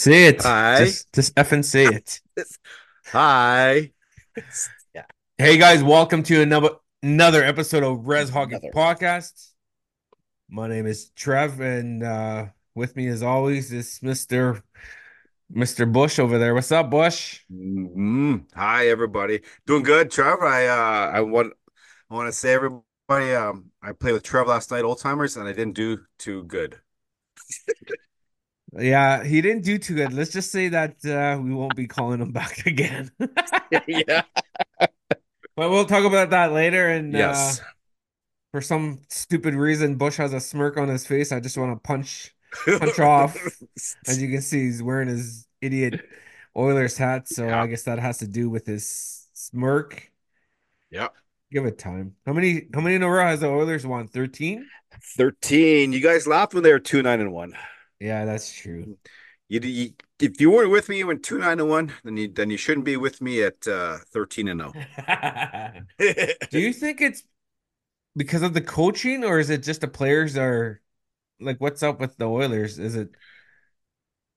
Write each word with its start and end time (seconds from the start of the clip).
Say 0.00 0.28
it. 0.28 0.42
Hi. 0.44 0.78
Just, 0.78 1.12
just 1.12 1.34
effing 1.34 1.62
say 1.62 1.84
it. 1.84 2.20
Hi. 3.08 3.92
Yeah. 4.94 5.04
Hey 5.36 5.58
guys, 5.58 5.82
welcome 5.82 6.22
to 6.22 6.40
another 6.40 6.70
another 7.02 7.44
episode 7.44 7.82
of 7.82 8.06
Rez 8.06 8.30
Hockey 8.30 8.54
Another. 8.54 8.70
Podcast. 8.74 9.50
My 10.48 10.68
name 10.68 10.86
is 10.86 11.10
Trev, 11.10 11.60
and 11.60 12.02
uh, 12.02 12.46
with 12.74 12.96
me, 12.96 13.08
as 13.08 13.22
always, 13.22 13.74
is 13.74 14.00
Mister 14.02 14.62
Mister 15.50 15.84
Bush 15.84 16.18
over 16.18 16.38
there. 16.38 16.54
What's 16.54 16.72
up, 16.72 16.88
Bush? 16.88 17.40
Mhm. 17.52 18.46
Hi, 18.54 18.88
everybody. 18.88 19.42
Doing 19.66 19.82
good, 19.82 20.10
Trev. 20.10 20.40
I 20.40 20.66
uh, 20.68 21.10
I 21.12 21.20
want 21.20 21.52
I 22.10 22.14
want 22.14 22.28
to 22.28 22.32
say 22.32 22.54
everybody. 22.54 23.34
Um, 23.34 23.70
I 23.82 23.92
played 23.92 24.12
with 24.12 24.22
Trev 24.22 24.46
last 24.46 24.70
night, 24.70 24.84
old 24.84 25.00
timers, 25.00 25.36
and 25.36 25.46
I 25.46 25.52
didn't 25.52 25.74
do 25.74 25.98
too 26.18 26.44
good. 26.44 26.80
Yeah, 28.78 29.24
he 29.24 29.40
didn't 29.40 29.64
do 29.64 29.78
too 29.78 29.96
good. 29.96 30.12
Let's 30.12 30.30
just 30.32 30.52
say 30.52 30.68
that 30.68 31.04
uh, 31.04 31.40
we 31.40 31.52
won't 31.52 31.74
be 31.76 31.86
calling 31.86 32.20
him 32.20 32.32
back 32.40 32.66
again. 32.66 33.10
yeah. 33.88 34.22
but 34.78 35.70
we'll 35.70 35.86
talk 35.86 36.04
about 36.04 36.30
that 36.30 36.52
later. 36.52 36.88
And 36.88 37.12
Yes. 37.12 37.60
uh, 37.60 37.64
for 38.52 38.60
some 38.60 39.00
stupid 39.08 39.54
reason, 39.54 39.96
Bush 39.96 40.16
has 40.16 40.32
a 40.32 40.40
smirk 40.40 40.76
on 40.76 40.88
his 40.88 41.06
face. 41.06 41.32
I 41.32 41.40
just 41.40 41.56
want 41.58 41.72
to 41.76 41.80
punch. 41.86 42.34
punch 42.66 42.98
off. 43.00 43.36
As 44.06 44.20
you 44.20 44.28
can 44.28 44.42
see, 44.42 44.64
he's 44.64 44.82
wearing 44.82 45.08
his 45.08 45.46
idiot 45.60 46.00
Oilers 46.56 46.96
hat, 46.96 47.28
so 47.28 47.46
Yeah. 47.46 47.62
I 47.62 47.66
guess 47.68 47.84
that 47.84 47.98
has 48.00 48.18
to 48.18 48.26
do 48.26 48.50
with 48.50 48.66
his 48.66 49.28
smirk. 49.34 50.10
Yeah. 50.90 51.08
Give 51.52 51.64
it 51.64 51.78
time. 51.78 52.16
How 52.26 52.32
many 52.32 52.66
how 52.74 52.80
many 52.80 52.96
in 52.96 53.02
a 53.04 53.08
row 53.10 53.24
has 53.24 53.40
the 53.40 53.48
Oilers 53.48 53.86
won? 53.86 54.08
13? 54.08 54.66
Thirteen. 55.16 55.92
You 55.92 56.00
guys 56.00 56.26
laughed 56.26 56.52
when 56.54 56.64
they 56.64 56.72
were 56.72 56.80
two 56.80 57.02
nine 57.02 57.20
and 57.20 57.32
one. 57.32 57.54
Yeah, 58.00 58.24
that's 58.24 58.52
true. 58.52 58.96
You, 59.48 59.60
you 59.60 59.90
if 60.18 60.40
you 60.40 60.50
weren't 60.50 60.70
with 60.70 60.88
me 60.88 61.04
when 61.04 61.20
two 61.20 61.38
nine 61.38 61.60
and 61.60 61.68
one, 61.68 61.92
then 62.02 62.16
you 62.16 62.28
then 62.28 62.50
you 62.50 62.56
shouldn't 62.56 62.86
be 62.86 62.96
with 62.96 63.20
me 63.20 63.42
at 63.42 63.66
uh, 63.68 63.98
thirteen 64.10 64.48
and 64.48 64.62
oh. 64.62 64.72
zero. 64.72 65.82
Do 66.50 66.58
you 66.58 66.72
think 66.72 67.00
it's 67.00 67.24
because 68.16 68.42
of 68.42 68.54
the 68.54 68.60
coaching 68.60 69.24
or 69.24 69.38
is 69.38 69.50
it 69.50 69.62
just 69.62 69.82
the 69.82 69.88
players 69.88 70.36
are 70.36 70.80
like 71.40 71.60
what's 71.60 71.82
up 71.82 72.00
with 72.00 72.16
the 72.16 72.28
Oilers? 72.28 72.78
Is 72.78 72.96
it 72.96 73.10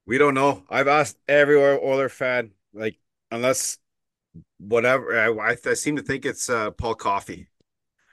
We 0.06 0.18
don't 0.18 0.34
know. 0.34 0.64
I've 0.70 0.88
asked 0.88 1.18
every 1.28 1.56
Oil- 1.56 1.80
Oiler 1.84 2.10
fan, 2.10 2.52
like, 2.74 2.98
unless 3.32 3.78
whatever. 4.58 5.18
I, 5.18 5.52
I, 5.52 5.58
I 5.66 5.74
seem 5.76 5.96
to 5.96 6.02
think 6.02 6.26
it's 6.26 6.50
uh, 6.50 6.72
Paul 6.72 6.96
Coffey. 6.96 7.48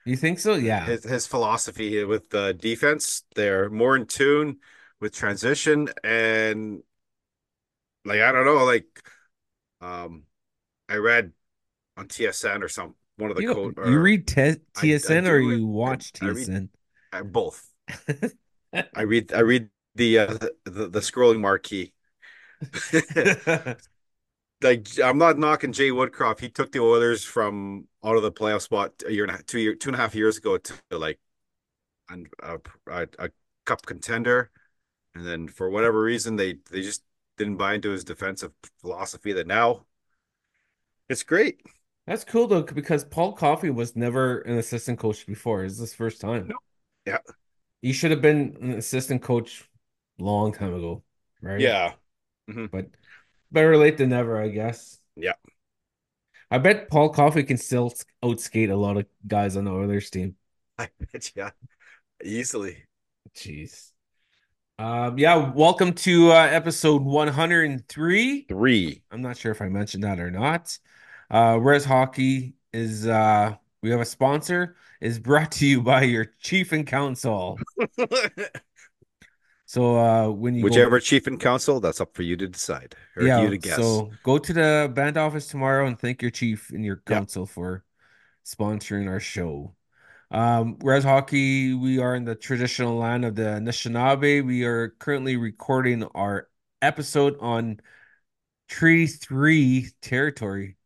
you 0.04 0.16
think 0.16 0.38
so? 0.38 0.54
Yeah. 0.54 0.84
His 0.84 1.04
his 1.04 1.26
philosophy 1.26 2.04
with 2.04 2.30
the 2.30 2.52
defense, 2.52 3.24
they're 3.34 3.70
more 3.70 3.96
in 3.96 4.06
tune 4.06 4.58
with 5.00 5.12
transition 5.14 5.88
and 6.04 6.82
like 8.04 8.20
I 8.20 8.32
don't 8.32 8.44
know, 8.44 8.64
like 8.64 8.86
um, 9.80 10.24
I 10.88 10.96
read 10.96 11.32
on 11.96 12.06
TSN 12.08 12.62
or 12.62 12.68
some 12.68 12.94
one 13.16 13.30
of 13.30 13.36
the 13.36 13.42
You, 13.42 13.54
code 13.54 13.76
you 13.86 13.98
read 13.98 14.26
T- 14.26 14.40
I- 14.40 14.44
I 14.48 14.54
TSN 14.80 15.28
or 15.28 15.38
read- 15.38 15.58
you 15.58 15.66
watch 15.66 16.12
I 16.20 16.26
read- 16.26 16.36
TSN? 16.48 16.68
uh, 17.12 17.22
both. 17.24 17.70
I 18.94 19.02
read 19.02 19.32
I 19.32 19.40
read 19.40 19.68
the 19.96 20.18
uh, 20.20 20.38
the, 20.64 20.88
the 20.88 21.00
scrolling 21.00 21.40
marquee. 21.40 21.92
like 24.62 24.86
I'm 25.02 25.18
not 25.18 25.38
knocking 25.38 25.72
Jay 25.72 25.90
Woodcroft. 25.90 26.40
He 26.40 26.48
took 26.48 26.72
the 26.72 26.80
Oilers 26.80 27.24
from 27.24 27.88
out 28.04 28.16
of 28.16 28.22
the 28.22 28.32
playoff 28.32 28.62
spot 28.62 28.92
a 29.06 29.12
year 29.12 29.24
and 29.24 29.30
a 29.30 29.34
half, 29.34 29.46
two 29.46 29.58
year, 29.58 29.74
two 29.74 29.88
and 29.88 29.96
a 29.96 29.98
half 29.98 30.14
years 30.14 30.36
ago 30.38 30.58
to 30.58 30.74
like 30.92 31.18
and 32.08 32.28
a, 32.42 32.58
a, 32.88 33.08
a 33.18 33.30
cup 33.64 33.84
contender, 33.86 34.50
and 35.14 35.26
then 35.26 35.48
for 35.48 35.68
whatever 35.70 36.00
reason 36.00 36.36
they 36.36 36.58
they 36.70 36.82
just 36.82 37.02
didn't 37.36 37.56
buy 37.56 37.74
into 37.74 37.90
his 37.90 38.04
defensive 38.04 38.52
philosophy. 38.80 39.32
That 39.32 39.46
now 39.46 39.86
it's 41.08 41.22
great. 41.22 41.60
That's 42.06 42.24
cool 42.24 42.46
though, 42.46 42.62
because 42.62 43.04
Paul 43.04 43.32
Coffey 43.32 43.70
was 43.70 43.96
never 43.96 44.40
an 44.40 44.58
assistant 44.58 44.98
coach 44.98 45.26
before. 45.26 45.64
It's 45.64 45.78
his 45.78 45.94
first 45.94 46.20
time. 46.20 46.48
No. 46.48 46.56
Yeah. 47.06 47.18
He 47.82 47.92
should 47.92 48.10
have 48.10 48.20
been 48.20 48.56
an 48.60 48.72
assistant 48.72 49.22
coach 49.22 49.68
long 50.18 50.52
time 50.52 50.74
ago, 50.74 51.02
right? 51.40 51.60
Yeah, 51.60 51.92
mm-hmm. 52.48 52.66
But 52.66 52.88
better 53.50 53.76
late 53.76 53.96
than 53.96 54.10
never, 54.10 54.40
I 54.40 54.48
guess. 54.48 54.98
Yeah. 55.16 55.34
I 56.50 56.58
bet 56.58 56.90
Paul 56.90 57.10
Coffey 57.10 57.44
can 57.44 57.56
still 57.56 57.92
outskate 58.22 58.70
a 58.70 58.76
lot 58.76 58.96
of 58.96 59.06
guys 59.26 59.56
on 59.56 59.64
the 59.64 59.72
Oilers 59.72 60.10
team. 60.10 60.36
I 60.78 60.88
bet 61.12 61.32
yeah, 61.34 61.50
easily. 62.24 62.84
Jeez. 63.34 63.92
Um, 64.80 65.18
yeah, 65.18 65.36
welcome 65.52 65.92
to 65.92 66.32
uh, 66.32 66.36
episode 66.36 67.02
103. 67.02 68.46
Three. 68.48 69.02
I'm 69.10 69.20
not 69.20 69.36
sure 69.36 69.52
if 69.52 69.60
I 69.60 69.68
mentioned 69.68 70.04
that 70.04 70.18
or 70.18 70.30
not. 70.30 70.78
Uh, 71.30 71.58
Rez 71.60 71.84
Hockey 71.84 72.54
is 72.72 73.06
uh, 73.06 73.56
we 73.82 73.90
have 73.90 74.00
a 74.00 74.06
sponsor 74.06 74.76
is 75.02 75.18
brought 75.18 75.52
to 75.52 75.66
you 75.66 75.82
by 75.82 76.04
your 76.04 76.32
chief 76.40 76.72
and 76.72 76.86
council. 76.86 77.58
So 79.66 79.96
uh, 79.96 80.30
when 80.30 80.56
you 80.56 80.62
go- 80.62 80.68
Whichever 80.68 80.98
chief 80.98 81.28
and 81.28 81.38
council, 81.38 81.78
that's 81.78 82.00
up 82.00 82.16
for 82.16 82.22
you 82.22 82.36
to 82.38 82.48
decide 82.48 82.96
or 83.16 83.22
yeah, 83.22 83.42
you 83.42 83.50
to 83.50 83.56
guess. 83.56 83.76
so 83.76 84.10
go 84.24 84.36
to 84.36 84.52
the 84.52 84.90
band 84.92 85.16
office 85.16 85.46
tomorrow 85.46 85.86
and 85.86 85.96
thank 85.96 86.22
your 86.22 86.32
chief 86.32 86.70
and 86.70 86.84
your 86.84 86.96
council 86.96 87.46
for 87.46 87.84
sponsoring 88.44 89.08
our 89.08 89.20
show. 89.20 89.76
Um, 90.30 90.76
Rez 90.82 91.02
Hockey, 91.02 91.74
we 91.74 91.98
are 91.98 92.14
in 92.14 92.24
the 92.24 92.36
traditional 92.36 92.96
land 92.96 93.24
of 93.24 93.34
the 93.34 93.42
Anishinaabe. 93.42 94.46
We 94.46 94.64
are 94.64 94.90
currently 94.90 95.36
recording 95.36 96.04
our 96.14 96.48
episode 96.80 97.36
on 97.40 97.80
Treaty 98.68 99.08
Three 99.08 99.88
territory, 100.00 100.76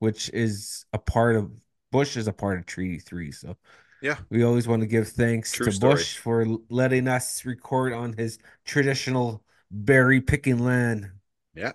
which 0.00 0.28
is 0.34 0.84
a 0.92 0.98
part 0.98 1.36
of 1.36 1.50
Bush 1.90 2.16
is 2.18 2.28
a 2.28 2.32
part 2.32 2.58
of 2.58 2.66
Treaty 2.66 2.98
Three. 2.98 3.32
So 3.32 3.56
Yeah. 4.02 4.18
we 4.28 4.42
always 4.42 4.68
want 4.68 4.82
to 4.82 4.86
give 4.86 5.08
thanks 5.08 5.52
True 5.52 5.66
to 5.66 5.72
story. 5.72 5.94
Bush 5.94 6.18
for 6.18 6.44
letting 6.68 7.08
us 7.08 7.44
record 7.46 7.94
on 7.94 8.12
his 8.12 8.38
traditional 8.66 9.42
berry 9.70 10.20
picking 10.20 10.58
land. 10.58 11.10
Yeah. 11.54 11.72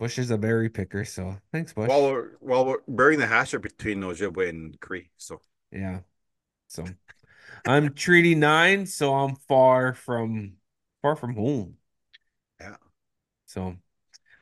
Bush 0.00 0.18
is 0.18 0.32
a 0.32 0.36
berry 0.36 0.68
picker, 0.68 1.04
so 1.04 1.36
thanks, 1.52 1.72
Bush. 1.72 1.88
While 1.88 2.10
we're 2.10 2.30
while 2.40 2.66
we're 2.66 2.78
burying 2.88 3.20
the 3.20 3.28
hatchet 3.28 3.60
between 3.60 4.00
Ojibwe 4.00 4.48
and 4.48 4.80
Cree. 4.80 5.10
So 5.16 5.40
Yeah. 5.70 6.00
So 6.76 6.84
I'm 7.66 7.94
Treaty 7.94 8.34
Nine, 8.34 8.84
so 8.84 9.14
I'm 9.14 9.34
far 9.48 9.94
from 9.94 10.58
far 11.00 11.16
from 11.16 11.34
home. 11.34 11.78
Yeah. 12.60 12.76
So 13.46 13.76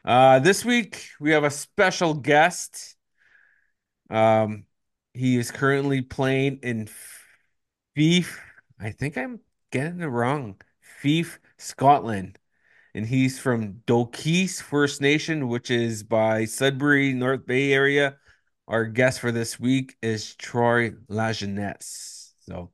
uh 0.05 0.41
this 0.41 0.65
week 0.65 1.11
we 1.21 1.31
have 1.31 1.45
a 1.45 1.51
special 1.51 2.13
guest. 2.13 2.97
Um 4.11 4.65
he 5.13 5.39
is 5.39 5.53
currently 5.53 6.03
playing 6.03 6.59
in 6.65 6.89
Fife. 7.95 8.41
I 8.81 8.91
think 8.91 9.17
I'm 9.17 9.39
getting 9.71 10.01
it 10.01 10.07
wrong. 10.07 10.61
Fife, 10.81 11.39
Scotland. 11.57 12.41
And 12.97 13.07
he's 13.07 13.39
from 13.39 13.75
Dokis 13.87 14.61
First 14.61 15.01
Nation, 15.01 15.47
which 15.47 15.71
is 15.71 16.03
by 16.03 16.47
Sudbury, 16.47 17.13
North 17.13 17.47
Bay 17.47 17.73
area. 17.73 18.17
Our 18.67 18.87
guest 18.87 19.21
for 19.21 19.31
this 19.31 19.61
week 19.61 19.95
is 20.03 20.35
Troy 20.35 20.91
Lajeunesse. 21.09 22.14
So, 22.47 22.71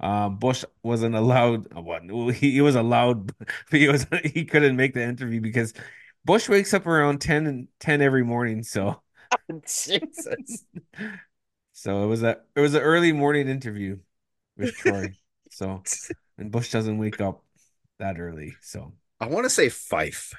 um, 0.00 0.36
Bush 0.36 0.64
wasn't 0.82 1.14
allowed. 1.14 1.72
What 1.74 2.34
he, 2.34 2.52
he 2.52 2.60
was 2.60 2.74
allowed, 2.74 3.26
but 3.38 3.48
he 3.70 3.88
was 3.88 4.06
he 4.24 4.44
couldn't 4.44 4.76
make 4.76 4.94
the 4.94 5.02
interview 5.02 5.40
because 5.40 5.74
Bush 6.24 6.48
wakes 6.48 6.74
up 6.74 6.86
around 6.86 7.20
10 7.20 7.46
and 7.46 7.68
10 7.80 8.02
every 8.02 8.24
morning. 8.24 8.62
So, 8.62 9.00
Jesus. 9.66 10.64
so 11.72 12.04
it 12.04 12.06
was 12.06 12.22
a 12.22 12.38
it 12.56 12.60
was 12.60 12.74
an 12.74 12.82
early 12.82 13.12
morning 13.12 13.48
interview 13.48 13.98
with 14.56 14.74
Troy. 14.74 15.14
So, 15.50 15.82
and 16.38 16.50
Bush 16.50 16.72
doesn't 16.72 16.98
wake 16.98 17.20
up 17.20 17.44
that 17.98 18.18
early. 18.18 18.54
So, 18.60 18.94
I 19.20 19.26
want 19.26 19.44
to 19.44 19.50
say 19.50 19.68
Fife. 19.68 20.34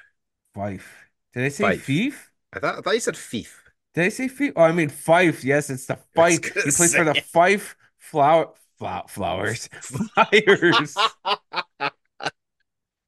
Fife. 0.54 1.06
Did 1.32 1.44
I 1.44 1.48
say 1.48 1.64
Fife. 1.64 1.84
Fife? 1.84 2.30
I 2.52 2.58
thought 2.58 2.78
I 2.78 2.80
thought 2.80 2.94
you 2.94 3.00
said 3.00 3.16
Fife. 3.16 3.62
Did 3.94 4.04
I 4.04 4.08
say 4.08 4.28
Fife? 4.28 4.52
Oh, 4.56 4.62
I 4.62 4.72
mean 4.72 4.88
Fife. 4.90 5.44
Yes, 5.44 5.70
it's 5.70 5.86
the 5.86 5.98
Fife. 6.14 6.44
He 6.44 6.70
plays 6.70 6.94
for 6.94 7.04
the. 7.04 7.14
Fife 7.14 7.76
flower 8.04 8.44
flow, 8.44 8.63
flowers. 8.78 9.68
Flyers. 9.82 10.96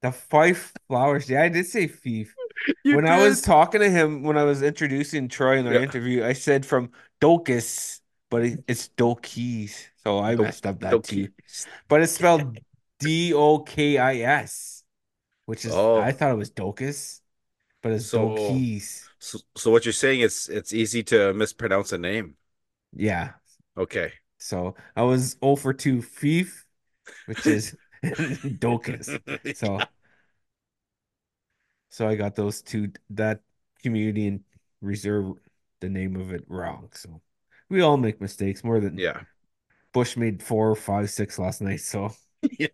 the 0.03 0.13
Fife 0.13 0.73
flowers. 0.89 1.29
Yeah, 1.29 1.43
I 1.43 1.49
did 1.49 1.67
say 1.67 1.87
Fife. 1.87 2.35
You 2.85 2.97
when 2.97 3.07
I 3.07 3.23
was 3.27 3.43
talking 3.43 3.81
to 3.81 3.91
him, 3.91 4.23
when 4.23 4.39
I 4.39 4.45
was 4.45 4.63
introducing 4.63 5.29
Troy 5.29 5.59
in 5.59 5.67
our 5.67 5.75
Yeah. 5.75 5.81
interview, 5.83 6.25
I 6.25 6.33
said 6.33 6.65
from 6.65 6.91
Docus, 7.21 8.01
but 8.31 8.43
it's 8.67 8.89
Dokis. 8.97 9.87
So 10.05 10.19
I 10.19 10.35
Do- 10.35 10.43
messed 10.43 10.67
up 10.67 10.81
that 10.81 11.05
too. 11.05 11.29
But 11.89 12.03
it's 12.03 12.13
spelled 12.13 12.59
D 13.01 13.35
O 13.35 13.59
K 13.61 13.99
I 13.99 14.17
S, 14.19 14.85
which 15.45 15.65
is 15.65 15.73
Oh. 15.75 16.01
I 16.01 16.13
thought 16.13 16.33
it 16.33 16.37
was 16.39 16.51
Docus, 16.51 17.21
but 17.83 17.93
it's 17.93 18.07
So-. 18.07 18.37
So, 19.19 19.39
so 19.57 19.71
what 19.71 19.85
you're 19.85 19.93
saying 19.93 20.21
is 20.21 20.49
it's 20.49 20.73
easy 20.73 21.03
to 21.05 21.33
mispronounce 21.35 21.93
a 21.93 21.99
name. 21.99 22.37
Yeah. 22.95 23.33
Okay. 23.77 24.13
So 24.46 24.76
I 24.94 25.02
was 25.02 25.37
0 25.43 25.56
for 25.56 25.72
2 25.72 26.02
Fief, 26.02 26.64
which 27.26 27.46
is 27.46 27.76
Docus. 28.04 29.19
So 29.56 29.81
So 31.88 32.08
I 32.08 32.14
got 32.14 32.34
those 32.34 32.62
two 32.62 32.93
that 33.10 33.40
community 33.82 34.26
and 34.28 34.40
reserve 34.81 35.32
the 35.81 35.88
name 35.88 36.16
of 36.16 36.32
it 36.32 36.44
wrong. 36.48 36.90
So 36.93 37.20
we 37.69 37.81
all 37.81 37.96
make 37.96 38.20
mistakes 38.20 38.62
more 38.62 38.81
than 38.81 38.98
Yeah. 38.98 39.20
Bush 39.93 40.16
made 40.16 40.43
four, 40.43 40.75
five, 40.76 41.10
six 41.10 41.38
last 41.38 41.60
night. 41.62 41.81
So 41.81 42.10
Yeah. 42.58 42.69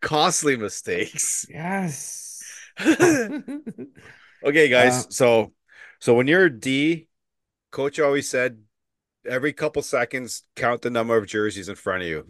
Costly 0.00 0.56
mistakes. 0.56 1.46
yes. 1.48 2.42
Okay, 4.44 4.68
Uh, 4.68 4.70
guys. 4.70 5.06
So 5.14 5.52
so 6.00 6.14
when 6.14 6.26
you're 6.26 6.46
a 6.46 6.50
D, 6.50 7.08
coach 7.70 8.00
always 8.00 8.28
said 8.28 8.58
every 9.26 9.52
couple 9.52 9.82
seconds 9.82 10.44
count 10.56 10.82
the 10.82 10.90
number 10.90 11.16
of 11.16 11.26
jerseys 11.26 11.68
in 11.68 11.76
front 11.76 12.02
of 12.02 12.08
you. 12.08 12.28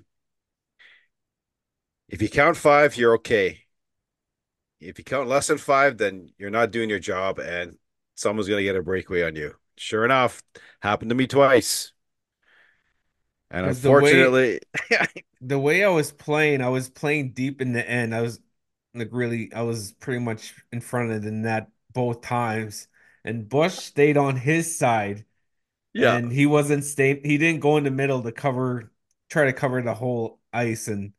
If 2.08 2.20
you 2.20 2.28
count 2.28 2.56
five, 2.56 2.96
you're 2.96 3.14
okay. 3.14 3.60
If 4.81 4.98
you 4.98 5.04
count 5.04 5.28
less 5.28 5.46
than 5.46 5.58
five, 5.58 5.98
then 5.98 6.31
you're 6.38 6.50
not 6.50 6.70
doing 6.70 6.90
your 6.90 6.98
job 6.98 7.38
and 7.38 7.76
someone's 8.14 8.48
gonna 8.48 8.62
get 8.62 8.76
a 8.76 8.82
breakaway 8.82 9.22
on 9.22 9.37
you. 9.37 9.54
Sure 9.76 10.04
enough, 10.04 10.42
happened 10.81 11.10
to 11.10 11.14
me 11.14 11.26
twice. 11.26 11.92
And 13.50 13.64
because 13.64 13.82
the 13.82 13.90
way 13.90 13.96
unfortunately, 13.96 14.60
the 15.40 15.58
way 15.58 15.84
I 15.84 15.88
was 15.88 16.12
playing, 16.12 16.62
I 16.62 16.69
was 16.69 16.88
playing 16.88 17.32
deep 17.32 17.60
in 17.60 17.72
the 17.72 17.88
end. 17.88 18.14
I 18.14 18.22
was 18.22 18.40
like 18.94 19.08
really, 19.12 19.52
I 19.52 19.62
was 19.62 19.92
pretty 19.92 20.20
much 20.20 20.54
in 20.72 20.81
front 20.81 21.12
of 21.12 21.22
the 21.22 21.31
net 21.31 21.69
both 21.92 22.22
times. 22.22 22.88
And 23.25 23.48
Bush 23.48 23.75
stayed 23.75 24.16
on 24.16 24.37
his 24.37 24.76
side 24.78 25.25
yeah, 25.94 26.16
and 26.16 26.32
he 26.32 26.46
wasn't 26.46 26.84
staying, 26.84 27.22
he 27.25 27.38
didn't 27.38 27.60
go 27.60 27.76
in 27.76 27.84
the 27.84 27.90
middle 27.90 28.22
to 28.22 28.32
cover, 28.32 28.92
try 29.28 29.46
to 29.46 29.52
cover 29.52 29.82
the 29.82 29.94
whole 29.94 30.40
ice. 30.52 30.88
And 30.88 31.12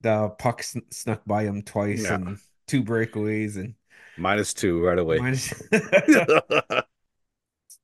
the 0.00 0.30
puck 0.38 0.62
sn- 0.62 0.90
snuck 0.90 1.22
by 1.26 1.44
him 1.44 1.62
twice 1.62 2.04
yeah, 2.04 2.14
and 2.14 2.38
two 2.66 2.82
breakaways 2.82 3.56
and 3.56 3.74
minus 4.16 4.54
two 4.54 4.84
right 4.84 4.98
away. 4.98 5.20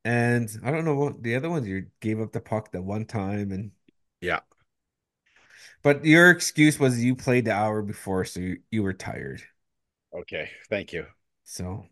And 0.05 0.51
I 0.65 0.71
don't 0.71 0.85
know 0.85 0.95
what 0.95 1.23
the 1.23 1.37
other 1.37 1.51
ones 1.51 1.67
you 1.67 1.87
gave 2.01 2.21
up 2.21 2.33
the 2.33 2.41
puck 2.41 2.73
that 2.73 2.83
one 2.83 3.05
time 3.05 3.53
and 3.53 3.71
Yeah. 4.21 4.41
but 5.83 6.05
your 6.05 6.31
excuse 6.31 6.79
was 6.79 7.03
you 7.03 7.15
played 7.17 7.45
the 7.45 7.53
hour 7.53 7.83
before 7.83 8.25
so 8.25 8.41
you, 8.41 8.59
you 8.71 8.83
were 8.83 8.93
tired. 8.93 9.43
Okay. 10.13 10.51
Thank 10.69 10.93
you. 10.93 11.07
So 11.45 11.87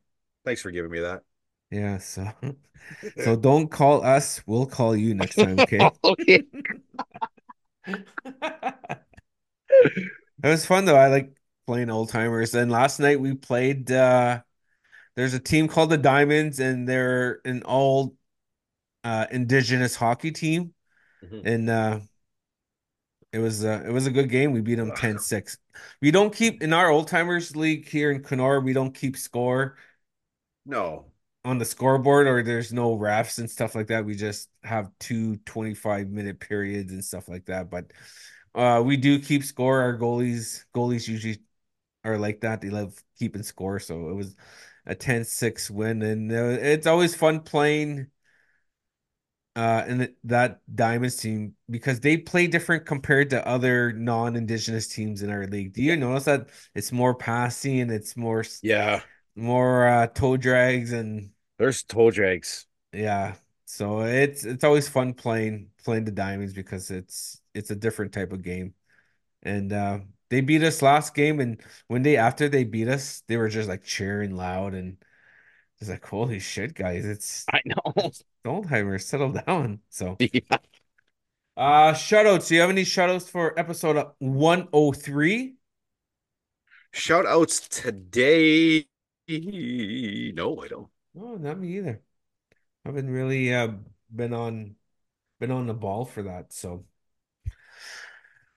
Thanks 0.45 0.63
for 0.63 0.71
giving 0.71 0.91
me 0.91 1.01
that. 1.01 1.23
Yeah, 1.71 1.99
so 1.99 2.29
so 3.17 3.37
don't 3.37 3.69
call 3.71 4.05
us, 4.05 4.43
we'll 4.47 4.67
call 4.67 4.97
you 4.97 5.15
next 5.15 5.39
time, 5.39 5.59
okay? 5.61 5.93
Okay. 6.05 6.47
It 10.43 10.49
was 10.49 10.67
fun 10.67 10.85
though. 10.85 10.97
I 10.97 11.09
like 11.09 11.33
playing 11.67 11.91
old 11.91 12.09
timers. 12.11 12.55
And 12.55 12.71
last 12.71 12.99
night 13.01 13.21
we 13.21 13.35
played 13.35 13.91
uh 13.91 14.43
there's 15.17 15.35
a 15.35 15.41
team 15.41 15.69
called 15.69 15.91
the 15.91 15.99
Diamonds 15.99 16.61
and 16.61 16.89
they're 16.89 17.41
an 17.47 17.63
all 17.65 18.17
uh 19.05 19.27
indigenous 19.31 19.97
hockey 19.97 20.33
team 20.33 20.75
Mhm. 21.23 21.41
and 21.45 21.71
uh 21.71 22.01
it 23.33 23.39
was 23.39 23.65
uh 23.65 23.83
it 23.87 23.91
was 23.91 24.07
a 24.07 24.11
good 24.11 24.29
game. 24.29 24.53
We 24.53 24.61
beat 24.61 24.77
them 24.77 24.93
ten 24.93 25.19
six. 25.19 25.59
We 26.01 26.11
don't 26.11 26.35
keep 26.35 26.63
in 26.63 26.73
our 26.73 26.91
old 26.91 27.09
timers 27.09 27.55
league 27.57 27.89
here 27.89 28.11
in 28.11 28.23
Kenora, 28.23 28.61
we 28.61 28.73
don't 28.73 28.95
keep 28.95 29.17
score 29.17 29.77
No. 30.65 31.10
On 31.45 31.59
the 31.59 31.65
scoreboard 31.65 32.27
or 32.27 32.43
there's 32.43 32.73
no 32.73 32.97
refs 32.97 33.39
and 33.39 33.51
stuff 33.51 33.75
like 33.75 33.87
that. 33.89 34.05
We 34.05 34.15
just 34.15 34.49
have 34.65 34.91
two 34.99 35.37
25 35.39 36.09
minute 36.11 36.41
periods 36.41 36.93
and 36.93 37.05
stuff 37.05 37.29
like 37.29 37.47
that. 37.47 37.71
But 37.71 37.93
uh 38.55 38.83
we 38.85 38.97
do 38.97 39.21
keep 39.21 39.45
score. 39.45 39.81
Our 39.83 39.99
goalies 39.99 40.65
goalies 40.75 41.09
usually 41.09 41.41
are 42.05 42.19
like 42.19 42.41
that. 42.43 42.61
They 42.61 42.71
love 42.71 42.97
keeping 43.19 43.43
score. 43.45 43.81
So 43.81 44.11
it 44.11 44.15
was 44.15 44.37
a 44.87 44.95
ten 44.95 45.25
six 45.25 45.71
win 45.71 46.03
and 46.03 46.33
uh, 46.33 46.59
it's 46.61 46.87
always 46.87 47.15
fun 47.17 47.41
playing 47.41 48.09
uh 49.57 49.85
the, 49.87 50.15
that 50.25 50.61
Diamonds 50.73 51.17
team 51.17 51.55
because 51.69 52.01
they 52.01 52.17
play 52.17 52.47
different 52.47 52.87
compared 52.87 53.31
to 53.31 53.47
other 53.47 53.93
non-indigenous 53.93 54.87
teams 54.89 55.23
in 55.23 55.31
our 55.31 55.47
league. 55.47 55.73
Do 55.73 55.83
you 55.83 55.97
notice 55.97 56.25
that 56.25 56.49
it's 56.75 56.93
more 56.93 57.15
passing 57.15 57.81
and 57.81 57.91
it's 57.91 58.17
more 58.17 58.45
Yeah. 58.63 59.03
More 59.37 59.87
uh 59.87 60.07
toe 60.09 60.37
drags 60.37 60.93
and 60.93 61.31
There's 61.59 61.83
toe 61.83 62.11
drags. 62.11 62.67
Yeah. 62.93 63.37
So 63.67 64.01
it's 64.03 64.45
it's 64.45 64.65
always 64.65 64.89
fun 64.89 65.15
playing 65.15 65.71
playing 65.85 66.05
the 66.05 66.11
Diamonds 66.13 66.53
because 66.55 66.91
it's 66.91 67.41
it's 67.55 67.71
a 67.71 67.77
different 67.77 68.13
type 68.13 68.33
of 68.33 68.43
game. 68.43 68.75
And 69.43 69.73
uh 69.73 70.01
they 70.31 70.41
beat 70.43 70.63
us 70.65 70.83
last 70.83 71.15
game 71.15 71.41
and 71.41 71.61
when 71.89 72.03
they 72.03 72.17
after 72.17 72.49
they 72.49 72.65
beat 72.65 72.89
us, 72.89 73.23
they 73.29 73.37
were 73.37 73.49
just 73.49 73.69
like 73.69 73.85
cheering 73.85 74.37
loud 74.37 74.75
and 74.75 74.99
it's 75.81 75.91
like 75.91 76.07
holy 76.07 76.41
shit, 76.41 76.75
guys, 76.75 77.07
it's 77.07 77.47
I 77.53 77.61
know. 77.67 77.95
it's 77.99 78.25
Oldheimer, 78.47 79.01
settle 79.03 79.33
down. 79.33 79.81
So 79.91 80.17
Yeah. 80.33 80.59
uh 81.57 81.93
shoutouts. 81.93 82.49
Do 82.49 82.55
you 82.55 82.61
have 82.61 82.71
any 82.71 82.85
shoutouts 82.85 83.29
for 83.29 83.59
episode 83.59 84.07
103? 84.19 85.57
Shout 86.93 87.27
outs 87.27 87.69
today. 87.69 88.87
No, 90.35 90.61
I 90.63 90.69
don't. 90.69 90.91
Oh, 91.17 91.37
not 91.37 91.59
me 91.59 91.77
either. 91.79 92.03
I 92.85 92.89
haven't 92.91 93.11
really 93.11 93.55
uh 93.55 93.73
been 94.15 94.35
on 94.35 94.77
been 95.41 95.51
on 95.53 95.67
the 95.69 95.75
ball 95.75 96.05
for 96.07 96.23
that. 96.25 96.53
So 96.53 96.87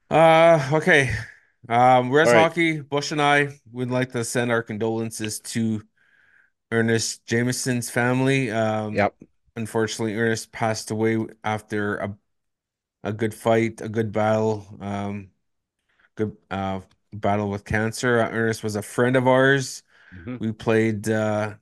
Uh, 0.10 0.70
okay. 0.74 1.12
Um, 1.70 2.12
Rez 2.12 2.31
right. 2.31 2.31
Hockey, 2.31 2.81
Bush 2.81 3.12
and 3.12 3.22
I 3.22 3.60
would 3.72 3.90
like 3.90 4.12
to 4.12 4.24
send 4.24 4.52
our 4.52 4.62
condolences 4.64 5.40
to 5.42 5.81
Ernest 6.72 7.25
Jameson's 7.25 7.90
family. 7.90 8.52
Um, 8.52 9.10
Yep. 9.10 9.16
unfortunately, 9.56 10.16
Ernest 10.18 10.52
passed 10.52 10.92
away 10.92 11.20
after 11.44 11.98
a, 11.98 12.18
a 13.04 13.14
good 13.14 13.34
fight, 13.34 13.81
a 13.81 13.90
good 13.90 14.12
battle, 14.12 14.68
um, 14.81 15.31
good 16.16 16.38
uh 16.52 16.81
battle 17.14 17.50
with 17.50 17.66
cancer. 17.66 18.22
Uh, 18.22 18.30
Ernest 18.31 18.64
was 18.64 18.75
a 18.78 18.81
friend 18.84 19.16
of 19.18 19.28
ours. 19.28 19.84
Mhm. 20.13 20.39
We 20.39 20.51
played 20.54 21.10
uh 21.10 21.56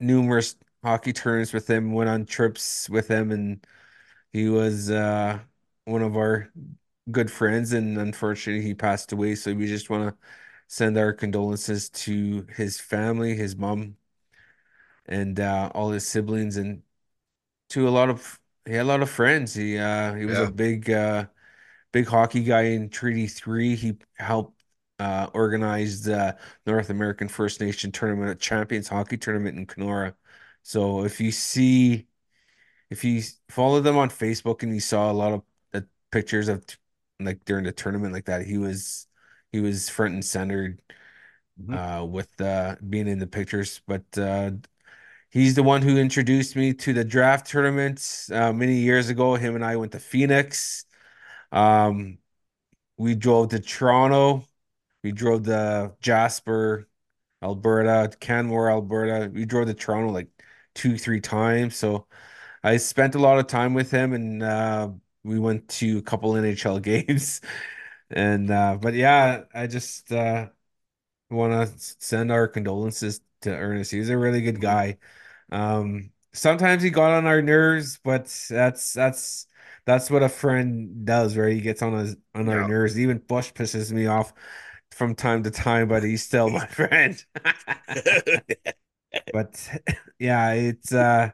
numerous 0.00 0.56
hockey 0.84 1.12
tournaments 1.12 1.52
with 1.52 1.68
him, 1.68 1.92
went 1.92 2.10
on 2.10 2.26
trips 2.26 2.88
with 2.90 3.08
him, 3.08 3.30
and 3.32 3.66
he 4.32 4.48
was 4.48 4.90
uh 4.90 5.40
one 5.84 6.02
of 6.02 6.16
our 6.16 6.50
good 7.12 7.30
friends, 7.32 7.72
and 7.72 7.98
unfortunately, 7.98 8.64
he 8.66 8.74
passed 8.74 9.12
away. 9.12 9.34
So 9.36 9.54
we 9.54 9.66
just 9.68 9.90
want 9.90 10.10
to 10.20 10.28
send 10.68 10.98
our 10.98 11.12
condolences 11.14 11.90
to 11.90 12.46
his 12.56 12.80
family, 12.80 13.36
his 13.36 13.56
mom, 13.56 13.96
and 15.06 15.38
uh, 15.40 15.70
all 15.74 15.90
his 15.90 16.06
siblings, 16.06 16.56
and 16.56 16.82
to 17.70 17.88
a 17.88 17.90
lot 17.90 18.10
of 18.10 18.40
he 18.66 18.74
had 18.74 18.82
a 18.82 18.84
lot 18.84 19.02
of 19.02 19.10
friends. 19.10 19.54
He 19.54 19.78
uh, 19.78 20.14
he 20.14 20.26
was 20.26 20.40
a 20.40 20.48
big 20.48 20.90
uh, 20.90 21.26
big 21.92 22.06
hockey 22.08 22.44
guy 22.44 22.62
in 22.62 22.90
Treaty 22.90 23.26
Three. 23.28 23.76
He 23.76 23.98
helped 24.18 24.59
uh, 25.00 25.28
organize 25.34 26.04
the 26.04 26.38
North 26.66 26.90
American 26.90 27.28
First 27.28 27.60
Nation 27.62 27.92
tournament, 27.92 28.40
Champions 28.40 28.88
Hockey 28.88 29.18
Tournament 29.18 29.58
in 29.58 29.66
Kenora. 29.66 30.16
So 30.64 31.04
if 31.04 31.20
you 31.20 31.32
see 31.32 32.08
if 32.90 33.04
you 33.04 33.22
follow 33.48 33.80
them 33.80 33.96
on 33.98 34.10
Facebook 34.10 34.62
and 34.62 34.74
you 34.74 34.80
saw 34.80 35.10
a 35.10 35.14
lot 35.14 35.32
of 35.32 35.42
uh, 35.74 35.80
pictures 36.12 36.48
of 36.48 36.64
like 37.20 37.44
during 37.44 37.64
the 37.64 37.72
tournament 37.72 38.12
like 38.12 38.26
that, 38.26 38.46
he 38.46 38.58
was 38.58 39.06
he 39.52 39.60
was 39.60 39.88
front 39.88 40.14
and 40.14 40.24
center 40.24 40.78
Mhm. 41.60 41.74
uh 41.76 42.04
with 42.04 42.40
uh 42.40 42.76
being 42.88 43.08
in 43.08 43.18
the 43.18 43.26
pictures. 43.26 43.80
But 43.86 44.04
uh 44.18 44.52
he's 45.30 45.54
the 45.56 45.62
one 45.62 45.82
who 45.82 45.98
introduced 45.98 46.56
me 46.56 46.74
to 46.74 46.92
the 46.94 47.04
draft 47.04 47.48
tournaments 47.48 48.30
uh 48.32 48.52
many 48.52 48.76
years 48.76 49.08
ago. 49.10 49.36
Him 49.36 49.54
and 49.56 49.64
I 49.64 49.76
went 49.76 49.92
to 49.92 50.00
Phoenix. 50.00 50.84
Um 51.52 52.18
we 52.98 53.14
drove 53.16 53.50
to 53.50 53.60
Toronto. 53.60 54.46
We 55.02 55.12
drove 55.12 55.44
the 55.44 55.94
Jasper, 56.00 56.88
Alberta, 57.42 58.16
Canmore, 58.20 58.70
Alberta. 58.70 59.30
We 59.32 59.44
drove 59.46 59.66
to 59.68 59.74
Toronto 59.74 60.12
like 60.12 60.28
two, 60.74 60.98
three 60.98 61.20
times. 61.20 61.76
So 61.76 62.06
I 62.64 62.76
spent 62.78 63.14
a 63.14 63.18
lot 63.20 63.38
of 63.38 63.46
time 63.48 63.74
with 63.74 63.90
him 63.92 64.12
and 64.14 64.42
uh 64.42 64.90
we 65.24 65.38
went 65.40 65.68
to 65.68 65.98
a 65.98 66.02
couple 66.02 66.36
NHL 66.36 66.78
games 66.82 67.40
and 68.10 68.50
uh 68.50 68.78
but 68.80 68.94
yeah, 68.94 69.44
I 69.54 69.66
just 69.68 70.12
uh 70.12 70.50
want 71.30 71.52
to 71.52 71.78
send 71.98 72.32
our 72.32 72.48
condolences 72.48 73.20
to 73.42 73.50
Ernest. 73.54 73.90
He's 73.90 74.10
a 74.10 74.18
really 74.18 74.42
good 74.42 74.60
guy. 74.60 74.98
Um 75.52 76.12
sometimes 76.32 76.82
he 76.82 76.90
got 76.90 77.12
on 77.12 77.26
our 77.26 77.42
nerves, 77.42 77.98
but 78.02 78.26
that's 78.50 78.92
that's 78.92 79.46
that's 79.86 80.10
what 80.10 80.22
a 80.22 80.28
friend 80.28 81.04
does, 81.06 81.36
right? 81.36 81.52
He 81.54 81.60
gets 81.60 81.82
on 81.82 81.94
us 81.94 82.16
on 82.34 82.48
our 82.48 82.64
nerves. 82.64 82.98
Even 82.98 83.18
Bush 83.18 83.52
pisses 83.52 83.92
me 83.92 84.06
off 84.06 84.32
from 85.00 85.14
time 85.14 85.42
to 85.44 85.50
time, 85.50 85.88
but 85.88 86.02
he's 86.02 86.22
still 86.22 86.50
my 86.50 86.66
friend. 86.78 87.24
But 89.32 89.68
yeah, 90.18 90.52
it's 90.52 90.92
uh 90.92 91.30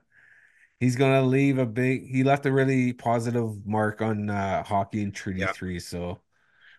He's 0.81 0.97
gonna 0.97 1.23
leave 1.23 1.59
a 1.59 1.67
big. 1.67 2.07
He 2.09 2.25
left 2.25 2.47
a 2.47 2.53
really 2.53 2.93
positive 2.93 3.67
mark 3.67 4.03
on 4.03 4.31
uh, 4.31 4.63
hockey 4.63 5.03
in 5.03 5.13
Treaty 5.13 5.41
Yeah. 5.41 5.53
Three. 5.53 5.81
So, 5.81 6.21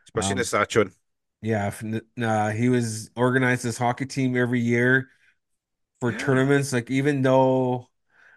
Especially 0.06 0.36
um, 0.36 0.44
Saskatchewan. 0.44 0.94
yeah, 1.42 1.72
uh, 2.22 2.52
he 2.52 2.70
was 2.70 3.12
organized 3.16 3.64
this 3.64 3.78
hockey 3.78 4.06
team 4.06 4.38
every 4.38 4.62
year. 4.62 5.10
for 6.00 6.12
tournaments. 6.14 6.74
Like 6.74 6.92
even 6.92 7.22
though 7.24 7.90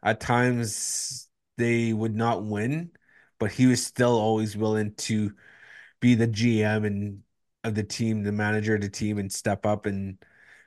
at 0.02 0.20
times 0.20 1.28
they 1.58 1.92
would 1.92 2.14
not 2.16 2.44
win, 2.44 2.92
but 3.38 3.52
he 3.52 3.66
was 3.66 3.84
still 3.84 4.18
always 4.18 4.56
willing 4.56 4.94
to 4.96 5.34
be 6.00 6.14
the 6.14 6.26
GM 6.26 6.84
and 6.84 7.22
of 7.64 7.74
the 7.74 7.84
team, 7.84 8.22
the 8.22 8.32
manager 8.32 8.74
of 8.76 8.80
the 8.82 8.88
team, 8.88 9.18
and 9.18 9.32
step 9.32 9.66
up 9.66 9.86
and 9.86 10.18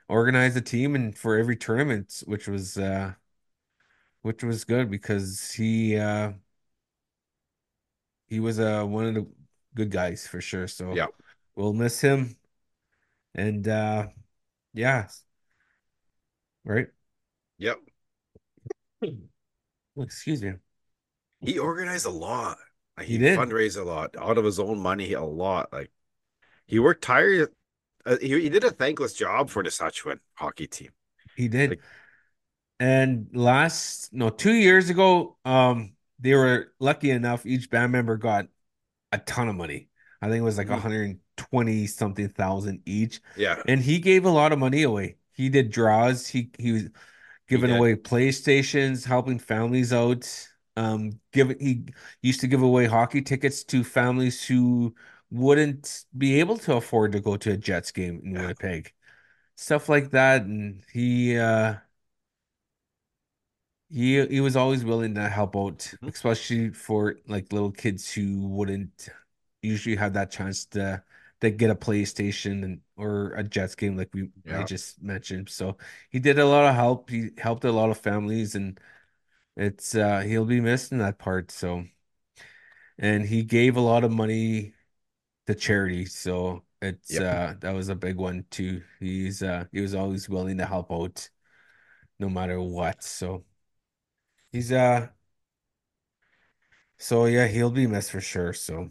organize 0.08 0.54
the 0.54 0.60
team 0.62 0.94
and 0.94 1.16
for 1.16 1.38
every 1.38 1.56
tournament, 1.56 2.22
which 2.26 2.48
was 2.48 2.78
uh 2.78 3.14
which 4.22 4.42
was 4.42 4.64
good 4.64 4.90
because 4.90 5.52
he 5.52 5.96
uh 5.96 6.32
he 8.26 8.40
was 8.40 8.58
uh 8.60 8.84
one 8.84 9.06
of 9.06 9.14
the 9.14 9.26
good 9.74 9.90
guys 9.90 10.26
for 10.26 10.40
sure. 10.40 10.68
So 10.68 10.94
Yeah. 10.96 11.06
we'll 11.56 11.72
miss 11.72 12.00
him. 12.00 12.36
And 13.34 13.66
uh 13.68 14.08
yeah, 14.74 15.08
right. 16.64 16.88
Yep. 17.58 17.78
Excuse 19.96 20.42
me. 20.42 20.54
He 21.40 21.58
organized 21.60 22.06
a 22.06 22.10
lot. 22.10 22.58
Like, 22.96 23.06
He 23.06 23.14
He 23.14 23.18
did. 23.18 23.38
fundraised 23.38 23.78
a 23.80 23.84
lot 23.84 24.16
out 24.16 24.38
of 24.38 24.44
his 24.44 24.58
own 24.58 24.78
money, 24.80 25.12
a 25.12 25.22
lot. 25.22 25.72
Like 25.72 25.90
he 26.66 26.78
worked 26.78 27.02
tired. 27.02 27.50
Uh, 28.06 28.16
he, 28.20 28.28
he 28.40 28.48
did 28.48 28.64
a 28.64 28.70
thankless 28.70 29.14
job 29.14 29.50
for 29.50 29.62
the 29.62 29.70
Saskatchewan 29.70 30.20
hockey 30.34 30.66
team. 30.66 30.90
He 31.36 31.48
did. 31.48 31.70
Like- 31.70 31.80
And 32.80 33.28
last, 33.32 34.12
no, 34.12 34.30
two 34.30 34.52
years 34.52 34.90
ago, 34.90 35.36
um, 35.44 35.94
they 36.18 36.34
were 36.34 36.72
lucky 36.80 37.10
enough, 37.10 37.46
each 37.46 37.70
band 37.70 37.92
member 37.92 38.16
got 38.16 38.46
a 39.12 39.18
ton 39.18 39.48
of 39.48 39.54
money. 39.54 39.88
I 40.20 40.28
think 40.28 40.40
it 40.40 40.44
was 40.44 40.58
like 40.58 40.68
Mhm. 40.68 40.72
120 40.72 41.86
something 41.86 42.28
thousand 42.28 42.82
each. 42.86 43.20
Yeah. 43.36 43.62
And 43.68 43.80
he 43.80 43.98
gave 43.98 44.24
a 44.24 44.30
lot 44.30 44.52
of 44.52 44.58
money 44.58 44.82
away. 44.82 45.16
He 45.32 45.48
did 45.48 45.70
draws. 45.70 46.26
He 46.26 46.50
he 46.58 46.72
was 46.72 46.84
giving 47.48 47.70
did. 47.70 47.76
away 47.78 47.96
PlayStations, 47.96 49.04
helping 49.04 49.38
families 49.38 49.92
out. 49.92 50.26
Um, 50.76 51.20
give 51.32 51.50
he 51.60 51.84
used 52.22 52.40
to 52.40 52.46
give 52.48 52.62
away 52.62 52.86
hockey 52.86 53.22
tickets 53.22 53.64
to 53.64 53.84
families 53.84 54.44
who 54.44 54.94
wouldn't 55.34 56.04
be 56.16 56.40
able 56.40 56.58
to 56.58 56.76
afford 56.76 57.12
to 57.12 57.20
go 57.20 57.36
to 57.36 57.52
a 57.52 57.56
Jets 57.56 57.92
game 57.92 58.20
in 58.24 58.36
Yeah. 58.36 58.40
Winnipeg. 58.40 58.92
Stuff 59.56 59.88
like 59.88 60.10
that. 60.12 60.42
And 60.44 60.84
he 60.92 61.38
uh 61.38 61.76
he 63.88 64.24
he 64.26 64.40
was 64.40 64.56
always 64.56 64.84
willing 64.84 65.14
to 65.14 65.28
help 65.28 65.56
out, 65.56 65.94
Mhm. 66.02 66.10
especially 66.12 66.70
for 66.70 67.16
like 67.26 67.52
little 67.52 67.70
kids 67.70 68.12
who 68.12 68.46
wouldn't 68.48 69.08
usually 69.62 69.96
have 69.96 70.12
that 70.14 70.30
chance 70.30 70.64
to 70.66 71.02
to 71.40 71.50
get 71.50 71.70
a 71.70 71.74
PlayStation 71.74 72.64
and 72.64 72.80
or 72.96 73.32
a 73.34 73.42
Jets 73.44 73.74
game 73.74 73.96
like 73.96 74.10
we 74.14 74.30
I 74.50 74.62
just 74.62 75.02
mentioned. 75.02 75.48
So 75.50 75.76
he 76.10 76.18
did 76.20 76.38
a 76.38 76.46
lot 76.46 76.66
of 76.68 76.74
help. 76.74 77.10
He 77.10 77.30
helped 77.38 77.64
a 77.64 77.72
lot 77.72 77.90
of 77.90 77.98
families 77.98 78.54
and 78.54 78.80
it's 79.56 79.94
uh 79.96 80.20
he'll 80.22 80.46
be 80.46 80.60
missed 80.62 80.92
in 80.92 80.98
that 80.98 81.18
part. 81.18 81.50
So 81.52 81.86
and 82.98 83.26
he 83.26 83.42
gave 83.42 83.76
a 83.76 83.80
lot 83.80 84.04
of 84.04 84.12
money 84.12 84.74
to 85.46 85.54
charity. 85.54 86.06
So 86.06 86.64
it's 86.82 87.18
Yep. 87.18 87.20
uh 87.20 87.54
that 87.60 87.72
was 87.74 87.88
a 87.88 87.94
big 87.94 88.16
one 88.16 88.44
too. 88.50 88.82
He's 89.00 89.42
uh 89.42 89.64
he 89.72 89.80
was 89.80 89.94
always 89.94 90.28
willing 90.28 90.58
to 90.58 90.66
help 90.66 90.90
out 90.92 91.28
no 92.20 92.28
matter 92.30 92.60
what. 92.60 93.02
So 93.04 93.44
he's 94.52 94.72
uh 94.72 95.08
So 96.98 97.26
yeah, 97.26 97.46
he'll 97.46 97.70
be 97.70 97.86
missed 97.86 98.10
for 98.10 98.20
sure. 98.20 98.52
So 98.52 98.88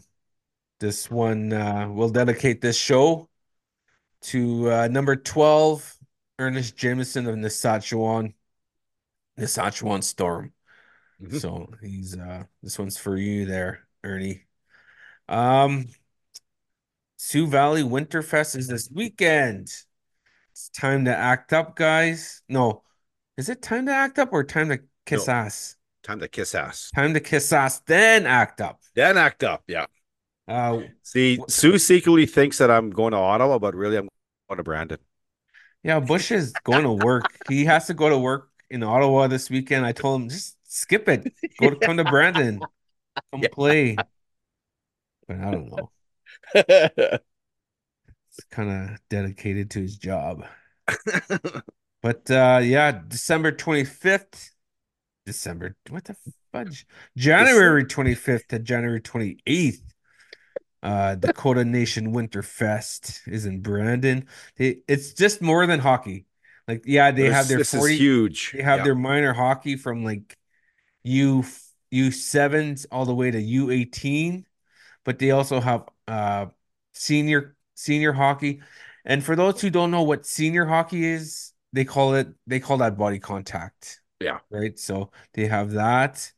this 0.80 1.10
one 1.10 1.52
uh 1.52 1.88
we'll 1.90 2.10
dedicate 2.10 2.60
this 2.60 2.76
show 2.78 3.28
to 4.22 4.70
uh 4.72 4.88
number 4.88 5.16
12, 5.16 5.96
Ernest 6.38 6.76
Jameson 6.76 7.26
of 7.28 7.52
Saskatchewan, 7.52 8.34
the 9.36 9.46
Saskatchewan 9.48 10.02
Storm. 10.02 10.52
Mhm. 11.18 11.38
So 11.38 11.70
he's 11.82 12.16
uh 12.18 12.44
this 12.62 12.78
one's 12.78 12.98
for 12.98 13.16
you 13.16 13.46
there, 13.46 13.86
Ernie. 14.04 14.44
Um 15.28 15.88
Sioux 17.26 17.46
Valley 17.46 17.82
Winterfest 17.82 18.54
is 18.54 18.68
this 18.68 18.90
weekend. 18.92 19.72
It's 20.52 20.68
time 20.68 21.06
to 21.06 21.16
act 21.16 21.54
up, 21.54 21.74
guys. 21.74 22.42
No, 22.50 22.82
is 23.38 23.48
it 23.48 23.62
time 23.62 23.86
to 23.86 23.92
act 23.92 24.18
up 24.18 24.28
or 24.30 24.44
time 24.44 24.68
to 24.68 24.80
kiss 25.06 25.26
No. 25.26 25.32
ass? 25.32 25.76
Time 26.02 26.20
to 26.20 26.28
kiss 26.28 26.54
ass. 26.54 26.90
Time 26.94 27.14
to 27.14 27.20
kiss 27.20 27.50
ass, 27.50 27.80
then 27.86 28.26
act 28.26 28.60
up. 28.60 28.82
Then 28.94 29.16
act 29.16 29.42
up. 29.42 29.64
Yeah. 29.66 29.86
Uh 30.46 30.80
See, 31.02 31.38
Sue 31.48 31.78
secretly 31.78 32.26
thinks 32.26 32.58
that 32.58 32.70
I'm 32.70 32.90
going 32.90 33.12
to 33.12 33.16
Ottawa, 33.16 33.58
but 33.58 33.74
really 33.74 33.96
I'm 33.96 34.08
going 34.50 34.58
to 34.58 34.62
Brandon. 34.62 34.98
Yeah, 35.82 36.00
Bush 36.00 36.30
is 36.30 36.52
going 36.62 36.82
to 36.82 36.92
work. 36.92 37.24
He 37.48 37.64
has 37.64 37.86
to 37.86 37.94
go 37.94 38.10
to 38.10 38.18
work 38.18 38.50
in 38.68 38.82
Ottawa 38.82 39.28
this 39.28 39.48
weekend. 39.48 39.86
I 39.86 39.92
told 39.92 40.20
him 40.20 40.28
just 40.28 40.58
skip 40.64 41.08
it. 41.08 41.32
Go 41.58 41.70
to 41.70 41.76
come 41.76 41.96
to 41.96 42.04
Brandon. 42.04 42.60
Come 43.32 43.40
Yeah. 43.42 43.48
play. 43.50 43.96
But 45.26 45.38
I 45.40 45.50
don't 45.50 45.70
know. 45.70 45.90
It's 46.54 48.44
kind 48.50 48.90
of 48.90 48.98
dedicated 49.08 49.70
to 49.72 49.80
his 49.80 49.96
job. 49.96 50.44
But 52.02 52.30
uh 52.30 52.60
yeah, 52.62 52.92
December 53.08 53.50
25th. 53.50 54.50
December, 55.24 55.74
what 55.88 56.04
the 56.04 56.14
fudge? 56.52 56.86
January 57.16 57.86
25th 57.86 58.46
to 58.48 58.58
January 58.58 59.00
28th. 59.00 59.80
Uh 60.82 61.14
Dakota 61.14 61.64
Nation 61.64 62.12
Winterfest 62.12 63.26
is 63.26 63.46
in 63.46 63.62
Brandon. 63.62 64.26
It, 64.58 64.80
it's 64.86 65.14
just 65.14 65.40
more 65.40 65.66
than 65.66 65.80
hockey. 65.80 66.26
Like, 66.68 66.82
yeah, 66.86 67.10
they 67.10 67.30
have 67.30 67.48
their 67.48 67.58
this 67.58 67.70
40 67.70 67.94
is 67.94 68.00
huge. 68.00 68.52
They 68.52 68.62
have 68.62 68.80
Yeah. 68.80 68.84
their 68.84 68.94
minor 68.94 69.32
hockey 69.32 69.76
from 69.76 70.04
like 70.04 70.36
U 71.04 71.44
U 71.90 72.10
sevens 72.10 72.84
all 72.90 73.06
the 73.06 73.14
way 73.14 73.30
to 73.30 73.40
U 73.40 73.70
eighteen, 73.70 74.44
but 75.04 75.18
they 75.18 75.30
also 75.30 75.60
have 75.60 75.88
uh 76.08 76.46
senior 76.92 77.56
senior 77.74 78.12
hockey. 78.12 78.62
And 79.04 79.22
for 79.22 79.36
those 79.36 79.60
who 79.60 79.70
don't 79.70 79.90
know 79.90 80.02
what 80.02 80.26
senior 80.26 80.64
hockey 80.64 81.04
is, 81.04 81.52
they 81.72 81.84
call 81.84 82.14
it 82.14 82.28
they 82.46 82.60
call 82.60 82.78
that 82.78 82.96
body 82.96 83.18
contact. 83.18 84.00
Yeah. 84.20 84.38
Right. 84.50 84.78
So 84.78 85.10
they 85.34 85.46
have 85.46 85.72
that. 85.72 86.32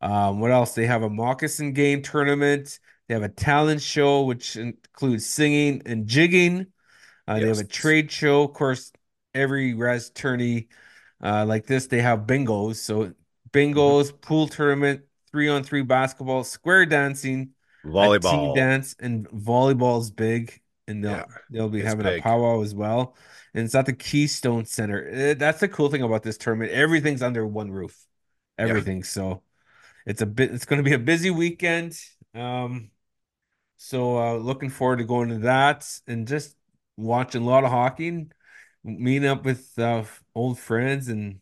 Um, 0.00 0.40
what 0.40 0.50
else? 0.50 0.74
They 0.74 0.86
have 0.86 1.02
a 1.02 1.10
moccasin 1.10 1.72
game 1.72 2.02
tournament. 2.02 2.78
They 3.08 3.14
have 3.14 3.22
a 3.22 3.28
talent 3.28 3.82
show, 3.82 4.24
which 4.24 4.56
includes 4.56 5.26
singing 5.26 5.82
and 5.86 6.06
jigging. 6.06 6.66
Uh, 7.26 7.40
they 7.40 7.48
have 7.48 7.58
a 7.58 7.64
trade 7.64 8.10
show. 8.10 8.44
Of 8.44 8.52
course, 8.52 8.92
every 9.34 9.74
res 9.74 10.10
tourney 10.10 10.68
uh, 11.22 11.44
like 11.46 11.66
this, 11.66 11.86
they 11.86 12.00
have 12.00 12.20
bingos. 12.20 12.76
So 12.76 13.12
bingos, 13.50 14.18
pool 14.20 14.48
tournament, 14.48 15.02
three 15.30 15.48
on 15.48 15.62
three 15.62 15.82
basketball, 15.82 16.44
square 16.44 16.86
dancing, 16.86 17.50
Volleyball. 17.92 18.54
dance, 18.54 18.96
and 18.98 19.28
volleyball's 19.30 20.10
big. 20.10 20.60
And 20.88 21.04
they'll 21.04 21.14
Yeah, 21.14 21.24
they'll 21.50 21.68
be 21.68 21.82
having 21.82 22.06
a 22.06 22.12
powwow 22.12 22.62
as 22.62 22.74
well. 22.74 23.16
And 23.54 23.64
it's 23.64 23.74
at 23.74 23.86
the 23.86 23.92
Keystone 23.92 24.64
Center. 24.66 25.08
Eh, 25.08 25.34
That's 25.34 25.60
the 25.60 25.68
cool 25.68 25.88
thing 25.88 26.02
about 26.02 26.22
this 26.22 26.38
tournament. 26.38 26.70
Everything's 26.72 27.22
under 27.22 27.46
one 27.46 27.70
roof. 27.70 28.06
Yeah. 28.58 28.64
Everything. 28.64 29.02
So 29.02 29.42
it's 30.06 30.22
a 30.22 30.26
bit 30.26 30.52
it's 30.52 30.64
gonna 30.64 30.82
be 30.82 30.94
a 30.94 30.98
busy 30.98 31.30
weekend. 31.30 31.98
Um 32.34 32.90
so 33.76 34.18
uh 34.18 34.36
looking 34.36 34.70
forward 34.70 34.98
to 34.98 35.04
going 35.04 35.28
to 35.30 35.38
that 35.40 36.00
and 36.06 36.26
just 36.28 36.56
watching 36.96 37.42
a 37.42 37.46
lot 37.46 37.64
of 37.64 37.70
hockey 37.70 38.26
meeting 38.84 39.28
up 39.28 39.44
with 39.44 39.78
uh 39.78 40.04
old 40.34 40.58
friends 40.58 41.08
and 41.08 41.40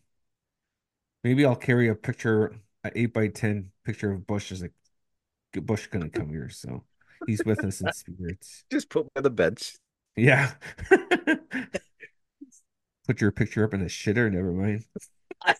maybe 1.23 1.45
I'll 1.45 1.55
carry 1.55 1.87
a 1.89 1.95
picture, 1.95 2.55
an 2.83 2.91
eight 2.95 3.13
by 3.13 3.27
ten 3.27 3.71
picture 3.83 4.11
of 4.11 4.25
Bush 4.27 4.51
as 4.51 4.61
like 4.61 4.73
Bush 5.61 5.87
couldn't 5.87 6.13
come 6.13 6.29
here, 6.29 6.49
so 6.49 6.83
he's 7.27 7.43
with 7.45 7.63
us 7.63 7.81
in 7.81 7.91
spirits. 7.93 8.63
Just 8.71 8.89
put 8.89 9.05
me 9.05 9.11
on 9.17 9.23
the 9.23 9.29
bench. 9.29 9.75
Yeah. 10.15 10.53
Put 13.07 13.21
your 13.21 13.31
picture 13.31 13.63
up 13.63 13.73
in 13.73 13.81
a 13.81 13.85
shitter, 13.85 14.31
never 14.31 14.51
mind. 14.51 14.85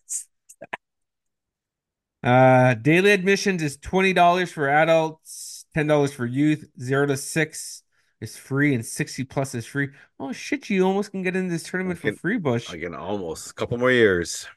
Uh, 2.24 2.74
daily 2.74 3.12
admissions 3.12 3.62
is 3.62 3.78
$20 3.78 4.52
for 4.52 4.68
adults, 4.68 5.68
$10 5.78 6.12
for 6.12 6.26
youth, 6.26 6.68
0 6.82 7.06
to 7.06 7.16
6 7.18 7.84
is 8.20 8.36
free, 8.36 8.74
and 8.74 8.84
60 8.84 9.24
plus 9.26 9.54
is 9.54 9.68
free. 9.68 9.90
Oh 10.20 10.32
shit, 10.32 10.68
you 10.72 10.84
almost 10.84 11.12
can 11.12 11.22
get 11.22 11.36
in 11.36 11.50
this 11.50 11.62
tournament 11.62 12.00
for 12.00 12.12
free, 12.14 12.38
Bush. 12.38 12.74
Again, 12.74 12.96
almost 12.96 13.52
a 13.52 13.54
couple 13.54 13.78
more 13.78 13.92
years. 13.92 14.48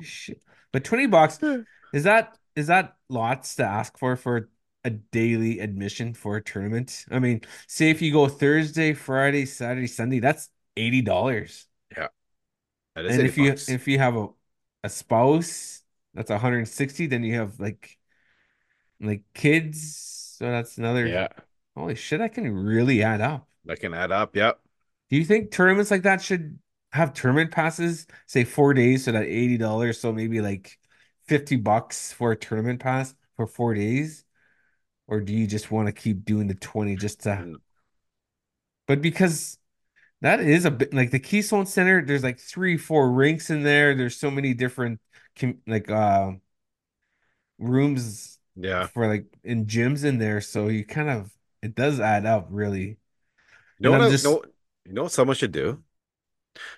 Shit. 0.00 0.40
But 0.72 0.84
20 0.84 1.06
bucks, 1.08 1.40
is 1.92 2.04
that 2.04 2.38
is 2.54 2.68
that 2.68 2.96
lots 3.08 3.56
to 3.56 3.64
ask 3.64 3.98
for 3.98 4.16
for 4.16 4.48
a 4.88 4.90
daily 4.90 5.60
admission 5.60 6.14
for 6.14 6.36
a 6.36 6.42
tournament? 6.42 7.06
I 7.10 7.18
mean, 7.20 7.42
say 7.66 7.90
if 7.90 8.02
you 8.02 8.12
go 8.12 8.28
Thursday, 8.28 8.94
Friday, 8.94 9.46
Saturday, 9.46 9.86
Sunday, 9.86 10.20
that's 10.20 10.50
$80. 10.76 11.66
That 12.94 13.06
is 13.06 13.14
And 13.14 13.22
80 13.22 13.28
if 13.28 13.38
you 13.38 13.62
if 13.66 13.88
you 13.88 13.98
have 13.98 14.16
a 14.16 14.28
a 14.84 14.88
spouse, 14.88 15.82
that's 16.14 16.30
160, 16.30 17.06
then 17.06 17.24
you 17.24 17.34
have 17.36 17.58
like 17.60 17.98
like 19.00 19.22
kids, 19.34 20.36
so 20.38 20.46
that's 20.50 20.78
another 20.78 21.08
yeah, 21.08 21.28
holy 21.76 21.94
shit, 21.94 22.20
that 22.20 22.34
can 22.34 22.52
really 22.54 23.02
add 23.02 23.20
up. 23.20 23.48
that 23.64 23.80
can 23.80 23.94
add 23.94 24.12
up. 24.12 24.34
Yep. 24.34 24.60
Do 25.10 25.16
you 25.16 25.24
think 25.24 25.50
tournaments 25.50 25.90
like 25.90 26.02
that 26.02 26.22
should 26.22 26.58
have 26.92 27.12
tournament 27.14 27.50
passes, 27.50 28.06
say 28.26 28.44
four 28.44 28.74
days, 28.74 29.04
so 29.04 29.12
that 29.12 29.24
$80, 29.24 30.00
so 30.00 30.12
maybe 30.12 30.40
like 30.40 30.78
50 31.26 31.56
bucks 31.56 32.12
for 32.12 32.32
a 32.32 32.36
tournament 32.36 32.80
pass 32.80 33.14
for 33.36 33.46
four 33.46 33.74
days? 33.74 34.24
Or 35.08 35.20
do 35.20 35.32
you 35.34 35.46
just 35.46 35.70
want 35.72 35.88
to 35.88 35.92
keep 35.92 36.24
doing 36.24 36.46
the 36.48 36.54
20 36.54 36.96
just 36.96 37.22
to, 37.24 37.44
Mm, 37.44 37.58
but 38.86 39.02
because 39.02 39.58
that 40.22 40.40
is 40.40 40.64
a 40.66 40.70
bit 40.70 40.94
like 40.94 41.10
the 41.10 41.20
Keystone 41.20 41.66
Center, 41.66 42.04
there's 42.04 42.24
like 42.24 42.40
three, 42.40 42.78
four 42.78 43.10
rinks 43.12 43.50
in 43.50 43.62
there. 43.64 43.94
There's 43.96 44.16
so 44.16 44.30
many 44.30 44.54
different 44.54 45.00
like 45.66 45.90
uh 45.90 46.32
rooms 47.58 48.38
Yeah. 48.56 48.88
for 48.94 49.06
like 49.08 49.26
in 49.44 49.66
gyms 49.66 50.04
in 50.04 50.18
there. 50.18 50.40
So 50.40 50.68
you 50.68 50.84
kind 50.84 51.10
of 51.10 51.30
it 51.62 51.74
does 51.74 52.00
add 52.00 52.26
up 52.26 52.46
really. 52.50 52.98
You 53.78 53.84
know 53.84 53.92
And 53.92 54.02
what 54.02 54.02
I, 54.02 54.08
you 54.10 54.18
just 54.18 54.28
know, 54.28 54.42
you 54.84 54.92
know 54.92 55.04
what 55.04 55.12
someone 55.12 55.36
should 55.36 55.52
do? 55.52 55.82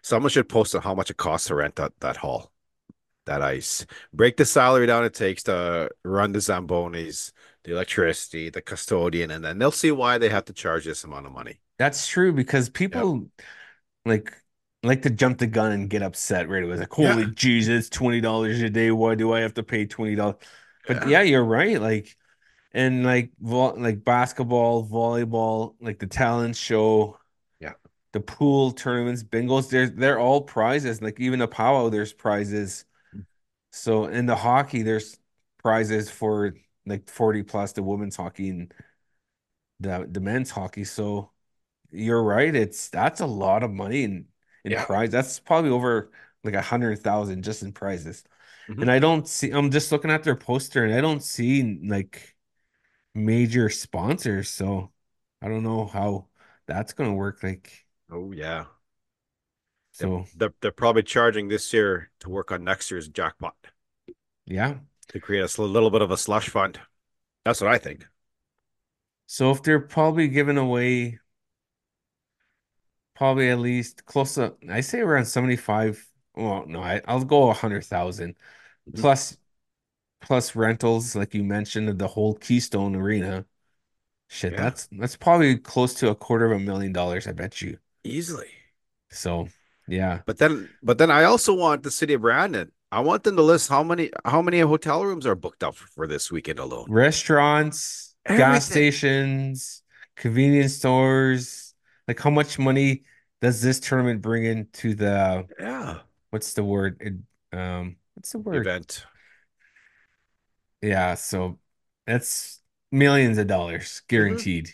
Someone 0.02 0.30
should 0.30 0.48
post 0.48 0.74
on 0.74 0.82
how 0.82 0.94
much 0.94 1.10
it 1.10 1.16
costs 1.16 1.48
to 1.48 1.54
rent 1.54 1.76
that 1.76 1.92
that 2.00 2.18
hall, 2.18 2.52
that 3.26 3.42
ice. 3.42 3.86
Break 4.14 4.36
the 4.38 4.44
salary 4.44 4.86
down 4.86 5.04
it 5.04 5.14
takes 5.14 5.44
to 5.44 5.90
run 6.04 6.32
the 6.32 6.40
Zambonis, 6.40 7.32
the 7.64 7.72
electricity, 7.72 8.50
the 8.50 8.62
custodian, 8.62 9.30
and 9.30 9.44
then 9.44 9.58
they'll 9.58 9.70
see 9.72 9.92
why 9.92 10.18
they 10.18 10.28
have 10.30 10.44
to 10.46 10.52
charge 10.52 10.84
this 10.84 11.04
amount 11.04 11.26
of 11.26 11.32
money. 11.32 11.60
that's 11.78 12.06
true 12.06 12.32
because 12.32 12.68
Yep. 12.68 12.74
people 12.74 13.30
like 14.04 14.34
like 14.82 15.02
to 15.02 15.10
jump 15.10 15.38
the 15.38 15.46
gun 15.46 15.72
and 15.72 15.90
get 15.90 16.02
upset 16.02 16.48
right 16.48 16.64
away. 16.64 16.76
Like, 16.76 16.92
holy 16.92 17.24
Yeah. 17.24 17.30
Jesus, 17.34 17.90
$20 17.90 18.62
a 18.62 18.70
day. 18.70 18.90
Why 18.90 19.14
do 19.14 19.32
I 19.32 19.40
have 19.40 19.54
to 19.54 19.62
pay 19.62 19.86
$20? 19.86 20.36
But 20.86 21.02
Yeah. 21.02 21.06
yeah, 21.06 21.22
you're 21.22 21.44
right. 21.44 21.80
Like 21.80 22.16
and 22.72 23.04
like 23.04 23.32
vol 23.40 23.74
like 23.78 24.04
basketball, 24.04 24.86
volleyball, 24.88 25.76
like 25.80 25.98
the 25.98 26.06
talent 26.06 26.56
show, 26.56 27.18
Yeah. 27.60 27.74
the 28.12 28.20
pool 28.20 28.72
tournaments, 28.72 29.22
bingos, 29.24 29.70
they're 29.70 29.88
they're 29.90 30.18
all 30.20 30.42
prizes. 30.42 31.02
Like 31.02 31.20
even 31.20 31.40
the 31.40 31.48
powwow, 31.48 31.88
there's 31.90 32.12
prizes. 32.12 32.84
Mm. 33.14 33.26
So 33.72 34.06
in 34.06 34.26
the 34.26 34.36
hockey, 34.36 34.82
there's 34.82 35.18
prizes 35.62 36.10
for 36.10 36.54
like 36.86 37.08
40 37.10 37.42
plus 37.42 37.72
the 37.72 37.82
women's 37.82 38.16
hockey 38.16 38.50
and 38.50 38.74
the 39.80 40.06
the 40.10 40.20
men's 40.20 40.50
hockey. 40.50 40.84
So 40.84 41.30
you're 41.92 42.22
right. 42.24 42.54
It's 42.54 42.90
that's 42.90 43.20
a 43.20 43.26
lot 43.26 43.64
of 43.64 43.72
money 43.72 44.04
in 44.04 44.26
in 44.64 44.76
Yeah. 44.76 44.86
prize. 44.86 45.10
That's 45.12 45.40
probably 45.40 45.70
over 45.70 46.12
like 46.44 46.54
a 46.54 46.62
hundred 46.62 47.00
thousand 47.00 47.44
just 47.44 47.62
in 47.62 47.72
prizes. 47.72 48.24
And 48.80 48.90
Mhm. 48.90 48.92
I 48.92 48.98
don't 49.00 49.28
see, 49.28 49.50
I'm 49.52 49.70
just 49.70 49.92
looking 49.92 50.10
at 50.10 50.24
their 50.24 50.36
poster 50.36 50.84
and 50.84 50.94
I 50.94 51.00
don't 51.02 51.22
see 51.22 51.80
like 51.84 52.36
major 53.14 53.70
sponsors. 53.70 54.50
So 54.50 54.92
I 55.42 55.48
don't 55.48 55.64
know 55.64 55.86
how 55.86 56.28
that's 56.66 56.92
gonna 56.94 57.14
work. 57.14 57.42
Like, 57.44 57.86
Oh 58.10 58.32
yeah. 58.32 58.66
They're, 59.98 60.10
so 60.10 60.26
they're 60.34 60.54
they're 60.60 60.72
probably 60.72 61.02
charging 61.04 61.46
this 61.48 61.72
year 61.72 62.10
to 62.20 62.28
work 62.28 62.50
on 62.50 62.64
next 62.64 62.90
year's 62.90 63.08
jackpot 63.08 63.54
yeah. 64.46 64.78
To 65.10 65.20
create 65.20 65.56
a 65.58 65.62
little 65.62 65.90
bit 65.90 66.02
of 66.02 66.10
a 66.10 66.16
slush 66.16 66.48
fund. 66.48 66.80
That's 67.44 67.60
what 67.60 67.70
I 67.72 67.78
think. 67.78 68.06
So 69.26 69.50
if 69.50 69.62
they're 69.62 69.80
probably 69.80 70.28
giving 70.28 70.58
away 70.58 71.20
probably 73.14 73.50
at 73.50 73.58
least 73.58 74.04
close 74.06 74.34
to 74.34 74.56
I 74.68 74.80
say 74.80 75.00
around 75.00 75.26
75. 75.26 76.06
Well, 76.34 76.64
no, 76.66 76.80
I, 76.82 77.00
I'll 77.06 77.24
go 77.24 77.50
a 77.50 77.54
hundred 77.54 77.84
thousand 77.84 78.36
Mhm. 78.86 79.02
plus 79.02 79.36
plus 80.22 80.56
rentals, 80.56 81.16
like 81.16 81.34
you 81.34 81.44
mentioned, 81.44 81.88
of 81.88 81.98
the 81.98 82.08
whole 82.08 82.34
Keystone 82.36 82.96
Arena. 82.96 83.46
Shit, 84.28 84.56
Yeah, 84.56 84.56
that's 84.56 84.88
that's 84.92 85.16
probably 85.16 85.58
close 85.58 85.94
to 85.96 86.10
a 86.10 86.14
quarter 86.16 86.46
of 86.46 86.52
a 86.52 86.60
million 86.60 86.92
dollars, 86.92 87.26
I 87.28 87.32
bet 87.32 87.62
you. 87.62 87.78
easily. 88.04 88.50
So 89.10 89.48
yeah. 89.86 90.22
But 90.26 90.38
then, 90.38 90.70
but 90.82 90.98
then 90.98 91.10
I 91.10 91.24
also 91.24 91.54
want 91.54 91.82
the 91.82 91.90
city 91.90 92.14
of 92.14 92.22
Brandon. 92.22 92.72
I 92.92 93.00
want 93.00 93.22
them 93.22 93.36
to 93.36 93.42
list 93.42 93.68
how 93.68 93.82
many 93.82 94.10
how 94.24 94.42
many 94.42 94.60
hotel 94.60 95.04
rooms 95.04 95.26
are 95.26 95.34
booked 95.36 95.62
up 95.62 95.76
for 95.76 96.06
this 96.06 96.30
weekend 96.32 96.58
alone. 96.58 96.86
Restaurants, 96.88 98.14
gas 98.26 98.66
stations, 98.66 99.82
convenience 100.16 100.74
stores. 100.76 101.74
Like 102.08 102.18
how 102.18 102.30
much 102.30 102.58
money 102.58 103.04
does 103.40 103.62
this 103.62 103.78
tournament 103.78 104.22
bring 104.22 104.44
into 104.44 104.94
the 104.94 105.46
Yeah. 105.58 106.00
what's 106.30 106.54
the 106.54 106.64
word? 106.64 107.22
Um, 107.52 107.96
what's 108.14 108.32
the 108.32 108.38
word? 108.38 108.56
Event. 108.56 109.06
Yeah, 110.82 111.14
so 111.14 111.58
that's 112.06 112.60
millions 112.90 113.38
of 113.38 113.46
dollars 113.46 114.02
Mhm. 114.02 114.08
guaranteed. 114.08 114.70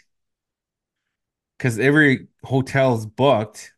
Because 1.59 1.79
every 1.79 2.29
hotel's 2.45 3.07
booked. 3.07 3.73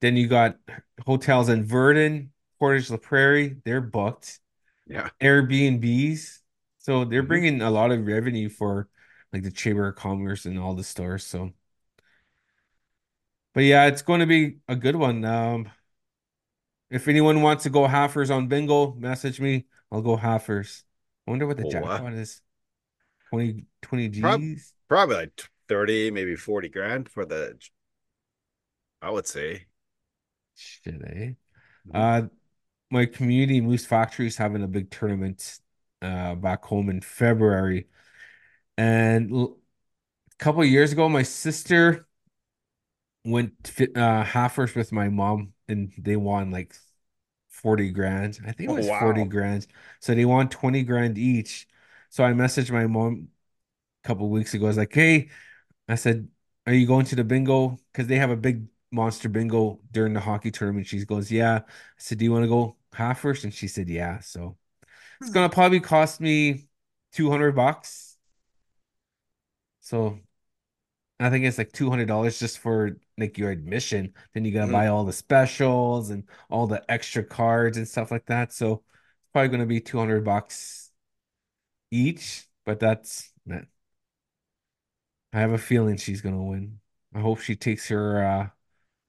Then 0.00 0.16
you 0.16 0.28
got 0.28 0.58
hotels 1.06 1.48
in 1.48 1.64
Virden, 1.64 2.28
Portage 2.58 2.90
La 2.90 2.96
Prairie, 2.96 3.56
they're 3.64 3.80
booked. 3.80 4.40
Yeah. 4.86 5.10
Airbnbs. 5.22 6.40
So 6.78 7.04
they're 7.04 7.22
Mhm. 7.22 7.24
bringing 7.24 7.62
a 7.62 7.70
lot 7.70 7.92
of 7.92 8.06
revenue 8.06 8.48
for 8.48 8.88
like 9.32 9.42
the 9.42 9.50
Chamber 9.52 9.88
of 9.88 9.96
Commerce 9.96 10.46
and 10.46 10.58
all 10.58 10.74
the 10.74 10.84
stores. 10.84 11.24
So, 11.26 11.52
but 13.52 13.62
yeah, 13.64 13.86
it's 13.86 14.02
going 14.02 14.20
to 14.20 14.26
be 14.26 14.58
a 14.68 14.76
good 14.76 14.96
one. 14.96 15.24
Um, 15.24 15.70
if 16.90 17.08
anyone 17.08 17.42
wants 17.42 17.64
to 17.64 17.70
go 17.70 17.86
halfers 17.86 18.34
on 18.34 18.48
bingo, 18.48 18.92
message 18.94 19.40
me. 19.40 19.66
I'll 19.90 20.02
go 20.02 20.16
halfers. 20.16 20.82
I 21.26 21.30
wonder 21.30 21.46
what 21.46 21.56
the 21.56 21.64
Oh, 21.64 21.64
jackpot 21.64 22.12
is. 22.14 22.40
20, 23.30 23.66
20 23.82 24.08
G's? 24.08 24.74
probably 24.88 25.16
like 25.16 25.50
30, 25.68 26.10
maybe 26.10 26.36
40 26.36 26.68
grand 26.68 27.08
for 27.08 27.24
the, 27.24 27.58
I 29.00 29.10
would 29.10 29.26
say. 29.28 29.66
Shit, 30.54 31.02
eh? 31.06 31.32
Mhm. 31.84 31.94
Uh, 31.94 32.28
my 32.90 33.06
community 33.06 33.60
Moose 33.60 33.86
Factory 33.86 34.26
is 34.26 34.36
having 34.36 34.62
a 34.62 34.68
big 34.68 34.90
tournament 34.90 35.60
uh 36.02 36.34
back 36.34 36.64
home 36.64 36.90
in 36.90 37.00
February. 37.00 37.88
And 38.78 39.32
l- 39.32 39.58
a 40.32 40.36
couple 40.44 40.62
of 40.62 40.68
years 40.68 40.92
ago, 40.92 41.08
my 41.08 41.22
sister 41.24 42.08
went 43.24 43.52
fi- 43.66 43.92
uh 43.94 44.24
halfers 44.24 44.74
with 44.74 44.92
my 44.92 45.08
mom 45.08 45.52
and 45.68 45.92
they 45.98 46.16
won 46.16 46.50
like 46.50 46.74
40 47.48 47.90
grand. 47.90 48.38
I 48.46 48.52
think 48.52 48.70
it 48.70 48.72
Oh, 48.72 48.74
was 48.74 48.90
40 48.90 49.24
grand. 49.24 49.66
So 50.00 50.14
they 50.14 50.24
won 50.24 50.48
20 50.48 50.82
grand 50.82 51.18
each. 51.18 51.66
So 52.10 52.24
I 52.24 52.32
messaged 52.32 52.70
my 52.70 52.86
mom 52.86 53.28
a 54.04 54.08
couple 54.08 54.26
of 54.26 54.32
weeks 54.32 54.54
ago. 54.54 54.66
I 54.66 54.68
was 54.68 54.78
like, 54.78 54.94
hey, 54.94 55.30
I 55.88 55.96
said, 55.96 56.28
are 56.66 56.74
you 56.74 56.86
going 56.86 57.06
to 57.06 57.16
the 57.16 57.24
bingo? 57.24 57.78
Because 57.92 58.08
they 58.08 58.18
have 58.18 58.30
a 58.30 58.36
big 58.36 58.66
monster 58.94 59.28
bingo 59.30 59.80
during 59.92 60.14
the 60.14 60.20
hockey 60.20 60.50
tournament. 60.52 60.86
She 60.88 61.04
goes, 61.06 61.30
yeah. 61.32 61.60
I 61.66 61.72
said, 61.98 62.18
do 62.18 62.24
you 62.24 62.32
want 62.32 62.44
to 62.44 62.48
go 62.48 62.76
half 62.94 63.20
first? 63.20 63.44
And 63.44 63.54
she 63.54 63.68
said, 63.68 63.88
yeah. 63.88 64.20
So 64.20 64.56
it's 65.20 65.30
gonna 65.30 65.50
probably 65.50 65.80
cost 65.80 66.20
me 66.20 66.68
200 67.12 67.54
bucks. 67.56 68.16
So 69.80 70.18
I 71.20 71.30
think 71.30 71.44
it's 71.44 71.58
like 71.58 71.72
$200 71.72 72.38
just 72.38 72.58
for 72.58 72.98
like 73.18 73.38
your 73.38 73.50
admission. 73.50 74.14
Then 74.32 74.44
you 74.44 74.52
gotta 74.52 74.66
Mhm. 74.66 74.72
buy 74.72 74.88
all 74.88 75.04
the 75.04 75.12
specials 75.12 76.10
and 76.10 76.24
all 76.50 76.66
the 76.66 76.84
extra 76.90 77.22
cards 77.24 77.76
and 77.76 77.86
stuff 77.88 78.10
like 78.10 78.26
that. 78.26 78.52
So 78.52 78.74
it's 79.22 79.30
probably 79.32 79.48
gonna 79.50 79.66
be 79.66 79.80
200 79.80 80.24
bucks 80.24 80.90
each, 81.90 82.46
but 82.64 82.80
that's 82.80 83.32
man, 83.46 83.68
I 85.32 85.40
have 85.40 85.52
a 85.52 85.58
feeling 85.58 85.96
she's 85.96 86.20
gonna 86.22 86.42
win. 86.42 86.80
I 87.14 87.20
hope 87.20 87.40
she 87.40 87.56
takes 87.56 87.88
her 87.88 88.24
uh 88.24 88.48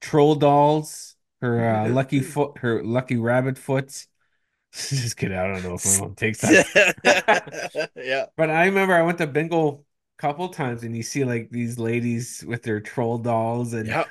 troll 0.06 0.36
dolls, 0.36 1.16
her 1.42 1.68
uh 1.68 1.90
lucky 1.90 2.20
foot, 2.22 2.60
her 2.60 2.84
lucky 2.84 3.18
rabbit 3.18 3.58
foot. 3.58 4.08
Just 4.74 5.18
kidding. 5.18 5.38
I 5.38 5.48
don't 5.48 5.64
know 5.64 5.76
if 5.76 5.86
mom 5.86 6.16
takes 6.16 6.42
that. 6.42 7.90
Yeah. 7.96 8.26
But 8.38 8.50
I 8.50 8.66
remember 8.66 8.94
I 8.94 9.02
went 9.04 9.18
to 9.20 9.28
bingo 9.28 9.70
a 9.70 10.22
couple 10.22 10.50
times 10.50 10.84
and 10.84 10.96
you 10.96 11.04
see 11.04 11.24
like 11.24 11.50
these 11.50 11.80
ladies 11.80 12.44
with 12.46 12.64
their 12.64 12.82
troll 12.82 13.18
dolls 13.18 13.74
and 13.74 13.88
Yeah. 13.88 14.06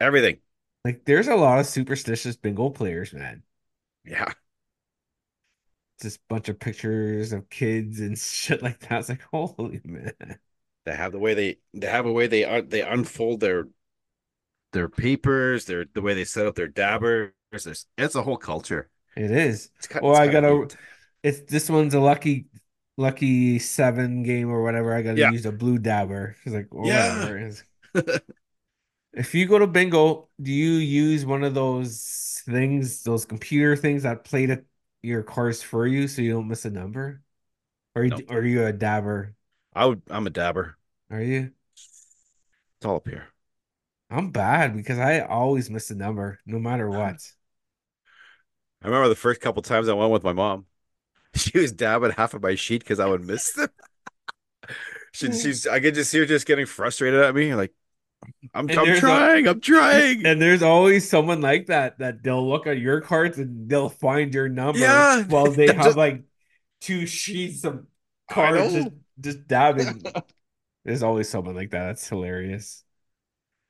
Everything. 0.00 0.40
like 0.84 1.04
there's 1.04 1.28
a 1.28 1.34
lot 1.36 1.58
of 1.60 1.66
superstitious 1.66 2.36
bingo 2.36 2.70
players, 2.70 3.12
man. 3.12 3.42
Yeah. 4.04 4.32
Just 6.00 6.18
a 6.18 6.20
bunch 6.28 6.48
of 6.48 6.58
pictures 6.60 7.32
of 7.32 7.48
kids 7.50 8.00
and 8.00 8.16
shit 8.18 8.62
like 8.62 8.78
that. 8.80 9.00
It's 9.00 9.08
like, 9.08 9.22
holy 9.32 9.80
man. 9.84 10.38
They 10.84 10.94
have 10.96 11.12
the 11.12 11.18
way 11.18 11.34
they 11.34 11.58
they 11.74 11.86
have 11.86 12.06
a 12.06 12.12
way 12.12 12.26
they 12.26 12.44
un, 12.44 12.68
they 12.68 12.82
unfold 12.82 13.40
their 13.40 13.68
their 14.78 14.88
papers, 14.88 15.66
their 15.66 15.86
the 15.94 16.02
way 16.02 16.14
they 16.14 16.24
set 16.24 16.46
up 16.46 16.54
their 16.54 16.68
dabbers. 16.68 17.32
There's, 17.52 17.86
it's 17.98 18.14
a 18.14 18.22
whole 18.22 18.36
culture. 18.38 18.90
It 19.16 19.30
is. 19.30 19.70
It's 19.78 19.86
kind 19.88 20.00
Well, 20.00 20.14
it's 20.14 20.20
I 20.20 20.28
gotta 20.28 20.68
neat. 20.70 20.76
it's 21.22 21.40
this 21.50 21.68
one's 21.70 21.94
a 21.94 22.00
lucky 22.00 22.46
lucky 22.96 23.58
seven 23.58 24.22
game 24.22 24.48
or 24.50 24.62
whatever. 24.62 24.94
I 24.94 25.02
gotta 25.02 25.20
Yeah. 25.20 25.26
use 25.26 25.46
a 25.46 25.52
blue 25.52 25.78
dabber. 25.78 26.36
It's 26.44 26.54
like, 26.54 26.68
or 26.74 27.12
Yeah. 27.14 27.52
If 29.12 29.34
you 29.34 29.46
go 29.48 29.58
to 29.58 29.66
bingo, 29.66 30.28
do 30.40 30.52
you 30.52 30.72
use 30.74 31.24
one 31.26 31.42
of 31.44 31.54
those 31.54 32.42
things, 32.46 33.02
those 33.02 33.24
computer 33.24 33.76
things 33.76 34.02
that 34.04 34.24
play 34.24 34.46
the, 34.46 34.64
your 35.02 35.22
cards 35.22 35.62
for 35.62 35.86
you 35.86 36.08
so 36.08 36.22
you 36.22 36.32
don't 36.32 36.48
miss 36.48 36.64
a 36.64 36.70
number? 36.70 37.22
Or 37.94 38.04
you, 38.04 38.12
No. 38.12 38.20
or 38.28 38.38
are 38.40 38.44
you 38.46 38.66
a 38.66 38.72
dabber? 38.72 39.36
I 39.74 39.86
would 39.86 40.02
I'm 40.10 40.26
a 40.26 40.30
dabber. 40.30 40.76
Are 41.10 41.22
you? 41.22 41.52
It's 42.78 42.86
all 42.86 42.96
up 42.96 43.08
here. 43.08 43.28
I'm 44.10 44.30
bad 44.30 44.74
because 44.74 44.98
I 44.98 45.20
always 45.20 45.68
miss 45.68 45.90
a 45.90 45.94
number, 45.94 46.38
no 46.46 46.58
matter 46.58 46.88
what. 46.88 47.16
I 48.82 48.86
remember 48.86 49.08
the 49.08 49.14
first 49.14 49.40
couple 49.40 49.62
times 49.62 49.88
I 49.88 49.94
went 49.94 50.12
with 50.12 50.24
my 50.24 50.32
mom. 50.32 50.66
She 51.34 51.58
was 51.58 51.72
dabbing 51.72 52.12
half 52.12 52.32
of 52.32 52.42
my 52.42 52.54
sheet 52.54 52.80
because 52.82 52.98
I 52.98 53.06
would 53.06 53.24
miss 53.24 53.52
them. 53.52 53.68
She, 55.12 55.28
mm. 55.28 55.42
she's, 55.42 55.66
I 55.66 55.80
could 55.80 55.94
just 55.94 56.10
see 56.10 56.18
her 56.18 56.26
just 56.26 56.46
getting 56.46 56.66
frustrated 56.66 57.20
at 57.20 57.34
me. 57.34 57.54
Like, 57.54 57.72
I'm, 58.54 58.68
I'm 58.68 58.94
trying, 58.96 59.48
I'm 59.48 59.60
trying. 59.60 60.26
and 60.26 60.40
there's 60.40 60.62
always 60.62 61.08
someone 61.08 61.40
like 61.40 61.66
that 61.66 61.98
that 61.98 62.22
they'll 62.22 62.46
look 62.46 62.66
at 62.66 62.78
your 62.78 63.00
cards 63.00 63.38
and 63.38 63.68
they'll 63.68 63.88
find 63.88 64.34
your 64.34 64.48
number 64.48 64.80
Yeah, 64.80 65.24
while 65.24 65.50
they 65.50 65.66
have 65.74 65.76
just, 65.76 65.96
like 65.96 66.24
two 66.80 67.06
sheets 67.06 67.64
of 67.64 67.86
cards 68.30 68.74
just 68.74 68.88
just 69.20 69.48
dabbing. 69.48 70.02
There's 70.84 71.02
always 71.02 71.28
someone 71.28 71.54
like 71.54 71.70
that. 71.70 71.86
That's 71.86 72.08
hilarious. 72.08 72.84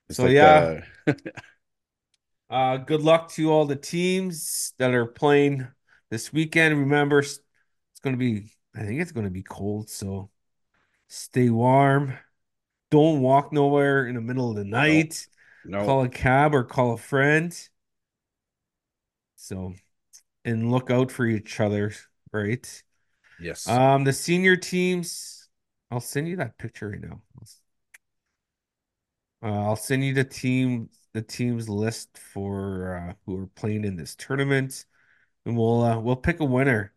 It's 0.09 0.21
So 0.21 0.25
like 0.25 0.37
yeah, 0.37 0.39
the, 0.39 0.83
uh, 2.51 2.77
good 2.79 3.03
luck 3.03 3.31
to 3.33 3.51
all 3.53 3.67
the 3.67 3.77
teams 3.77 4.73
that 4.79 4.95
are 4.95 5.07
playing 5.07 5.67
this 6.11 6.33
weekend. 6.33 6.79
Remember, 6.79 7.19
it's 7.21 7.41
going 8.03 8.15
to 8.15 8.19
be, 8.19 8.53
I 8.75 8.85
think 8.85 9.01
it's 9.01 9.13
going 9.13 9.27
to 9.27 9.31
be 9.31 9.43
cold, 9.43 9.91
so 9.91 10.31
stay 11.09 11.51
warm. 11.51 12.15
Don't 12.91 13.21
walk 13.23 13.53
nowhere 13.53 14.07
in 14.07 14.17
the 14.17 14.21
middle 14.21 14.51
of 14.51 14.57
the 14.57 14.65
no, 14.87 15.05
night. 15.05 15.29
no, 15.65 15.97
Call 15.97 16.03
a 16.05 16.09
cab 16.11 16.55
or 16.55 16.65
call 16.65 16.95
a 16.95 16.99
friend. 16.99 17.57
So, 19.37 19.75
and 20.45 20.71
look 20.71 20.91
out 20.91 21.13
for 21.13 21.27
each 21.27 21.61
other, 21.61 21.95
right? 22.33 22.85
yes. 23.39 23.81
Um, 23.81 24.05
the 24.05 24.13
senior 24.15 24.57
teams, 24.57 25.49
I'll 25.91 26.01
send 26.01 26.29
you 26.29 26.37
that 26.39 26.59
picture 26.59 26.91
right 26.91 27.01
now. 27.03 27.23
Uh, 29.43 29.47
I'll 29.69 29.77
send 29.77 30.05
you 30.05 30.15
the 30.15 30.25
team, 30.25 30.91
the 31.13 31.23
teams 31.23 31.69
list 31.69 32.19
for 32.19 32.97
uh, 32.97 33.15
who 33.27 33.43
are 33.43 33.47
playing 33.49 33.85
in 33.85 33.97
this 33.97 34.15
tournament, 34.17 34.85
and 35.47 35.57
we'll 35.57 35.83
uh, 35.83 35.99
we'll 36.01 36.17
pick 36.17 36.41
a 36.41 36.45
winner. 36.45 36.95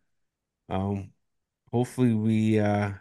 Um, 0.68 1.12
hopefully 1.72 2.14
we 2.14 2.60
uh 2.60 2.92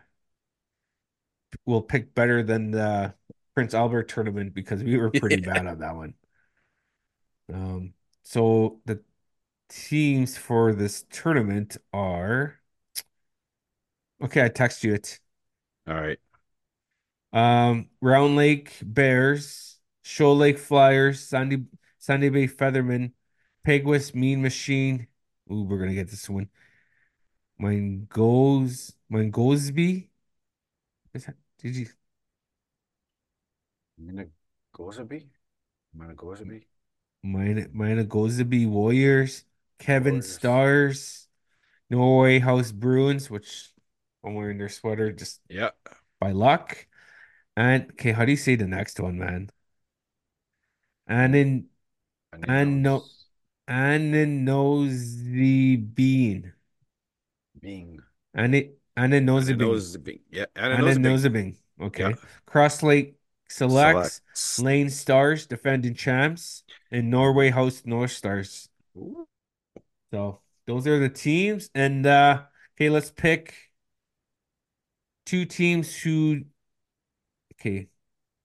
will 1.66 1.82
pick 1.82 2.14
better 2.14 2.44
than 2.44 2.72
the 2.72 3.14
Prince 3.56 3.74
Albert 3.74 4.04
tournament 4.10 4.54
because 4.54 4.84
we 4.84 4.98
were 4.98 5.12
pretty 5.12 5.38
bad 5.38 5.68
on 5.68 5.80
that 5.80 5.96
one. 5.96 6.14
Um, 7.54 7.94
so 8.24 8.80
the 8.86 9.02
teams 9.70 10.38
for 10.38 10.74
this 10.74 11.06
tournament 11.10 11.78
are 11.94 12.60
okay. 14.22 14.44
I 14.46 14.50
text 14.50 14.84
you 14.84 14.94
it. 14.94 15.20
All 15.88 15.96
right. 15.96 16.20
Um, 17.34 17.90
Round 18.02 18.36
Lake 18.36 18.78
Bears, 18.84 19.80
Shoal 20.04 20.38
Lake 20.38 20.58
Flyers, 20.58 21.22
Sandy 21.22 21.66
Sandy 21.98 22.30
Bay 22.30 22.48
Feathermen, 22.48 23.14
Peguis 23.66 24.14
Mean 24.14 24.42
Machine. 24.42 25.08
Ooh, 25.52 25.64
we're 25.64 25.80
gonna 25.80 25.94
get 25.94 26.10
this 26.10 26.30
one. 26.30 26.50
Mine 27.58 28.08
goes, 28.10 28.94
mine 29.10 29.30
Gosby. 29.30 30.10
Is 31.14 31.26
that, 31.26 31.36
did 31.60 31.76
you? 31.76 31.88
Minagozabi? 34.00 35.20
Mine, 37.24 37.70
mine 37.72 38.08
Gosby 38.08 38.66
Warriors, 38.66 39.46
Kevin 39.78 40.14
Warriors. 40.14 40.34
Stars, 40.34 41.28
Norway 41.90 42.40
House 42.40 42.72
Bruins, 42.72 43.30
which 43.30 43.70
I'm 44.24 44.34
wearing 44.34 44.58
their 44.58 44.70
sweater 44.70 45.12
just 45.12 45.42
Yeah. 45.50 45.72
by 46.20 46.32
luck. 46.32 46.88
And 47.56 47.92
okay, 47.92 48.12
how 48.12 48.26
do 48.26 48.32
you 48.32 48.38
say 48.38 48.56
the 48.56 48.68
next 48.68 49.00
one, 49.00 49.18
man? 49.18 49.50
And 51.08 51.36
And 51.36 51.36
in 51.36 51.70
and 52.34 52.46
he 52.46 52.50
and 52.50 52.84
no 52.84 53.10
knows 53.68 54.46
Nosy 54.46 55.78
Bean. 55.78 56.54
Bing. 57.60 58.00
Anne 58.34 59.26
Nosy 59.26 59.54
And 59.54 59.58
Bing. 59.58 59.82
knows 59.82 59.94
the 59.94 60.00
Bing. 60.00 60.20
Yeah. 60.30 60.46
And 60.56 60.74
he 60.74 60.82
knows 60.82 60.96
the 60.96 61.00
Bing. 61.00 61.24
Bing. 61.30 61.58
Yeah. 61.96 62.10
Okay. 62.10 62.18
Cross 62.46 62.84
Lake 62.84 63.18
Selects, 63.50 64.22
Selects. 64.34 64.58
Lane 64.58 64.90
Stars, 64.90 65.46
defending 65.46 65.94
champs, 65.96 66.64
and 66.92 67.10
Norway 67.10 67.50
House 67.50 67.84
North 67.86 68.12
Stars. 68.12 68.70
Ooh. 68.96 69.28
So 70.14 70.42
those 70.68 70.88
are 70.88 71.00
the 71.00 71.10
teams. 71.10 71.70
And 71.76 72.06
uh 72.06 72.44
okay, 72.76 72.90
let's 72.90 73.12
pick 73.12 73.72
two 75.26 75.46
teams 75.46 75.96
who 75.96 76.42
okay, 77.62 77.88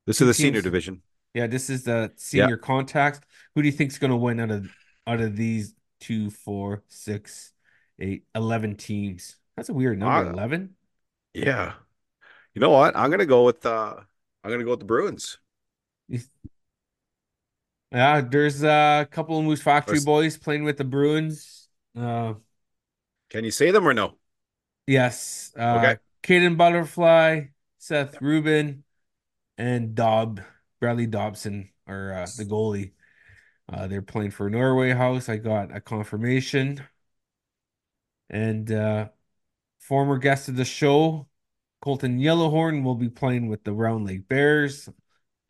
This 0.07 0.20
is 0.20 0.26
the 0.26 0.35
senior 0.35 0.61
division. 0.62 1.02
Yeah, 1.35 1.46
this 1.46 1.68
is 1.70 1.85
the 1.85 2.12
Yeah. 2.33 2.44
senior 2.44 2.57
contacts. 2.57 3.20
Who 3.55 3.62
do 3.62 3.68
you 3.68 3.72
think's 3.72 3.98
gonna 3.98 4.16
win 4.16 4.40
out 4.40 4.50
of 4.50 4.68
out 5.07 5.20
of 5.20 5.37
these 5.37 5.74
two, 6.00 6.31
four, 6.31 6.83
six, 6.88 7.52
eight, 7.98 8.24
eleven 8.35 8.76
teams? 8.76 9.37
That's 9.57 9.68
a 9.68 9.74
weird 9.74 9.98
number, 9.98 10.26
Uh, 10.26 10.33
11. 10.33 10.76
yeah. 11.35 11.74
You 12.55 12.61
know 12.61 12.70
what? 12.70 12.96
I'm 12.96 13.11
gonna 13.11 13.26
go 13.26 13.44
with 13.44 13.64
uh 13.66 13.96
I'm 14.44 14.50
gonna 14.50 14.64
go 14.64 14.70
with 14.70 14.81
the 14.81 14.87
Bruins. 14.87 15.38
Yeah, 17.92 18.20
there's 18.20 18.62
uh, 18.64 19.05
a 19.07 19.11
couple 19.11 19.38
of 19.38 19.44
Moose 19.44 19.62
Factory 19.62 20.00
boys 20.00 20.37
playing 20.37 20.64
with 20.64 20.76
the 20.76 20.85
Bruins. 20.85 21.68
Uh, 21.96 22.35
Can 23.31 23.44
you 23.44 23.50
say 23.50 23.70
them 23.70 23.87
or 23.87 23.94
no? 23.94 24.18
yes, 24.87 25.52
uh, 25.59 25.79
Okay. 25.79 25.96
Caden 26.22 26.57
Butterfly, 26.57 27.46
Seth 27.79 28.20
Rubin, 28.20 28.83
and 29.59 29.95
Dob 29.95 30.40
Bradley 30.81 31.07
Dobson 31.07 31.71
are 31.87 32.12
uh, 32.12 32.27
the 32.37 32.45
goalie. 32.45 32.92
Uh, 33.73 33.87
they're 33.87 34.03
playing 34.03 34.31
for 34.31 34.49
Norway 34.49 34.92
House. 34.92 35.29
I 35.29 35.37
got 35.37 35.75
a 35.75 35.81
confirmation, 35.81 36.83
and 38.31 38.71
uh, 38.71 39.09
former 39.81 40.19
guest 40.19 40.49
of 40.49 40.57
the 40.57 40.64
show, 40.64 41.29
Colton 41.81 42.19
Yellowhorn, 42.19 42.83
will 42.83 42.95
be 42.95 43.09
playing 43.09 43.49
with 43.49 43.64
the 43.64 43.73
Round 43.73 44.07
Lake 44.07 44.29
Bears. 44.29 44.88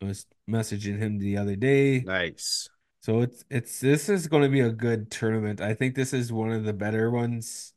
I 0.01 0.05
was 0.05 0.25
messaging 0.49 0.97
him 0.97 1.19
the 1.19 1.37
other 1.37 1.55
day. 1.55 1.99
Nice. 2.01 2.69
So 3.01 3.21
it's 3.21 3.43
it's 3.49 3.79
this 3.79 4.09
is 4.09 4.27
going 4.27 4.43
to 4.43 4.49
be 4.49 4.59
a 4.61 4.71
good 4.71 5.09
tournament. 5.09 5.61
I 5.61 5.73
think 5.73 5.95
this 5.95 6.13
is 6.13 6.31
one 6.31 6.51
of 6.51 6.63
the 6.63 6.73
better 6.73 7.09
ones. 7.09 7.73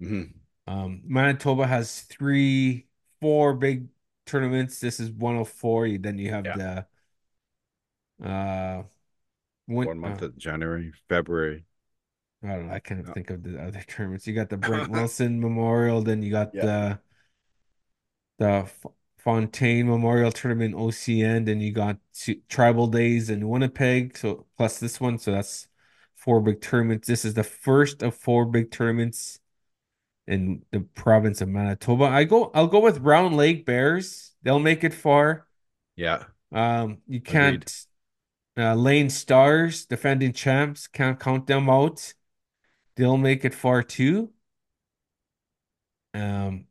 Mhm. 0.00 0.32
Um, 0.66 1.02
Manitoba 1.04 1.66
has 1.66 2.00
three, 2.00 2.86
four 3.20 3.54
big 3.54 3.88
tournaments. 4.26 4.80
This 4.80 5.00
is 5.00 5.10
one 5.10 5.36
of 5.36 5.48
four. 5.48 5.88
Then 5.98 6.18
you 6.18 6.30
have 6.30 6.52
Yeah. 6.52 6.54
the 6.54 6.86
uh 8.22 8.82
win 9.68 9.88
One 9.88 10.00
month 10.00 10.20
uh, 10.20 10.20
of 10.20 10.36
January, 10.36 10.90
February. 11.08 11.64
I 12.42 12.48
don't 12.48 12.68
know, 12.68 12.74
I 12.74 12.78
can't 12.80 13.06
No. 13.06 13.14
think 13.14 13.30
of 13.30 13.42
the 13.42 13.60
other 13.62 13.82
tournaments. 13.82 14.26
You 14.26 14.34
got 14.34 14.50
the 14.50 14.56
Brent 14.58 14.86
Wilson 14.90 15.40
Memorial, 15.40 16.02
then 16.02 16.22
you 16.22 16.30
got 16.30 16.52
Yeah. 16.52 16.60
the 16.60 17.00
the 18.38 18.44
F 18.46 18.86
Fontaine 19.18 19.86
Memorial 19.88 20.30
Tournament 20.32 20.74
OCN, 20.74 21.44
then 21.44 21.60
you 21.60 21.72
got 21.72 21.98
two, 22.12 22.40
Tribal 22.48 22.86
Days 22.88 23.30
in 23.30 23.48
Winnipeg, 23.48 24.16
so 24.16 24.46
plus 24.56 24.78
this 24.78 25.00
one, 25.00 25.18
so 25.18 25.32
that's 25.32 25.68
four 26.14 26.40
big 26.40 26.60
tournaments. 26.60 27.06
This 27.08 27.24
is 27.24 27.34
the 27.34 27.44
first 27.44 28.02
of 28.02 28.14
four 28.14 28.44
big 28.46 28.70
tournaments 28.70 29.40
in 30.26 30.62
the 30.70 30.80
province 30.80 31.40
of 31.40 31.48
Manitoba. 31.48 32.04
I 32.04 32.24
go 32.24 32.50
I'll 32.54 32.66
go 32.66 32.80
with 32.80 32.98
Round 32.98 33.36
Lake 33.36 33.66
Bears. 33.66 34.32
They'll 34.42 34.58
make 34.58 34.84
it 34.84 34.94
far. 34.94 35.46
Yeah. 35.96 36.24
Um, 36.52 36.98
you 37.06 37.20
can't 37.20 37.70
uh, 38.56 38.74
Lane 38.74 39.10
Stars, 39.10 39.86
defending 39.86 40.32
champs, 40.32 40.86
can't 40.86 41.18
count 41.18 41.46
them 41.46 41.68
out. 41.68 42.14
They'll 42.96 43.16
make 43.16 43.44
it 43.44 43.54
far 43.54 43.82
too. 43.82 44.30
Um, 46.14 46.66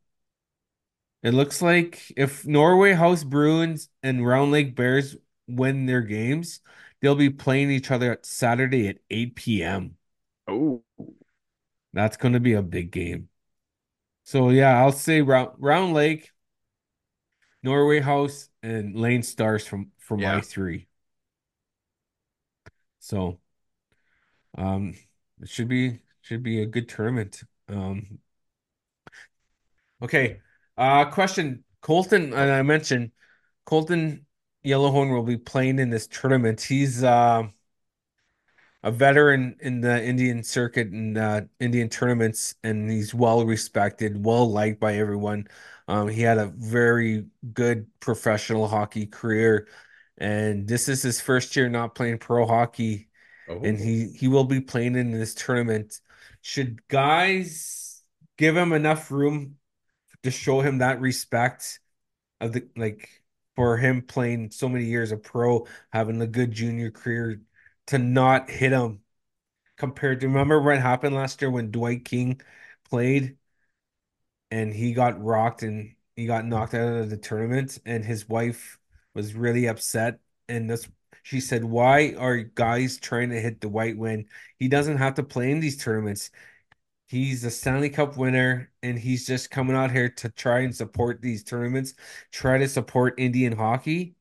it 1.22 1.34
looks 1.34 1.62
like 1.62 2.12
if 2.16 2.46
Norway 2.46 2.92
House 2.92 3.24
Bruins 3.24 3.88
and 4.02 4.26
Round 4.26 4.50
Lake 4.52 4.74
Bears 4.74 5.16
win 5.46 5.86
their 5.86 6.02
games, 6.02 6.60
they'll 7.00 7.14
be 7.14 7.30
playing 7.30 7.70
each 7.70 7.90
other 7.90 8.12
at 8.12 8.26
Saturday 8.26 8.88
at 8.88 8.98
8 9.10 9.62
p.m. 9.62 9.96
Oh, 10.48 10.82
That's 11.92 12.16
going 12.16 12.34
to 12.34 12.40
be 12.40 12.52
a 12.54 12.62
big 12.62 12.90
game. 12.90 13.28
So 14.24 14.50
yeah, 14.50 14.80
I'll 14.80 14.92
say 14.92 15.22
Round 15.22 15.50
Round 15.58 15.94
Lake, 15.94 16.30
Norway 17.62 18.00
House, 18.00 18.48
and 18.62 18.96
Lane 18.96 19.22
Stars 19.22 19.66
from 19.66 19.92
for 19.98 20.16
my 20.16 20.40
three. 20.40 20.88
So 23.00 23.38
um 24.56 24.94
it 25.40 25.48
should 25.48 25.68
be 25.68 26.00
should 26.22 26.42
be 26.42 26.62
a 26.62 26.66
good 26.66 26.88
tournament. 26.88 27.42
Um 27.68 28.18
okay. 30.02 30.40
Uh 30.76 31.04
question. 31.06 31.64
Colton, 31.82 32.32
and 32.32 32.50
I 32.50 32.62
mentioned 32.62 33.10
Colton 33.66 34.24
Yellowhorn 34.64 35.10
will 35.12 35.22
be 35.22 35.36
playing 35.36 35.78
in 35.78 35.90
this 35.90 36.06
tournament. 36.06 36.62
He's 36.62 37.04
uh, 37.04 37.42
a 38.84 38.92
veteran 38.92 39.56
in 39.60 39.82
the 39.82 40.04
Indian 40.04 40.44
circuit 40.44 40.88
and 40.88 41.18
uh, 41.18 41.42
Indian 41.60 41.90
tournaments, 41.90 42.56
and 42.64 42.90
he's 42.90 43.14
well 43.14 43.44
respected, 43.46 44.24
well 44.24 44.50
liked 44.50 44.80
by 44.80 44.96
everyone. 44.96 45.48
Um, 45.88 46.08
he 46.08 46.22
had 46.22 46.38
a 46.38 46.46
very 46.48 47.26
good 47.54 47.88
professional 48.00 48.68
hockey 48.68 49.06
career, 49.06 49.68
and 50.18 50.68
this 50.68 50.88
is 50.88 51.02
his 51.02 51.20
first 51.20 51.56
year 51.56 51.68
not 51.70 51.96
playing 51.96 52.18
pro 52.18 52.46
hockey, 52.46 53.08
and 53.62 53.78
Oh, 53.78 53.80
he 53.80 54.08
he 54.12 54.28
will 54.28 54.44
be 54.44 54.60
playing 54.60 54.96
in 54.96 55.12
this 55.12 55.34
tournament. 55.34 56.00
Should 56.42 56.86
guys 56.88 58.02
give 58.38 58.56
him 58.56 58.72
enough 58.72 59.10
room 59.10 59.58
to 60.22 60.30
show 60.30 60.60
him 60.60 60.78
that 60.78 61.00
respect 61.00 61.80
of 62.40 62.52
the 62.52 62.68
like 62.76 63.22
for 63.56 63.76
him 63.78 64.02
playing 64.02 64.50
so 64.50 64.68
many 64.68 64.84
years 64.86 65.12
of 65.12 65.22
pro, 65.22 65.66
having 65.92 66.20
a 66.22 66.26
good 66.26 66.52
junior 66.52 66.90
career, 66.90 67.40
to 67.88 67.98
not 67.98 68.50
hit 68.50 68.72
him 68.72 69.00
compared 69.76 70.20
to 70.20 70.28
remember 70.28 70.60
what 70.60 70.78
happened 70.78 71.14
last 71.14 71.42
year 71.42 71.50
when 71.50 71.70
Dwight 71.70 72.04
King 72.04 72.40
played 72.88 73.36
and 74.50 74.72
he 74.72 74.92
got 74.92 75.22
rocked 75.22 75.62
and 75.62 75.94
he 76.16 76.26
got 76.26 76.46
knocked 76.46 76.74
out 76.74 76.96
of 76.96 77.10
the 77.10 77.16
tournament 77.16 77.78
and 77.84 78.04
his 78.04 78.28
wife 78.28 78.78
was 79.14 79.34
really 79.34 79.66
upset 79.66 80.20
and 80.48 80.70
this 80.70 80.88
she 81.22 81.40
said 81.40 81.64
why 81.64 82.14
are 82.18 82.36
guys 82.38 82.98
trying 82.98 83.30
to 83.30 83.40
hit 83.40 83.60
Dwight 83.60 83.96
when 83.96 84.26
he 84.58 84.68
doesn't 84.68 84.98
have 84.98 85.14
to 85.14 85.22
play 85.22 85.50
in 85.50 85.60
these 85.60 85.82
tournaments? 85.82 86.30
He's 87.06 87.44
a 87.44 87.50
Stanley 87.50 87.90
Cup 87.90 88.16
winner 88.16 88.70
and 88.82 88.98
he's 88.98 89.26
just 89.26 89.50
coming 89.50 89.76
out 89.76 89.90
here 89.90 90.08
to 90.08 90.28
try 90.30 90.60
and 90.60 90.74
support 90.74 91.20
these 91.22 91.44
tournaments 91.44 91.94
try 92.32 92.58
to 92.58 92.68
support 92.68 93.18
Indian 93.18 93.56
hockey 93.56 94.16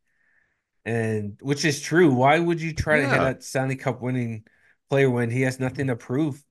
and 0.85 1.37
which 1.41 1.65
is 1.65 1.81
true 1.81 2.13
why 2.13 2.39
would 2.39 2.61
you 2.61 2.73
try 2.73 2.99
to 2.99 3.07
hit 3.07 3.21
yeah. 3.21 3.29
a 3.37 3.41
Stanley 3.41 3.75
Cup 3.75 4.01
winning 4.01 4.45
player 4.89 5.09
when 5.09 5.29
he 5.29 5.41
has 5.41 5.59
nothing 5.59 5.87
to 5.87 5.95
prove 5.95 6.43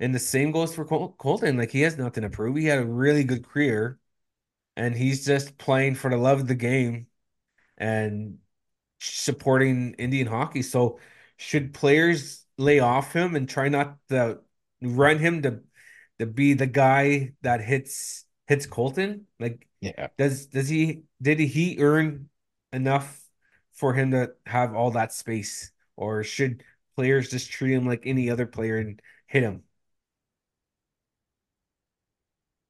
and 0.00 0.14
the 0.14 0.18
same 0.18 0.50
goes 0.52 0.74
for 0.74 0.84
Col- 0.84 1.12
Colton. 1.18 1.56
Like 1.56 1.70
he 1.70 1.82
has 1.82 1.96
nothing 1.96 2.22
to 2.22 2.30
prove. 2.30 2.56
He 2.56 2.66
had 2.66 2.78
a 2.80 2.86
really 2.86 3.24
good 3.24 3.46
career, 3.46 3.98
and 4.76 4.94
he's 4.96 5.24
just 5.24 5.58
playing 5.58 5.96
for 5.96 6.10
the 6.10 6.16
love 6.16 6.40
of 6.40 6.48
the 6.48 6.54
game 6.54 7.06
and 7.78 8.38
supporting 9.00 9.94
Indian 9.94 10.26
hockey. 10.26 10.62
So 10.62 11.00
should 11.36 11.74
players 11.74 12.46
lay 12.58 12.80
off 12.80 13.12
him 13.12 13.36
and 13.36 13.48
try 13.48 13.68
not 13.68 13.98
to 14.10 14.40
run 14.82 15.18
him 15.18 15.42
to 15.42 15.60
to 16.18 16.26
be 16.26 16.54
the 16.54 16.66
guy 16.66 17.34
that 17.42 17.60
hits 17.60 18.24
hits 18.46 18.66
Colton? 18.66 19.26
Like 19.40 19.68
Yeah. 19.80 20.08
does 20.18 20.46
does 20.46 20.68
he 20.68 21.04
did 21.22 21.40
he 21.40 21.78
earn 21.80 22.30
enough 22.72 23.23
for 23.74 23.92
him 23.94 24.10
to 24.12 24.32
have 24.46 24.74
all 24.74 24.90
that 24.92 25.12
space? 25.12 25.70
Or 25.96 26.24
should 26.24 26.62
players 26.96 27.30
just 27.30 27.50
treat 27.50 27.74
him 27.74 27.86
like 27.86 28.02
any 28.06 28.30
other 28.30 28.46
player 28.46 28.78
and 28.78 29.00
hit 29.26 29.42
him? 29.42 29.62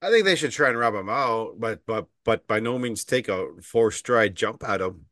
I 0.03 0.11
think 0.11 0.27
they 0.27 0.37
should 0.37 0.51
try 0.51 0.69
and 0.69 0.79
rub 0.79 0.95
him 0.95 1.09
out, 1.09 1.59
but 1.59 1.87
but 1.87 2.09
but 2.25 2.47
by 2.47 2.61
no 2.61 2.79
means 2.79 3.05
take 3.05 3.29
a 3.29 3.49
four 3.63 3.91
stride 3.91 4.35
jump 4.35 4.63
at 4.63 4.83
him. 4.83 5.07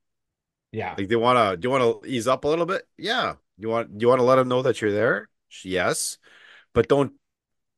Yeah. 0.70 0.94
Like 0.98 1.08
they 1.08 1.16
want 1.16 1.38
to, 1.38 1.56
do 1.56 1.66
you 1.66 1.70
want 1.70 2.02
to 2.02 2.08
ease 2.08 2.26
up 2.26 2.44
a 2.44 2.48
little 2.48 2.66
bit? 2.66 2.86
Yeah. 2.98 3.34
You 3.58 3.68
want 3.68 4.00
you 4.00 4.08
want 4.08 4.18
to 4.18 4.24
let 4.24 4.38
him 4.38 4.48
know 4.48 4.62
that 4.62 4.80
you're 4.80 4.92
there? 4.92 5.28
Yes, 5.64 6.18
but 6.72 6.88
don't 6.88 7.12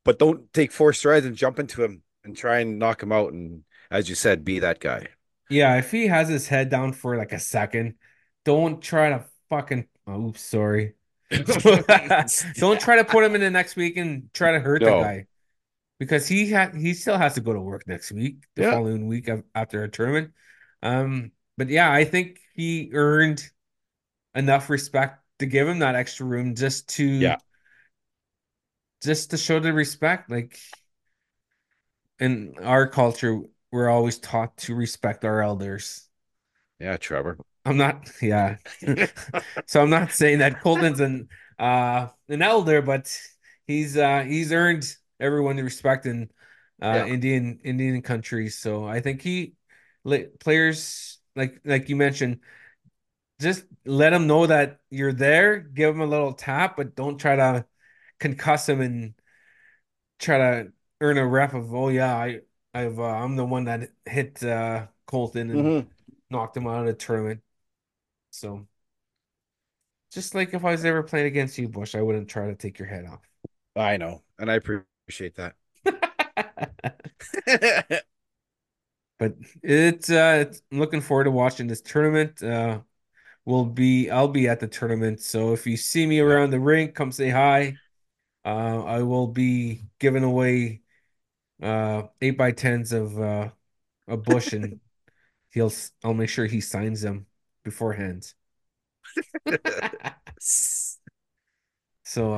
but 0.03 0.19
don't 0.19 0.51
take 0.53 0.71
four 0.71 0.93
strides 0.93 1.25
and 1.25 1.35
jump 1.35 1.59
into 1.59 1.83
him 1.83 2.03
and 2.23 2.35
try 2.35 2.59
and 2.59 2.79
knock 2.79 3.03
him 3.03 3.11
out. 3.11 3.33
And 3.33 3.63
as 3.91 4.09
you 4.09 4.15
said, 4.15 4.45
be 4.45 4.59
that 4.59 4.79
guy. 4.79 5.07
Yeah, 5.49 5.77
if 5.77 5.91
he 5.91 6.07
has 6.07 6.27
his 6.27 6.47
head 6.47 6.69
down 6.69 6.93
for 6.93 7.17
like 7.17 7.31
a 7.31 7.39
second, 7.39 7.95
don't 8.43 8.81
try 8.81 9.09
to 9.09 9.25
fucking 9.49 9.87
oh, 10.07 10.27
oops, 10.27 10.41
sorry. 10.41 10.93
Don't 11.31 12.79
try 12.79 12.97
to 12.97 13.03
put 13.03 13.23
him 13.23 13.33
in 13.35 13.41
the 13.41 13.49
next 13.49 13.75
week 13.75 13.97
and 13.97 14.31
try 14.33 14.51
to 14.51 14.59
hurt 14.59 14.83
the 14.83 14.93
guy 14.93 15.25
because 15.99 16.27
he 16.27 16.51
had 16.51 16.75
he 16.75 16.93
still 16.93 17.17
has 17.17 17.33
to 17.35 17.41
go 17.41 17.53
to 17.53 17.59
work 17.59 17.87
next 17.87 18.11
week, 18.11 18.43
the 18.55 18.63
Yeah. 18.63 18.71
following 18.71 19.07
week 19.07 19.27
of, 19.27 19.43
after 19.55 19.83
a 19.83 19.89
tournament. 19.89 20.33
Um, 20.83 21.31
but 21.57 21.69
yeah, 21.69 21.91
I 21.91 22.05
think 22.05 22.39
he 22.53 22.91
earned 22.93 23.43
enough 24.35 24.69
respect 24.69 25.23
to 25.39 25.45
give 25.47 25.67
him 25.67 25.79
that 25.79 25.95
extra 25.95 26.25
room 26.25 26.55
just 26.55 26.89
to 26.89 27.03
Yeah. 27.03 27.37
just 29.01 29.31
to 29.31 29.37
show 29.37 29.59
the 29.59 29.73
respect. 29.73 30.29
Like 30.29 30.59
in 32.19 32.55
our 32.61 32.87
culture, 32.87 33.41
we're 33.71 33.89
always 33.89 34.17
taught 34.19 34.57
to 34.57 34.75
respect 34.75 35.25
our 35.25 35.41
elders. 35.41 36.07
Yeah, 36.79 36.97
Trevor. 36.97 37.37
I'm 37.65 37.77
not, 37.77 38.09
yeah. 38.21 38.57
So 39.67 39.81
I'm 39.81 39.89
not 39.89 40.11
saying 40.11 40.39
that 40.39 40.61
Colton's 40.61 40.99
an 40.99 41.29
uh 41.59 42.09
an 42.29 42.41
elder, 42.41 42.81
but 42.81 43.11
he's 43.67 43.97
uh 43.97 44.21
he's 44.23 44.51
earned 44.51 44.85
everyone 45.19 45.55
the 45.55 45.63
respect 45.63 46.05
in 46.05 46.29
uh 46.81 46.85
Yeah. 46.91 47.05
Indian 47.05 47.59
Indian 47.63 48.01
countries. 48.01 48.57
So 48.57 48.85
I 48.85 48.99
think 49.01 49.21
he 49.21 49.55
let 50.03 50.39
players 50.39 51.19
like 51.35 51.61
like 51.65 51.89
you 51.89 51.95
mentioned, 51.95 52.41
just 53.41 53.65
let 53.85 54.13
him 54.13 54.27
know 54.27 54.47
that 54.47 54.79
you're 54.89 55.13
there, 55.13 55.59
give 55.59 55.93
him 55.95 56.01
a 56.01 56.05
little 56.05 56.33
tap, 56.33 56.77
but 56.77 56.95
don't 56.95 57.17
try 57.17 57.35
to 57.35 57.65
concuss 58.19 58.69
him 58.69 58.81
and 58.81 59.13
try 60.19 60.37
to 60.37 60.71
earn 61.01 61.17
a 61.17 61.25
rep 61.27 61.53
of 61.53 61.73
oh 61.73 61.89
yeah, 61.89 62.15
I 62.15 62.41
I've 62.75 62.99
uh, 62.99 63.03
I'm 63.03 63.37
the 63.37 63.45
one 63.45 63.65
that 63.65 63.91
hit 64.05 64.43
uh 64.43 64.87
Colton 65.07 65.51
and 65.51 65.69
hmm 65.69 65.87
knocked 66.31 66.57
him 66.57 66.67
out 66.67 66.81
of 66.81 66.87
the 66.87 66.93
tournament. 66.95 67.43
So 68.31 68.67
Just 70.11 70.33
like 70.33 70.53
if 70.55 70.65
I 70.65 70.71
was 70.71 70.83
ever 70.85 71.03
playing 71.03 71.27
against 71.27 71.57
you, 71.59 71.67
Bush, 71.69 71.93
I 71.95 72.01
wouldn't 72.01 72.27
try 72.29 72.47
to 72.47 72.55
take 72.55 72.79
your 72.79 72.87
head 72.87 73.05
off. 73.05 73.21
I 73.75 73.97
know, 73.97 74.23
and 74.39 74.49
I 74.51 74.55
appreciate 74.55 75.35
that. 75.35 75.55
But 79.17 79.35
it's 79.63 80.09
uh 80.09 80.45
it's, 80.47 80.61
I'm 80.71 80.79
looking 80.79 81.01
forward 81.01 81.25
to 81.25 81.31
watching 81.31 81.67
this 81.67 81.81
tournament. 81.81 82.41
Uh 82.43 82.81
we'll 83.45 83.65
be 83.65 84.11
I'll 84.11 84.29
be 84.29 84.47
at 84.49 84.61
the 84.61 84.67
tournament. 84.69 85.21
So 85.21 85.53
if 85.53 85.67
you 85.67 85.77
see 85.77 86.07
me 86.07 86.19
around 86.21 86.51
the 86.51 86.61
rink, 86.61 86.95
come 86.95 87.11
say 87.13 87.29
hi. 87.31 87.79
Uh 88.45 88.83
I 88.85 89.03
will 89.03 89.27
be 89.27 89.83
giving 89.99 90.25
away 90.25 90.83
uh 91.61 92.03
eight 92.21 92.37
by 92.37 92.51
tens 92.51 92.91
of 92.91 93.19
uh 93.19 93.49
a 94.07 94.17
Bush 94.17 94.53
and 94.53 94.79
he'll 95.51 95.71
I'll 96.03 96.13
make 96.13 96.29
sure 96.29 96.45
he 96.45 96.61
signs 96.61 97.01
them 97.01 97.27
beforehand. 97.63 98.33
So 102.03 102.33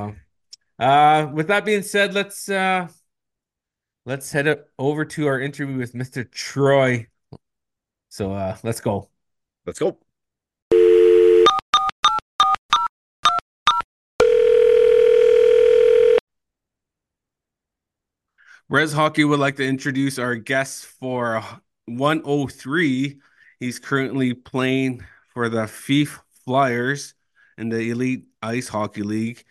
uh, 0.80 0.84
uh 0.84 1.32
with 1.34 1.48
that 1.48 1.66
being 1.66 1.84
said, 1.84 2.14
let's 2.14 2.50
uh 2.50 2.88
let's 4.06 4.32
head 4.32 4.48
up 4.48 4.68
over 4.80 5.06
to 5.06 5.28
our 5.28 5.40
interview 5.40 5.78
with 5.78 5.94
Mr. 5.94 6.24
Troy. 6.24 7.08
So 8.10 8.34
uh 8.34 8.58
let's 8.64 8.82
go. 8.82 9.10
Let's 9.66 9.80
go. 9.80 10.00
Rez 18.70 18.92
Hockey 18.92 19.24
would 19.24 19.40
like 19.40 19.56
to 19.58 19.66
introduce 19.66 20.20
our 20.20 20.36
guest 20.36 20.88
for 20.88 21.42
103. 21.86 23.18
He's 23.62 23.80
currently 23.80 24.34
playing 24.34 25.06
for 25.34 25.48
the 25.48 25.68
Fife 25.68 26.20
Flyers 26.44 27.14
in 27.58 27.70
the 27.70 27.92
Elite 27.92 28.26
Ice 28.42 28.68
Hockey 28.68 29.04
League. 29.04 29.46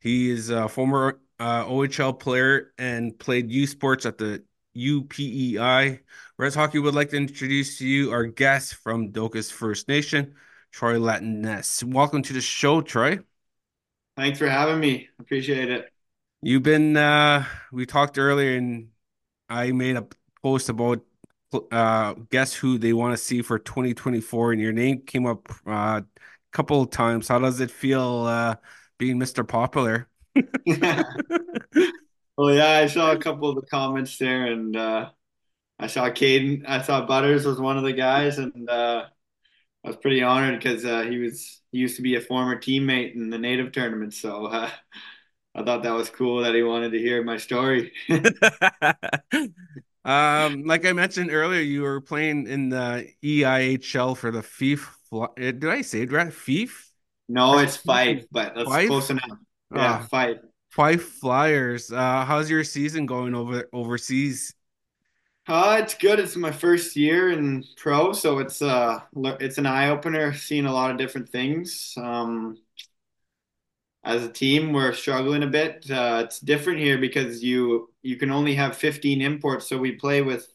He 0.00 0.30
is 0.30 0.50
a 0.50 0.68
former 0.68 1.18
uh, 1.40 1.64
OHL 1.64 2.20
player 2.20 2.74
and 2.76 3.18
played 3.18 3.50
U 3.50 3.66
Sports 3.66 4.04
at 4.04 4.18
the 4.18 4.44
UPEI. 4.76 6.00
Rez 6.36 6.54
Hockey 6.54 6.78
would 6.78 6.94
like 6.94 7.08
to 7.08 7.16
introduce 7.16 7.78
to 7.78 7.86
you 7.86 8.12
our 8.12 8.26
guest 8.26 8.74
from 8.74 9.12
Docus 9.12 9.50
First 9.50 9.88
Nation, 9.88 10.34
Troy 10.72 10.98
Lajeunesse. 10.98 11.84
Welcome 11.84 12.20
to 12.20 12.34
the 12.34 12.42
show, 12.42 12.82
Troy. 12.82 13.20
Thanks 14.14 14.38
for 14.38 14.48
having 14.48 14.78
me. 14.78 15.08
Appreciate 15.18 15.70
it. 15.70 15.90
You've 16.42 16.62
been 16.62 16.96
uh 16.96 17.44
we 17.72 17.86
talked 17.86 18.18
earlier 18.18 18.56
and 18.56 18.90
I 19.48 19.72
made 19.72 19.96
a 19.96 20.06
post 20.42 20.68
about 20.68 21.04
uh 21.72 22.14
guess 22.30 22.54
who 22.54 22.78
they 22.78 22.92
want 22.92 23.16
to 23.16 23.22
see 23.22 23.42
for 23.42 23.58
2024 23.58 24.52
and 24.52 24.60
your 24.60 24.72
name 24.72 25.02
came 25.02 25.26
up 25.26 25.50
uh, 25.66 26.02
a 26.02 26.06
couple 26.52 26.82
of 26.82 26.90
times. 26.90 27.28
How 27.28 27.38
does 27.38 27.60
it 27.60 27.70
feel 27.70 28.24
uh 28.26 28.56
being 28.98 29.18
Mr. 29.18 29.44
Popular? 29.44 30.08
Well, 32.36 32.54
yeah, 32.54 32.70
I 32.70 32.86
saw 32.86 33.12
a 33.12 33.18
couple 33.18 33.48
of 33.48 33.56
the 33.56 33.66
comments 33.68 34.16
there, 34.18 34.46
and 34.46 34.76
uh, 34.76 35.10
I 35.78 35.88
saw 35.88 36.10
Caden. 36.10 36.64
I 36.68 36.82
saw 36.82 37.06
Butters 37.06 37.46
was 37.46 37.60
one 37.60 37.78
of 37.78 37.84
the 37.84 37.92
guys, 37.94 38.38
and 38.38 38.68
uh, 38.70 39.06
I 39.84 39.88
was 39.88 39.96
pretty 39.98 40.22
honored 40.22 40.60
because 40.62 40.84
uh, 40.84 41.02
he 41.02 41.18
was 41.18 41.62
he 41.72 41.78
used 41.78 41.96
to 41.96 42.02
be 42.02 42.16
a 42.16 42.20
former 42.22 42.56
teammate 42.60 43.14
in 43.14 43.30
the 43.30 43.38
native 43.38 43.72
tournament. 43.72 44.14
So 44.14 44.46
uh, 44.46 44.70
I 45.58 45.64
thought 45.64 45.82
that 45.82 45.92
was 45.92 46.10
cool 46.10 46.42
that 46.42 46.54
he 46.54 46.62
wanted 46.62 46.92
to 46.92 46.98
hear 46.98 47.22
my 47.24 47.36
story. 47.36 47.92
Um, 50.04 50.62
like 50.64 50.86
I 50.86 50.92
mentioned 50.92 51.30
earlier, 51.30 51.60
you 51.60 51.82
were 51.82 52.00
playing 52.00 52.46
in 52.46 52.70
the 52.70 53.08
EIHL 53.22 54.14
for 54.16 54.30
the 54.30 54.42
FIF. 54.42 54.96
Uh, 55.12 55.28
Did 55.36 55.66
I 55.66 55.82
say 55.82 56.02
it 56.02 56.12
right? 56.12 56.32
FIF? 56.32 56.90
No, 57.28 57.58
it's 57.58 57.76
Fife, 57.76 58.24
but 58.30 58.54
that's 58.54 58.76
close 58.78 59.10
enough. 59.10 59.38
Yeah, 59.74 59.98
Uh, 59.98 59.98
Fife. 59.98 60.38
Fife 60.70 61.02
Flyers. 61.02 61.92
Uh, 61.92 62.24
how's 62.24 62.48
your 62.48 62.64
season 62.64 63.06
going 63.06 63.34
over 63.34 63.68
overseas? 63.72 64.54
Uh, 65.46 65.78
it's 65.82 65.94
good. 65.94 66.18
It's 66.20 66.36
my 66.36 66.52
first 66.52 66.94
year 66.94 67.30
in 67.30 67.64
pro, 67.76 68.12
so 68.12 68.38
it's 68.38 68.60
uh 68.60 69.00
it's 69.40 69.56
an 69.58 69.64
eye 69.66 69.88
opener, 69.88 70.34
seeing 70.34 70.66
a 70.66 70.72
lot 70.72 70.90
of 70.90 70.98
different 70.98 71.30
things. 71.30 71.94
Um, 71.96 72.58
as 74.08 74.24
a 74.24 74.32
team, 74.32 74.72
we're 74.72 74.94
struggling 74.94 75.42
a 75.42 75.46
bit. 75.46 75.84
Uh, 75.90 76.22
it's 76.24 76.40
different 76.40 76.80
here 76.80 76.96
because 76.96 77.44
you 77.44 77.90
you 78.00 78.16
can 78.16 78.30
only 78.30 78.54
have 78.54 78.74
15 78.74 79.20
imports, 79.20 79.68
so 79.68 79.76
we 79.76 79.92
play 79.92 80.22
with 80.22 80.48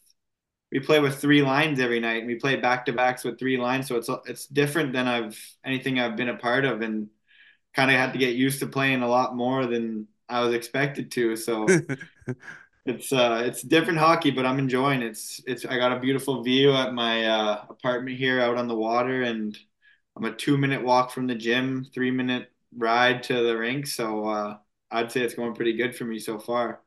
we 0.72 0.80
play 0.80 0.98
with 0.98 1.20
three 1.20 1.40
lines 1.40 1.78
every 1.78 2.00
night, 2.00 2.18
and 2.18 2.26
we 2.26 2.34
play 2.34 2.56
back 2.56 2.84
to 2.86 2.92
backs 2.92 3.22
with 3.22 3.38
three 3.38 3.56
lines. 3.56 3.86
So 3.86 3.94
it's 3.96 4.10
it's 4.26 4.46
different 4.46 4.92
than 4.92 5.06
I've 5.06 5.40
anything 5.64 6.00
I've 6.00 6.16
been 6.16 6.30
a 6.30 6.36
part 6.36 6.64
of, 6.64 6.82
and 6.82 7.08
kind 7.74 7.92
of 7.92 7.96
had 7.96 8.12
to 8.14 8.18
get 8.18 8.34
used 8.34 8.58
to 8.60 8.66
playing 8.66 9.02
a 9.02 9.08
lot 9.08 9.36
more 9.36 9.66
than 9.66 10.08
I 10.28 10.40
was 10.40 10.52
expected 10.52 11.12
to. 11.12 11.36
So 11.36 11.66
it's 12.86 13.12
uh 13.12 13.44
it's 13.46 13.62
different 13.62 14.00
hockey, 14.00 14.32
but 14.32 14.46
I'm 14.46 14.58
enjoying 14.58 15.00
it. 15.02 15.10
It's 15.10 15.40
it's 15.46 15.64
I 15.64 15.78
got 15.78 15.92
a 15.92 16.00
beautiful 16.00 16.42
view 16.42 16.72
at 16.72 16.92
my 16.92 17.24
uh, 17.26 17.64
apartment 17.70 18.16
here 18.18 18.40
out 18.40 18.56
on 18.56 18.66
the 18.66 18.74
water, 18.74 19.22
and 19.22 19.56
I'm 20.16 20.24
a 20.24 20.34
two 20.34 20.58
minute 20.58 20.82
walk 20.82 21.12
from 21.12 21.28
the 21.28 21.36
gym, 21.36 21.86
three 21.94 22.10
minute 22.10 22.50
ride 22.76 23.22
to 23.24 23.42
the 23.42 23.56
rink. 23.56 23.86
So 23.86 24.26
uh, 24.26 24.56
I'd 24.90 25.12
say 25.12 25.20
it's 25.20 25.34
going 25.34 25.54
pretty 25.54 25.76
good 25.76 25.94
for 25.96 26.04
me 26.04 26.18
so 26.18 26.38
far. 26.38 26.80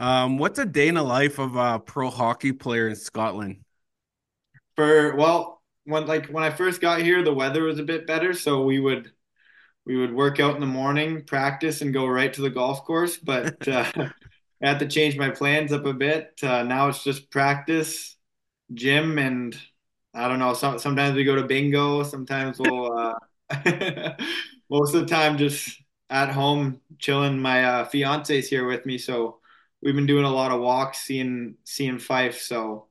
Um, 0.00 0.38
what's 0.38 0.58
a 0.58 0.66
day 0.66 0.88
in 0.88 0.94
the 0.94 1.02
life 1.02 1.38
of 1.38 1.56
a 1.56 1.80
pro 1.80 2.08
hockey 2.08 2.52
player 2.52 2.88
in 2.88 2.96
Scotland? 2.96 3.64
For 4.76 5.16
well, 5.16 5.60
when 5.84 6.06
like 6.06 6.26
when 6.26 6.44
I 6.44 6.50
first 6.50 6.80
got 6.80 7.02
here, 7.02 7.22
the 7.22 7.34
weather 7.34 7.64
was 7.64 7.80
a 7.80 7.84
bit 7.84 8.06
better, 8.06 8.32
so 8.32 8.62
we 8.62 8.78
would 8.78 9.10
we 9.84 9.96
would 9.96 10.14
work 10.14 10.38
out 10.38 10.54
in 10.54 10.60
the 10.60 10.66
morning, 10.66 11.24
practice, 11.24 11.80
and 11.80 11.92
go 11.92 12.06
right 12.06 12.32
to 12.32 12.42
the 12.42 12.50
golf 12.50 12.84
course. 12.84 13.16
But 13.16 13.66
uh, 13.68 13.90
I 13.96 14.10
had 14.60 14.78
to 14.78 14.86
change 14.86 15.16
my 15.16 15.30
plans 15.30 15.72
up 15.72 15.84
a 15.84 15.94
bit. 15.94 16.38
Uh, 16.42 16.62
now 16.62 16.88
it's 16.88 17.02
just 17.02 17.30
practice, 17.30 18.16
gym, 18.72 19.18
and 19.18 19.58
I 20.14 20.28
don't 20.28 20.38
know. 20.38 20.54
Some, 20.54 20.78
sometimes 20.78 21.16
we 21.16 21.24
go 21.24 21.34
to 21.34 21.44
bingo. 21.44 22.04
Sometimes 22.04 22.60
we'll. 22.60 22.92
Uh, 22.96 23.14
most 24.70 24.94
of 24.94 25.00
the 25.02 25.06
time, 25.06 25.38
just 25.38 25.80
at 26.10 26.30
home 26.30 26.80
chilling. 26.98 27.38
My 27.40 27.64
uh, 27.64 27.84
fiance's 27.84 28.48
here 28.48 28.66
with 28.66 28.86
me, 28.86 28.98
so 28.98 29.38
we've 29.82 29.94
been 29.94 30.06
doing 30.06 30.24
a 30.24 30.30
lot 30.30 30.52
of 30.52 30.60
walks, 30.60 30.98
seeing 30.98 31.56
seeing 31.64 31.98
Fife. 31.98 32.40
So 32.40 32.88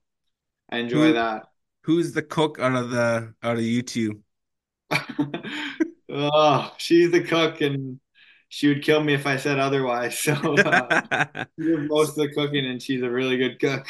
I 0.69 0.79
enjoy 0.79 1.13
Who 1.13 1.13
that. 1.13 1.47
who's 1.83 2.13
the 2.13 2.23
cook 2.23 2.59
out 2.59 2.75
of 2.75 2.89
the 2.89 3.33
out 3.43 3.57
of 3.57 3.63
you 3.63 3.81
two? 3.81 4.23
Oh, 6.09 6.73
she's 6.77 7.11
the 7.11 7.21
cook, 7.23 7.59
and 7.61 7.99
she 8.49 8.69
would 8.69 8.81
kill 8.83 9.03
me 9.03 9.13
if 9.13 9.27
I 9.27 9.37
said 9.37 9.59
otherwise. 9.59 10.17
So 10.17 10.33
uh, 10.33 10.87
most 11.57 12.11
of 12.11 12.15
the 12.15 12.31
cooking, 12.33 12.65
and 12.65 12.81
she's 12.81 13.01
a 13.01 13.09
really 13.09 13.37
good 13.37 13.59
cook. 13.59 13.87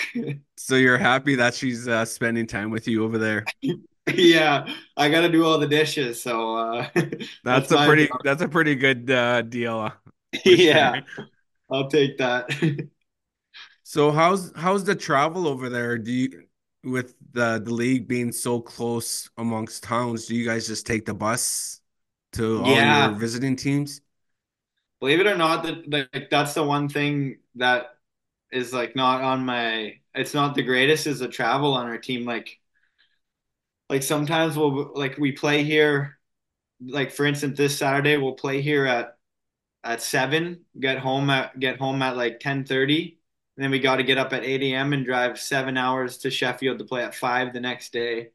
So 0.57 0.75
you're 0.75 0.97
happy 0.97 1.35
that 1.35 1.53
she's 1.53 1.87
uh, 1.87 2.05
spending 2.05 2.47
time 2.47 2.71
with 2.71 2.87
you 2.87 3.03
over 3.03 3.17
there. 3.17 3.51
Yeah, 4.15 4.73
I 4.95 5.09
got 5.09 5.21
to 5.21 5.29
do 5.29 5.45
all 5.45 5.59
the 5.59 5.67
dishes, 5.67 6.21
so 6.21 6.55
uh, 6.55 6.89
That's 7.43 7.71
that's 7.71 7.71
a 7.71 7.77
pretty 7.77 8.09
job. 8.09 8.21
that's 8.23 8.41
a 8.41 8.47
pretty 8.47 8.75
good 8.75 9.09
uh, 9.09 9.41
deal 9.41 9.79
uh, 9.79 9.91
for 10.45 10.57
sure. 10.57 10.71
Yeah, 10.73 11.01
I'll 11.71 11.89
take 11.89 12.17
that. 12.19 12.49
So 13.83 14.11
how's 14.11 14.51
how's 14.55 14.83
the 14.83 14.95
travel 14.95 15.47
over 15.47 15.69
there? 15.69 15.97
Do 15.97 16.11
you 16.11 16.47
with 16.83 17.15
the 17.31 17.61
the 17.63 17.73
league 17.73 18.07
being 18.07 18.31
so 18.31 18.61
close 18.61 19.29
amongst 19.37 19.83
towns, 19.83 20.25
do 20.27 20.35
you 20.35 20.45
guys 20.45 20.67
just 20.67 20.85
take 20.85 21.05
the 21.05 21.13
bus 21.13 21.81
to 22.33 22.61
all 22.61 22.83
your 22.83 23.13
visiting 23.13 23.55
teams? 23.55 24.01
believe 24.99 25.19
it 25.19 25.27
or 25.27 25.37
not, 25.37 25.63
that 25.63 25.89
like 25.89 26.29
that's 26.29 26.53
the 26.53 26.63
one 26.63 26.89
thing 26.89 27.37
that 27.55 27.97
is 28.51 28.73
like 28.73 28.95
not 28.95 29.21
on 29.21 29.45
my. 29.45 29.99
It's 30.15 30.33
not 30.33 30.55
the 30.55 30.63
greatest 30.63 31.07
is 31.07 31.19
the 31.19 31.27
travel 31.29 31.73
on 31.75 31.87
our 31.87 31.97
team. 31.97 32.25
Like 32.25 32.59
like 33.89 34.03
sometimes 34.03 34.57
we'll 34.57 34.91
like 34.95 35.17
we 35.17 35.31
play 35.31 35.63
here. 35.63 36.17
Like 36.81 37.11
for 37.11 37.25
instance, 37.25 37.57
this 37.57 37.77
Saturday 37.77 38.17
we'll 38.17 38.33
play 38.33 38.61
here 38.61 38.85
at 38.85 39.17
at 39.83 40.01
seven, 40.01 40.65
get 40.79 40.99
home 40.99 41.29
at 41.29 41.59
get 41.59 41.79
home 41.79 42.01
at 42.01 42.17
like 42.17 42.39
ten 42.39 42.65
thirty, 42.65 43.19
and 43.55 43.63
then 43.63 43.71
we 43.71 43.79
got 43.79 43.97
to 43.97 44.03
get 44.03 44.17
up 44.17 44.33
at 44.33 44.43
eight 44.43 44.61
a.m. 44.63 44.93
and 44.93 45.05
drive 45.05 45.39
seven 45.39 45.77
hours 45.77 46.19
to 46.19 46.29
Sheffield 46.31 46.79
to 46.79 46.85
play 46.85 47.03
at 47.03 47.15
five 47.15 47.53
the 47.53 47.59
next 47.61 47.93
day. 47.93 48.31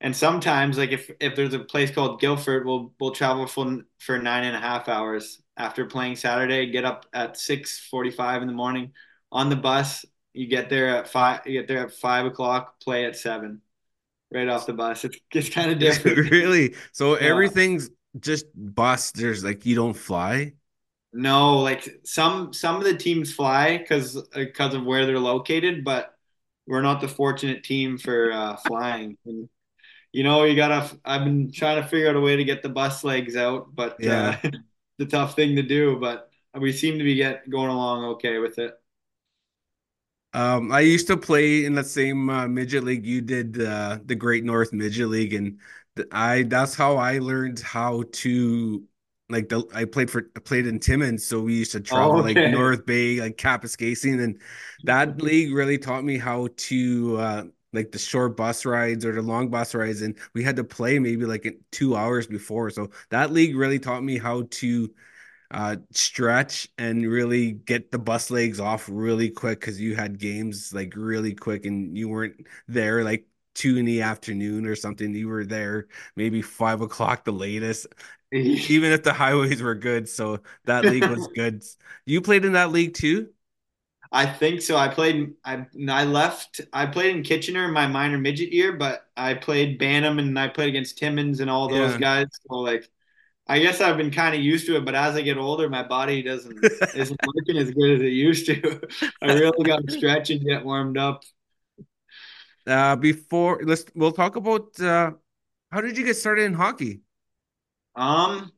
And 0.00 0.14
sometimes, 0.14 0.76
like 0.78 0.92
if 0.92 1.10
if 1.20 1.34
there's 1.36 1.54
a 1.54 1.58
place 1.60 1.90
called 1.90 2.20
Guildford 2.20 2.66
we'll 2.66 2.92
we'll 3.00 3.12
travel 3.12 3.46
for 3.46 3.78
for 3.98 4.18
nine 4.18 4.44
and 4.44 4.56
a 4.56 4.60
half 4.60 4.88
hours 4.88 5.42
after 5.56 5.86
playing 5.86 6.16
Saturday. 6.16 6.70
Get 6.70 6.84
up 6.84 7.06
at 7.12 7.36
six 7.38 7.78
forty 7.80 8.10
five 8.10 8.42
in 8.42 8.48
the 8.48 8.54
morning 8.54 8.92
on 9.32 9.48
the 9.50 9.56
bus. 9.56 10.04
You 10.34 10.46
get 10.48 10.68
there 10.68 10.88
at 10.96 11.08
five. 11.08 11.46
You 11.46 11.60
get 11.60 11.68
there 11.68 11.78
at 11.86 11.92
five 11.94 12.26
o'clock. 12.26 12.78
Play 12.80 13.06
at 13.06 13.16
seven, 13.16 13.62
right 14.32 14.48
off 14.48 14.66
the 14.66 14.72
bus. 14.72 15.04
It's 15.04 15.18
it's 15.32 15.50
kind 15.50 15.70
of 15.70 15.78
different. 15.80 16.22
Really? 16.30 16.74
So 16.92 17.14
Yeah. 17.18 17.26
everything's 17.26 17.90
just 18.20 18.46
bus. 18.54 19.12
There's 19.12 19.44
like 19.44 19.66
you 19.66 19.74
don't 19.74 19.94
fly? 19.94 20.52
No, 21.12 21.58
like 21.60 21.88
some 22.04 22.52
some 22.52 22.76
of 22.76 22.84
the 22.84 22.96
teams 22.96 23.32
fly 23.34 23.78
because 23.78 24.20
because 24.34 24.74
of 24.74 24.84
where 24.84 25.06
they're 25.06 25.18
located, 25.18 25.82
but 25.84 26.14
we're 26.66 26.82
not 26.82 27.00
the 27.00 27.08
fortunate 27.08 27.64
team 27.64 27.96
for 27.98 28.32
uh, 28.32 28.56
flying. 28.56 29.16
And 29.24 29.48
you 30.12 30.24
know, 30.24 30.44
you 30.44 30.56
gotta. 30.56 30.98
I've 31.04 31.24
been 31.24 31.52
trying 31.52 31.82
to 31.82 31.88
figure 31.88 32.10
out 32.10 32.16
a 32.16 32.20
way 32.20 32.36
to 32.36 32.44
get 32.44 32.62
the 32.62 32.70
bus 32.70 33.04
legs 33.04 33.36
out, 33.36 33.74
but 33.74 34.06
uh, 34.06 34.34
Yeah. 34.34 34.40
it's 34.44 34.58
a 35.00 35.06
tough 35.06 35.36
thing 35.36 35.56
to 35.56 35.62
do. 35.62 35.98
But 36.00 36.30
we 36.54 36.72
seem 36.72 36.98
to 36.98 37.04
be 37.04 37.16
get 37.16 37.48
going 37.50 37.70
along 37.70 38.04
okay 38.16 38.38
with 38.38 38.58
it. 38.58 38.74
Um, 40.36 40.70
I 40.70 40.80
used 40.80 41.06
to 41.08 41.16
play 41.16 41.64
in 41.64 41.74
the 41.74 41.84
same 41.84 42.28
uh, 42.28 42.46
midget 42.46 42.84
league 42.84 43.06
you 43.06 43.22
did, 43.22 43.60
uh, 43.60 43.98
the 44.04 44.14
Great 44.14 44.44
North 44.44 44.72
Midget 44.72 45.08
League, 45.08 45.32
and 45.34 45.58
I 46.12 46.42
that's 46.44 46.74
how 46.74 46.96
I 46.98 47.18
learned 47.18 47.60
how 47.60 48.04
to 48.12 48.84
like 49.30 49.48
the 49.48 49.64
I 49.74 49.86
played 49.86 50.10
for 50.10 50.30
I 50.36 50.40
played 50.40 50.66
in 50.66 50.78
Timmins, 50.78 51.24
so 51.26 51.40
we 51.40 51.54
used 51.54 51.72
to 51.72 51.80
travel 51.80 52.18
Oh, 52.18 52.22
like. 52.22 52.44
North 52.44 52.84
Bay, 52.86 53.20
like 53.20 53.38
Kapuskasing, 53.38 54.22
and 54.22 54.40
that 54.84 55.22
league 55.22 55.54
really 55.54 55.78
taught 55.78 56.04
me 56.04 56.18
how 56.18 56.48
to 56.56 57.16
uh 57.18 57.44
like 57.72 57.92
the 57.92 57.98
short 57.98 58.36
bus 58.36 58.64
rides 58.66 59.04
or 59.06 59.12
the 59.14 59.22
long 59.22 59.48
bus 59.50 59.74
rides, 59.74 60.02
and 60.02 60.18
we 60.34 60.42
had 60.44 60.56
to 60.56 60.64
play 60.64 60.98
maybe 60.98 61.24
like 61.26 61.58
two 61.72 61.96
hours 61.96 62.26
before, 62.26 62.70
so 62.70 62.90
that 63.10 63.32
league 63.32 63.56
really 63.56 63.78
taught 63.78 64.02
me 64.04 64.18
how 64.18 64.42
to 64.50 64.90
uh 65.50 65.76
stretch 65.92 66.68
and 66.78 67.06
really 67.08 67.52
get 67.52 67.90
the 67.90 67.98
bus 67.98 68.30
legs 68.30 68.60
off 68.60 68.88
really 68.90 69.30
quick 69.30 69.60
because 69.60 69.80
you 69.80 69.94
had 69.96 70.18
games 70.18 70.72
like 70.74 70.94
really 70.96 71.34
quick 71.34 71.66
and 71.66 71.96
you 71.96 72.08
weren't 72.08 72.46
there 72.68 73.04
like 73.04 73.26
two 73.54 73.76
in 73.78 73.84
the 73.86 74.02
afternoon 74.02 74.66
or 74.66 74.76
something. 74.76 75.14
You 75.14 75.28
were 75.28 75.44
there 75.44 75.88
maybe 76.16 76.42
five 76.42 76.80
o'clock 76.82 77.24
the 77.24 77.32
latest, 77.32 77.86
even 78.68 78.92
if 78.92 79.02
the 79.02 79.12
highways 79.12 79.62
were 79.62 79.74
good. 79.74 80.08
So 80.08 80.40
that 80.64 80.86
league 80.86 81.06
was 81.06 81.28
good. 81.34 81.62
You 82.06 82.20
played 82.22 82.44
in 82.44 82.52
that 82.54 82.72
league 82.72 82.94
too? 82.94 83.30
I 84.12 84.24
think 84.26 84.62
so. 84.62 84.76
I 84.76 84.88
played. 84.88 85.34
I 85.44 85.66
I 85.88 86.04
left. 86.04 86.60
I 86.72 86.86
played 86.86 87.16
in 87.16 87.22
Kitchener 87.22 87.64
in 87.66 87.72
my 87.72 87.86
minor 87.88 88.18
midget 88.18 88.52
year, 88.52 88.72
but 88.72 89.08
I 89.16 89.34
played 89.34 89.78
Bantam 89.78 90.18
and 90.18 90.38
I 90.38 90.48
played 90.48 90.68
against 90.68 90.98
Timmins 90.98 91.40
and 91.40 91.50
all 91.50 91.68
those 91.68 91.96
Yeah. 91.96 91.98
guys. 91.98 92.26
So 92.48 92.56
like. 92.58 92.88
I 93.48 93.60
guess 93.60 93.80
I've 93.80 93.96
been 93.96 94.10
kind 94.10 94.34
of 94.34 94.40
used 94.40 94.66
to 94.66 94.76
it, 94.76 94.84
but 94.84 94.94
as 94.96 95.14
I 95.14 95.22
get 95.22 95.38
older, 95.38 95.68
my 95.68 95.82
body 95.84 96.22
doesn't 96.22 96.58
isn't 96.94 97.20
working 97.26 97.58
as 97.58 97.70
good 97.70 97.96
as 97.96 98.02
it 98.02 98.12
used 98.12 98.46
to. 98.46 98.80
I 99.22 99.32
really 99.34 99.64
got 99.64 99.86
to 99.86 99.92
stretch 99.92 100.30
and 100.30 100.44
get 100.44 100.64
warmed 100.64 100.98
up. 100.98 101.22
Uh, 102.66 102.96
before 102.96 103.60
let's 103.64 103.84
we'll 103.94 104.10
talk 104.10 104.34
about 104.34 104.78
uh 104.80 105.12
how 105.70 105.80
did 105.80 105.96
you 105.96 106.04
get 106.04 106.16
started 106.16 106.44
in 106.44 106.54
hockey? 106.54 107.00
Um, 107.94 108.52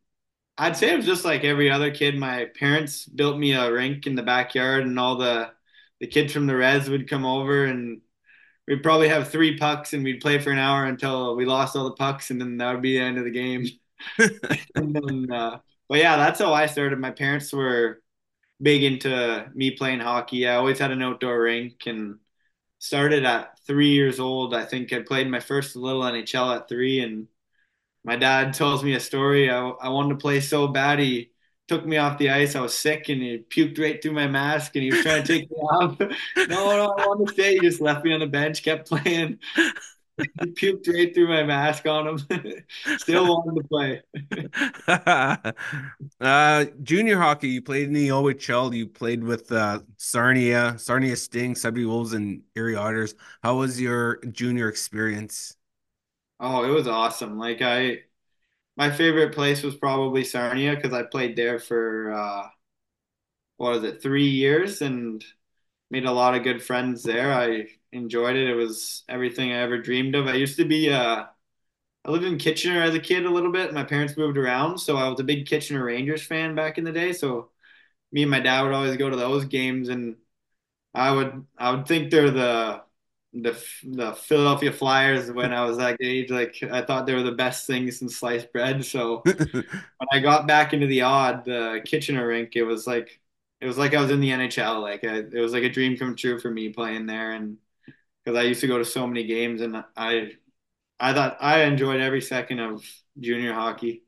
I'd 0.58 0.76
say 0.76 0.92
it 0.92 0.96
was 0.96 1.06
just 1.06 1.24
like 1.24 1.44
every 1.44 1.70
other 1.70 1.92
kid. 1.92 2.18
My 2.18 2.46
parents 2.58 3.06
built 3.06 3.38
me 3.38 3.52
a 3.54 3.72
rink 3.72 4.06
in 4.06 4.14
the 4.16 4.22
backyard, 4.22 4.84
and 4.84 4.98
all 4.98 5.16
the 5.16 5.52
the 6.00 6.06
kids 6.06 6.32
from 6.32 6.46
the 6.46 6.56
res 6.56 6.90
would 6.90 7.08
come 7.10 7.24
over, 7.26 7.64
and 7.66 8.02
we'd 8.68 8.82
probably 8.82 9.08
have 9.08 9.30
three 9.30 9.58
pucks, 9.58 9.94
and 9.94 10.04
we'd 10.04 10.20
play 10.22 10.38
for 10.40 10.52
an 10.52 10.58
hour 10.58 10.86
until 10.86 11.36
we 11.36 11.46
lost 11.46 11.76
all 11.76 11.84
the 11.84 11.96
pucks, 11.96 12.30
and 12.30 12.40
then 12.40 12.58
that 12.58 12.72
would 12.74 12.82
be 12.82 12.98
the 12.98 13.04
end 13.04 13.18
of 13.18 13.24
the 13.24 13.30
game. 13.30 13.66
And 14.74 14.94
then, 14.94 15.30
uh, 15.32 15.58
but 15.88 15.98
yeah, 15.98 16.16
that's 16.16 16.40
how 16.40 16.52
I 16.52 16.66
started. 16.66 16.98
My 16.98 17.10
parents 17.10 17.52
were 17.52 18.02
big 18.62 18.84
into 18.84 19.50
me 19.54 19.72
playing 19.72 20.00
hockey. 20.00 20.48
I 20.48 20.56
always 20.56 20.78
had 20.78 20.92
an 20.92 21.02
outdoor 21.02 21.42
rink 21.42 21.86
and 21.86 22.18
started 22.78 23.24
at 23.24 23.58
three 23.66 23.90
years 23.92 24.20
old. 24.20 24.54
I 24.54 24.64
think 24.66 24.92
I 24.92 25.02
played 25.02 25.28
my 25.28 25.40
first 25.40 25.76
little 25.76 26.04
NHL 26.04 26.52
at 26.54 26.68
three, 26.68 27.00
and 27.02 27.28
my 28.04 28.16
dad 28.16 28.54
tells 28.54 28.84
me 28.84 28.94
a 28.94 29.00
story. 29.00 29.50
I, 29.50 29.68
I 29.68 29.88
wanted 29.90 30.10
to 30.10 30.22
play 30.22 30.40
so 30.40 30.68
bad. 30.68 30.98
He 31.00 31.32
took 31.68 31.86
me 31.86 31.98
off 31.98 32.18
the 32.18 32.30
ice. 32.30 32.56
I 32.56 32.60
was 32.62 32.78
sick, 32.78 33.08
and 33.08 33.22
he 33.22 33.38
puked 33.38 33.78
right 33.78 34.02
through 34.02 34.12
my 34.12 34.28
mask, 34.28 34.76
and 34.76 34.84
he 34.84 34.92
was 34.92 35.02
trying 35.02 35.22
to 35.24 35.28
take 35.28 35.50
me 35.50 35.56
off. 35.58 35.98
no, 36.00 36.06
no, 36.46 36.94
I 36.98 37.06
want 37.06 37.28
to 37.28 37.34
stay. 37.34 37.54
He 37.54 37.60
just 37.60 37.80
left 37.80 38.04
me 38.04 38.12
on 38.14 38.20
the 38.20 38.26
bench, 38.26 38.62
kept 38.62 38.88
playing. 38.88 39.38
He 40.40 40.50
puked 40.52 40.88
right 40.88 41.14
through 41.14 41.28
my 41.28 41.42
mask 41.44 41.86
on 41.86 42.08
him. 42.08 42.18
Still 42.98 43.26
wanted 43.28 43.62
to 43.62 43.68
play. 43.68 44.02
uh, 46.20 46.64
junior 46.82 47.18
hockey, 47.18 47.48
you 47.48 47.62
played 47.62 47.88
in 47.88 47.92
the 47.92 48.10
OHL, 48.10 48.70
you 48.72 48.86
played 48.86 49.22
with 49.22 49.50
uh, 49.52 49.80
Sarnia, 49.96 50.78
Sarnia 50.78 51.16
Sting, 51.16 51.54
Sudbury 51.54 51.86
Wolves, 51.86 52.12
and 52.12 52.42
Erie 52.56 52.76
Otters. 52.76 53.14
How 53.42 53.56
was 53.56 53.80
your 53.80 54.16
junior 54.32 54.68
experience? 54.68 55.56
Oh, 56.40 56.64
it 56.64 56.70
was 56.70 56.86
awesome. 56.88 57.38
Like 57.38 57.62
I, 57.62 58.00
my 58.76 58.90
favorite 58.90 59.34
place 59.34 59.62
was 59.62 59.76
probably 59.76 60.24
Sarnia 60.24 60.76
because 60.76 60.92
I 60.94 61.04
played 61.04 61.36
there 61.36 61.58
for 61.60 62.12
uh, 62.12 62.48
what 63.56 63.72
was 63.72 63.84
it, 63.84 64.02
three 64.02 64.28
years, 64.28 64.82
and 64.82 65.24
made 65.90 66.04
a 66.04 66.12
lot 66.12 66.34
of 66.34 66.44
good 66.44 66.62
friends 66.62 67.02
there. 67.02 67.32
I 67.32 67.66
enjoyed 67.92 68.36
it. 68.36 68.48
It 68.48 68.54
was 68.54 69.04
everything 69.08 69.52
I 69.52 69.56
ever 69.58 69.78
dreamed 69.78 70.14
of. 70.14 70.26
I 70.26 70.34
used 70.34 70.56
to 70.58 70.64
be 70.64 70.90
uh 70.92 71.26
I 72.04 72.10
lived 72.10 72.24
in 72.24 72.38
Kitchener 72.38 72.82
as 72.82 72.94
a 72.94 73.00
kid 73.00 73.26
a 73.26 73.30
little 73.30 73.52
bit. 73.52 73.74
My 73.74 73.84
parents 73.84 74.16
moved 74.16 74.38
around, 74.38 74.78
so 74.78 74.96
I 74.96 75.08
was 75.08 75.20
a 75.20 75.24
big 75.24 75.46
Kitchener 75.46 75.84
Rangers 75.84 76.24
fan 76.26 76.54
back 76.54 76.78
in 76.78 76.84
the 76.84 76.92
day. 76.92 77.12
So 77.12 77.50
me 78.12 78.22
and 78.22 78.30
my 78.32 78.40
dad 78.40 78.62
would 78.62 78.74
always 78.74 78.96
go 78.98 79.10
to 79.10 79.16
those 79.16 79.46
games, 79.46 79.88
and 79.90 80.16
I 80.94 81.10
would 81.12 81.46
I 81.58 81.70
would 81.72 81.86
think 81.86 82.10
they're 82.10 82.30
the 82.30 82.82
the 83.34 83.52
the 83.84 84.14
Philadelphia 84.14 84.72
Flyers 84.72 85.30
when 85.30 85.52
I 85.52 85.64
was 85.64 85.78
that 85.78 85.98
age. 86.02 86.30
Like 86.30 86.56
I 86.62 86.82
thought 86.82 87.06
they 87.06 87.14
were 87.14 87.22
the 87.22 87.32
best 87.32 87.66
thing 87.66 87.90
since 87.90 88.16
sliced 88.16 88.52
bread. 88.52 88.84
So 88.84 89.28
when 89.98 90.08
I 90.12 90.20
got 90.20 90.46
back 90.48 90.72
into 90.72 90.86
the 90.86 91.02
odd 91.02 91.44
the 91.44 91.82
Kitchener 91.84 92.26
rink, 92.26 92.56
it 92.56 92.64
was 92.64 92.86
like 92.86 93.20
it 93.60 93.66
was 93.66 93.78
like 93.78 93.94
I 93.94 94.00
was 94.02 94.10
in 94.10 94.20
the 94.20 94.32
NHL. 94.32 94.80
Like 94.80 95.04
I, 95.04 95.18
it 95.18 95.34
was 95.40 95.52
like 95.52 95.64
a 95.64 95.70
dream 95.70 95.96
come 95.96 96.16
true 96.16 96.38
for 96.40 96.50
me 96.50 96.70
playing 96.70 97.06
there, 97.06 97.32
and 97.32 97.58
because 98.28 98.38
I 98.38 98.46
used 98.46 98.60
to 98.60 98.66
go 98.66 98.76
to 98.76 98.84
so 98.84 99.06
many 99.06 99.24
games, 99.24 99.62
and 99.62 99.82
I 99.96 100.32
I 101.00 101.14
thought 101.14 101.38
I 101.40 101.62
enjoyed 101.62 102.02
every 102.02 102.20
second 102.20 102.58
of 102.60 102.84
junior 103.18 103.54
hockey. 103.54 104.02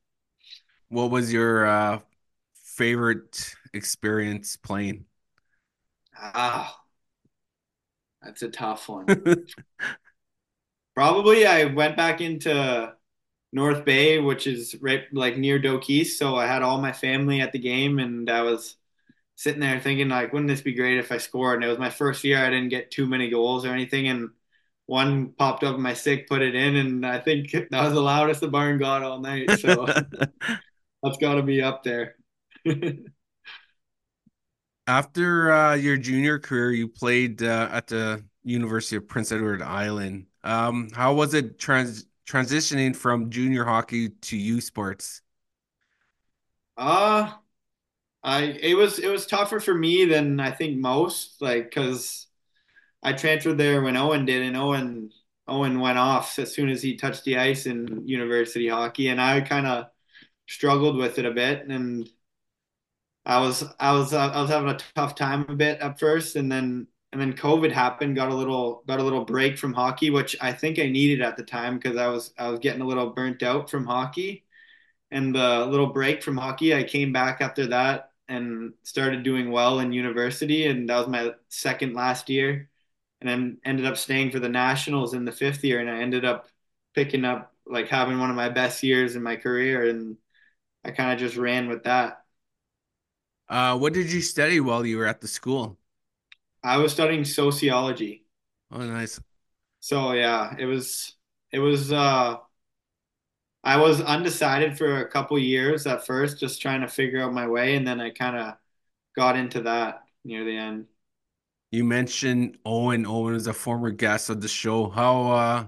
What 0.90 1.10
was 1.10 1.32
your 1.32 1.64
uh, 1.64 2.00
favorite 2.52 3.54
experience 3.72 4.58
playing? 4.58 5.06
Ah, 6.14 6.82
that's 8.20 8.42
a 8.42 8.50
tough 8.50 8.90
one. 8.90 9.06
Probably 10.94 11.46
I 11.46 11.64
went 11.64 11.96
back 11.96 12.20
into 12.20 12.94
North 13.54 13.86
Bay, 13.86 14.18
which 14.18 14.46
is 14.46 14.76
right 14.82 15.04
like 15.14 15.38
near 15.38 15.58
Dokis 15.58 16.20
I 16.20 16.46
had 16.46 16.60
all 16.60 16.78
my 16.78 16.92
family 16.92 17.40
at 17.40 17.52
the 17.52 17.58
game, 17.58 17.98
and 17.98 18.28
I 18.28 18.42
was 18.42 18.76
sitting 19.40 19.60
there 19.60 19.80
thinking 19.80 20.10
like, 20.10 20.34
wouldn't 20.34 20.50
this 20.50 20.60
be 20.60 20.74
great 20.74 20.98
if 20.98 21.10
I 21.10 21.16
scored? 21.16 21.54
And 21.54 21.64
it 21.64 21.68
was 21.68 21.78
my 21.78 21.88
first 21.88 22.24
year. 22.24 22.36
I 22.36 22.50
didn't 22.50 22.68
get 22.68 22.90
too 22.90 23.06
many 23.06 23.30
goals 23.30 23.64
or 23.64 23.70
anything, 23.70 24.06
and 24.06 24.28
one 24.84 25.32
popped 25.32 25.64
up 25.64 25.76
in 25.76 25.80
my 25.80 25.94
stick, 25.94 26.28
put 26.28 26.42
it 26.42 26.54
in, 26.54 26.76
and 26.76 27.06
I 27.06 27.20
think 27.20 27.50
that 27.70 27.70
was 27.72 27.94
the 27.94 28.02
loudest 28.02 28.42
the 28.42 28.48
barn 28.48 28.76
got 28.78 29.02
all 29.02 29.18
night. 29.18 29.50
So 29.58 29.86
that's 31.02 31.16
got 31.18 31.36
to 31.36 31.42
be 31.42 31.62
up 31.62 31.82
there. 31.82 32.16
After 34.86 35.50
uh, 35.50 35.74
your 35.74 35.96
junior 35.96 36.38
career, 36.38 36.72
you 36.72 36.86
played 36.88 37.42
uh, 37.42 37.70
at 37.72 37.86
the 37.86 38.22
University 38.42 38.96
of 38.96 39.08
Prince 39.08 39.32
Edward 39.32 39.62
Island. 39.62 40.26
Um, 40.44 40.90
how 40.94 41.14
was 41.14 41.32
it 41.32 41.58
trans 41.58 42.04
transitioning 42.28 42.94
from 42.94 43.30
junior 43.30 43.64
hockey 43.64 44.10
to 44.10 44.36
U 44.36 44.60
Sports? 44.60 45.22
Uh 46.76 47.32
I 48.22 48.42
it 48.44 48.74
was 48.76 48.98
it 48.98 49.08
was 49.08 49.26
tougher 49.26 49.60
for 49.60 49.74
me 49.74 50.04
than 50.04 50.40
I 50.40 50.50
think 50.50 50.78
most, 50.78 51.40
like 51.40 51.64
because 51.64 52.26
I 53.02 53.14
transferred 53.14 53.58
there 53.58 53.82
when 53.82 53.96
Owen 53.96 54.26
did, 54.26 54.42
and 54.42 54.56
Owen 54.56 55.12
Owen 55.48 55.80
went 55.80 55.98
off 55.98 56.38
as 56.38 56.54
soon 56.54 56.70
as 56.70 56.82
he 56.82 56.96
touched 56.96 57.24
the 57.24 57.38
ice 57.38 57.66
in 57.66 58.06
university 58.08 58.68
hockey, 58.68 59.08
and 59.08 59.20
I 59.20 59.40
kind 59.42 59.66
of 59.66 59.86
struggled 60.48 60.96
with 60.98 61.18
it 61.18 61.26
a 61.26 61.32
bit, 61.32 61.66
and 61.68 62.10
I 63.24 63.40
was 63.40 63.64
I 63.78 63.92
was 63.92 64.12
I 64.14 64.40
was 64.40 64.50
having 64.50 64.70
a 64.70 64.78
tough 64.94 65.14
time 65.14 65.46
a 65.48 65.54
bit 65.54 65.80
at 65.80 65.98
first, 66.00 66.36
and 66.36 66.50
then 66.50 66.86
and 67.12 67.20
then 67.20 67.32
COVID 67.34 67.72
happened, 67.72 68.16
got 68.16 68.30
a 68.30 68.34
little 68.34 68.82
got 68.86 69.00
a 69.00 69.02
little 69.02 69.24
break 69.24 69.58
from 69.58 69.72
hockey, 69.74 70.10
which 70.10 70.36
I 70.40 70.52
think 70.52 70.78
I 70.78 70.88
needed 70.88 71.20
at 71.22 71.36
the 71.36 71.44
time 71.44 71.76
because 71.78 71.96
I 71.96 72.08
was 72.08 72.32
I 72.38 72.48
was 72.48 72.60
getting 72.60 72.80
a 72.82 72.86
little 72.86 73.10
burnt 73.10 73.42
out 73.42 73.70
from 73.70 73.86
hockey, 73.86 74.44
and 75.10 75.34
the 75.34 75.66
little 75.66 75.88
break 75.88 76.22
from 76.22 76.38
hockey, 76.38 76.74
I 76.74 76.84
came 76.84 77.12
back 77.12 77.40
after 77.40 77.68
that 77.68 78.09
and 78.30 78.74
started 78.84 79.24
doing 79.24 79.50
well 79.52 79.80
in 79.80 79.92
university, 79.92 80.66
and 80.66 80.88
that 80.90 80.98
was 80.98 81.08
my 81.08 81.32
second 81.50 81.94
last 81.94 82.30
year 82.30 82.70
and 83.20 83.28
then 83.30 83.58
ended 83.64 83.86
up 83.86 83.96
staying 83.98 84.30
for 84.30 84.40
the 84.40 84.48
nationals 84.48 85.14
in 85.14 85.24
the 85.26 85.32
fifth 85.32 85.64
year, 85.64 85.80
and 85.80 85.90
I 85.90 86.00
ended 86.00 86.24
up 86.24 86.48
picking 86.94 87.24
up 87.24 87.54
like 87.66 87.88
having 87.88 88.18
one 88.18 88.30
of 88.30 88.36
my 88.36 88.48
best 88.50 88.82
years 88.82 89.16
in 89.16 89.22
my 89.22 89.36
career, 89.36 89.88
and 89.88 90.16
I 90.84 90.92
kind 90.92 91.12
of 91.12 91.18
just 91.20 91.36
ran 91.36 91.68
with 91.68 91.84
that. 91.84 92.24
Uh, 93.48 93.76
what 93.76 93.92
did 93.92 94.10
you 94.12 94.20
study 94.22 94.60
while 94.60 94.86
you 94.86 94.96
were 94.96 95.06
at 95.06 95.20
the 95.20 95.28
school? 95.28 95.78
I 96.62 96.78
was 96.78 96.92
studying 96.92 97.24
sociology. 97.26 98.24
Oh, 98.70 98.84
nice. 98.86 99.20
So 99.80 100.12
yeah, 100.12 100.54
it 100.58 100.66
was 100.66 101.16
it 101.52 101.58
was 101.58 101.92
uh 101.92 102.36
I 103.62 103.76
was 103.78 104.00
undecided 104.00 104.78
for 104.78 104.98
a 105.00 105.08
couple 105.10 105.38
years 105.38 105.86
at 105.86 106.06
first, 106.06 106.38
just 106.38 106.62
trying 106.62 106.80
to 106.82 106.88
figure 106.88 107.22
out 107.22 107.32
my 107.32 107.46
way, 107.48 107.76
and 107.76 107.86
then 107.86 108.00
I 108.00 108.10
kind 108.10 108.36
of 108.36 108.56
got 109.16 109.36
into 109.36 109.62
that 109.62 110.04
near 110.24 110.44
the 110.44 110.56
end. 110.56 110.86
You 111.72 111.84
mentioned 111.84 112.58
Owen. 112.64 113.06
Owen 113.06 113.34
is 113.34 113.46
a 113.46 113.52
former 113.52 113.90
guest 113.90 114.30
of 114.30 114.40
the 114.40 114.48
show. 114.48 114.88
How 114.88 115.30
uh 115.32 115.66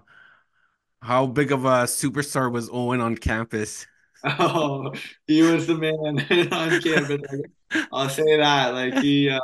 how 1.02 1.26
big 1.26 1.52
of 1.52 1.64
a 1.64 1.84
superstar 1.84 2.50
was 2.50 2.70
Owen 2.72 3.00
on 3.00 3.16
campus? 3.16 3.86
Oh, 4.24 4.92
he 5.26 5.42
was 5.42 5.66
the 5.66 5.74
man 5.76 6.48
on 6.52 6.80
campus. 6.80 7.22
I'll 7.92 8.08
say 8.08 8.36
that. 8.36 8.68
Like 8.74 8.94
he, 8.94 9.28
uh, 9.30 9.40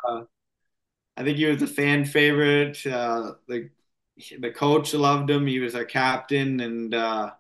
I 1.17 1.25
think 1.25 1.37
he 1.39 1.47
was 1.47 1.63
a 1.63 1.67
fan 1.67 2.05
favorite. 2.05 2.85
Uh, 2.87 3.35
the 3.49 3.71
the 4.39 4.51
coach 4.53 4.95
loved 4.95 5.31
him. 5.31 5.47
He 5.47 5.61
was 5.61 5.75
our 5.75 5.85
captain, 5.85 6.61
and 6.61 6.95
uh, 6.95 7.33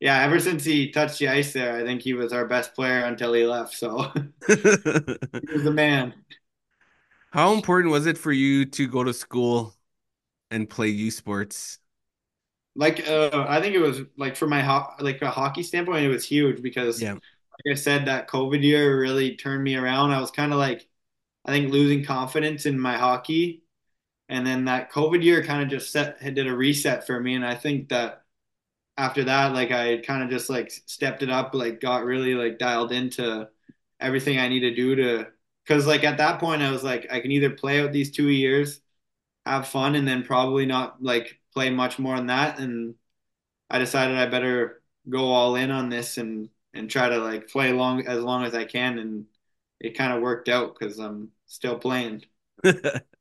yeah, 0.00 0.22
ever 0.22 0.38
since 0.40 0.64
he 0.64 0.90
touched 0.92 1.18
the 1.18 1.28
ice 1.28 1.52
there, 1.52 1.76
I 1.76 1.84
think 1.84 2.02
he 2.02 2.14
was 2.14 2.32
our 2.32 2.46
best 2.46 2.74
player 2.74 3.04
until 3.04 3.32
he 3.32 3.46
left. 3.46 3.74
So 3.74 4.12
he 5.40 5.52
was 5.52 5.64
the 5.64 5.70
man. 5.72 6.14
How 7.30 7.52
important 7.54 7.92
was 7.92 8.06
it 8.06 8.18
for 8.18 8.32
you 8.32 8.64
to 8.66 8.88
go 8.88 9.04
to 9.04 9.12
school 9.14 9.74
and 10.50 10.70
play 10.70 10.88
U 10.88 11.10
Sports? 11.12 11.80
Like, 12.74 13.08
uh, 13.08 13.44
I 13.48 13.60
think 13.60 13.74
it 13.74 13.80
was 13.80 14.02
like 14.16 14.36
for 14.36 14.46
my 14.46 14.60
ho 14.62 14.86
like 15.00 15.20
a 15.22 15.30
hockey 15.30 15.62
standpoint, 15.62 16.04
it 16.04 16.08
was 16.08 16.24
huge 16.24 16.62
because, 16.62 17.00
Yeah. 17.00 17.18
like 17.66 17.72
I 17.72 17.76
said, 17.76 18.06
that 18.06 18.28
COVID 18.28 18.62
year 18.62 18.98
really 19.00 19.36
turned 19.36 19.64
me 19.64 19.74
around. 19.76 20.12
I 20.12 20.20
was 20.20 20.30
kind 20.30 20.52
of 20.52 20.58
like, 20.58 20.88
I 21.46 21.52
think 21.52 21.72
losing 21.72 22.04
confidence 22.04 22.66
in 22.66 22.78
my 22.80 22.96
hockey, 22.98 23.64
and 24.28 24.46
then 24.46 24.66
that 24.66 24.92
COVID 24.92 25.24
year 25.24 25.44
kind 25.44 25.62
of 25.64 25.70
just 25.70 25.92
set 25.92 26.20
did 26.22 26.46
a 26.48 26.56
reset 26.56 27.06
for 27.06 27.20
me. 27.20 27.34
And 27.36 27.46
I 27.46 27.56
think 27.56 27.90
that 27.90 28.24
after 28.98 29.24
that, 29.24 29.54
like 29.54 29.70
I 29.72 29.98
kind 29.98 30.24
of 30.24 30.30
just 30.30 30.50
like 30.50 30.70
stepped 30.72 31.22
it 31.22 31.30
up, 31.30 31.54
like 31.54 31.80
got 31.80 32.04
really 32.04 32.34
like 32.34 32.58
dialed 32.58 32.92
into 32.92 33.48
everything 34.00 34.38
I 34.38 34.48
need 34.48 34.60
to 34.60 34.74
do 34.74 34.96
to, 34.96 35.28
because 35.64 35.86
like 35.86 36.04
at 36.04 36.18
that 36.18 36.40
point 36.40 36.62
I 36.62 36.72
was 36.72 36.84
like, 36.84 37.06
I 37.10 37.20
can 37.20 37.32
either 37.32 37.50
play 37.50 37.80
out 37.80 37.92
these 37.92 38.10
two 38.12 38.28
years, 38.28 38.80
have 39.46 39.68
fun, 39.68 39.94
and 39.96 40.08
then 40.08 40.24
probably 40.24 40.66
not 40.66 41.02
like 41.02 41.40
play 41.54 41.70
much 41.70 41.98
more 41.98 42.16
than 42.16 42.26
that. 42.28 42.60
And 42.60 42.96
I 43.70 43.78
decided 43.78 44.18
I 44.18 44.26
better 44.26 44.82
go 45.08 45.26
all 45.32 45.56
in 45.56 45.70
on 45.70 45.90
this 45.90 46.18
and 46.18 46.50
and 46.74 46.90
try 46.90 47.08
to 47.08 47.18
like 47.18 47.48
play 47.50 47.72
long 47.72 48.06
as 48.06 48.22
long 48.22 48.44
as 48.44 48.54
I 48.54 48.64
can. 48.64 48.98
And 48.98 49.26
it 49.80 49.96
kind 49.98 50.12
of 50.12 50.22
worked 50.22 50.48
out 50.48 50.76
because 50.78 50.98
I'm 50.98 51.30
still 51.46 51.78
playing. 51.78 52.24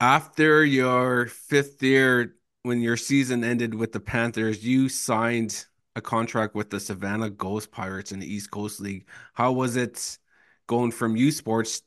After 0.00 0.64
your 0.64 1.26
fifth 1.26 1.82
year, 1.82 2.35
when 2.66 2.82
your 2.82 2.96
season 2.96 3.44
ended 3.44 3.74
with 3.74 3.92
the 3.92 4.00
Panthers, 4.00 4.64
you 4.64 4.88
signed 4.88 5.66
a 5.94 6.00
contract 6.00 6.54
with 6.54 6.70
the 6.70 6.80
Savannah 6.80 7.30
Ghost 7.30 7.70
Pirates 7.70 8.12
in 8.12 8.18
the 8.18 8.32
East 8.32 8.50
Coast 8.50 8.80
League. 8.80 9.06
How 9.34 9.52
was 9.52 9.76
it 9.76 10.18
going 10.66 10.90
from 10.90 11.16
U 11.16 11.30
Sports 11.30 11.82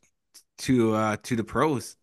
to 0.59 0.93
uh 0.95 1.17
to 1.23 1.36
the 1.36 1.43
pros? 1.43 1.97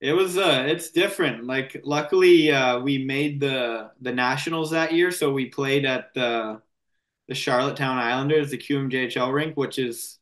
It 0.00 0.12
was 0.12 0.36
uh 0.36 0.64
it's 0.68 0.90
different. 0.90 1.44
Like 1.46 1.80
luckily 1.84 2.50
uh 2.52 2.80
we 2.80 3.04
made 3.04 3.40
the 3.40 3.92
the 4.00 4.12
nationals 4.12 4.70
that 4.70 4.92
year, 4.92 5.10
so 5.10 5.32
we 5.32 5.46
played 5.46 5.84
at 5.84 6.14
the 6.14 6.62
the 7.28 7.34
Charlottetown 7.34 7.98
Islanders, 7.98 8.50
the 8.50 8.58
QMJHL 8.58 9.32
rink, 9.32 9.56
which 9.56 9.78
is 9.78 10.18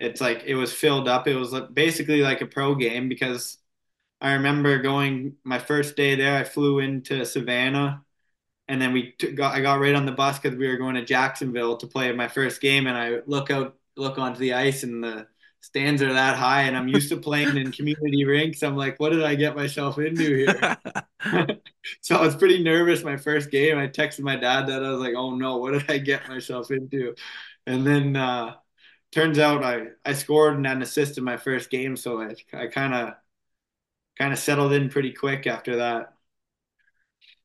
it's 0.00 0.20
like 0.20 0.44
it 0.46 0.54
was 0.56 0.72
filled 0.72 1.08
up. 1.08 1.28
It 1.28 1.36
was 1.36 1.54
basically 1.74 2.22
like 2.22 2.42
a 2.42 2.46
pro 2.46 2.74
game 2.76 3.08
because 3.08 3.58
I 4.20 4.34
remember 4.34 4.78
going 4.78 5.36
my 5.44 5.58
first 5.58 5.96
day 5.96 6.14
there, 6.16 6.36
I 6.38 6.44
flew 6.44 6.80
into 6.80 7.24
Savannah 7.24 8.04
and 8.68 8.80
then 8.82 8.92
we 8.92 9.12
t 9.18 9.32
got 9.32 9.54
I 9.54 9.60
got 9.60 9.80
right 9.80 9.94
on 9.94 10.06
the 10.06 10.12
bus 10.12 10.38
because 10.38 10.56
we 10.58 10.68
were 10.68 10.76
going 10.76 10.94
to 10.96 11.04
Jacksonville 11.04 11.76
to 11.78 11.86
play 11.86 12.12
my 12.12 12.28
first 12.28 12.60
game 12.60 12.86
and 12.86 12.96
I 12.96 13.20
look 13.26 13.50
out 13.50 13.76
look 13.96 14.18
onto 14.18 14.38
the 14.40 14.54
ice 14.54 14.82
and 14.84 15.02
the 15.04 15.26
stands 15.60 16.02
are 16.02 16.12
that 16.12 16.36
high, 16.36 16.62
and 16.62 16.76
I'm 16.76 16.88
used 16.88 17.08
to 17.10 17.16
playing 17.16 17.56
in 17.56 17.72
community 17.72 18.24
rinks. 18.24 18.62
I'm 18.62 18.76
like, 18.76 19.00
what 19.00 19.10
did 19.10 19.24
I 19.24 19.34
get 19.34 19.56
myself 19.56 19.98
into 19.98 20.22
here? 20.36 20.76
so 22.00 22.16
I 22.16 22.22
was 22.22 22.36
pretty 22.36 22.62
nervous 22.62 23.02
my 23.02 23.16
first 23.16 23.50
game. 23.50 23.76
I 23.78 23.88
texted 23.88 24.20
my 24.20 24.36
dad 24.36 24.68
that 24.68 24.84
I 24.84 24.90
was 24.90 25.00
like, 25.00 25.14
oh 25.16 25.34
no, 25.34 25.56
what 25.58 25.72
did 25.72 25.90
I 25.90 25.98
get 25.98 26.28
myself 26.28 26.70
into? 26.70 27.14
And 27.66 27.86
then 27.86 28.16
uh, 28.16 28.54
turns 29.12 29.38
out 29.38 29.64
I 29.64 29.88
I 30.04 30.12
scored 30.14 30.56
and 30.56 30.66
had 30.66 30.76
an 30.76 30.82
assist 30.82 31.18
in 31.18 31.24
my 31.24 31.36
first 31.36 31.70
game, 31.70 31.96
so 31.96 32.20
I 32.20 32.34
I 32.52 32.66
kind 32.68 32.94
of 32.94 33.14
kind 34.18 34.32
of 34.32 34.38
settled 34.38 34.72
in 34.72 34.88
pretty 34.90 35.12
quick 35.12 35.46
after 35.46 35.76
that. 35.76 36.14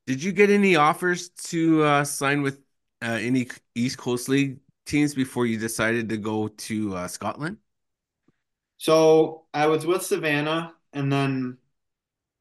Did 0.06 0.22
you 0.22 0.32
get 0.32 0.50
any 0.50 0.76
offers 0.76 1.30
to 1.50 1.82
uh, 1.82 2.04
sign 2.04 2.42
with 2.42 2.58
uh, 3.02 3.18
any 3.20 3.48
East 3.74 3.98
Coast 3.98 4.28
League 4.28 4.58
teams 4.86 5.14
before 5.14 5.46
you 5.46 5.58
decided 5.58 6.08
to 6.10 6.16
go 6.16 6.48
to 6.48 6.96
uh, 6.96 7.08
Scotland? 7.08 7.58
So 8.76 9.46
I 9.54 9.66
was 9.66 9.86
with 9.86 10.04
Savannah, 10.04 10.74
and 10.92 11.12
then 11.12 11.58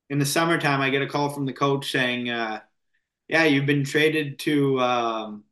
in 0.10 0.20
the 0.20 0.26
summertime, 0.26 0.82
I 0.82 0.90
get 0.90 1.02
a 1.02 1.08
call 1.08 1.30
from 1.32 1.46
the 1.46 1.54
coach 1.54 1.92
saying, 1.92 2.30
uh, 2.30 2.62
"Yeah, 3.28 3.46
you've 3.46 3.68
been 3.68 3.86
traded 3.86 4.40
to 4.42 4.82
um, 4.82 5.46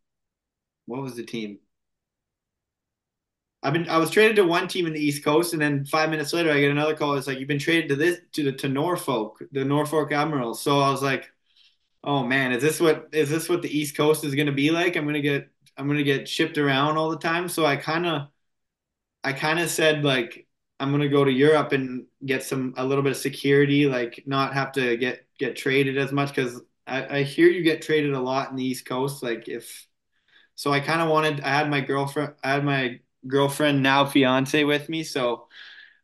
what 0.88 1.02
was 1.04 1.16
the 1.18 1.26
team? 1.26 1.60
I've 3.64 3.74
been 3.74 3.88
I 3.90 3.98
was 3.98 4.10
traded 4.10 4.36
to 4.38 4.44
one 4.46 4.68
team 4.68 4.88
in 4.88 4.94
the 4.94 5.00
East 5.00 5.24
Coast, 5.24 5.54
and 5.54 5.62
then 5.62 5.86
five 5.86 6.10
minutes 6.10 6.34
later, 6.34 6.52
I 6.52 6.60
get 6.60 6.72
another 6.72 6.96
call. 6.96 7.16
It's 7.16 7.28
like 7.28 7.40
you've 7.40 7.48
been 7.48 7.60
traded 7.60 7.90
to 7.90 7.96
this 7.96 8.20
to 8.34 8.44
the 8.44 8.52
to 8.54 8.70
Norfolk, 8.70 9.42
the 9.52 9.64
Norfolk 9.66 10.12
Admirals. 10.12 10.62
So 10.62 10.80
I 10.80 10.90
was 10.90 11.04
like, 11.04 11.32
oh 12.04 12.24
man, 12.26 12.52
is 12.54 12.62
this 12.64 12.80
what 12.80 13.10
is 13.14 13.30
this 13.30 13.50
what 13.50 13.62
the 13.62 13.78
East 13.78 13.96
Coast 13.98 14.24
is 14.26 14.36
going 14.36 14.48
to 14.48 14.54
be 14.54 14.72
like? 14.72 14.96
I'm 14.98 15.06
gonna 15.06 15.22
get 15.22 15.50
I'm 15.78 15.88
gonna 15.88 16.04
get 16.04 16.28
shipped 16.30 16.58
around 16.58 16.98
all 16.98 17.10
the 17.12 17.18
time. 17.20 17.50
So 17.50 17.66
I 17.66 17.78
kind 17.78 18.06
of 18.08 18.30
I 19.24 19.34
kind 19.34 19.60
of 19.60 19.70
said 19.70 20.04
like 20.04 20.48
I'm 20.80 20.92
gonna 20.92 21.10
go 21.10 21.24
to 21.24 21.32
Europe 21.32 21.72
and 21.74 22.06
get 22.26 22.44
some 22.44 22.74
a 22.78 22.86
little 22.86 23.04
bit 23.04 23.12
of 23.12 23.18
security, 23.18 23.88
like 23.88 24.24
not 24.26 24.54
have 24.54 24.72
to 24.74 24.98
get 24.98 25.26
get 25.38 25.56
traded 25.56 25.98
as 25.98 26.12
much 26.12 26.30
because 26.30 26.62
I, 26.88 27.20
I 27.20 27.24
hear 27.24 27.48
you 27.50 27.64
get 27.64 27.82
traded 27.82 28.14
a 28.14 28.20
lot 28.20 28.50
in 28.50 28.56
the 28.56 28.66
East 28.66 28.86
Coast. 28.86 29.24
Like 29.24 29.48
if 29.48 29.88
so, 30.56 30.72
I 30.74 30.80
kind 30.80 31.02
of 31.02 31.10
wanted 31.10 31.42
I 31.42 31.50
had 31.50 31.70
my 31.70 31.82
girlfriend 31.82 32.36
I 32.44 32.52
had 32.54 32.66
my 32.66 33.00
girlfriend 33.28 33.84
now 33.84 34.06
fiance 34.06 34.64
with 34.64 34.90
me, 34.90 35.04
so 35.04 35.48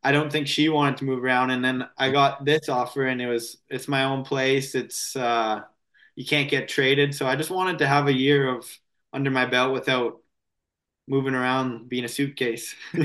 I 0.04 0.12
don't 0.12 0.32
think 0.32 0.48
she 0.48 0.70
wanted 0.70 0.98
to 0.98 1.06
move 1.06 1.24
around. 1.24 1.52
And 1.52 1.64
then 1.64 1.88
I 1.98 2.12
got 2.12 2.46
this 2.46 2.70
offer, 2.70 3.08
and 3.08 3.22
it 3.22 3.28
was 3.28 3.58
it's 3.70 3.88
my 3.88 4.06
own 4.06 4.24
place. 4.24 4.76
It's 4.76 5.16
uh, 5.16 5.64
you 6.16 6.26
can't 6.26 6.50
get 6.50 6.70
traded, 6.70 7.16
so 7.16 7.28
I 7.28 7.36
just 7.36 7.52
wanted 7.52 7.80
to 7.80 7.88
have 7.88 8.08
a 8.08 8.14
year 8.14 8.50
of 8.56 8.66
under 9.14 9.32
my 9.32 9.46
belt 9.46 9.74
without 9.74 10.22
moving 11.08 11.36
around 11.36 11.90
being 11.90 12.06
a 12.06 12.10
suitcase. 12.10 12.76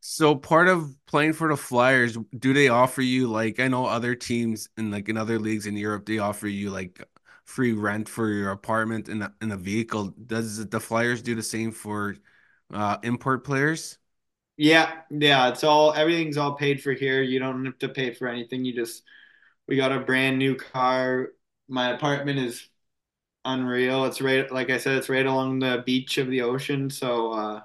So 0.00 0.34
part 0.36 0.68
of 0.68 0.94
playing 1.06 1.32
for 1.34 1.48
the 1.48 1.56
Flyers, 1.56 2.16
do 2.38 2.52
they 2.52 2.68
offer 2.68 3.02
you 3.02 3.28
like 3.28 3.58
I 3.60 3.68
know 3.68 3.86
other 3.86 4.14
teams 4.14 4.68
in 4.76 4.90
like 4.90 5.08
in 5.08 5.16
other 5.16 5.38
leagues 5.38 5.66
in 5.66 5.76
Europe, 5.76 6.06
they 6.06 6.18
offer 6.18 6.46
you 6.46 6.70
like 6.70 7.02
free 7.44 7.72
rent 7.72 8.08
for 8.08 8.28
your 8.30 8.50
apartment 8.50 9.08
in 9.08 9.22
a 9.22 9.34
in 9.42 9.52
a 9.52 9.56
vehicle. 9.56 10.14
Does 10.26 10.66
the 10.68 10.80
Flyers 10.80 11.22
do 11.22 11.34
the 11.34 11.42
same 11.42 11.72
for 11.72 12.16
uh 12.72 12.98
import 13.02 13.44
players? 13.44 13.98
Yeah, 14.56 15.02
yeah, 15.10 15.48
it's 15.48 15.64
all 15.64 15.92
everything's 15.92 16.36
all 16.36 16.54
paid 16.54 16.82
for 16.82 16.92
here. 16.92 17.22
You 17.22 17.40
don't 17.40 17.64
have 17.64 17.78
to 17.80 17.88
pay 17.88 18.14
for 18.14 18.28
anything. 18.28 18.64
You 18.64 18.74
just 18.74 19.02
we 19.68 19.76
got 19.76 19.92
a 19.92 20.00
brand 20.00 20.38
new 20.38 20.56
car. 20.56 21.30
My 21.68 21.90
apartment 21.94 22.38
is 22.40 22.68
unreal. 23.44 24.06
It's 24.06 24.20
right, 24.22 24.50
like 24.52 24.70
I 24.70 24.78
said, 24.78 24.96
it's 24.98 25.08
right 25.10 25.26
along 25.26 25.60
the 25.60 25.82
beach 25.86 26.18
of 26.18 26.28
the 26.28 26.42
ocean. 26.42 26.90
So 26.90 27.32
uh 27.32 27.62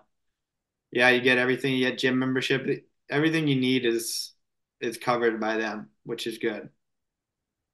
yeah, 0.92 1.10
you 1.10 1.22
get 1.22 1.38
everything. 1.40 1.76
You 1.76 1.90
get 1.90 2.00
gym 2.00 2.20
membership. 2.20 2.86
Everything 3.10 3.48
you 3.48 3.56
need 3.60 3.86
is 3.86 4.34
is 4.82 4.98
covered 4.98 5.40
by 5.42 5.58
them, 5.58 5.90
which 6.06 6.28
is 6.28 6.38
good. 6.40 6.70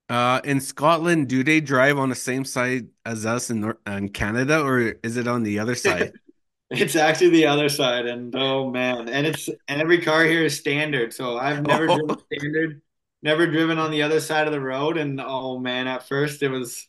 Uh 0.09 0.39
in 0.43 0.61
Scotland, 0.61 1.27
do 1.29 1.43
they 1.43 1.61
drive 1.61 1.97
on 1.97 2.09
the 2.09 2.15
same 2.15 2.45
side 2.45 2.89
as 3.05 3.25
us 3.25 3.49
in 3.49 3.61
Nor 3.61 3.79
in 3.87 4.09
Canada, 4.09 4.61
or 4.61 4.79
is 4.79 5.17
it 5.17 5.27
on 5.27 5.43
the 5.43 5.59
other 5.59 5.75
side? 5.75 6.13
It's 6.71 6.95
actually 6.95 7.29
the 7.29 7.45
other 7.47 7.69
side, 7.69 8.07
and 8.07 8.35
oh 8.35 8.71
man, 8.71 9.07
and 9.09 9.27
it's 9.27 9.49
and 9.67 9.81
every 9.81 10.01
car 10.01 10.23
here 10.25 10.43
is 10.43 10.57
standard. 10.57 11.13
So 11.13 11.37
I've 11.37 11.63
never 11.65 11.87
driven 11.87 12.09
Oh, 12.09 12.23
standard, 12.31 12.81
never 13.21 13.47
driven 13.47 13.77
on 13.77 13.91
the 13.91 14.01
other 14.01 14.19
side 14.19 14.47
of 14.47 14.53
the 14.53 14.59
road, 14.59 14.97
and 14.97 15.21
oh 15.21 15.59
man, 15.59 15.87
at 15.87 16.07
first 16.07 16.41
it 16.43 16.49
was 16.49 16.87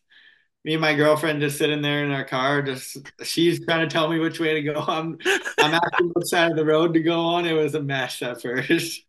me 0.65 0.75
and 0.75 0.83
my 0.83 0.95
girlfriend 0.95 1.41
just 1.41 1.59
sitting 1.59 1.83
there 1.83 2.05
in 2.05 2.13
our 2.13 2.25
car, 2.25 2.63
just 2.63 2.99
she's 3.25 3.65
trying 3.67 3.89
to 3.89 3.93
tell 3.93 4.09
me 4.11 4.19
which 4.21 4.41
way 4.41 4.55
to 4.55 4.63
go. 4.63 4.75
I'm 4.89 5.19
I'm 5.61 5.75
asking 5.75 6.11
which 6.15 6.29
side 6.29 6.51
of 6.53 6.57
the 6.59 6.67
road 6.67 6.95
to 6.95 7.03
go 7.03 7.21
on. 7.21 7.47
It 7.47 7.55
was 7.55 7.75
a 7.75 7.83
mess 7.83 8.23
at 8.23 8.43
first. 8.43 9.03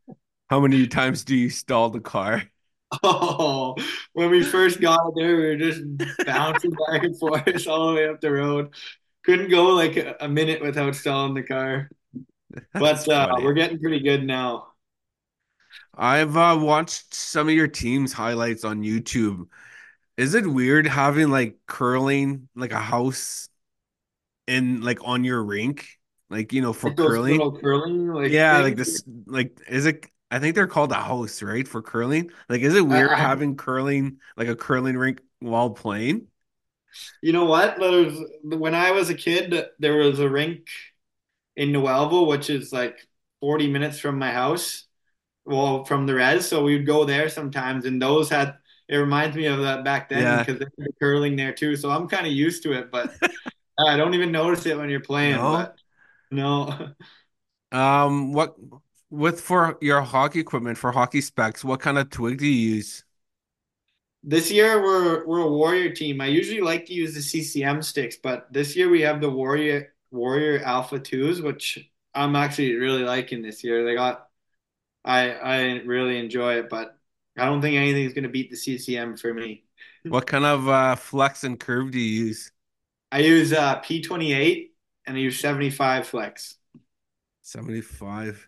how 0.49 0.59
many 0.59 0.87
times 0.87 1.23
do 1.23 1.35
you 1.35 1.49
stall 1.49 1.89
the 1.89 1.99
car? 1.99 2.43
Oh, 3.03 3.75
when 4.13 4.29
we 4.29 4.43
first 4.43 4.79
got 4.79 5.13
there, 5.15 5.35
we 5.35 5.43
were 5.47 5.57
just 5.57 5.81
bouncing 6.23 6.71
back 6.91 7.03
and 7.03 7.17
forth 7.19 7.67
all 7.67 7.89
the 7.89 7.93
way 7.95 8.07
up 8.07 8.21
the 8.21 8.31
road. 8.31 8.73
Couldn't 9.25 9.49
go 9.49 9.67
like 9.75 9.97
a, 9.97 10.15
a 10.21 10.29
minute 10.29 10.61
without 10.61 10.95
stalling 10.95 11.33
the 11.33 11.43
car. 11.43 11.89
But 12.77 13.07
uh, 13.09 13.37
we're 13.39 13.53
getting 13.53 13.79
pretty 13.79 14.01
good 14.01 14.23
now. 14.25 14.69
I've 15.95 16.37
uh, 16.37 16.57
watched 16.59 17.13
some 17.13 17.49
of 17.49 17.55
your 17.55 17.67
team's 17.67 18.13
highlights 18.13 18.63
on 18.63 18.83
YouTube. 18.83 19.47
Is 20.17 20.35
it 20.35 20.47
weird 20.47 20.87
having 20.87 21.29
like 21.31 21.57
curling, 21.67 22.49
like 22.55 22.71
a 22.71 22.79
house 22.79 23.49
in 24.47 24.81
like 24.81 24.99
on 25.03 25.23
your 25.23 25.43
rink, 25.43 25.87
like 26.29 26.53
you 26.53 26.61
know 26.61 26.73
for 26.73 26.91
curling? 26.91 27.27
little 27.29 27.57
curling 27.59 28.07
like 28.07 28.31
Yeah, 28.31 28.59
like 28.59 28.75
this, 28.75 29.03
like 29.27 29.59
is 29.67 29.85
it? 29.85 30.07
I 30.29 30.39
think 30.39 30.55
they're 30.55 30.67
called 30.67 30.91
a 30.91 30.95
house, 30.95 31.41
right? 31.41 31.67
For 31.67 31.81
curling. 31.81 32.31
Like, 32.49 32.61
is 32.61 32.75
it 32.75 32.85
weird 32.85 33.13
I, 33.13 33.17
having 33.17 33.55
curling, 33.55 34.19
like 34.35 34.47
a 34.49 34.55
curling 34.55 34.97
rink 34.97 35.21
while 35.39 35.69
playing? 35.71 36.27
you 37.21 37.33
know 37.33 37.45
what? 37.45 37.77
There's, 37.79 38.17
when 38.43 38.75
I 38.75 38.91
was 38.91 39.09
a 39.09 39.15
kid, 39.15 39.53
there 39.79 39.95
was 39.97 40.19
a 40.19 40.29
rink 40.29 40.67
in 41.55 41.71
Noelville, 41.71 42.27
which 42.27 42.49
is 42.49 42.73
like 42.73 42.99
40 43.41 43.69
minutes 43.71 43.99
from 43.99 44.19
my 44.19 44.31
house. 44.31 44.85
Well, 45.45 45.85
from 45.85 46.07
the 46.07 46.15
res, 46.15 46.47
so 46.47 46.63
we 46.63 46.77
would 46.77 46.87
go 46.87 47.05
there 47.05 47.29
sometimes, 47.29 47.85
and 47.85 48.01
those 48.01 48.29
had. 48.29 48.57
It 48.89 48.97
reminds 48.97 49.35
me 49.37 49.47
of 49.47 49.59
that 49.61 49.83
back 49.85 50.09
then 50.09 50.23
Yeah. 50.23 50.39
because 50.39 50.59
they 50.59 50.65
had 50.83 50.91
curling 51.01 51.35
there 51.37 51.53
too. 51.53 51.75
So 51.77 51.91
I'm 51.91 52.07
kind 52.09 52.27
of 52.27 52.33
used 52.33 52.63
to 52.63 52.73
it, 52.73 52.91
but 52.91 53.11
I 53.79 53.97
don't 53.97 54.13
even 54.15 54.31
notice 54.31 54.65
it 54.65 54.77
when 54.77 54.89
you're 54.89 55.01
playing. 55.01 55.35
No. 55.35 55.51
But 55.51 55.77
no. 56.31 56.93
Um, 57.71 58.31
what 58.33 58.55
with 59.09 59.39
for 59.41 59.77
your 59.81 60.01
hockey 60.01 60.39
equipment 60.39 60.77
for 60.77 60.91
hockey 60.91 61.21
specs? 61.21 61.63
What 61.63 61.79
kind 61.79 61.97
of 61.97 62.09
twig 62.09 62.39
do 62.39 62.45
you 62.47 62.75
use? 62.75 63.03
This 64.23 64.51
year 64.51 64.81
we're 64.83 65.25
we're 65.25 65.39
a 65.41 65.47
Warrior 65.51 65.91
team. 65.93 66.19
I 66.21 66.27
usually 66.27 66.61
like 66.61 66.85
to 66.87 66.93
use 66.93 67.13
the 67.13 67.21
CCM 67.21 67.81
sticks, 67.81 68.17
but 68.17 68.51
this 68.51 68.75
year 68.75 68.89
we 68.89 69.01
have 69.01 69.21
the 69.21 69.29
Warrior 69.29 69.93
Warrior 70.11 70.61
Alpha 70.63 70.99
2s, 70.99 71.41
which 71.41 71.89
I'm 72.13 72.35
actually 72.35 72.75
really 72.75 73.03
liking 73.03 73.41
this 73.41 73.63
year. 73.63 73.85
They 73.85 73.95
got 73.95 74.27
I 75.05 75.31
I 75.33 75.61
really 75.85 76.19
enjoy 76.19 76.55
it, 76.59 76.69
but 76.69 76.97
I 77.37 77.45
don't 77.45 77.61
think 77.61 77.77
anything's 77.77 78.13
gonna 78.13 78.29
beat 78.29 78.51
the 78.51 78.57
CCM 78.57 79.17
for 79.17 79.33
me. 79.33 79.65
What 80.09 80.27
kind 80.27 80.43
of 80.45 80.67
uh 80.67 80.95
flex 80.95 81.43
and 81.45 81.59
curve 81.59 81.91
do 81.91 81.99
you 81.99 82.25
use? 82.27 82.51
I 83.11 83.19
use 83.19 83.53
uh 83.53 83.79
P28 83.79 84.71
and 85.05 85.17
I 85.17 85.19
use 85.19 85.39
75 85.39 86.07
flex. 86.07 86.57
75. 87.41 88.47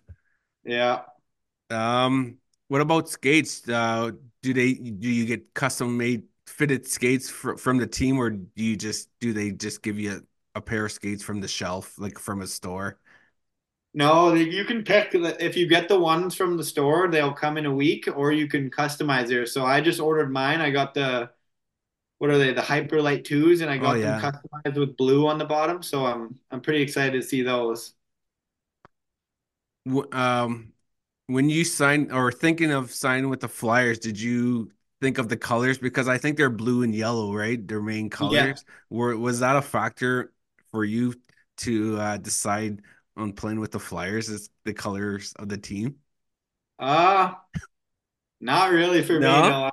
Yeah. 0.69 1.01
Um, 1.69 2.37
what 2.67 2.81
about 2.81 3.09
skates? 3.09 3.67
Uh, 3.67 4.11
do 4.41 4.53
they 4.53 4.73
do 4.73 5.09
you 5.09 5.25
get 5.25 5.53
custom 5.53 5.97
made 5.97 6.23
fitted 6.47 6.87
skates 6.87 7.29
fr 7.29 7.55
from 7.55 7.77
the 7.77 7.87
team, 7.87 8.17
or 8.17 8.29
do 8.29 8.63
you 8.63 8.75
just 8.75 9.09
do 9.19 9.33
they 9.33 9.51
just 9.51 9.81
give 9.81 9.99
you 9.99 10.23
a, 10.55 10.59
a 10.59 10.61
pair 10.61 10.85
of 10.85 10.91
skates 10.91 11.23
from 11.23 11.41
the 11.41 11.47
shelf, 11.47 11.97
like 11.97 12.19
from 12.19 12.41
a 12.41 12.47
store? 12.47 12.99
No, 13.93 14.33
you 14.33 14.65
can 14.65 14.83
pick 14.83 15.11
the, 15.11 15.35
if 15.43 15.57
you 15.57 15.67
get 15.67 15.87
the 15.87 15.99
ones 15.99 16.35
from 16.35 16.57
the 16.57 16.63
store, 16.63 17.07
they'll 17.09 17.33
come 17.33 17.57
in 17.57 17.65
a 17.65 17.73
week, 17.73 18.07
or 18.15 18.31
you 18.31 18.47
can 18.47 18.69
customize 18.69 19.27
there. 19.27 19.45
So 19.47 19.65
I 19.65 19.81
just 19.81 19.99
ordered 19.99 20.31
mine. 20.31 20.61
I 20.61 20.69
got 20.69 20.93
the 20.93 21.31
what 22.19 22.29
are 22.31 22.37
they, 22.37 22.53
the 22.53 22.61
Hyperlite 22.61 23.25
twos, 23.25 23.61
and 23.61 23.71
I 23.71 23.77
Oh 23.77 23.81
got 23.81 24.01
them 24.01 24.15
customized 24.17 24.77
with 24.77 24.97
blue 24.97 25.27
on 25.27 25.37
the 25.39 25.45
bottom. 25.45 25.83
So 25.83 26.05
I'm 26.05 26.39
I'm 26.51 26.61
pretty 26.61 26.81
excited 26.83 27.21
to 27.21 27.27
see 27.27 27.41
those. 27.43 27.93
Um, 30.11 30.73
when 31.27 31.49
you 31.49 31.63
signed 31.65 32.11
or 32.11 32.31
thinking 32.31 32.71
of 32.71 32.91
signing 32.91 33.29
with 33.29 33.41
the 33.41 33.47
Flyers, 33.47 33.99
did 33.99 34.19
you 34.19 34.71
think 35.01 35.17
of 35.17 35.29
the 35.29 35.37
colors? 35.37 35.77
Because 35.77 36.07
I 36.07 36.17
think 36.17 36.37
they're 36.37 36.49
blue 36.49 36.83
and 36.83 36.93
yellow, 36.95 37.33
right? 37.35 37.65
Their 37.67 37.81
main 37.81 38.09
Yeah. 38.19 38.49
colors. 38.49 38.65
Were 38.89 39.17
was 39.17 39.39
that 39.41 39.55
a 39.55 39.61
factor 39.61 40.33
for 40.71 40.83
you 40.85 41.15
to 41.57 41.97
uh, 41.99 42.17
decide 42.17 42.81
on 43.17 43.33
playing 43.33 43.59
with 43.59 43.71
the 43.71 43.79
Flyers 43.79 44.29
as 44.29 44.49
the 44.65 44.73
colors 44.73 45.33
of 45.39 45.49
the 45.49 45.57
team? 45.57 45.97
Uh 46.79 47.35
not 48.41 48.71
really 48.71 49.03
for 49.03 49.19
me. 49.19 49.41
No? 49.41 49.41
No, 49.41 49.65
I 49.65 49.71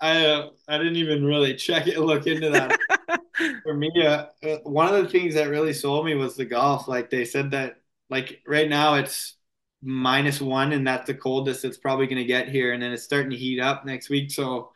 I, 0.00 0.26
uh, 0.26 0.50
I 0.68 0.78
didn't 0.78 0.96
even 0.96 1.24
really 1.24 1.54
check 1.54 1.86
it, 1.86 1.98
look 2.00 2.26
into 2.26 2.50
that. 2.50 2.80
For 3.64 3.74
me, 3.74 3.90
uh, 4.04 4.26
uh, 4.44 4.58
one 4.64 4.94
of 4.94 5.02
the 5.04 5.10
things 5.10 5.34
that 5.34 5.50
really 5.50 5.72
sold 5.74 6.06
me 6.06 6.14
was 6.16 6.36
the 6.36 6.46
golf. 6.46 6.88
Like 6.88 7.10
they 7.10 7.24
said 7.26 7.52
that 7.52 7.80
like 8.10 8.42
right 8.46 8.68
now 8.68 8.94
it's 8.96 9.35
minus 9.82 10.40
one, 10.40 10.72
and 10.72 10.86
that's 10.86 11.06
the 11.06 11.14
coldest 11.14 11.64
it's 11.64 11.78
probably 11.78 12.06
going 12.06 12.18
to 12.18 12.24
get 12.24 12.48
here, 12.48 12.72
and 12.72 12.82
then 12.82 12.92
it's 12.92 13.04
starting 13.04 13.30
to 13.30 13.36
heat 13.36 13.60
up 13.60 13.84
next 13.84 14.08
week. 14.08 14.30
So 14.30 14.72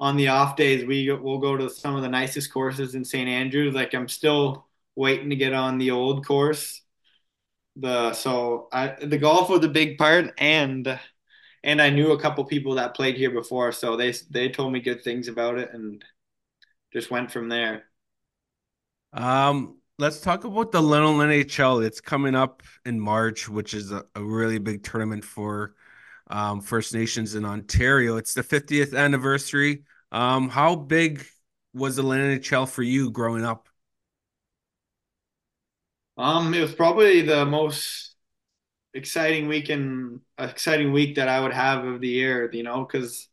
on 0.00 0.16
the 0.16 0.28
off 0.28 0.56
days, 0.56 0.84
we 0.84 1.12
we'll 1.12 1.38
go 1.38 1.56
to 1.56 1.70
some 1.70 1.96
of 1.96 2.02
the 2.02 2.08
nicest 2.08 2.52
courses 2.52 2.94
in 2.94 3.04
St. 3.04 3.28
Andrews. 3.28 3.74
Like 3.74 3.94
I'm 3.94 4.08
still 4.08 4.66
waiting 4.96 5.30
to 5.30 5.36
get 5.36 5.52
on 5.52 5.78
the 5.78 5.90
old 5.92 6.26
course. 6.26 6.82
The 7.76 8.12
so 8.14 8.68
I 8.72 8.96
the 9.02 9.18
golf 9.18 9.48
was 9.50 9.64
a 9.64 9.68
big 9.68 9.98
part, 9.98 10.34
and 10.38 10.98
and 11.62 11.82
I 11.82 11.90
knew 11.90 12.12
a 12.12 12.20
couple 12.20 12.44
people 12.44 12.76
that 12.76 12.94
played 12.96 13.16
here 13.16 13.30
before, 13.30 13.72
so 13.72 13.96
they 13.96 14.12
they 14.30 14.48
told 14.48 14.72
me 14.72 14.80
good 14.80 15.04
things 15.04 15.28
about 15.28 15.58
it, 15.58 15.70
and 15.72 16.04
just 16.92 17.10
went 17.10 17.30
from 17.32 17.48
there. 17.48 17.84
Um, 19.12 19.79
let's 20.00 20.18
talk 20.18 20.44
about 20.44 20.72
the 20.72 20.80
Little 20.80 21.12
NHL. 21.18 21.84
It's 21.84 22.00
coming 22.00 22.34
up 22.34 22.62
in 22.86 22.98
March, 22.98 23.48
which 23.48 23.74
is 23.74 23.92
a, 23.92 24.04
a 24.14 24.22
really 24.22 24.58
big 24.58 24.82
tournament 24.82 25.22
for 25.22 25.74
um, 26.28 26.62
First 26.62 26.94
Nations 26.94 27.34
in 27.34 27.44
Ontario. 27.44 28.16
It's 28.16 28.32
the 28.32 28.42
50th 28.42 28.96
anniversary. 28.96 29.82
Um, 30.10 30.48
how 30.48 30.74
big 30.74 31.26
was 31.74 31.96
the 31.96 32.02
NHL 32.02 32.68
for 32.68 32.82
you 32.82 33.10
growing 33.10 33.44
up? 33.44 33.68
Um, 36.16 36.54
it 36.54 36.62
was 36.62 36.74
probably 36.74 37.20
the 37.20 37.44
most 37.44 38.14
exciting 38.94 39.48
weekend, 39.48 40.20
exciting 40.38 40.92
week 40.92 41.16
that 41.16 41.28
I 41.28 41.40
would 41.40 41.52
have 41.52 41.84
of 41.84 42.00
the 42.00 42.08
year, 42.08 42.50
you 42.52 42.62
know, 42.62 42.84
because 42.84 43.28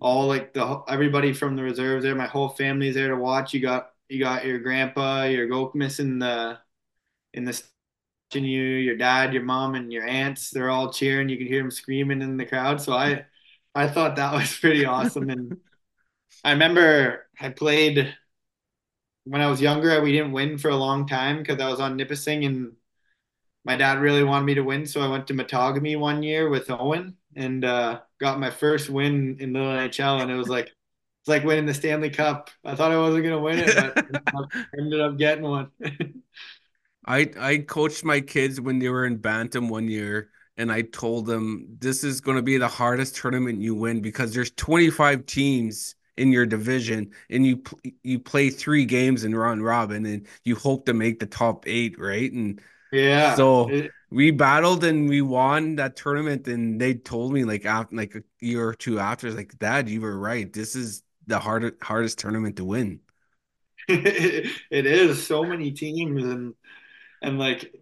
all 0.00 0.26
like 0.26 0.52
the 0.52 0.82
everybody 0.86 1.32
from 1.32 1.56
the 1.56 1.62
reserves 1.62 2.04
there, 2.04 2.14
my 2.14 2.26
whole 2.26 2.50
family's 2.50 2.94
there 2.94 3.08
to 3.08 3.16
watch. 3.16 3.54
You 3.54 3.60
got 3.60 3.93
you 4.08 4.20
got 4.20 4.44
your 4.44 4.58
grandpa, 4.58 5.24
your 5.24 5.48
Gokmas 5.48 6.00
in 6.00 6.18
the 6.18 6.58
in 7.32 7.44
the 7.44 7.62
watching 8.34 8.44
you, 8.44 8.62
your 8.62 8.96
dad, 8.96 9.32
your 9.32 9.42
mom, 9.42 9.74
and 9.74 9.92
your 9.92 10.06
aunts. 10.06 10.50
They're 10.50 10.70
all 10.70 10.92
cheering. 10.92 11.28
You 11.28 11.36
can 11.36 11.46
hear 11.46 11.62
them 11.62 11.70
screaming 11.70 12.22
in 12.22 12.36
the 12.36 12.46
crowd. 12.46 12.80
So 12.80 12.92
I 12.92 13.26
I 13.74 13.88
thought 13.88 14.16
that 14.16 14.32
was 14.32 14.56
pretty 14.58 14.84
awesome. 14.84 15.30
And 15.30 15.56
I 16.44 16.52
remember 16.52 17.26
I 17.40 17.50
played 17.50 18.14
when 19.24 19.40
I 19.40 19.48
was 19.48 19.60
younger. 19.60 20.00
We 20.02 20.12
didn't 20.12 20.32
win 20.32 20.58
for 20.58 20.70
a 20.70 20.76
long 20.76 21.06
time 21.06 21.38
because 21.38 21.60
I 21.60 21.70
was 21.70 21.80
on 21.80 21.96
Nipissing 21.96 22.44
and 22.44 22.72
my 23.64 23.76
dad 23.76 24.00
really 24.00 24.24
wanted 24.24 24.46
me 24.46 24.54
to 24.54 24.62
win. 24.62 24.86
So 24.86 25.00
I 25.00 25.08
went 25.08 25.26
to 25.28 25.34
Matagami 25.34 25.98
one 25.98 26.22
year 26.22 26.48
with 26.50 26.70
Owen 26.70 27.16
and 27.36 27.64
uh, 27.64 28.00
got 28.20 28.40
my 28.40 28.50
first 28.50 28.90
win 28.90 29.38
in 29.40 29.52
the 29.52 29.60
NHL. 29.60 30.22
And 30.22 30.30
it 30.30 30.36
was 30.36 30.48
like 30.48 30.70
it's 31.24 31.28
like 31.30 31.42
winning 31.42 31.64
the 31.64 31.72
Stanley 31.72 32.10
Cup. 32.10 32.50
I 32.66 32.74
thought 32.74 32.92
I 32.92 32.98
wasn't 32.98 33.24
gonna 33.24 33.40
win 33.40 33.60
it, 33.60 33.74
but 33.94 34.06
I 34.26 34.64
ended 34.78 35.00
up 35.00 35.16
getting 35.16 35.44
one. 35.44 35.70
I 37.06 37.30
I 37.40 37.58
coached 37.66 38.04
my 38.04 38.20
kids 38.20 38.60
when 38.60 38.78
they 38.78 38.90
were 38.90 39.06
in 39.06 39.16
Bantam 39.16 39.70
one 39.70 39.88
year, 39.88 40.28
and 40.58 40.70
I 40.70 40.82
told 40.82 41.24
them 41.24 41.78
this 41.78 42.04
is 42.04 42.20
going 42.20 42.36
to 42.36 42.42
be 42.42 42.58
the 42.58 42.68
hardest 42.68 43.16
tournament 43.16 43.62
you 43.62 43.74
win 43.74 44.02
because 44.02 44.34
there's 44.34 44.50
25 44.50 45.24
teams 45.24 45.94
in 46.18 46.30
your 46.30 46.44
division, 46.44 47.12
and 47.30 47.46
you 47.46 47.62
you 48.02 48.18
play 48.18 48.50
three 48.50 48.84
games 48.84 49.24
in 49.24 49.34
round 49.34 49.64
robin, 49.64 50.04
and 50.04 50.26
you 50.44 50.56
hope 50.56 50.84
to 50.84 50.92
make 50.92 51.20
the 51.20 51.26
top 51.26 51.66
eight, 51.66 51.98
right? 51.98 52.30
And 52.30 52.60
yeah, 52.92 53.34
so 53.34 53.70
it, 53.70 53.90
we 54.10 54.30
battled 54.30 54.84
and 54.84 55.08
we 55.08 55.22
won 55.22 55.76
that 55.76 55.96
tournament, 55.96 56.46
and 56.48 56.78
they 56.78 56.92
told 56.92 57.32
me 57.32 57.44
like 57.44 57.64
after 57.64 57.96
like 57.96 58.14
a 58.14 58.22
year 58.40 58.68
or 58.68 58.74
two 58.74 58.98
after, 58.98 59.30
like, 59.30 59.58
Dad, 59.58 59.88
you 59.88 60.02
were 60.02 60.18
right. 60.18 60.52
This 60.52 60.76
is 60.76 61.02
the 61.26 61.38
hardest 61.38 61.82
hardest 61.82 62.18
tournament 62.18 62.56
to 62.56 62.64
win. 62.64 63.00
it 63.88 64.86
is 64.86 65.26
so 65.26 65.44
many 65.44 65.72
teams 65.72 66.24
and 66.24 66.54
and 67.22 67.38
like 67.38 67.74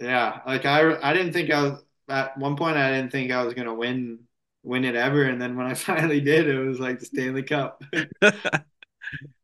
yeah, 0.00 0.40
like 0.46 0.64
I 0.66 0.98
I 1.00 1.12
didn't 1.12 1.32
think 1.32 1.50
I 1.50 1.62
was 1.62 1.84
at 2.08 2.36
one 2.36 2.56
point 2.56 2.76
I 2.76 2.90
didn't 2.90 3.12
think 3.12 3.32
I 3.32 3.44
was 3.44 3.54
gonna 3.54 3.74
win 3.74 4.20
win 4.62 4.84
it 4.84 4.94
ever, 4.94 5.24
and 5.24 5.40
then 5.40 5.56
when 5.56 5.66
I 5.66 5.74
finally 5.88 6.20
did, 6.20 6.48
it 6.48 6.58
was 6.58 6.80
like 6.80 6.98
the 6.98 7.06
Stanley 7.06 7.42
Cup. 7.42 7.82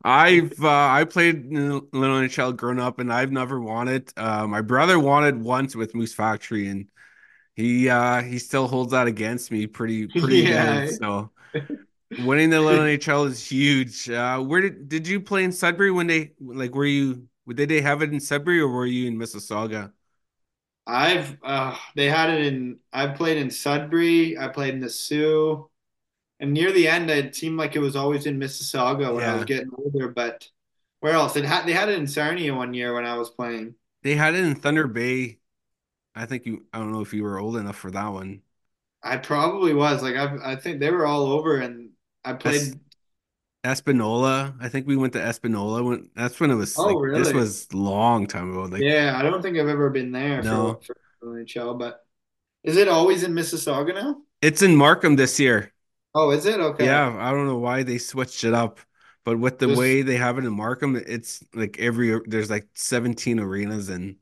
I've 0.04 0.62
uh, 0.62 0.88
I 0.88 1.04
played 1.04 1.52
Little 1.52 1.88
NHL 1.92 2.56
growing 2.56 2.78
up, 2.78 3.00
and 3.00 3.12
I've 3.12 3.32
never 3.32 3.60
won 3.60 3.88
it. 3.88 4.12
Uh, 4.16 4.46
my 4.46 4.62
brother 4.62 4.98
wanted 4.98 5.40
once 5.42 5.76
with 5.76 5.94
Moose 5.94 6.14
Factory, 6.14 6.68
and 6.68 6.86
he 7.54 7.88
uh, 7.88 8.22
he 8.22 8.38
still 8.38 8.68
holds 8.68 8.92
that 8.92 9.06
against 9.06 9.50
me 9.50 9.66
pretty 9.66 10.06
pretty 10.06 10.38
yeah. 10.38 10.86
good. 10.86 10.94
So 10.94 11.30
winning 12.16 12.50
the 12.50 12.60
Little 12.60 12.84
NHL 12.84 13.26
is 13.26 13.46
huge. 13.46 14.08
Uh, 14.10 14.40
where 14.40 14.60
did 14.60 14.88
did 14.88 15.06
you 15.08 15.20
play 15.20 15.44
in 15.44 15.52
Sudbury 15.52 15.90
when 15.90 16.06
they 16.06 16.32
like 16.40 16.74
were 16.74 16.86
you 16.86 17.28
did 17.48 17.68
they 17.68 17.80
have 17.80 18.02
it 18.02 18.12
in 18.12 18.20
Sudbury 18.20 18.60
or 18.60 18.68
were 18.68 18.86
you 18.86 19.06
in 19.08 19.16
Mississauga? 19.18 19.92
I've 20.86 21.36
uh, 21.42 21.76
they 21.96 22.06
had 22.08 22.30
it 22.30 22.46
in 22.46 22.78
I 22.92 23.08
played 23.08 23.36
in 23.36 23.50
Sudbury, 23.50 24.38
I 24.38 24.48
played 24.48 24.74
in 24.74 24.80
the 24.80 24.88
Soo, 24.90 25.68
and 26.40 26.52
near 26.54 26.72
the 26.72 26.88
end 26.88 27.10
it 27.10 27.36
seemed 27.36 27.58
like 27.58 27.76
it 27.76 27.80
was 27.80 27.96
always 27.96 28.26
in 28.26 28.38
Mississauga 28.40 29.14
when 29.14 29.26
I 29.26 29.34
was 29.34 29.44
getting 29.44 29.70
older, 29.78 30.08
but 30.08 30.48
where 31.00 31.14
else? 31.14 31.36
It 31.36 31.44
had 31.44 31.66
they 31.66 31.72
had 31.74 31.90
it 31.90 31.98
in 31.98 32.06
Sarnia 32.08 32.54
one 32.54 32.74
year 32.74 32.94
when 32.94 33.06
I 33.06 33.18
was 33.18 33.30
playing. 33.30 33.76
they 34.02 34.14
had 34.16 34.34
it 34.34 34.44
in 34.44 34.54
Thunder 34.54 34.86
Bay. 34.86 35.38
I 36.14 36.26
think 36.26 36.46
you. 36.46 36.66
I 36.72 36.78
don't 36.78 36.92
know 36.92 37.02
if 37.02 37.14
you 37.14 37.24
were 37.24 37.38
old 37.40 37.56
enough 37.56 37.76
for 37.78 37.90
that 37.92 38.08
one. 38.08 38.42
I 39.02 39.16
probably 39.16 39.74
was 39.74 40.02
like 40.02 40.16
I 40.16 40.52
I 40.52 40.56
think 40.56 40.80
they 40.80 40.90
were 40.90 41.06
all 41.06 41.26
over 41.32 41.58
and 41.60 41.87
I 42.24 42.32
Es 42.44 42.74
played 42.74 42.80
Espanola. 43.64 44.56
I 44.60 44.68
think 44.68 44.86
we 44.86 44.96
went 44.96 45.12
to 45.14 45.22
Espanola 45.22 45.82
when 45.82 46.10
that's 46.14 46.40
when 46.40 46.50
it 46.50 46.56
was 46.56 46.76
Oh 46.76 46.86
like 46.86 47.00
this 47.12 47.32
was 47.32 47.72
long 47.74 48.26
time 48.26 48.50
ago. 48.50 48.62
Like 48.64 48.82
Yeah, 48.82 49.14
I 49.18 49.22
don't 49.22 49.42
think 49.42 49.58
I've 49.58 49.68
ever 49.68 49.90
been 49.90 50.12
there 50.12 50.42
for 50.44 50.76
no, 50.76 50.80
for 50.86 50.96
NHL, 51.38 51.74
but 51.74 52.06
is 52.64 52.76
it 52.76 52.88
always 52.88 53.22
in 53.24 53.34
Mississauga 53.34 53.94
now? 53.94 54.22
it's 54.42 54.62
in 54.62 54.76
Markham 54.76 55.16
this 55.16 55.40
year. 55.40 55.72
Oh, 56.14 56.30
is 56.30 56.46
it? 56.46 56.60
Okay. 56.60 56.84
Yeah, 56.84 57.16
I 57.18 57.30
don't 57.32 57.46
know 57.46 57.58
why 57.58 57.82
they 57.82 57.98
switched 57.98 58.44
it 58.44 58.54
up, 58.54 58.80
but 59.24 59.38
with 59.38 59.58
the 59.58 59.68
Just 59.68 59.78
way 59.78 60.02
they 60.02 60.16
have 60.16 60.38
it 60.38 60.44
in 60.44 60.52
Markham, 60.52 60.96
it's 60.96 61.42
like 61.52 61.78
every 61.78 62.20
there's 62.26 62.50
like 62.50 62.68
17 62.74 63.40
arenas 63.40 63.88
and 63.88 64.16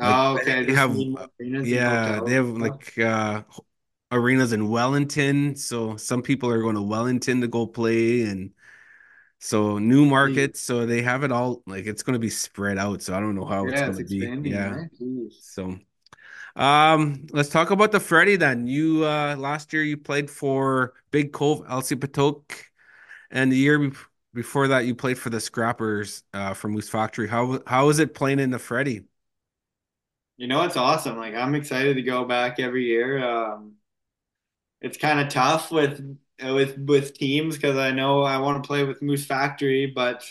like 0.00 0.18
oh, 0.18 0.36
okay, 0.38 0.64
they 0.64 0.72
just 0.72 0.74
have 0.74 0.96
need 0.96 1.16
arenas 1.40 1.72
and 1.72 1.86
yeah, 1.86 2.20
they 2.20 2.34
have 2.34 2.48
like 2.48 2.98
uh 2.98 3.42
arenas 4.12 4.52
in 4.52 4.68
Wellington, 4.68 5.56
so 5.56 5.96
some 5.96 6.22
people 6.22 6.50
are 6.50 6.60
going 6.62 6.76
to 6.76 6.82
Wellington 6.82 7.40
to 7.42 7.48
go 7.48 7.66
play 7.66 8.22
and 8.22 8.52
so 9.40 9.78
new 9.78 10.06
markets, 10.06 10.60
so 10.60 10.86
they 10.86 11.02
have 11.02 11.24
it 11.24 11.32
all 11.32 11.62
like 11.66 11.86
it's 11.86 12.02
going 12.02 12.14
to 12.14 12.20
be 12.20 12.30
spread 12.30 12.78
out, 12.78 13.02
so 13.02 13.14
I 13.16 13.20
don't 13.20 13.34
know 13.36 13.46
how 13.46 13.68
it's 13.68 13.80
Yeah, 13.80 13.82
going 13.82 13.98
it's 13.98 13.98
to 13.98 14.04
be. 14.04 14.34
Yeah. 14.42 14.80
Jeez. 15.00 15.34
So 15.40 15.78
um 16.56 17.26
let's 17.32 17.48
talk 17.50 17.70
about 17.70 17.92
the 17.92 18.00
Freddie 18.00 18.36
then. 18.36 18.66
You 18.66 19.04
uh 19.06 19.36
last 19.36 19.72
year 19.72 19.84
you 19.84 19.96
played 19.96 20.30
for 20.30 20.94
Big 21.10 21.32
Cove, 21.32 21.60
Elsipogtog, 21.66 22.44
and 23.30 23.52
the 23.52 23.56
year 23.56 23.78
be 23.78 23.96
before 24.34 24.68
that 24.68 24.86
you 24.86 24.94
played 24.94 25.18
for 25.18 25.30
the 25.30 25.40
Scrappers 25.40 26.24
uh 26.34 26.54
from 26.54 26.72
Moose 26.72 26.88
Factory. 26.88 27.28
How 27.28 27.60
how 27.66 27.88
is 27.90 27.98
it 28.00 28.14
playing 28.14 28.40
in 28.40 28.50
the 28.50 28.58
Freddie? 28.58 29.04
You 30.36 30.46
know, 30.46 30.62
it's 30.64 30.76
awesome. 30.76 31.16
Like 31.18 31.34
I'm 31.34 31.54
excited 31.54 31.94
to 31.96 32.02
go 32.02 32.24
back 32.24 32.58
every 32.58 32.86
year. 32.86 33.22
Um, 33.24 33.74
it's 34.80 34.98
kind 34.98 35.20
of 35.20 35.28
tough 35.28 35.70
with 35.70 36.18
with 36.42 36.78
with 36.78 37.14
teams 37.18 37.56
because 37.56 37.76
I 37.76 37.90
know 37.90 38.22
I 38.22 38.38
want 38.38 38.62
to 38.62 38.66
play 38.66 38.84
with 38.84 39.02
Moose 39.02 39.26
Factory, 39.26 39.86
but 39.86 40.24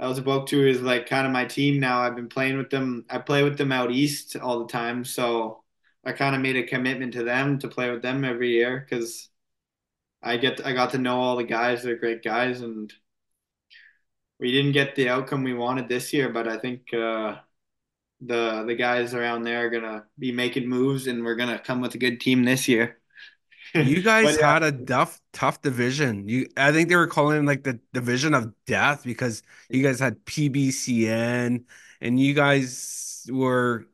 El 0.00 0.44
Two 0.44 0.66
is 0.66 0.80
like 0.80 1.08
kind 1.08 1.26
of 1.26 1.32
my 1.32 1.44
team 1.44 1.80
now. 1.80 2.00
I've 2.00 2.16
been 2.16 2.28
playing 2.28 2.56
with 2.58 2.70
them. 2.70 3.04
I 3.10 3.18
play 3.18 3.42
with 3.42 3.58
them 3.58 3.72
out 3.72 3.90
east 3.90 4.36
all 4.36 4.60
the 4.60 4.72
time, 4.72 5.04
so 5.04 5.62
I 6.04 6.12
kind 6.12 6.34
of 6.36 6.42
made 6.42 6.56
a 6.56 6.62
commitment 6.64 7.12
to 7.14 7.24
them 7.24 7.58
to 7.60 7.68
play 7.68 7.90
with 7.90 8.02
them 8.02 8.24
every 8.24 8.50
year 8.52 8.80
because 8.80 9.28
I 10.22 10.36
get 10.36 10.64
I 10.66 10.72
got 10.72 10.90
to 10.92 10.98
know 10.98 11.20
all 11.20 11.36
the 11.36 11.44
guys. 11.44 11.82
They're 11.82 11.96
great 11.96 12.22
guys, 12.22 12.60
and 12.60 12.92
we 14.38 14.52
didn't 14.52 14.72
get 14.72 14.94
the 14.94 15.08
outcome 15.08 15.42
we 15.44 15.54
wanted 15.54 15.88
this 15.88 16.12
year, 16.12 16.28
but 16.30 16.48
I 16.48 16.58
think 16.58 16.92
uh, 16.94 17.36
the 18.20 18.64
the 18.66 18.74
guys 18.76 19.14
around 19.14 19.42
there 19.44 19.66
are 19.66 19.70
gonna 19.70 20.06
be 20.18 20.32
making 20.32 20.68
moves, 20.68 21.06
and 21.06 21.24
we're 21.24 21.36
gonna 21.36 21.58
come 21.58 21.80
with 21.80 21.94
a 21.94 21.98
good 21.98 22.20
team 22.20 22.44
this 22.44 22.68
year. 22.68 22.97
You 23.76 24.02
guys 24.02 24.36
But 24.36 24.40
had 24.40 24.62
a 24.62 24.72
tough, 24.72 25.20
tough 25.32 25.62
division. 25.62 26.28
You, 26.28 26.48
I 26.56 26.72
think 26.72 26.88
they 26.88 26.96
were 26.96 27.06
calling 27.06 27.38
it 27.38 27.46
like 27.46 27.64
the 27.64 27.80
division 27.92 28.34
of 28.34 28.52
death 28.66 29.04
because 29.04 29.42
you 29.70 29.82
guys 29.82 30.00
had 30.00 30.24
PBCN 30.24 31.64
and 32.00 32.20
you 32.20 32.34
guys 32.34 33.26
were 33.30 33.86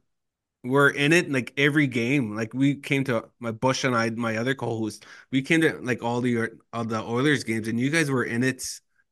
were 0.64 0.90
in 0.90 1.12
it 1.12 1.30
like 1.30 1.52
every 1.56 1.86
game. 1.86 2.34
Like 2.36 2.54
we 2.54 2.76
came 2.76 3.04
to 3.04 3.28
my 3.40 3.50
Bush 3.52 3.84
and 3.84 3.94
I, 3.96 4.10
my 4.10 4.36
other 4.36 4.54
co-host, 4.54 5.06
we 5.30 5.42
came 5.42 5.60
to 5.62 5.78
like 5.82 6.02
all 6.02 6.20
the 6.20 6.50
all 6.72 6.84
the 6.84 7.02
Oilers 7.02 7.44
games, 7.44 7.68
and 7.68 7.78
you 7.78 7.90
guys 7.90 8.10
were 8.10 8.24
in 8.24 8.42
it 8.42 8.64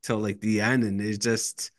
till 0.02 0.18
like 0.18 0.40
the 0.40 0.60
end. 0.60 0.84
And 0.84 1.00
it's 1.00 1.18
just 1.18 1.70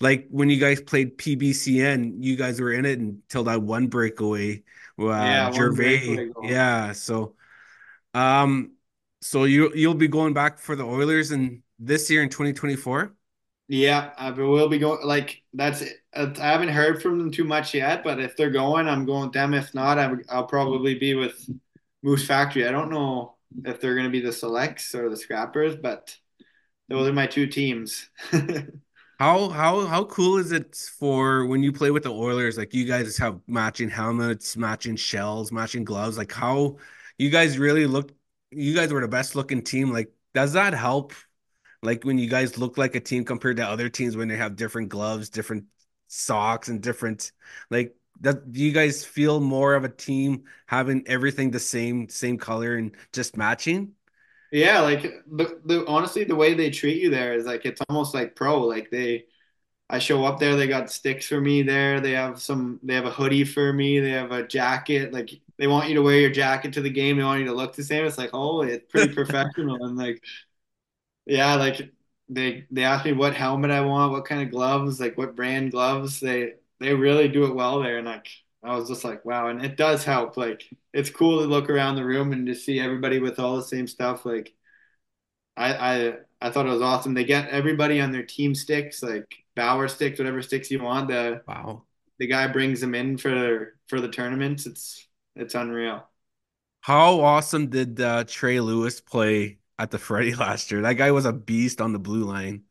like 0.00 0.28
when 0.30 0.50
you 0.50 0.58
guys 0.60 0.80
played 0.80 1.18
PBCN, 1.18 2.22
you 2.22 2.36
guys 2.36 2.60
were 2.60 2.72
in 2.72 2.84
it 2.86 2.98
until 2.98 3.44
that 3.44 3.62
one 3.62 3.88
breakaway, 3.88 4.62
uh, 4.98 5.04
yeah, 5.24 5.50
Gervais. 5.52 5.98
breakaway. 6.06 6.50
Yeah, 6.50 6.92
so. 6.92 7.34
Um, 8.14 8.72
so 9.20 9.44
you 9.44 9.72
you'll 9.74 9.94
be 9.94 10.08
going 10.08 10.34
back 10.34 10.58
for 10.58 10.76
the 10.76 10.84
Oilers 10.84 11.30
in 11.30 11.62
this 11.78 12.10
year 12.10 12.22
in 12.22 12.28
2024? 12.28 13.14
Yeah, 13.68 14.12
I 14.16 14.30
will 14.30 14.68
be 14.68 14.78
going. 14.78 15.06
Like 15.06 15.42
that's 15.52 15.82
it. 15.82 15.98
Uh, 16.14 16.32
I 16.40 16.46
haven't 16.46 16.70
heard 16.70 17.02
from 17.02 17.18
them 17.18 17.30
too 17.30 17.44
much 17.44 17.74
yet, 17.74 18.02
but 18.02 18.18
if 18.18 18.36
they're 18.36 18.50
going, 18.50 18.88
I'm 18.88 19.04
going 19.04 19.24
with 19.24 19.32
them. 19.34 19.52
If 19.52 19.74
not, 19.74 19.98
I, 19.98 20.14
I'll 20.30 20.46
probably 20.46 20.94
be 20.94 21.14
with 21.14 21.48
Moose 22.02 22.26
Factory. 22.26 22.66
I 22.66 22.70
don't 22.70 22.90
know 22.90 23.36
if 23.64 23.80
they're 23.80 23.94
going 23.94 24.06
to 24.06 24.10
be 24.10 24.20
the 24.20 24.32
Selects 24.32 24.94
or 24.94 25.10
the 25.10 25.16
Scrappers, 25.16 25.76
but 25.76 26.16
those 26.88 27.08
are 27.08 27.12
my 27.12 27.26
two 27.26 27.46
teams. 27.46 28.08
How 29.18 29.48
how 29.48 29.84
how 29.86 30.04
cool 30.04 30.38
is 30.38 30.52
it 30.52 30.76
for 30.76 31.44
when 31.46 31.62
you 31.62 31.72
play 31.72 31.90
with 31.90 32.04
the 32.04 32.12
Oilers? 32.12 32.56
Like 32.56 32.72
you 32.72 32.84
guys 32.84 33.16
have 33.18 33.40
matching 33.48 33.88
helmets, 33.90 34.56
matching 34.56 34.94
shells, 34.94 35.50
matching 35.50 35.82
gloves. 35.84 36.16
Like 36.16 36.30
how 36.32 36.76
you 37.18 37.30
guys 37.30 37.58
really 37.58 37.86
look 37.86 38.12
you 38.50 38.74
guys 38.74 38.92
were 38.92 39.00
the 39.00 39.08
best 39.08 39.34
looking 39.36 39.62
team. 39.62 39.92
Like 39.92 40.12
does 40.34 40.54
that 40.54 40.74
help? 40.74 41.12
Like 41.82 42.04
when 42.04 42.18
you 42.18 42.28
guys 42.28 42.58
look 42.58 42.78
like 42.78 42.94
a 42.96 43.00
team 43.00 43.24
compared 43.24 43.58
to 43.58 43.66
other 43.66 43.88
teams 43.88 44.16
when 44.16 44.28
they 44.28 44.36
have 44.36 44.56
different 44.56 44.88
gloves, 44.88 45.28
different 45.30 45.64
socks, 46.08 46.68
and 46.68 46.82
different 46.82 47.32
like 47.70 47.94
that 48.20 48.50
do 48.50 48.60
you 48.60 48.72
guys 48.72 49.04
feel 49.04 49.40
more 49.40 49.74
of 49.74 49.84
a 49.84 49.88
team 49.88 50.44
having 50.66 51.06
everything 51.06 51.50
the 51.50 51.60
same 51.60 52.08
same 52.08 52.38
color 52.38 52.76
and 52.76 52.96
just 53.12 53.36
matching? 53.36 53.92
Yeah, 54.50 54.80
like 54.80 55.02
the, 55.02 55.60
the 55.64 55.86
honestly, 55.86 56.24
the 56.24 56.34
way 56.34 56.54
they 56.54 56.70
treat 56.70 57.02
you 57.02 57.10
there 57.10 57.34
is 57.34 57.44
like 57.44 57.66
it's 57.66 57.82
almost 57.88 58.14
like 58.14 58.34
pro. 58.34 58.62
Like 58.62 58.90
they, 58.90 59.26
I 59.90 59.98
show 59.98 60.24
up 60.24 60.38
there, 60.38 60.56
they 60.56 60.66
got 60.66 60.90
sticks 60.90 61.26
for 61.26 61.40
me 61.40 61.62
there. 61.62 62.00
They 62.00 62.12
have 62.12 62.40
some, 62.42 62.78
they 62.82 62.94
have 62.94 63.06
a 63.06 63.10
hoodie 63.10 63.44
for 63.44 63.72
me. 63.72 64.00
They 64.00 64.10
have 64.10 64.32
a 64.32 64.46
jacket. 64.46 65.12
Like 65.14 65.30
they 65.56 65.66
want 65.66 65.88
you 65.88 65.94
to 65.94 66.02
wear 66.02 66.20
your 66.20 66.30
jacket 66.30 66.74
to 66.74 66.82
the 66.82 66.90
game. 66.90 67.16
They 67.16 67.24
want 67.24 67.40
you 67.40 67.46
to 67.46 67.54
look 67.54 67.74
the 67.74 67.82
same. 67.82 68.04
It's 68.04 68.18
like, 68.18 68.30
oh, 68.34 68.62
it's 68.62 68.84
pretty 68.90 69.14
professional. 69.14 69.84
And 69.86 69.96
like, 69.96 70.22
yeah, 71.26 71.54
like 71.56 71.92
they 72.28 72.66
they 72.70 72.84
asked 72.84 73.04
me 73.04 73.12
what 73.12 73.34
helmet 73.34 73.70
I 73.70 73.80
want, 73.82 74.12
what 74.12 74.24
kind 74.24 74.42
of 74.42 74.50
gloves, 74.50 75.00
like 75.00 75.16
what 75.18 75.36
brand 75.36 75.72
gloves. 75.72 76.20
They 76.20 76.54
they 76.80 76.94
really 76.94 77.28
do 77.28 77.44
it 77.46 77.54
well 77.54 77.80
there. 77.82 77.98
And 77.98 78.06
like 78.06 78.28
I 78.62 78.74
was 78.76 78.88
just 78.88 79.04
like, 79.04 79.24
wow. 79.24 79.48
And 79.48 79.64
it 79.64 79.76
does 79.76 80.04
help. 80.04 80.36
Like 80.36 80.64
it's 80.92 81.10
cool 81.10 81.40
to 81.40 81.46
look 81.46 81.70
around 81.70 81.96
the 81.96 82.04
room 82.04 82.32
and 82.32 82.46
to 82.46 82.54
see 82.54 82.80
everybody 82.80 83.18
with 83.20 83.38
all 83.38 83.56
the 83.56 83.62
same 83.62 83.86
stuff. 83.86 84.24
Like 84.26 84.54
I, 85.56 85.74
I 85.74 86.18
I 86.40 86.50
thought 86.50 86.66
it 86.66 86.70
was 86.70 86.82
awesome. 86.82 87.14
They 87.14 87.24
get 87.24 87.48
everybody 87.48 88.00
on 88.00 88.12
their 88.12 88.24
team 88.24 88.54
sticks, 88.54 89.02
like 89.02 89.44
Bauer 89.56 89.88
sticks, 89.88 90.18
whatever 90.18 90.42
sticks 90.42 90.70
you 90.70 90.82
want. 90.82 91.08
The 91.08 91.44
Wow. 91.46 91.86
the 92.18 92.26
guy 92.28 92.48
brings 92.48 92.80
them 92.80 92.94
in 92.94 93.18
for 93.18 93.78
for 93.88 94.00
the 94.00 94.10
tournaments. 94.10 94.66
It's 94.66 95.08
it's 95.36 95.54
unreal. 95.56 96.08
How 96.80 97.20
awesome 97.20 97.68
did 97.70 98.00
uh, 98.00 98.24
Trey 98.24 98.60
Lewis 98.60 99.00
play 99.00 99.58
at 99.78 99.90
the 99.90 99.98
Freddie 99.98 100.34
last 100.36 100.70
year? 100.70 100.82
That 100.82 100.94
guy 100.94 101.10
was 101.12 101.24
a 101.24 101.32
beast 101.32 101.80
on 101.80 101.92
the 101.92 101.98
blue 101.98 102.24
line. 102.24 102.64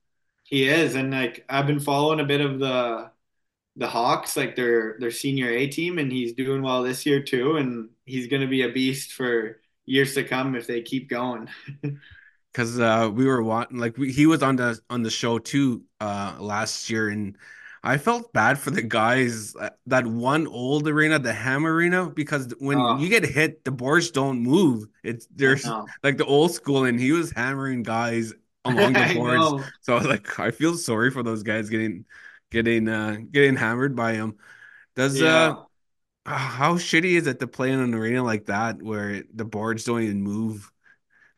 He 0.43 0.67
is, 0.69 0.95
and 0.95 1.11
like 1.11 1.45
I've 1.49 1.67
been 1.67 1.79
following 1.79 2.19
a 2.19 2.23
bit 2.25 2.41
of 2.41 2.59
the 2.59 3.11
the 3.77 3.87
Hawks, 3.87 4.37
like 4.37 4.55
their 4.55 4.97
their 4.99 5.11
senior 5.11 5.49
A 5.51 5.67
team, 5.67 5.99
and 5.99 6.11
he's 6.11 6.33
doing 6.33 6.61
well 6.63 6.83
this 6.83 7.05
year 7.05 7.23
too. 7.23 7.57
And 7.57 7.91
he's 8.05 8.27
going 8.27 8.41
to 8.43 8.47
be 8.49 8.63
a 8.63 8.69
beast 8.71 9.13
for 9.13 9.61
years 9.85 10.15
to 10.15 10.23
come 10.25 10.55
if 10.55 10.67
they 10.67 10.81
keep 10.83 11.09
going. 11.09 11.49
because 12.57 12.79
uh, 12.79 13.11
we 13.13 13.27
were 13.27 13.43
wanting 13.43 13.77
like 13.77 13.97
we, 13.97 14.11
he 14.11 14.25
was 14.25 14.41
on 14.41 14.55
the 14.55 14.79
on 14.89 15.03
the 15.03 15.11
show 15.11 15.37
too 15.37 15.83
uh, 16.01 16.35
last 16.39 16.89
year, 16.89 17.09
and 17.09 17.37
I 17.83 17.99
felt 17.99 18.33
bad 18.33 18.57
for 18.57 18.71
the 18.71 18.81
guys 18.81 19.55
uh, 19.55 19.69
that 19.85 20.07
one 20.07 20.47
old 20.47 20.87
arena, 20.87 21.19
the 21.19 21.33
Ham 21.33 21.67
Arena, 21.67 22.09
because 22.09 22.51
when 22.59 22.87
you 22.87 23.09
Oh, 23.09 23.09
get 23.09 23.23
hit, 23.25 23.63
the 23.63 23.69
boards 23.71 24.09
don't 24.09 24.39
move. 24.41 24.87
It's 25.03 25.27
there's 25.27 25.71
like 26.03 26.17
the 26.17 26.25
old 26.25 26.51
school, 26.51 26.85
and 26.85 26.99
he 26.99 27.11
was 27.11 27.31
hammering 27.31 27.83
guys 27.83 28.33
along 28.65 28.97
the 28.97 29.05
boards. 29.05 29.53
So 29.81 29.93
I 29.93 29.97
was 29.99 30.07
like, 30.07 30.39
I 30.39 30.49
feel 30.51 30.75
sorry 30.77 31.11
for 31.11 31.21
those 31.23 31.43
guys 31.43 31.69
getting 31.69 32.05
getting 32.51 32.89
uh 32.89 33.17
getting 33.31 33.55
hammered 33.55 33.95
by 33.95 34.13
him. 34.13 34.37
Does 34.95 35.21
uh 35.21 35.55
how 36.25 36.75
shitty 36.77 37.13
is 37.17 37.27
it 37.27 37.39
to 37.39 37.47
play 37.47 37.71
in 37.71 37.79
an 37.79 37.93
arena 37.95 38.23
like 38.23 38.47
that 38.47 38.81
where 38.81 39.23
the 39.33 39.45
boards 39.45 39.85
don't 39.85 40.03
even 40.03 40.21
move? 40.23 40.71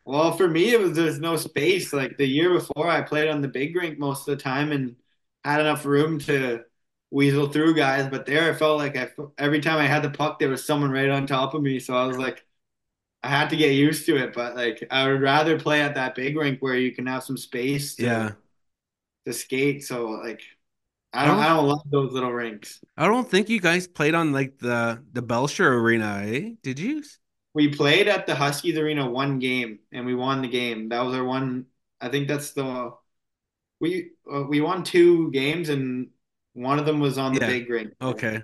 Well, 0.05 0.31
for 0.35 0.47
me, 0.47 0.71
it 0.73 0.79
was 0.79 0.93
there's 0.93 1.19
no 1.19 1.35
space. 1.35 1.93
Like 1.93 2.17
the 2.17 2.25
year 2.27 2.51
before, 2.53 2.89
I 2.89 3.01
played 3.01 3.27
on 3.29 3.41
the 3.41 3.47
big 3.47 3.75
rink 3.75 3.99
most 3.99 4.27
of 4.27 4.37
the 4.37 4.43
time 4.43 4.71
and 4.71 4.95
had 5.43 5.59
enough 5.61 5.85
room 5.85 6.19
to 6.19 6.63
weasel 7.11 7.47
through 7.49 7.75
guys. 7.75 8.09
But 8.09 8.25
there, 8.25 8.51
I 8.51 8.55
felt 8.55 8.77
like 8.79 8.97
I 8.97 9.09
every 9.37 9.61
time 9.61 9.77
I 9.77 9.85
had 9.87 10.03
the 10.03 10.09
puck, 10.09 10.39
there 10.39 10.49
was 10.49 10.65
someone 10.65 10.91
right 10.91 11.09
on 11.09 11.27
top 11.27 11.53
of 11.53 11.61
me. 11.61 11.79
So 11.79 11.95
I 11.95 12.05
was 12.05 12.17
like, 12.17 12.43
I 13.23 13.29
had 13.29 13.49
to 13.51 13.57
get 13.57 13.73
used 13.73 14.05
to 14.07 14.17
it. 14.17 14.33
But 14.33 14.55
like, 14.55 14.85
I 14.91 15.07
would 15.09 15.21
rather 15.21 15.59
play 15.59 15.81
at 15.81 15.95
that 15.95 16.15
big 16.15 16.37
rink 16.37 16.61
where 16.61 16.75
you 16.77 16.93
can 16.95 17.07
have 17.07 17.23
some 17.23 17.37
space 17.37 17.95
to 17.97 18.05
Yeah. 18.05 18.31
to 19.25 19.33
skate. 19.33 19.83
So 19.83 20.07
like, 20.09 20.41
I 21.13 21.25
I 21.25 21.27
don't 21.27 21.37
don't 21.37 21.39
I 21.39 21.49
don't 21.49 21.67
love 21.67 21.81
those 21.91 22.13
little 22.13 22.31
rinks. 22.33 22.81
I 22.97 23.07
don't 23.07 23.29
think 23.29 23.49
you 23.49 23.59
guys 23.61 23.87
played 23.87 24.13
on 24.15 24.31
like 24.31 24.57
the 24.59 25.03
the 25.13 25.21
Belcher 25.21 25.73
Arena, 25.73 26.23
eh? 26.25 26.51
Did 26.61 26.79
you? 26.79 27.03
We 27.53 27.69
played 27.69 28.07
at 28.07 28.27
the 28.27 28.35
Huskies 28.35 28.77
Arena 28.77 29.09
one 29.09 29.39
game 29.39 29.79
and 29.91 30.05
we 30.05 30.15
won 30.15 30.41
the 30.41 30.47
game. 30.47 30.89
That 30.89 31.01
was 31.01 31.15
our 31.15 31.23
one. 31.23 31.65
I 31.99 32.09
think 32.09 32.27
that's 32.27 32.51
the 32.51 32.93
We 33.79 34.11
uh, 34.31 34.43
we 34.43 34.61
won 34.61 34.83
two 34.83 35.31
games 35.31 35.69
and 35.69 36.09
one 36.53 36.79
of 36.79 36.85
them 36.85 36.99
was 36.99 37.17
on 37.17 37.33
the 37.33 37.41
Yeah. 37.41 37.47
big 37.47 37.69
rink. 37.69 37.93
Okay. 38.01 38.43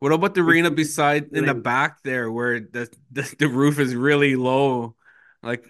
What 0.00 0.12
about 0.12 0.34
the 0.34 0.42
arena 0.42 0.70
beside 0.70 1.30
in 1.32 1.46
the 1.46 1.54
back 1.54 2.02
there 2.02 2.30
where 2.30 2.60
the 2.60 2.90
the, 3.10 3.34
the 3.38 3.48
roof 3.48 3.78
is 3.78 3.94
really 3.94 4.36
low? 4.36 4.96
Like, 5.42 5.64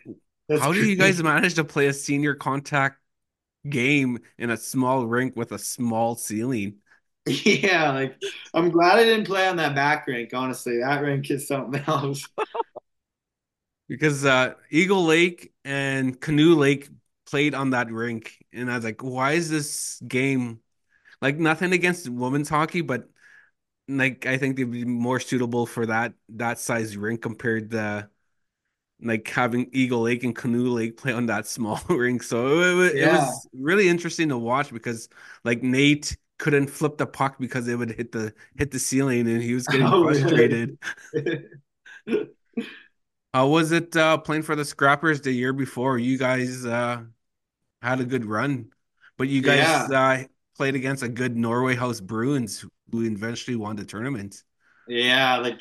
that's 0.49 0.63
how 0.63 0.73
do 0.73 0.85
you 0.85 0.97
guys 0.97 1.23
manage 1.23 1.55
to 1.55 1.65
play 1.65 1.87
a 1.87 1.93
senior 1.93 2.35
contact 2.35 2.99
game 3.69 4.19
in 4.39 4.51
a 4.51 4.57
small 4.57 5.07
rink 5.07 5.37
with 5.37 5.53
a 5.53 5.59
small 5.59 6.17
ceiling? 6.17 6.77
Yeah, 7.45 7.93
like 7.93 8.19
I'm 8.53 8.71
glad 8.71 8.99
I 8.99 9.05
didn't 9.05 9.27
play 9.27 9.47
on 9.49 9.57
that 9.57 9.75
back 9.75 10.07
rink, 10.07 10.31
honestly. 10.35 10.79
That 10.81 11.01
rink 11.03 11.31
is 11.31 11.49
something 11.49 11.83
else. 11.87 12.29
Because 13.89 14.25
uh 14.25 14.55
Eagle 14.71 15.05
Lake 15.05 15.53
and 15.65 16.19
Canoe 16.21 16.55
Lake 16.57 16.89
played 17.27 17.55
on 17.55 17.71
that 17.71 17.91
rink, 17.91 18.43
and 18.53 18.71
I 18.71 18.77
was 18.77 18.85
like, 18.85 19.03
why 19.03 19.33
is 19.33 19.51
this 19.51 20.01
game 20.07 20.61
like 21.23 21.39
nothing 21.39 21.73
against 21.73 22.09
women's 22.09 22.49
hockey, 22.51 22.83
but 22.83 23.09
like 23.89 24.27
I 24.27 24.39
think 24.39 24.57
they'd 24.57 24.65
be 24.71 24.85
more 24.87 25.21
suitable 25.21 25.67
for 25.67 25.87
that 25.87 26.15
that 26.31 26.59
size 26.61 26.97
rink 26.97 27.23
compared 27.23 27.73
to 27.73 28.11
like 29.03 29.29
having 29.29 29.69
Eagle 29.73 30.03
Lake 30.03 30.25
and 30.25 30.35
Canoe 30.37 30.69
Lake 30.71 30.97
play 30.97 31.13
on 31.13 31.27
that 31.27 31.47
small 31.49 31.81
rink. 31.89 32.23
So 32.23 32.81
it, 32.83 32.97
it 33.05 33.07
Yeah. 33.07 33.11
was 33.11 33.47
really 33.55 33.89
interesting 33.89 34.29
to 34.31 34.39
watch 34.39 34.73
because 34.73 35.09
like 35.45 35.63
Nate 35.63 36.17
couldn't 36.39 36.69
flip 36.69 36.99
the 36.99 37.07
puck 37.07 37.37
because 37.39 37.69
it 37.69 37.77
would 37.77 37.91
hit 37.93 38.13
the 38.13 38.35
hit 38.57 38.71
the 38.71 38.79
ceiling 38.79 39.29
and 39.29 39.43
he 39.43 39.55
was 39.55 39.69
getting 39.69 39.93
Oh, 39.93 40.03
frustrated. 40.03 40.79
How 43.33 43.49
was 43.49 43.73
it 43.73 43.97
uh 43.97 44.19
playing 44.19 44.43
for 44.43 44.55
the 44.57 44.65
Scrappers 44.65 45.21
the 45.21 45.33
year 45.33 45.53
before? 45.53 45.99
You 45.99 46.19
guys 46.19 46.65
uh 46.65 47.03
had 47.83 48.01
a 48.01 48.05
good 48.05 48.25
run, 48.27 48.73
but 49.19 49.29
you 49.29 49.43
guys 49.43 49.89
Yeah. 49.89 49.91
uh 49.91 50.25
played 50.57 50.77
against 50.77 51.03
a 51.03 51.09
good 51.09 51.37
Norway 51.37 51.77
House 51.77 52.01
Bruins 52.01 52.61
who 52.93 53.03
eventually 53.05 53.57
won 53.57 53.77
the 53.77 53.85
tournament. 53.87 54.43
Yeah, 54.87 55.39
like 55.39 55.61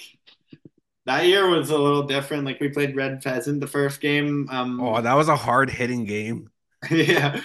that 1.05 1.25
year 1.27 1.47
was 1.49 1.69
a 1.69 1.77
little 1.77 2.03
different. 2.03 2.45
Like 2.45 2.59
we 2.59 2.69
played 2.69 2.95
Red 2.95 3.23
Pheasant 3.23 3.59
the 3.59 3.67
first 3.67 4.01
game. 4.01 4.47
Oh, 4.77 5.01
Um 5.01 5.01
that 5.01 5.13
was 5.15 5.29
a 5.29 5.35
hard 5.35 5.69
hitting 5.71 6.05
game. 6.05 6.51
Yeah, 6.91 7.41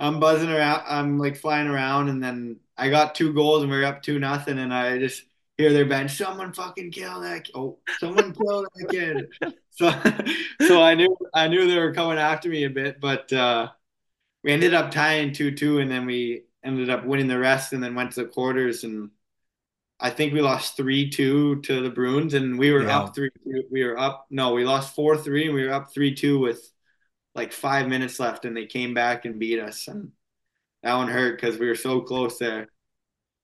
I'm 0.00 0.20
buzzing 0.20 0.50
around. 0.50 0.82
I'm 0.88 1.18
like 1.18 1.36
flying 1.36 1.68
around, 1.68 2.08
and 2.08 2.22
then 2.22 2.58
I 2.76 2.90
got 2.90 3.14
two 3.14 3.32
goals, 3.34 3.62
and 3.62 3.70
we 3.70 3.78
are 3.78 3.84
up 3.84 4.02
two 4.02 4.18
nothing, 4.18 4.58
and 4.58 4.74
I 4.74 4.98
just 4.98 5.24
hear 5.58 5.72
their 5.72 5.84
bench, 5.86 6.12
someone 6.16 6.52
fucking 6.54 6.90
kill 6.92 7.20
that. 7.20 7.44
ki- 7.44 7.52
Oh, 7.54 7.78
someone 8.00 8.32
kill 8.32 8.62
that 8.62 8.88
kid. 8.90 9.28
So, 9.72 9.90
so 10.68 10.82
I 10.82 10.94
knew 10.94 11.16
I 11.32 11.48
knew 11.48 11.66
they 11.66 11.78
were 11.78 11.94
coming 11.94 12.18
after 12.18 12.50
me 12.50 12.64
a 12.64 12.70
bit, 12.70 13.00
but 13.00 13.32
uh, 13.32 13.70
we 14.44 14.52
ended 14.52 14.74
up 14.74 14.90
tying 14.90 15.32
two 15.32 15.52
two, 15.54 15.78
and 15.80 15.90
then 15.90 16.06
we 16.06 16.44
ended 16.64 16.90
up 16.90 17.06
winning 17.06 17.28
the 17.28 17.38
rest, 17.38 17.72
and 17.72 17.82
then 17.82 17.94
went 17.94 18.12
to 18.12 18.22
the 18.24 18.28
quarters, 18.28 18.84
and 18.84 19.10
I 20.00 20.10
think 20.10 20.32
we 20.34 20.42
lost 20.42 20.76
three 20.76 21.10
two 21.10 21.62
to 21.62 21.82
the 21.82 21.90
Bruins, 21.90 22.34
and 22.34 22.58
we 22.58 22.72
were 22.72 22.82
Yeah. 22.84 22.98
up 23.00 23.14
three. 23.14 23.30
We 23.70 23.84
were 23.84 23.98
up. 23.98 24.26
No, 24.30 24.54
we 24.54 24.64
lost 24.64 24.94
four 24.94 25.16
three, 25.16 25.46
and 25.46 25.54
we 25.54 25.64
were 25.66 25.72
up 25.72 25.92
three 25.92 26.14
two 26.14 26.38
with 26.38 26.70
like 27.34 27.52
five 27.52 27.88
minutes 27.88 28.20
left 28.20 28.44
and 28.44 28.56
they 28.56 28.66
came 28.66 28.94
back 28.94 29.24
and 29.24 29.38
beat 29.38 29.60
us. 29.60 29.88
And 29.88 30.12
that 30.82 30.96
one 30.96 31.08
hurt 31.08 31.40
because 31.40 31.58
we 31.58 31.68
were 31.68 31.74
so 31.76 32.00
close 32.02 32.38
there. 32.38 32.68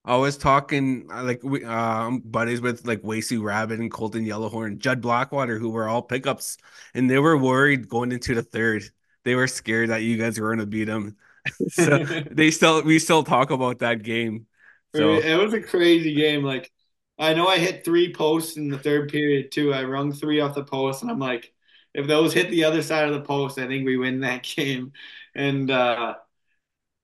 I 0.05 0.17
was 0.17 0.37
talking 0.37 1.09
uh, 1.13 1.25
like 1.25 1.43
we 1.43 1.65
um 1.65 2.21
buddies 2.21 2.61
with 2.61 2.87
like 2.87 3.03
Wacey 3.03 3.39
Rabbit 3.39 3.81
and 3.81 3.91
Colton 3.91 4.25
Yellowhorn, 4.25 4.79
Judd 4.79 5.01
Blackwater, 5.01 5.59
who 5.59 5.71
were 5.71 5.89
all 5.89 6.03
pickups, 6.03 6.59
and 6.95 7.11
they 7.11 7.19
were 7.19 7.37
worried 7.37 7.89
going 7.89 8.13
into 8.13 8.35
the 8.35 8.43
third. 8.43 8.85
They 9.25 9.35
were 9.35 9.49
scared 9.49 9.91
that 9.91 10.03
you 10.03 10.17
guys 10.17 10.39
were 10.39 10.49
going 10.49 10.61
to 10.61 10.67
beat 10.67 10.85
them. 10.85 11.17
So 11.69 12.01
they 12.31 12.51
still 12.51 12.83
we 12.83 12.99
still 12.99 13.23
talk 13.23 13.51
about 13.51 13.79
that 13.79 14.03
game. 14.03 14.47
So 14.95 15.15
It 15.19 15.37
was 15.37 15.55
a 15.55 15.61
crazy 15.61 16.15
game. 16.15 16.43
Like, 16.43 16.71
I 17.19 17.35
know 17.35 17.47
I 17.47 17.59
hit 17.59 17.85
three 17.85 18.13
posts 18.13 18.57
in 18.57 18.69
the 18.69 18.79
third 18.79 19.11
period 19.11 19.53
too. 19.53 19.73
I 19.73 19.85
rung 19.85 20.13
three 20.13 20.41
off 20.41 20.55
the 20.55 20.65
post, 20.65 21.03
and 21.03 21.11
I'm 21.11 21.19
like, 21.19 21.53
if 21.97 22.07
those 22.07 22.35
hit 22.35 22.51
the 22.51 22.65
other 22.65 22.83
side 22.83 23.09
of 23.09 23.15
the 23.15 23.23
post, 23.23 23.59
I 23.59 23.67
think 23.67 23.87
we 23.87 23.97
win 23.97 24.21
that 24.21 24.43
game. 24.57 24.93
And 25.35 25.71
uh, 25.71 26.15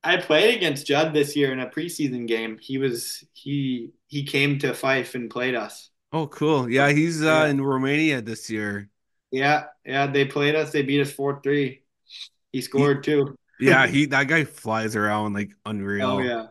I 0.05 0.17
played 0.19 0.57
against 0.57 0.87
Judd 0.87 1.15
this 1.15 1.35
year 1.35 1.53
in 1.53 1.61
a 1.61 1.67
preseason 1.69 2.29
game. 2.29 2.59
He 2.61 2.77
was 2.79 3.25
he 3.33 3.93
he 4.07 4.25
came 4.25 4.59
to 4.61 4.75
Fife 4.75 5.15
and 5.15 5.31
played 5.31 5.55
us. 5.55 5.89
Oh, 6.13 6.27
cool. 6.27 6.69
Yeah, 6.69 6.91
he's 6.91 7.23
uh, 7.23 7.47
in 7.49 7.63
Romania 7.63 8.21
this 8.21 8.51
year. 8.51 8.91
Yeah, 9.31 9.65
yeah, 9.87 10.07
they 10.07 10.27
played 10.27 10.55
us. 10.55 10.71
They 10.71 10.83
beat 10.83 11.01
us 11.01 11.11
4-3. 11.11 11.81
He 12.53 12.61
scored 12.61 13.03
too. 13.03 13.35
Yeah, 13.61 13.87
he 13.87 14.07
that 14.13 14.27
guy 14.27 14.45
flies 14.45 14.97
around 14.97 15.35
like 15.35 15.53
unreal. 15.65 16.07
Oh 16.11 16.19
yeah. 16.19 16.47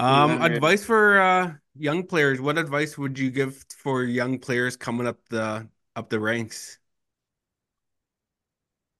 Um, 0.00 0.32
unreal. 0.32 0.52
advice 0.52 0.84
for 0.84 1.20
uh 1.20 1.52
young 1.76 2.02
players. 2.02 2.40
What 2.40 2.58
advice 2.58 2.98
would 2.98 3.18
you 3.18 3.30
give 3.30 3.64
for 3.78 4.02
young 4.02 4.40
players 4.40 4.76
coming 4.76 5.06
up 5.06 5.18
the 5.30 5.68
up 5.94 6.10
the 6.10 6.18
ranks? 6.18 6.78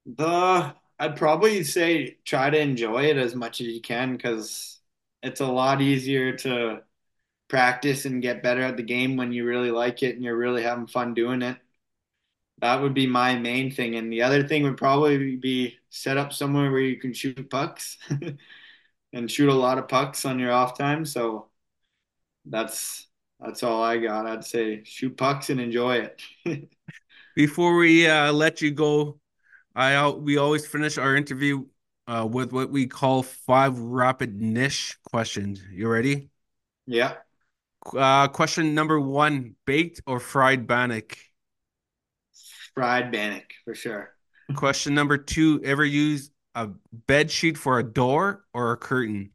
The 0.07 0.75
I'd 0.99 1.17
probably 1.17 1.65
say 1.65 2.19
try 2.25 2.51
to 2.51 2.59
enjoy 2.59 3.05
it 3.07 3.17
as 3.17 3.35
much 3.35 3.61
as 3.61 3.67
you 3.69 3.81
can 3.81 4.17
because 4.17 4.81
it's 5.23 5.41
a 5.41 5.47
lot 5.47 5.81
easier 5.81 6.37
to 6.39 6.83
practice 7.49 8.05
and 8.07 8.23
get 8.23 8.43
better 8.43 8.63
at 8.63 8.77
the 8.77 8.83
game 8.85 9.17
when 9.17 9.33
you 9.33 9.45
really 9.47 9.71
like 9.71 10.03
it 10.03 10.17
and 10.17 10.25
you're 10.25 10.37
really 10.37 10.63
having 10.63 10.87
fun 10.87 11.15
doing 11.15 11.43
it. 11.43 11.59
That 12.61 12.81
would 12.81 12.95
be 12.95 13.07
my 13.07 13.37
main 13.37 13.71
thing. 13.73 13.97
And 13.97 14.13
the 14.13 14.23
other 14.23 14.47
thing 14.47 14.63
would 14.65 14.77
probably 14.77 15.37
be 15.37 15.79
set 15.91 16.17
up 16.17 16.33
somewhere 16.33 16.71
where 16.71 16.81
you 16.81 16.97
can 16.99 17.13
shoot 17.13 17.51
pucks 17.51 17.99
and 19.13 19.31
shoot 19.31 19.49
a 19.49 19.55
lot 19.55 19.79
of 19.79 19.89
pucks 19.89 20.25
on 20.25 20.39
your 20.39 20.53
off 20.53 20.79
time. 20.79 21.05
So 21.05 21.49
that's 22.47 23.09
that's 23.41 23.63
all 23.63 23.83
I 23.83 23.99
got. 23.99 24.27
I'd 24.27 24.45
say 24.45 24.85
shoot 24.85 25.17
pucks 25.17 25.51
and 25.51 25.61
enjoy 25.61 26.09
it. 26.45 26.71
Before 27.35 27.77
we 27.77 28.07
uh 28.07 28.33
let 28.33 28.61
you 28.63 28.71
go, 28.71 29.21
I 29.75 30.09
we 30.09 30.37
always 30.37 30.67
finish 30.67 30.99
our 30.99 31.17
interview 31.17 31.65
uh 32.07 32.29
with 32.31 32.53
what 32.53 32.71
we 32.71 32.87
call 32.87 33.23
five 33.23 33.79
rapid 33.79 34.41
niche 34.41 34.97
questions. 35.11 35.63
You 35.71 35.89
ready? 35.89 36.31
Yeah. 36.87 37.15
Uh 37.97 38.29
question 38.29 38.75
number 38.75 39.01
one, 39.01 39.57
baked 39.67 40.03
or 40.07 40.21
fried 40.21 40.67
bannock? 40.67 41.17
Fried 42.75 43.13
bannock 43.13 43.45
for 43.65 43.75
sure. 43.75 44.15
Question 44.55 44.95
number 44.95 45.17
two, 45.17 45.61
ever 45.65 45.85
use 45.85 46.31
a 46.55 46.69
bed 47.07 47.31
sheet 47.31 47.57
for 47.57 47.79
a 47.79 47.83
door 47.83 48.45
or 48.53 48.73
a 48.73 48.77
curtain? 48.77 49.31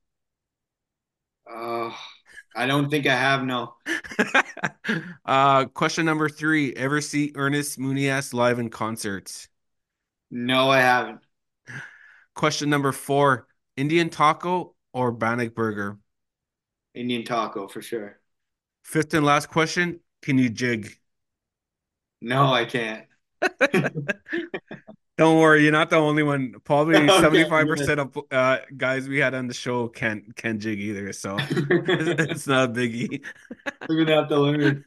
Uh, 1.49 1.91
I 2.55 2.65
don't 2.65 2.89
think 2.89 3.07
I 3.07 3.15
have 3.15 3.43
no. 3.43 3.75
uh, 5.25 5.65
question 5.65 6.05
number 6.05 6.29
three, 6.29 6.73
ever 6.73 7.01
see 7.01 7.31
Ernest 7.35 7.79
Monias 7.79 8.33
live 8.33 8.59
in 8.59 8.69
concerts? 8.69 9.47
No, 10.30 10.69
I 10.69 10.80
haven't. 10.80 11.21
Question 12.36 12.69
number 12.69 12.91
four, 12.91 13.47
Indian 13.75 14.09
taco 14.09 14.75
or 14.93 15.11
bannock 15.11 15.55
burger? 15.55 15.97
Indian 16.93 17.23
taco 17.23 17.67
for 17.67 17.82
sure. 17.82 18.19
Fifth 18.84 19.13
and 19.13 19.25
last 19.25 19.49
question, 19.49 19.99
can 20.21 20.38
you 20.38 20.49
jig? 20.49 20.97
No, 22.21 22.51
I 22.51 22.65
can't. 22.65 23.05
Don't 25.17 25.39
worry, 25.39 25.63
you're 25.63 25.71
not 25.71 25.89
the 25.89 25.95
only 25.95 26.21
one. 26.21 26.55
Probably 26.63 26.95
75% 27.07 27.99
of 27.99 28.17
uh, 28.32 28.59
guys 28.75 29.07
we 29.07 29.17
had 29.17 29.34
on 29.34 29.47
the 29.47 29.53
show 29.53 29.88
can't 29.88 30.36
can 30.36 30.59
jig 30.59 30.80
either, 30.80 31.11
so 31.11 31.38
it's 31.39 32.45
not 32.45 32.69
a 32.69 32.71
biggie. 32.71 33.23
We're 33.89 34.05
gonna 34.05 34.21
have 34.21 34.30
to 34.30 34.39
learn. 34.39 34.86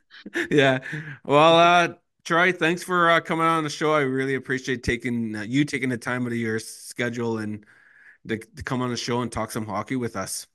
Yeah. 0.50 0.78
Well, 1.24 1.58
uh, 1.58 1.94
Troy, 2.24 2.52
thanks 2.52 2.82
for 2.82 3.10
uh, 3.10 3.20
coming 3.20 3.46
on 3.46 3.64
the 3.64 3.70
show. 3.70 3.92
I 3.94 4.00
really 4.02 4.34
appreciate 4.34 4.82
taking 4.82 5.34
uh, 5.34 5.42
you 5.42 5.64
taking 5.64 5.88
the 5.88 5.96
time 5.98 6.26
out 6.26 6.32
of 6.32 6.38
your 6.38 6.58
schedule 6.58 7.38
and 7.38 7.64
to, 8.28 8.38
to 8.38 8.62
come 8.64 8.82
on 8.82 8.90
the 8.90 8.96
show 8.96 9.22
and 9.22 9.32
talk 9.32 9.50
some 9.52 9.66
hockey 9.66 9.96
with 9.96 10.16
us. 10.16 10.46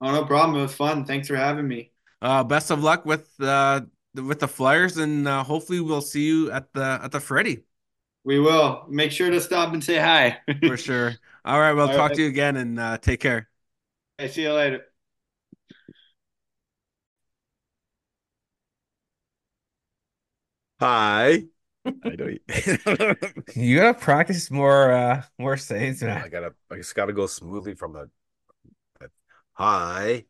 Oh, 0.00 0.10
no 0.12 0.24
problem. 0.24 0.58
It 0.58 0.62
was 0.62 0.74
fun. 0.74 1.04
Thanks 1.04 1.28
for 1.28 1.36
having 1.36 1.66
me. 1.68 1.92
Uh, 2.20 2.42
best 2.44 2.70
of 2.70 2.82
luck 2.82 3.04
with 3.06 3.32
uh 3.40 3.82
the- 4.14 4.22
with 4.24 4.40
the 4.40 4.48
Flyers, 4.48 4.96
and 4.96 5.28
uh, 5.28 5.44
hopefully 5.44 5.80
we'll 5.80 6.00
see 6.00 6.26
you 6.26 6.50
at 6.50 6.72
the 6.72 6.98
at 7.02 7.12
the 7.12 7.20
Freddy 7.20 7.62
We 8.24 8.38
will. 8.38 8.84
Make 8.88 9.10
sure 9.12 9.30
to 9.30 9.40
stop 9.40 9.72
and 9.72 9.82
say 9.82 9.96
hi. 9.98 10.40
for 10.64 10.76
sure. 10.76 11.20
All 11.44 11.58
right, 11.60 11.72
we'll 11.72 11.88
All 11.88 11.94
talk 11.94 12.12
right. 12.12 12.14
to 12.14 12.22
you 12.22 12.28
again, 12.28 12.56
and 12.56 12.78
uh, 12.78 12.98
take 12.98 13.20
care. 13.20 13.48
I 14.18 14.26
see 14.28 14.42
you 14.42 14.52
later. 14.52 14.87
Hi. 20.80 21.44
I 21.86 22.16
know 22.16 22.26
you. 22.28 22.40
You 23.54 23.76
gotta 23.78 23.98
practice 23.98 24.50
more 24.50 24.92
uh 24.92 25.22
more 25.38 25.56
sayings, 25.56 26.02
I 26.02 26.28
gotta, 26.28 26.54
I 26.70 26.76
just 26.76 26.94
gotta 26.94 27.12
go 27.12 27.26
smoothly 27.26 27.74
from 27.74 27.92
the. 27.94 28.10
Hi. 29.54 30.24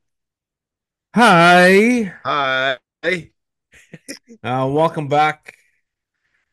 Hi. 1.15 2.15
Hi. 2.25 2.79
Uh, 4.43 4.69
welcome 4.71 5.09
back 5.09 5.57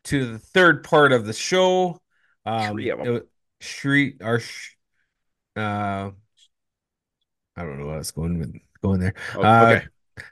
to 0.06 0.34
the 0.34 0.40
third 0.40 0.84
part 0.84 1.12
of 1.12 1.26
the 1.26 1.34
show. 1.34 2.00
Um, 2.46 2.76
Three 2.76 2.90
of 2.90 3.00
'em. 3.00 3.16
it 3.16 3.28
Shri, 3.60 4.18
our, 4.22 4.40
sh- 4.40 4.76
uh, 5.56 6.12
I 7.56 7.64
don't 7.64 7.80
know 7.80 7.88
what 7.88 7.96
I 7.96 8.00
was 8.00 8.12
going 8.12 8.40
with 8.40 8.56
going 8.82 9.00
there. 9.00 9.14
Oh, 9.34 9.42
Uh, 9.44 9.76
okay. 9.76 9.86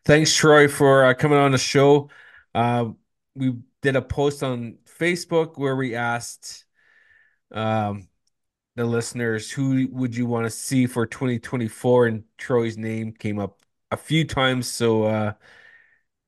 Thanks, 0.05 0.35
Troy, 0.35 0.67
for 0.67 1.05
uh, 1.05 1.13
coming 1.13 1.37
on 1.37 1.51
the 1.51 1.57
show. 1.57 2.09
Uh, 2.55 2.91
we 3.35 3.55
did 3.81 3.95
a 3.95 4.01
post 4.01 4.43
on 4.43 4.77
Facebook 4.99 5.57
where 5.57 5.75
we 5.75 5.95
asked 5.95 6.65
um, 7.51 8.07
the 8.75 8.85
listeners 8.85 9.51
who 9.51 9.87
would 9.91 10.15
you 10.15 10.25
want 10.25 10.45
to 10.45 10.49
see 10.49 10.87
for 10.87 11.05
2024, 11.05 12.07
and 12.07 12.23
Troy's 12.37 12.77
name 12.77 13.11
came 13.13 13.39
up 13.39 13.59
a 13.91 13.97
few 13.97 14.25
times. 14.25 14.67
So 14.67 15.03
uh, 15.03 15.33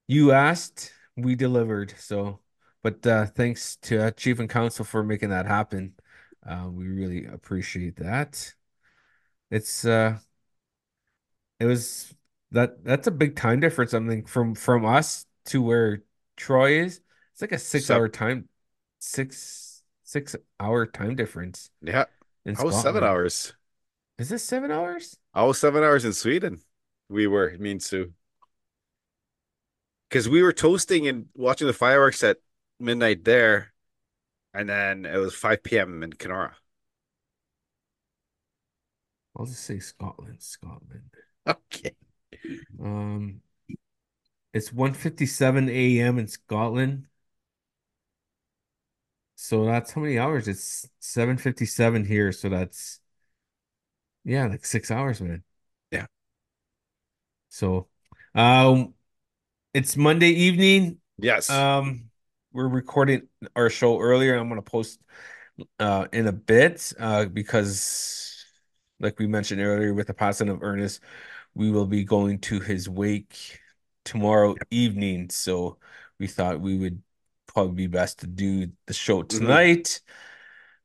you 0.08 0.32
asked, 0.32 0.94
we 1.16 1.36
delivered. 1.36 1.94
So, 1.98 2.40
but 2.84 3.06
uh, 3.06 3.26
thanks 3.28 3.78
to 3.84 4.08
uh, 4.08 4.12
Chief 4.12 4.40
and 4.40 4.50
Council 4.50 4.86
for 4.86 5.04
making 5.04 5.30
that 5.30 5.46
happen. 5.46 5.94
Uh, 6.46 6.70
we 6.72 6.88
really 6.88 7.26
appreciate 7.26 7.96
that. 7.98 8.54
It's 9.50 9.86
uh, 9.86 10.18
it 11.60 11.66
was 11.66 12.14
that 12.52 12.84
that's 12.84 13.08
a 13.08 13.12
big 13.12 13.36
time 13.36 13.60
difference. 13.60 13.94
I 13.94 14.06
think 14.08 14.28
from 14.28 14.56
from 14.56 14.86
us 14.86 15.26
to 15.46 15.62
where 15.62 16.04
Troy 16.38 16.80
is. 16.84 17.02
It's 17.34 17.42
like 17.42 17.52
a 17.52 17.60
six 17.60 17.90
hour 17.90 18.08
time, 18.08 18.48
six 19.00 19.84
six 20.04 20.36
hour 20.60 20.86
time 20.86 21.16
difference 21.16 21.70
Yeah. 21.82 22.06
I 22.46 22.64
was 22.64 22.80
seven 22.82 23.04
hours. 23.04 23.54
Is 24.18 24.30
this 24.30 24.44
seven 24.44 24.72
hours? 24.72 25.18
I 25.34 25.44
was 25.44 25.60
seven 25.60 25.84
hours 25.84 26.06
in 26.06 26.14
Sweden. 26.14 26.62
We 27.10 27.28
were, 27.28 27.56
me 27.60 27.72
and 27.72 27.84
Sue. 27.84 28.14
Because 30.10 30.30
we 30.30 30.42
were 30.42 30.54
toasting 30.54 31.08
and 31.08 31.28
watching 31.36 31.68
the 31.68 31.74
fireworks 31.74 32.24
at 32.24 32.38
midnight 32.80 33.26
there. 33.26 33.74
And 34.54 34.70
then 34.70 35.06
it 35.06 35.18
was 35.18 35.36
5 35.36 35.64
p.m. 35.64 36.02
in 36.04 36.14
Kenora. 36.14 36.56
I'll 39.36 39.46
just 39.46 39.64
say 39.64 39.80
Scotland, 39.80 40.42
Scotland. 40.42 41.10
Okay. 41.48 41.92
Um, 42.82 43.42
it's 44.56 44.74
1:57 44.74 45.70
a.m. 45.70 46.18
in 46.18 46.28
Scotland. 46.28 47.08
So 49.36 49.66
that's 49.66 49.92
how 49.92 50.02
many 50.02 50.18
hours? 50.18 50.48
It's 50.48 50.88
7:57 51.00 52.06
here, 52.06 52.32
so 52.32 52.50
that's 52.50 53.00
yeah, 54.24 54.48
like 54.48 54.66
six 54.66 54.92
hours, 54.92 55.22
man. 55.22 55.44
Yeah. 55.92 56.08
So, 57.50 57.88
um, 58.34 58.94
it's 59.74 59.98
Monday 59.98 60.30
evening. 60.30 61.00
Yes. 61.18 61.50
Um, 61.50 62.10
we're 62.54 62.68
recording 62.68 63.28
our 63.56 63.70
show 63.70 64.00
earlier. 64.00 64.36
I'm 64.36 64.50
gonna 64.50 64.62
post 64.62 65.00
uh 65.80 66.08
in 66.14 66.28
a 66.28 66.34
bit 66.34 66.94
uh 67.00 67.26
because 67.26 68.46
like 69.00 69.20
we 69.20 69.28
mentioned 69.28 69.62
earlier 69.62 69.94
with 69.94 70.08
the 70.08 70.14
passing 70.14 70.50
of 70.50 70.64
Ernest, 70.64 71.02
we 71.54 71.72
will 71.72 71.88
be 71.88 72.04
going 72.04 72.40
to 72.40 72.60
his 72.60 72.90
wake 72.90 73.60
tomorrow 74.06 74.56
evening. 74.72 75.30
So 75.30 75.78
we 76.20 76.28
thought 76.28 76.62
we 76.62 76.78
would 76.78 77.02
probably 77.48 77.76
be 77.76 77.88
best 77.88 78.20
to 78.20 78.28
do 78.28 78.72
the 78.86 78.94
show 78.94 79.24
tonight. 79.24 80.02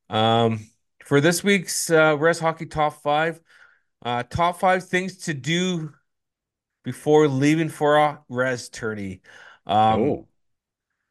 Um, 0.08 0.66
for 1.04 1.20
this 1.20 1.44
week's 1.44 1.90
uh, 1.90 2.16
Rez 2.18 2.40
Hockey 2.40 2.66
Top 2.66 3.00
Five, 3.02 3.40
uh, 4.04 4.24
top 4.24 4.58
five 4.58 4.88
things 4.88 5.18
to 5.18 5.34
do 5.34 5.92
before 6.82 7.28
leaving 7.28 7.68
for 7.68 7.96
a 7.96 8.20
res 8.28 8.68
tourney. 8.68 9.20
Um, 9.66 10.00
oh, 10.00 10.26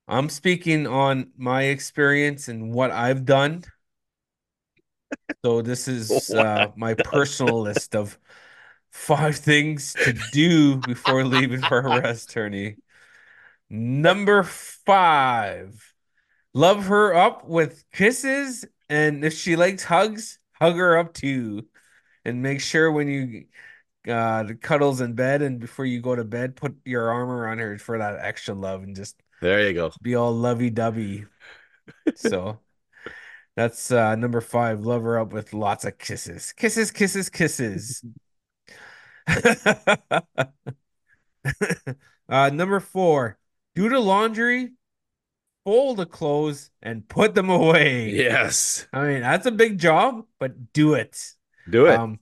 I'm 0.08 0.30
speaking 0.30 0.88
on 0.88 1.32
my 1.38 1.64
experience 1.64 2.48
and 2.48 2.74
what 2.74 2.92
I've 2.92 3.26
done. 3.26 3.64
So 5.46 5.62
this 5.62 5.88
is 5.88 6.32
uh, 6.34 6.72
my 6.76 6.96
personal 6.96 7.62
list 7.62 7.96
of 7.96 8.18
five 8.92 9.36
things 9.38 9.94
to 9.94 10.14
do 10.32 10.78
before 10.78 11.24
leaving 11.24 11.62
for 11.62 11.80
a 11.80 12.02
rest 12.02 12.30
tourney. 12.32 12.78
Number 13.70 14.44
five, 14.44 15.94
love 16.54 16.86
her 16.88 17.14
up 17.14 17.48
with 17.48 17.84
kisses, 17.92 18.66
and 18.90 19.24
if 19.24 19.34
she 19.34 19.56
likes 19.56 19.84
hugs, 19.84 20.40
hug 20.60 20.76
her 20.76 20.98
up 20.98 21.14
too. 21.14 21.68
and 22.26 22.42
make 22.42 22.62
sure 22.62 22.92
when 22.92 23.08
you 23.08 23.46
uh 24.08 24.46
cuddles 24.62 25.02
in 25.02 25.14
bed 25.14 25.42
and 25.42 25.60
before 25.60 25.86
you 25.86 26.02
go 26.02 26.16
to 26.16 26.24
bed, 26.24 26.56
put 26.56 26.76
your 26.86 27.10
arm 27.10 27.30
around 27.30 27.60
her 27.60 27.78
for 27.78 27.98
that 27.98 28.20
extra 28.22 28.54
love 28.54 28.84
and 28.84 28.96
just 28.96 29.16
There 29.42 29.68
you 29.68 29.74
go. 29.74 29.92
be 30.02 30.16
all 30.16 30.34
lovey-dovey. 30.34 31.26
So 32.16 32.60
that's 33.56 33.92
uh 33.92 34.16
number 34.16 34.42
five. 34.42 34.82
Love 34.82 35.04
her 35.04 35.20
up 35.20 35.34
with 35.34 35.54
lots 35.54 35.86
of 35.86 35.98
kisses. 35.98 36.54
Kisses, 36.54 36.92
kisses, 36.92 37.30
kisses. 37.30 38.04
Uh 42.30 42.52
number 42.52 42.80
four, 42.80 43.40
do 43.74 43.90
the 43.90 44.00
laundry, 44.00 44.74
fold 45.66 45.98
the 45.98 46.06
clothes, 46.06 46.70
and 46.82 47.08
put 47.10 47.34
them 47.34 47.50
away. 47.50 48.12
Yes. 48.12 48.88
I 48.94 49.08
mean, 49.08 49.22
that's 49.22 49.48
a 49.48 49.52
big 49.52 49.80
job, 49.80 50.26
but 50.40 50.72
do 50.72 50.94
it. 50.94 51.34
Do 51.68 51.88
it. 51.88 52.00
Um, 52.00 52.20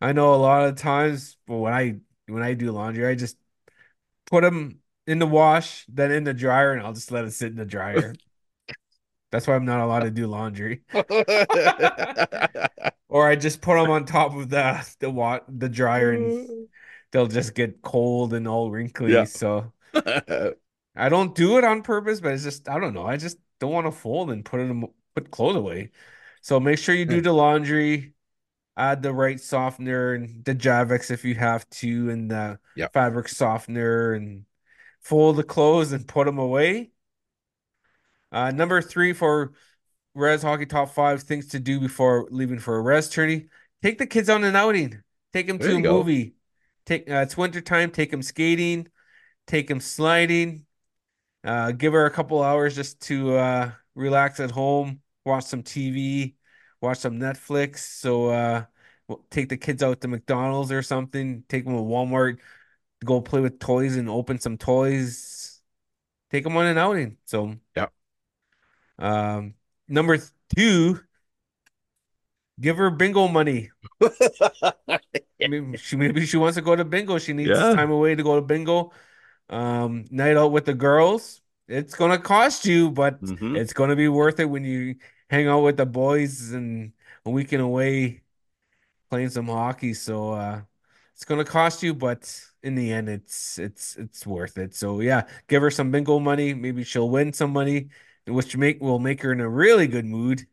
I 0.00 0.12
know 0.12 0.32
a 0.32 0.36
lot 0.36 0.68
of 0.68 0.76
times 0.76 1.36
when 1.46 1.72
I 1.72 1.96
when 2.28 2.42
I 2.42 2.54
do 2.54 2.70
laundry, 2.70 3.06
I 3.06 3.16
just 3.16 3.36
put 4.26 4.42
them 4.42 4.78
in 5.08 5.18
the 5.18 5.26
wash, 5.26 5.84
then 5.88 6.12
in 6.12 6.22
the 6.22 6.34
dryer, 6.34 6.72
and 6.72 6.86
I'll 6.86 6.92
just 6.92 7.10
let 7.10 7.24
it 7.24 7.32
sit 7.32 7.50
in 7.50 7.56
the 7.56 7.64
dryer. 7.64 8.14
That's 9.30 9.46
why 9.46 9.54
I'm 9.54 9.64
not 9.64 9.80
allowed 9.80 10.00
to 10.00 10.10
do 10.10 10.26
laundry. 10.26 10.82
Or 13.08 13.26
I 13.26 13.36
just 13.36 13.62
put 13.62 13.76
them 13.76 13.90
on 13.90 14.04
top 14.04 14.34
of 14.34 14.50
the 14.50 14.86
the 15.00 15.10
wa 15.10 15.40
the 15.48 15.68
dryer, 15.68 16.12
and 16.12 16.68
they'll 17.10 17.26
just 17.26 17.54
get 17.54 17.80
cold 17.80 18.34
and 18.34 18.46
all 18.46 18.70
wrinkly. 18.70 19.12
Yeah. 19.12 19.24
So 19.24 19.72
I 19.94 21.08
don't 21.08 21.34
do 21.34 21.56
it 21.56 21.64
on 21.64 21.82
purpose, 21.82 22.20
but 22.20 22.32
it's 22.34 22.44
just 22.44 22.68
I 22.68 22.78
don't 22.78 22.92
know. 22.92 23.06
I 23.06 23.16
just 23.16 23.38
don't 23.60 23.72
want 23.72 23.86
to 23.86 23.92
fold 23.92 24.30
and 24.30 24.44
put 24.44 24.58
them 24.58 24.84
put 25.14 25.30
clothes 25.30 25.56
away. 25.56 25.90
So 26.42 26.60
make 26.60 26.78
sure 26.78 26.94
you 26.94 27.06
do 27.06 27.16
hmm. 27.16 27.22
the 27.22 27.32
laundry, 27.32 28.12
add 28.76 29.02
the 29.02 29.14
right 29.14 29.40
softener 29.40 30.12
and 30.12 30.44
the 30.44 30.54
Javex 30.54 31.10
if 31.10 31.24
you 31.24 31.34
have 31.34 31.68
to, 31.70 32.10
and 32.10 32.30
the 32.30 32.58
Yeah. 32.76 32.88
fabric 32.88 33.28
softener, 33.28 34.12
and 34.12 34.44
fold 35.00 35.36
the 35.36 35.44
clothes 35.44 35.92
and 35.92 36.06
put 36.06 36.26
them 36.26 36.38
away. 36.38 36.90
Uh, 38.32 38.50
number 38.50 38.80
three 38.82 39.12
for 39.12 39.52
Rez 40.14 40.42
Hockey 40.42 40.66
Top 40.66 40.90
Five 40.90 41.22
things 41.22 41.48
to 41.48 41.60
do 41.60 41.80
before 41.80 42.28
leaving 42.30 42.58
for 42.58 42.76
a 42.78 42.82
Rez 42.82 43.08
tourney. 43.10 43.48
Take 43.82 43.98
the 43.98 44.06
kids 44.06 44.28
on 44.28 44.44
an 44.44 44.56
outing. 44.56 45.02
Take 45.32 45.46
them 45.46 45.58
There 45.58 45.70
to 45.70 45.76
a 45.76 45.80
go. 45.82 45.82
movie. 45.82 46.34
Take 46.86 47.10
uh, 47.10 47.16
it's 47.16 47.36
winter 47.36 47.60
time. 47.60 47.90
Take 47.90 48.10
them 48.10 48.22
skating. 48.22 48.88
Take 49.46 49.68
them 49.68 49.80
sliding. 49.80 50.66
Uh, 51.44 51.72
give 51.72 51.92
her 51.92 52.06
a 52.06 52.10
couple 52.10 52.42
hours 52.42 52.74
just 52.74 53.00
to 53.02 53.36
uh, 53.36 53.72
relax 53.94 54.40
at 54.40 54.50
home, 54.50 55.00
watch 55.24 55.44
some 55.44 55.62
TV, 55.62 56.36
watch 56.80 56.98
some 56.98 57.18
Netflix. 57.18 57.78
So 57.78 58.28
uh, 58.30 58.64
we'll 59.06 59.24
take 59.30 59.48
the 59.48 59.56
kids 59.56 59.82
out 59.82 60.00
to 60.02 60.08
McDonald's 60.08 60.72
or 60.72 60.82
something. 60.82 61.44
Take 61.48 61.64
them 61.64 61.74
to 61.74 61.80
Walmart, 61.82 62.38
go 63.04 63.20
play 63.20 63.40
with 63.40 63.58
toys 63.60 63.96
and 63.96 64.08
open 64.10 64.38
some 64.40 64.58
toys. 64.58 65.60
Take 66.30 66.44
them 66.44 66.56
on 66.56 66.66
an 66.66 66.78
outing. 66.78 67.18
So 67.26 67.56
Yeah. 67.76 67.88
Um, 68.98 69.54
number 69.88 70.18
two, 70.56 71.00
give 72.60 72.76
her 72.76 72.90
bingo 72.90 73.28
money. 73.28 73.70
I 75.40 75.46
mean, 75.46 75.76
she 75.76 75.96
maybe 75.96 76.26
she 76.26 76.36
wants 76.36 76.56
to 76.56 76.62
go 76.62 76.74
to 76.76 76.84
bingo. 76.84 77.18
She 77.18 77.32
needs 77.32 77.58
Yeah. 77.58 77.68
time 77.68 77.90
away 77.90 78.14
to 78.14 78.22
go 78.22 78.36
to 78.36 78.42
bingo. 78.42 78.92
Um, 79.50 80.06
night 80.10 80.36
out 80.36 80.52
with 80.52 80.66
the 80.66 80.74
girls. 80.74 81.42
It's 81.68 81.94
gonna 81.94 82.18
cost 82.18 82.66
you, 82.66 82.90
but 82.90 83.20
Mhm. 83.20 83.54
it's 83.54 83.72
gonna 83.72 83.96
be 83.96 84.08
worth 84.08 84.40
it 84.40 84.46
when 84.46 84.64
you 84.64 84.96
hang 85.30 85.48
out 85.48 85.60
with 85.62 85.76
the 85.76 85.86
boys 85.86 86.52
and 86.52 86.92
a 87.24 87.30
weekend 87.30 87.62
away 87.62 88.22
playing 89.10 89.30
some 89.30 89.46
hockey. 89.48 89.94
So 89.94 90.32
uh 90.32 90.62
it's 91.14 91.24
gonna 91.24 91.44
cost 91.44 91.82
you, 91.82 91.94
but 91.94 92.42
in 92.62 92.74
the 92.74 92.92
end 92.92 93.08
it's 93.08 93.58
it's 93.58 93.96
it's 93.96 94.26
worth 94.26 94.58
it. 94.58 94.74
So 94.74 95.00
yeah, 95.00 95.28
give 95.48 95.62
her 95.62 95.70
some 95.70 95.90
bingo 95.90 96.18
money. 96.20 96.54
Maybe 96.54 96.84
she'll 96.84 97.10
win 97.10 97.32
some 97.32 97.52
money, 97.52 97.88
which 98.28 98.56
make 98.56 98.80
will 98.80 98.98
make 98.98 99.22
her 99.22 99.32
in 99.32 99.40
a 99.40 99.48
really 99.48 99.86
good 99.86 100.04
mood 100.04 100.46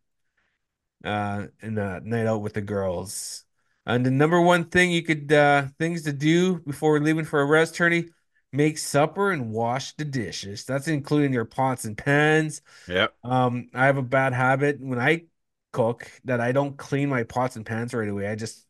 uh 1.04 1.48
in 1.62 1.78
a 1.78 2.00
night 2.02 2.26
out 2.28 2.42
with 2.42 2.54
the 2.54 2.62
girls. 2.62 3.44
And 3.86 4.06
the 4.06 4.12
number 4.12 4.42
one 4.42 4.66
thing 4.66 4.92
you 4.92 5.04
could 5.04 5.32
uh 5.32 5.68
things 5.80 6.04
to 6.04 6.14
do 6.14 6.60
before 6.60 7.00
leaving 7.00 7.26
for 7.26 7.42
a 7.42 7.46
rez 7.46 7.72
tourney, 7.72 8.10
make 8.52 8.78
supper 8.78 9.32
and 9.32 9.52
wash 9.52 9.94
the 9.96 10.06
dishes. 10.06 10.66
That's 10.66 10.88
including 10.88 11.34
your 11.34 11.46
pots 11.46 11.86
and 11.86 11.98
pans. 11.98 12.62
Yeah. 12.88 13.08
Um, 13.24 13.70
I 13.74 13.86
have 13.88 13.98
a 13.98 14.04
bad 14.04 14.34
habit 14.34 14.80
when 14.82 15.00
I 15.00 15.26
cook 15.74 16.10
that 16.26 16.42
I 16.42 16.52
don't 16.52 16.78
clean 16.78 17.10
my 17.10 17.24
pots 17.24 17.56
and 17.56 17.66
pans 17.66 17.94
right 17.94 18.10
away. 18.10 18.28
I 18.28 18.36
just 18.36 18.66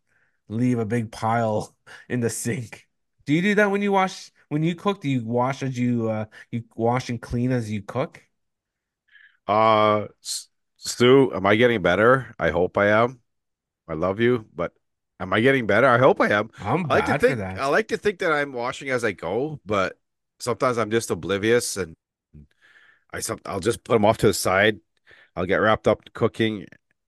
leave 0.50 0.80
a 0.80 0.86
big 0.86 1.12
pile 1.12 1.76
in 2.10 2.20
the 2.22 2.30
sink. 2.30 2.88
Do 3.26 3.34
you 3.34 3.42
do 3.42 3.56
that 3.56 3.72
when 3.72 3.82
you 3.82 3.92
wash 3.92 4.32
when 4.50 4.64
you 4.64 4.76
cook? 4.76 5.02
Do 5.02 5.10
you 5.10 5.26
wash 5.26 5.64
as 5.64 5.78
you 5.78 6.10
uh 6.10 6.26
you 6.52 6.64
wash 6.76 7.10
and 7.10 7.22
clean 7.22 7.52
as 7.52 7.72
you 7.72 7.82
cook? 7.82 8.24
Uh, 9.48 10.08
Stu, 10.78 11.34
am 11.34 11.46
I 11.46 11.56
getting 11.56 11.82
better? 11.82 12.34
I 12.40 12.50
hope 12.52 12.78
I 12.78 12.88
am. 12.88 13.20
I 13.88 13.94
love 13.94 14.20
you, 14.20 14.46
but 14.54 14.74
am 15.20 15.34
I 15.34 15.42
getting 15.42 15.68
better? 15.68 15.88
I 15.88 15.98
hope 15.98 16.20
I 16.22 16.30
am. 16.30 16.50
I'm 16.60 16.86
I 16.90 16.96
like 17.00 17.06
to 17.06 17.20
think 17.20 17.38
that. 17.38 17.60
I 17.60 17.68
like 17.68 17.88
to 17.90 17.98
think 17.98 18.20
that 18.20 18.32
I'm 18.32 18.54
washing 18.54 18.90
as 18.90 19.04
I 19.04 19.12
go, 19.12 19.60
but 19.66 20.00
sometimes 20.40 20.78
I'm 20.78 20.92
just 20.92 21.12
oblivious 21.12 21.78
and 21.78 21.96
I 23.14 23.20
some 23.20 23.40
I'll 23.46 23.60
just 23.60 23.84
put 23.84 23.94
them 23.94 24.06
off 24.06 24.18
to 24.20 24.28
the 24.28 24.34
side. 24.34 24.80
I'll 25.36 25.46
get 25.46 25.58
wrapped 25.58 25.88
up 25.88 26.02
cooking, 26.14 26.66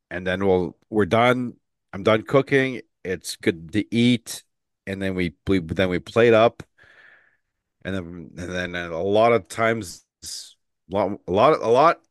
and 0.10 0.26
then 0.26 0.46
we'll 0.46 0.78
we're 0.90 1.06
done. 1.06 1.54
I'm 1.94 2.04
done 2.04 2.24
cooking. 2.24 2.82
It's 3.04 3.36
good 3.36 3.72
to 3.74 3.96
eat, 3.96 4.44
and 4.86 5.02
then 5.02 5.16
we, 5.16 5.34
we 5.48 5.60
then 5.60 5.90
we 5.90 6.00
plate 6.00 6.34
up, 6.34 6.64
and 7.84 7.96
then 7.96 8.32
and 8.38 8.52
then 8.52 8.76
a 8.76 9.02
lot 9.02 9.32
of 9.34 9.48
times, 9.48 10.06
a 10.24 10.96
lot 10.96 11.20
a 11.28 11.32
lot 11.32 11.62
a 11.62 11.68
lot. 11.70 12.02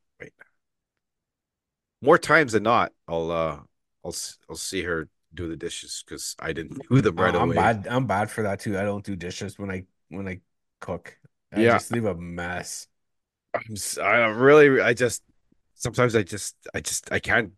More 2.07 2.17
times 2.17 2.53
than 2.53 2.63
not, 2.63 2.93
I'll 3.07 3.29
uh 3.31 3.59
I'll 4.05 4.15
I'll 4.49 4.55
see 4.55 4.81
her 4.83 5.09
do 5.33 5.49
the 5.49 5.57
dishes 5.57 6.03
because 6.07 6.35
I 6.39 6.53
didn't 6.53 6.81
do 6.89 7.01
them 7.01 7.17
right 7.17 7.35
Uh, 7.35 7.39
I'm 7.39 7.49
away. 7.51 7.55
bad. 7.57 7.85
I'm 7.89 8.07
bad 8.07 8.31
for 8.31 8.43
that 8.43 8.61
too. 8.61 8.79
I 8.79 8.83
don't 8.83 9.03
do 9.03 9.17
dishes 9.17 9.59
when 9.59 9.69
I 9.69 9.83
when 10.07 10.25
I 10.25 10.39
cook. 10.79 11.17
I 11.51 11.59
Yeah. 11.61 11.73
just 11.73 11.91
leave 11.91 12.05
a 12.05 12.15
mess. 12.15 12.87
I'm 13.53 13.75
I 14.01 14.25
really 14.27 14.79
I 14.81 14.93
just 14.93 15.21
sometimes 15.75 16.15
I 16.15 16.23
just 16.23 16.55
I 16.73 16.79
just 16.79 17.11
I 17.11 17.19
can't 17.19 17.51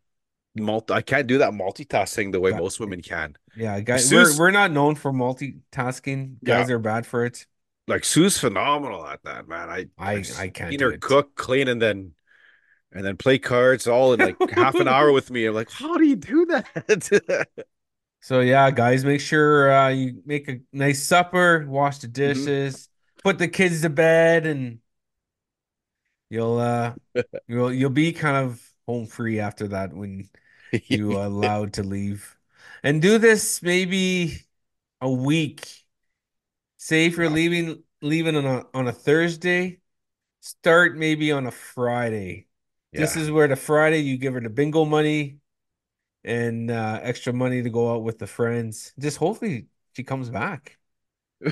multi 0.55 0.95
I 0.95 1.01
can't 1.03 1.27
do 1.27 1.37
that 1.37 1.51
multitasking 1.51 2.31
the 2.31 2.39
way 2.39 2.51
That- 2.51 2.59
most 2.59 2.79
women 2.79 3.01
can. 3.03 3.35
Yeah, 3.55 3.79
guys, 3.81 4.11
we're 4.11 4.35
we're 4.37 4.51
not 4.51 4.71
known 4.71 4.95
for 4.95 5.13
multitasking. 5.13 6.43
Guys 6.43 6.71
are 6.71 6.79
bad 6.79 7.05
for 7.05 7.23
it. 7.25 7.45
Like 7.87 8.03
Sue's 8.03 8.37
phenomenal 8.39 9.05
at 9.05 9.21
that, 9.23 9.47
man. 9.47 9.69
I 9.69 9.85
I 9.99 10.13
I've 10.13 10.39
I 10.39 10.49
can't 10.49 10.71
seen 10.71 10.79
do 10.79 10.85
her 10.85 10.91
it. 10.93 11.01
cook, 11.01 11.35
clean, 11.35 11.67
and 11.67 11.81
then 11.81 12.13
and 12.93 13.05
then 13.05 13.17
play 13.17 13.39
cards 13.39 13.87
all 13.87 14.13
in 14.13 14.19
like 14.21 14.39
half 14.49 14.79
an 14.79 14.87
hour 14.87 15.11
with 15.11 15.29
me. 15.31 15.45
I'm 15.45 15.55
like, 15.55 15.69
how 15.71 15.97
do 15.97 16.05
you 16.05 16.15
do 16.15 16.45
that? 16.47 17.47
So 18.21 18.41
yeah, 18.41 18.69
guys, 18.71 19.05
make 19.05 19.21
sure 19.21 19.71
uh, 19.71 19.89
you 19.89 20.21
make 20.25 20.47
a 20.49 20.59
nice 20.73 21.03
supper, 21.03 21.65
wash 21.67 21.99
the 21.99 22.07
Mm-hmm. 22.25 22.47
dishes, 22.47 22.89
put 23.23 23.37
the 23.37 23.47
kids 23.47 23.81
to 23.81 23.89
bed, 23.89 24.45
and 24.45 24.79
you'll 26.29 26.57
uh 26.59 26.95
you'll 27.47 27.73
you'll 27.73 27.89
be 27.89 28.13
kind 28.13 28.37
of 28.37 28.63
home 28.87 29.05
free 29.07 29.39
after 29.39 29.67
that 29.69 29.93
when 29.93 30.29
you 30.89 31.15
are 31.17 31.25
allowed 31.25 31.73
to 31.73 31.83
leave. 31.83 32.37
And 32.83 33.01
do 33.01 33.17
this 33.17 33.63
maybe 33.63 34.41
a 35.01 35.11
week. 35.11 35.85
Say 36.77 37.05
if 37.07 37.17
you're 37.17 37.29
leaving 37.29 37.83
leaving 38.01 38.35
on 38.35 38.45
a 38.45 38.67
on 38.75 38.87
a 38.87 38.93
Thursday, 38.93 39.81
start 40.41 40.97
maybe 40.97 41.33
on 41.33 41.47
a 41.47 41.51
Friday. 41.51 42.48
This 42.93 43.15
is 43.15 43.31
where 43.31 43.47
the 43.47 43.55
Friday 43.55 43.99
you 43.99 44.17
give 44.17 44.33
her 44.33 44.41
the 44.41 44.49
bingo 44.49 44.85
money 44.85 45.37
and 46.23 46.71
uh, 46.71 46.99
extra 47.01 47.33
money 47.33 47.61
to 47.63 47.69
go 47.69 47.93
out 47.93 48.03
with 48.03 48.19
the 48.19 48.27
friends. 48.27 48.93
Just 48.99 49.17
hopefully 49.17 49.67
she 49.95 50.03
comes 50.03 50.29
back. 50.29 50.77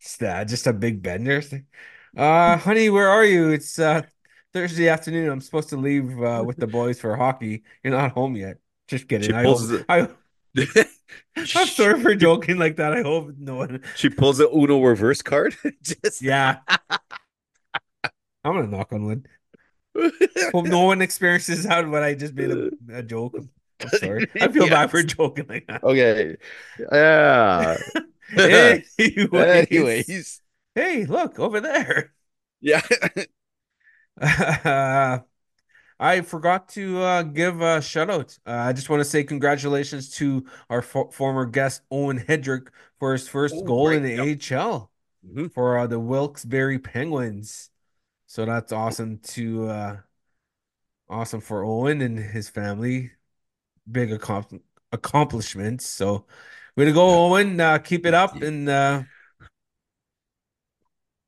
Just, 0.00 0.22
uh, 0.22 0.44
just 0.44 0.66
a 0.66 0.72
big 0.72 1.02
bender. 1.02 1.42
Uh, 2.16 2.56
honey, 2.56 2.88
where 2.90 3.08
are 3.08 3.24
you? 3.24 3.50
It's 3.50 3.78
uh 3.78 4.02
Thursday 4.52 4.88
afternoon. 4.88 5.28
I'm 5.30 5.40
supposed 5.40 5.68
to 5.70 5.76
leave 5.76 6.20
uh, 6.22 6.42
with 6.44 6.56
the 6.56 6.66
boys 6.66 6.98
for 7.00 7.14
hockey. 7.16 7.62
You're 7.84 7.92
not 7.96 8.12
home 8.12 8.34
yet. 8.36 8.58
Just 8.88 9.08
kidding. 9.08 9.32
I 9.32 9.44
hope, 9.44 9.58
the- 9.58 9.84
I, 9.88 10.08
I'm 11.36 11.66
sorry 11.66 12.00
for 12.00 12.14
joking 12.14 12.58
like 12.58 12.76
that. 12.76 12.92
I 12.92 13.02
hope 13.02 13.32
no 13.38 13.56
one. 13.56 13.82
She 13.94 14.08
pulls 14.08 14.38
the 14.38 14.48
Uno 14.50 14.80
reverse 14.82 15.22
card. 15.22 15.56
Just 15.82 16.22
Yeah. 16.22 16.58
I'm 18.44 18.54
gonna 18.56 18.66
knock 18.66 18.92
on 18.92 19.04
wood. 19.04 19.28
Hope 20.52 20.66
no 20.66 20.84
one 20.86 21.02
experiences 21.02 21.64
that 21.64 21.88
when 21.88 22.02
I 22.02 22.14
just 22.14 22.34
made 22.34 22.50
a, 22.50 22.70
a 22.92 23.02
joke. 23.02 23.36
I'm 23.80 23.90
sorry. 23.90 24.26
I 24.40 24.48
feel 24.48 24.68
bad 24.68 24.90
for 24.90 25.02
joking 25.02 25.46
like 25.48 25.66
that. 25.68 25.82
Okay. 25.84 26.36
Yeah. 26.92 27.76
Anyways, 28.98 28.98
Anyways. 29.32 30.40
hey, 30.74 31.04
look 31.06 31.38
over 31.38 31.60
there. 31.60 32.12
Yeah. 32.60 32.82
Uh, 34.20 35.20
I 36.00 36.20
forgot 36.22 36.68
to 36.70 36.98
uh, 37.00 37.22
give 37.24 37.60
a 37.62 37.82
shout 37.82 38.10
out. 38.10 38.38
Uh, 38.46 38.52
I 38.52 38.72
just 38.72 38.90
want 38.90 39.00
to 39.00 39.04
say 39.04 39.24
congratulations 39.24 40.10
to 40.16 40.46
our 40.70 40.82
fo 40.82 41.10
former 41.10 41.46
guest 41.46 41.82
Owen 41.90 42.18
Headrick 42.20 42.68
for 42.98 43.12
his 43.12 43.28
first 43.28 43.54
Oh, 43.56 43.64
goal 43.64 43.88
right. 43.88 43.96
in 43.96 44.02
the 44.02 44.14
Yep. 44.16 44.28
AHL 44.52 44.90
Mhm. 45.26 45.52
for 45.54 45.78
uh, 45.78 45.86
the 45.86 46.00
Wilkes-Barre 46.00 46.78
Penguins. 46.78 47.69
So 48.30 48.44
that's 48.46 48.70
awesome 48.70 49.18
to 49.34 49.66
uh, 49.68 49.96
awesome 51.08 51.40
for 51.40 51.64
Owen 51.64 52.00
and 52.00 52.16
his 52.16 52.48
family. 52.48 53.10
Big 53.90 54.10
accom 54.10 54.60
accomplishments. 54.92 55.84
So 55.86 56.26
way 56.76 56.84
to 56.84 56.92
go, 56.92 57.08
Yeah. 57.10 57.26
Owen. 57.26 57.60
Uh, 57.60 57.78
keep 57.78 58.06
it 58.06 58.14
up 58.14 58.40
and 58.40 58.68
uh, 58.68 59.02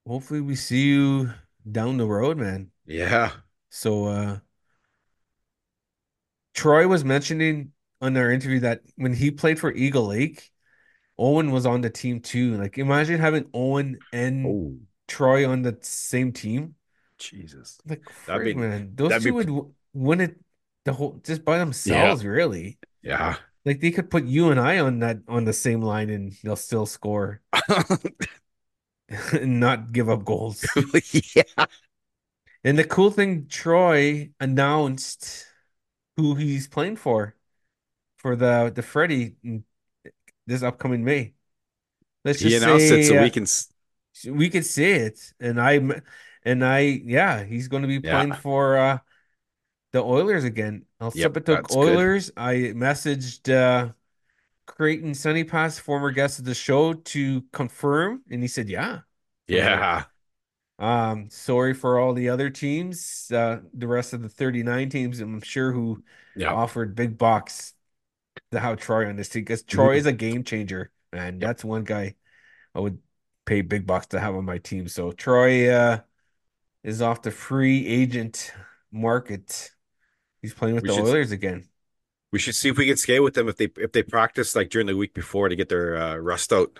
hopefully 0.06 0.40
we 0.40 0.54
see 0.54 0.86
you 0.88 1.32
down 1.70 1.96
the 1.96 2.06
road, 2.06 2.36
man. 2.38 2.70
Yeah. 2.86 3.32
So 3.70 4.06
uh 4.06 4.38
Troy 6.54 6.86
was 6.86 7.04
mentioning 7.04 7.72
on 8.00 8.16
our 8.16 8.30
interview 8.30 8.60
that 8.60 8.82
when 8.96 9.14
he 9.14 9.30
played 9.30 9.58
for 9.58 9.72
Eagle 9.72 10.06
Lake, 10.08 10.50
Owen 11.18 11.50
was 11.52 11.66
on 11.66 11.82
the 11.82 11.90
team 11.90 12.20
too. 12.20 12.56
Like 12.56 12.78
imagine 12.78 13.20
having 13.20 13.50
Owen 13.54 14.00
and 14.12 14.46
Oh, 14.46 14.78
Troy 15.08 15.48
on 15.48 15.62
the 15.62 15.78
same 15.82 16.32
team. 16.32 16.76
Jesus. 17.22 17.78
Like 17.86 18.02
That'd 18.26 18.44
be- 18.44 18.54
man, 18.54 18.92
those 18.94 19.10
that'd 19.10 19.22
two 19.22 19.30
be- 19.44 19.50
would 19.52 19.74
win 19.92 20.20
it 20.20 20.40
the 20.84 20.92
whole 20.92 21.20
just 21.24 21.44
by 21.44 21.58
themselves, 21.58 22.24
really. 22.24 22.78
Yeah. 23.02 23.36
Like 23.64 23.80
they 23.80 23.90
could 23.92 24.10
put 24.10 24.24
you 24.24 24.50
and 24.50 24.58
I 24.58 24.78
on 24.80 24.98
that 25.00 25.18
on 25.28 25.44
the 25.44 25.52
same 25.52 25.80
line 25.82 26.10
and 26.10 26.32
they'll 26.42 26.56
still 26.56 26.86
score 26.86 27.40
and 29.32 29.60
not 29.60 29.92
give 29.92 30.08
up 30.08 30.24
goals. 30.24 30.64
yeah. 31.36 31.66
And 32.64 32.78
the 32.78 32.84
cool 32.84 33.10
thing, 33.10 33.46
Troy 33.48 34.30
announced 34.40 35.46
who 36.16 36.34
he's 36.34 36.68
playing 36.68 36.96
for 36.96 37.34
for 38.16 38.36
the 38.36 38.72
the 38.74 38.82
Freddie 38.82 39.36
in 39.42 39.64
this 40.46 40.62
upcoming 40.62 41.04
May. 41.04 41.34
Let's 42.24 42.40
He 42.40 42.50
just 42.50 42.64
announced 42.64 42.86
it 42.86 43.04
so 43.04 43.12
say 43.12 43.20
we 43.20 43.26
uh, 43.26 43.30
can. 43.30 43.46
we 44.38 44.50
could 44.50 44.66
say 44.66 44.92
it, 44.92 45.18
and 45.40 45.60
I 45.60 45.80
and 46.44 46.64
I 46.64 46.80
yeah, 46.80 47.44
he's 47.44 47.68
going 47.68 47.82
to 47.82 47.88
be 47.88 48.00
Yeah. 48.02 48.24
playing 48.24 48.34
for 48.34 48.76
uh 48.78 48.98
the 49.92 50.02
Oilers 50.02 50.44
again. 50.44 50.86
El 51.00 51.10
Yep, 51.14 51.34
Sepulveda 51.34 51.46
that's 51.48 51.76
good. 51.76 52.08
Oilers. 52.10 52.30
I 52.36 52.72
messaged 52.76 53.52
uh 53.52 53.92
Creighton 54.66 55.14
Sunny 55.14 55.44
Pass, 55.44 55.78
former 55.78 56.10
guest 56.12 56.38
of 56.40 56.44
the 56.46 56.54
show, 56.54 56.94
to 56.94 57.42
confirm, 57.52 58.22
and 58.30 58.42
he 58.42 58.48
said 58.48 58.68
yeah. 58.70 59.02
Yeah. 59.46 60.06
Um, 60.78 61.30
sorry 61.30 61.74
for 61.74 61.98
all 61.98 62.12
the 62.12 62.28
other 62.28 62.50
teams, 62.50 63.30
uh, 63.30 63.60
the 63.72 63.86
rest 63.86 64.12
of 64.12 64.22
the 64.22 64.28
39 64.28 64.88
teams, 64.90 65.20
I'm 65.20 65.40
sure 65.40 65.72
who 65.72 66.02
Yeah. 66.34 66.54
offered 66.54 66.94
big 66.94 67.18
bucks 67.18 67.74
to 68.52 68.60
have 68.60 68.78
Troy 68.78 69.08
on 69.08 69.16
this 69.16 69.28
team 69.28 69.42
because. 69.42 69.62
Troy 69.64 69.96
is 69.96 70.06
a 70.06 70.12
game 70.12 70.44
changer, 70.44 70.92
and. 71.12 71.40
That's 71.40 71.64
one 71.64 71.84
guy 71.84 72.16
I 72.74 72.80
would 72.80 73.00
pay 73.46 73.62
big 73.62 73.86
bucks 73.86 74.08
to 74.08 74.20
have 74.20 74.34
on 74.36 74.44
my 74.46 74.58
team. 74.58 74.88
So 74.88 75.12
Troy 75.12 75.70
uh 75.70 76.00
is 76.84 77.00
off 77.02 77.22
the 77.22 77.30
free 77.30 77.86
agent 77.86 78.52
market. 78.90 79.70
He's 80.40 80.54
playing 80.54 80.76
with 80.76 80.84
We 80.84 80.88
the 80.90 80.94
should- 80.96 81.04
Oilers 81.04 81.30
again. 81.32 81.68
We 82.32 82.38
should 82.38 82.54
see 82.54 82.70
if 82.70 82.78
we 82.78 82.86
can 82.86 82.96
skate 82.96 83.22
with 83.22 83.34
them 83.34 83.46
if 83.46 83.58
they 83.58 83.68
if 83.76 83.92
they 83.92 84.02
practice 84.02 84.56
like 84.56 84.70
during 84.70 84.86
the 84.86 84.96
week 84.96 85.12
before 85.12 85.50
to 85.50 85.56
get 85.56 85.68
their 85.68 85.96
uh, 85.96 86.16
rust 86.16 86.50
out. 86.50 86.78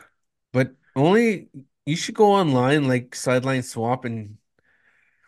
But 0.50 0.74
only 0.96 1.48
you 1.84 1.94
should 1.94 2.14
go 2.14 2.32
online 2.32 2.88
like 2.88 3.14
sideline 3.14 3.62
swap 3.62 4.07
and 4.07 4.38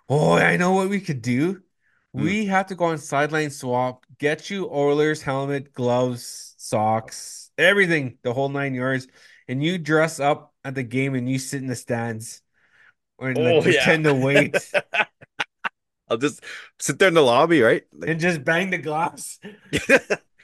oh, 0.08 0.32
I 0.32 0.56
know 0.56 0.72
what 0.72 0.88
we 0.88 1.00
could 1.00 1.20
do. 1.20 1.62
Hmm. 2.14 2.22
We 2.22 2.46
have 2.46 2.68
to 2.68 2.74
go 2.74 2.86
on 2.86 2.96
sideline 2.96 3.50
swap, 3.50 4.06
get 4.18 4.48
you 4.48 4.70
Oilers 4.70 5.20
helmet, 5.20 5.74
gloves, 5.74 6.54
socks, 6.56 7.50
everything, 7.58 8.16
the 8.22 8.32
whole 8.32 8.48
nine 8.48 8.72
yards, 8.72 9.06
and 9.46 9.62
you 9.62 9.76
dress 9.76 10.20
up 10.20 10.54
at 10.64 10.74
the 10.74 10.82
game 10.82 11.14
and 11.14 11.28
you 11.28 11.38
sit 11.38 11.60
in 11.60 11.68
the 11.68 11.76
stands 11.76 12.40
and 13.20 13.36
like 13.36 13.46
Oh, 13.46 13.56
yeah. 13.56 13.62
pretend 13.62 14.04
to 14.04 14.14
wait 14.14 14.56
I'll 16.08 16.18
just 16.18 16.44
sit 16.78 16.98
there 16.98 17.08
in 17.08 17.14
the 17.14 17.22
lobby, 17.22 17.62
right? 17.62 17.82
Like, 17.92 18.10
and 18.10 18.20
just 18.20 18.44
bang 18.44 18.68
the 18.70 18.78
glass 18.78 19.38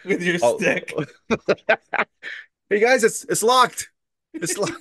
with 0.04 0.22
your 0.22 0.38
Oh. 0.42 0.56
stick. 0.58 0.92
hey 2.70 2.80
guys, 2.80 3.04
it's 3.04 3.24
it's 3.24 3.42
locked. 3.42 3.90
It's 4.32 4.56
locked. 4.56 4.80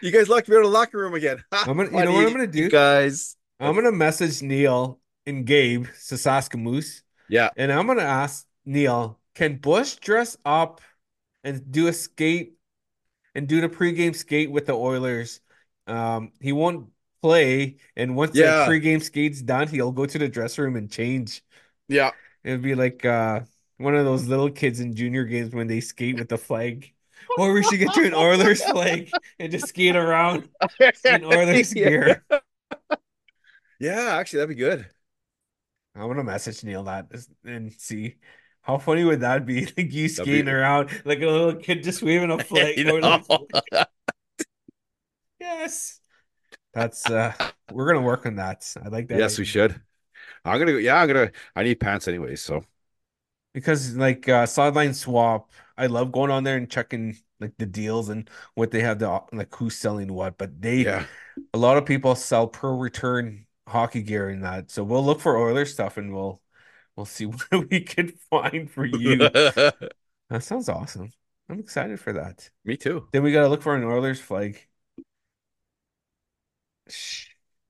you 0.00 0.10
guys 0.10 0.28
locked 0.28 0.48
me 0.48 0.56
out 0.56 0.60
of 0.60 0.66
the 0.66 0.72
locker 0.72 0.98
room 0.98 1.14
again. 1.14 1.44
I'm 1.52 1.76
gonna, 1.76 1.90
you 1.90 2.04
know 2.04 2.12
what 2.12 2.26
I'm 2.26 2.32
gonna 2.32 2.46
do? 2.46 2.60
You 2.64 2.70
guys. 2.70 3.36
I'm 3.60 3.74
gonna 3.74 3.92
message 3.92 4.42
Neil 4.42 4.98
and 5.26 5.44
Gabe, 5.44 5.86
Sasakamoose. 5.88 7.02
Yeah. 7.28 7.50
And 7.56 7.70
I'm 7.70 7.86
gonna 7.86 8.02
ask 8.02 8.46
Neil, 8.64 9.18
can 9.34 9.56
Bush 9.56 9.96
dress 9.96 10.36
up 10.44 10.80
and 11.44 11.70
do 11.70 11.88
a 11.88 11.92
skate 11.92 12.54
and 13.34 13.46
do 13.46 13.60
the 13.60 13.68
pregame 13.68 14.16
skate 14.16 14.50
with 14.50 14.66
the 14.66 14.72
Oilers? 14.74 15.40
Um, 15.92 16.32
he 16.40 16.52
won't 16.52 16.90
play, 17.22 17.76
and 17.96 18.16
once 18.16 18.36
Yeah. 18.36 18.64
the 18.66 18.72
pregame 18.72 19.02
skate's 19.02 19.42
done, 19.42 19.68
he'll 19.68 19.92
go 19.92 20.06
to 20.06 20.18
the 20.18 20.28
dressing 20.28 20.64
room 20.64 20.76
and 20.76 20.90
change. 20.90 21.42
Yeah. 21.88 22.12
It'd 22.44 22.62
be 22.62 22.74
like 22.74 23.04
uh 23.04 23.40
one 23.78 23.94
of 23.94 24.04
those 24.04 24.26
little 24.28 24.50
kids 24.50 24.80
in 24.80 24.94
junior 24.94 25.24
games 25.24 25.54
when 25.54 25.66
they 25.66 25.80
skate 25.80 26.16
with 26.18 26.28
the 26.28 26.38
flag. 26.38 26.92
Or 27.38 27.52
we 27.52 27.62
should 27.62 27.78
get 27.78 27.96
you 27.96 28.06
an 28.06 28.14
Oilers 28.14 28.62
flag 28.72 29.10
and 29.38 29.52
just 29.52 29.68
skate 29.68 29.96
around 29.96 30.48
in 31.04 31.24
Oilers 31.24 31.74
yeah. 31.74 31.88
gear. 31.88 32.24
Yeah, 33.78 34.16
actually, 34.16 34.38
that'd 34.38 34.56
be 34.56 34.60
good. 34.60 34.86
I'm 35.94 36.08
gonna 36.08 36.24
message 36.24 36.64
Neil 36.64 36.84
that 36.84 37.08
and 37.44 37.72
see 37.72 38.16
how 38.62 38.78
funny 38.78 39.04
would 39.04 39.20
that 39.20 39.44
be? 39.44 39.66
Like 39.76 39.92
you 39.92 40.04
be- 40.04 40.08
skating 40.08 40.48
around 40.48 40.90
like 41.04 41.20
a 41.20 41.26
little 41.26 41.56
kid 41.56 41.82
just 41.82 42.02
waving 42.02 42.30
a 42.30 42.38
flag. 42.38 42.78
You 42.78 42.84
know? 43.00 43.86
Like- 45.52 45.60
yes. 45.60 46.00
That's 46.74 47.08
uh 47.10 47.32
we're 47.70 47.86
gonna 47.86 48.04
work 48.04 48.26
on 48.26 48.36
that. 48.36 48.66
I 48.82 48.88
like 48.88 49.08
that. 49.08 49.18
Yes, 49.18 49.38
we 49.38 49.44
should. 49.44 49.80
I'm 50.44 50.58
gonna 50.58 50.72
go. 50.72 50.78
Yeah, 50.78 50.96
I'm 50.96 51.08
gonna. 51.08 51.30
I 51.54 51.62
need 51.62 51.80
pants 51.80 52.08
anyway, 52.08 52.36
So 52.36 52.64
Because 53.54 53.96
like 53.96 54.28
uh 54.28 54.46
sideline 54.46 54.94
swap, 54.94 55.50
I 55.76 55.86
love 55.86 56.12
going 56.12 56.30
on 56.30 56.44
there 56.44 56.56
and 56.56 56.70
checking 56.70 57.16
like 57.40 57.52
the 57.58 57.66
deals 57.66 58.08
and 58.08 58.28
what 58.54 58.70
they 58.70 58.80
have 58.80 58.98
the 58.98 59.20
like 59.32 59.54
who's 59.54 59.76
selling 59.76 60.12
what. 60.12 60.38
But 60.38 60.60
they 60.60 60.78
yeah, 60.84 61.04
a 61.52 61.58
lot 61.58 61.76
of 61.76 61.84
people 61.84 62.14
sell 62.14 62.46
pro 62.48 62.76
return 62.78 63.46
hockey 63.68 64.02
gear 64.02 64.30
in 64.30 64.40
that. 64.40 64.70
So 64.70 64.82
we'll 64.84 65.04
look 65.04 65.20
for 65.20 65.36
Oilers 65.36 65.72
stuff 65.72 65.98
and 65.98 66.14
we'll 66.14 66.40
we'll 66.96 67.06
see 67.06 67.26
what 67.50 67.70
we 67.70 67.80
can 67.80 68.08
find 68.30 68.70
for 68.70 68.86
you. 68.86 69.28
That 70.30 70.42
sounds 70.42 70.70
awesome. 70.70 71.12
I'm 71.50 71.60
excited 71.60 72.00
for 72.00 72.14
that. 72.14 72.48
me 72.64 72.78
too. 72.78 73.06
Then 73.12 73.22
we 73.22 73.32
gotta 73.32 73.48
look 73.48 73.60
for 73.60 73.76
an 73.76 73.84
Oilers 73.84 74.18
flag. 74.20 74.58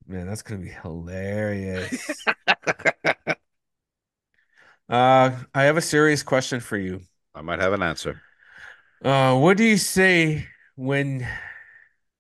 Man, 0.06 0.26
that's 0.26 0.42
gonna 0.42 0.60
be 0.60 0.68
hilarious. 0.68 2.24
Uh, 4.88 5.38
I 5.54 5.62
have 5.64 5.76
a 5.76 5.80
serious 5.82 6.22
question 6.22 6.61
for 6.61 6.76
you. 6.76 7.00
I 7.34 7.41
might 7.41 7.61
have 7.61 7.72
an 7.72 7.82
answer. 7.82 8.20
Uh, 9.03 9.37
what 9.38 9.57
do 9.57 9.64
you 9.64 9.76
say 9.78 10.46
when 10.76 11.26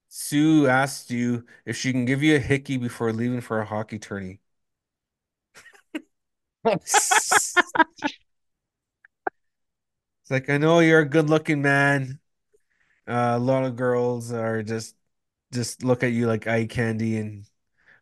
Sue 0.08 0.66
asked 0.66 1.10
you 1.10 1.44
if 1.66 1.76
she 1.76 1.92
can 1.92 2.04
give 2.04 2.22
you 2.22 2.36
a 2.36 2.38
hickey 2.38 2.76
before 2.76 3.12
leaving 3.12 3.40
for 3.40 3.60
a 3.60 3.66
hockey 3.66 3.98
tourney? 3.98 4.40
It's 10.22 10.30
like, 10.30 10.48
I 10.48 10.58
know 10.58 10.80
you're 10.80 11.00
a 11.00 11.08
good-looking 11.08 11.62
man. 11.62 12.20
Uh, 13.08 13.34
a 13.36 13.38
lot 13.38 13.64
of 13.64 13.76
girls 13.76 14.32
are 14.32 14.62
just 14.62 14.96
just 15.52 15.82
look 15.84 16.02
at 16.02 16.12
you 16.12 16.26
like 16.26 16.46
eye 16.46 16.66
candy, 16.66 17.16
and 17.18 17.44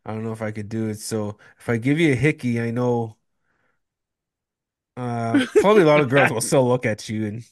I 0.05 0.13
don't 0.13 0.23
know 0.23 0.31
if 0.33 0.41
I 0.41 0.51
could 0.51 0.69
do 0.69 0.89
it. 0.89 0.99
So 0.99 1.37
if 1.59 1.69
I 1.69 1.77
give 1.77 1.99
you 1.99 2.13
a 2.13 2.15
hickey, 2.15 2.61
I 2.61 2.71
know 2.71 3.17
uh 4.97 5.45
probably 5.61 5.83
a 5.83 5.85
lot 5.85 6.01
of 6.01 6.09
girls 6.09 6.31
will 6.31 6.41
still 6.41 6.67
look 6.67 6.85
at 6.85 7.07
you 7.07 7.25
and 7.25 7.43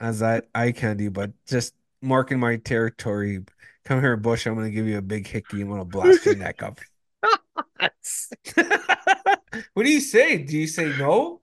as 0.00 0.20
that 0.20 0.48
eye 0.54 0.72
candy, 0.72 1.08
but 1.08 1.32
just 1.46 1.74
marking 2.00 2.40
my 2.40 2.56
territory. 2.56 3.44
Come 3.84 4.00
here, 4.00 4.16
Bush. 4.16 4.46
I'm 4.46 4.54
gonna 4.54 4.70
give 4.70 4.86
you 4.86 4.98
a 4.98 5.02
big 5.02 5.26
hickey. 5.26 5.62
I'm 5.62 5.68
gonna 5.68 5.84
blast 5.84 6.26
your 6.26 6.36
neck 6.36 6.62
up. 6.62 6.80
What 9.74 9.84
do 9.84 9.90
you 9.90 10.00
say? 10.00 10.38
Do 10.38 10.56
you 10.56 10.66
say 10.66 10.94
no? 10.98 11.40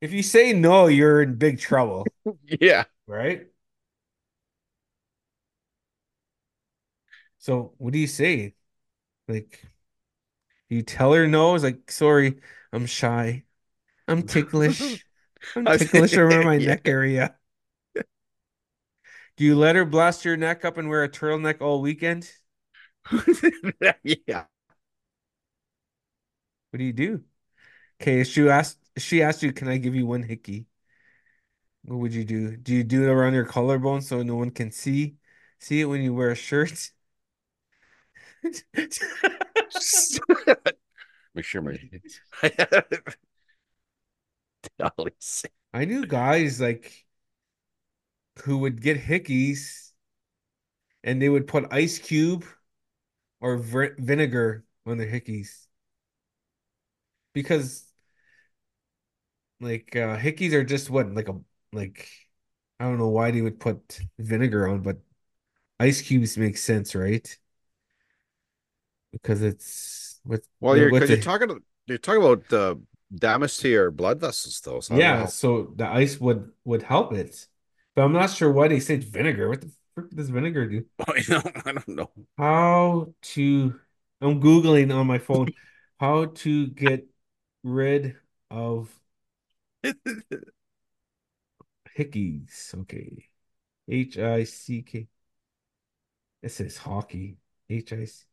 If 0.00 0.12
you 0.12 0.22
say 0.22 0.52
no, 0.52 0.88
you're 0.88 1.22
in 1.22 1.36
big 1.36 1.60
trouble, 1.60 2.04
yeah. 2.60 2.84
right? 3.06 3.46
So 7.42 7.74
what 7.78 7.92
do 7.92 7.98
you 7.98 8.06
say? 8.06 8.54
Like 9.28 9.62
you 10.68 10.82
tell 10.82 11.12
her 11.12 11.26
no, 11.26 11.54
it's 11.54 11.64
like, 11.64 11.90
sorry, 11.90 12.40
I'm 12.72 12.86
shy. 12.86 13.44
I'm 14.08 14.22
ticklish. 14.24 15.06
I'm 15.56 15.68
ticklish 15.70 16.16
around 16.16 16.46
my 16.46 16.58
Yeah. 16.58 16.66
neck 16.66 16.88
area. 16.88 17.36
Do 19.36 19.44
you 19.44 19.56
let 19.56 19.76
her 19.76 19.84
blast 19.84 20.24
your 20.24 20.38
neck 20.38 20.64
up 20.64 20.78
and 20.78 20.88
wear 20.88 21.04
a 21.04 21.08
turtleneck 21.08 21.60
all 21.60 21.82
weekend? 21.82 22.32
yeah. 24.04 24.44
What 26.70 26.78
do 26.78 26.84
you 26.84 26.92
do? 26.92 27.24
Okay, 28.00 28.24
she 28.24 28.48
asked 28.48 28.78
she 28.98 29.22
asked 29.22 29.42
you, 29.44 29.52
can 29.52 29.68
I 29.68 29.78
give 29.78 29.94
you 29.94 30.06
one 30.06 30.24
hickey? 30.24 30.66
What 31.84 31.98
would 31.98 32.14
you 32.14 32.24
do? 32.24 32.56
Do 32.56 32.72
you 32.74 32.84
do 32.84 33.04
it 33.04 33.08
around 33.10 33.34
your 33.34 33.44
collarbone 33.44 34.02
so 34.02 34.22
no 34.22 34.36
one 34.36 34.50
can 34.50 34.70
see 34.70 35.16
see 35.58 35.80
it 35.80 35.84
when 35.86 36.02
you 36.02 36.14
wear 36.14 36.30
a 36.30 36.34
shirt? 36.36 36.92
Make 41.34 41.44
sure 41.44 41.62
my 41.62 41.78
I 45.74 45.84
knew 45.84 46.06
guys 46.06 46.60
like 46.60 47.06
who 48.44 48.58
would 48.58 48.82
get 48.82 48.98
hickeys 49.00 49.92
and 51.04 51.20
they 51.20 51.28
would 51.28 51.46
put 51.46 51.72
ice 51.72 51.98
cube 51.98 52.44
or 53.40 53.56
vi- 53.58 53.94
vinegar 53.98 54.64
on 54.86 54.98
their 54.98 55.08
hickeys 55.08 55.66
because 57.32 57.84
like 59.60 59.94
uh 59.96 60.16
hickeys 60.18 60.52
are 60.52 60.64
just 60.64 60.90
what 60.90 61.12
like 61.14 61.28
a 61.28 61.38
like 61.72 62.08
I 62.80 62.84
don't 62.84 62.98
know 62.98 63.08
why 63.08 63.30
they 63.30 63.42
would 63.42 63.60
put 63.60 64.00
vinegar 64.18 64.66
on, 64.68 64.82
but 64.82 64.98
ice 65.80 66.02
cubes 66.02 66.38
make 66.38 66.56
sense, 66.58 66.94
right? 66.94 67.38
Because 69.12 69.42
it's 69.42 70.20
with 70.24 70.48
well, 70.60 70.76
you're 70.76 70.90
with 70.90 71.02
because 71.02 71.10
you're 71.10 71.24
talking 71.24 71.60
you're 71.86 71.98
talking 71.98 72.22
about 72.22 72.48
the 72.48 72.80
damage 73.14 73.58
to 73.58 73.68
your 73.68 73.90
blood 73.90 74.20
vessels, 74.20 74.60
though. 74.60 74.80
So 74.80 74.96
yeah, 74.96 75.26
so 75.26 75.72
the 75.76 75.86
ice 75.86 76.18
would 76.20 76.50
would 76.64 76.82
help 76.82 77.12
it. 77.12 77.46
But 77.94 78.02
I'm 78.02 78.12
not 78.12 78.30
sure 78.30 78.50
why 78.50 78.68
they 78.68 78.80
said 78.80 79.04
vinegar. 79.04 79.48
What 79.48 79.60
the 79.60 79.70
frick 79.94 80.10
does 80.10 80.30
vinegar 80.30 80.66
do? 80.66 80.84
I 81.06 81.20
don't, 81.20 81.66
I 81.66 81.72
don't 81.72 81.88
know. 81.88 82.10
How 82.38 83.12
to 83.22 83.78
I'm 84.20 84.40
Googling 84.40 84.94
on 84.94 85.06
my 85.06 85.18
phone 85.18 85.52
how 86.00 86.26
to 86.26 86.66
get 86.68 87.06
rid 87.62 88.16
of 88.50 88.90
hickeys. 91.96 92.74
Okay. 92.74 93.28
H 93.88 94.18
I 94.18 94.44
C 94.44 94.82
K. 94.82 95.08
It 96.42 96.50
says 96.50 96.76
hockey. 96.76 97.36
H 97.68 97.92
I 97.92 98.04
C. 98.04 98.24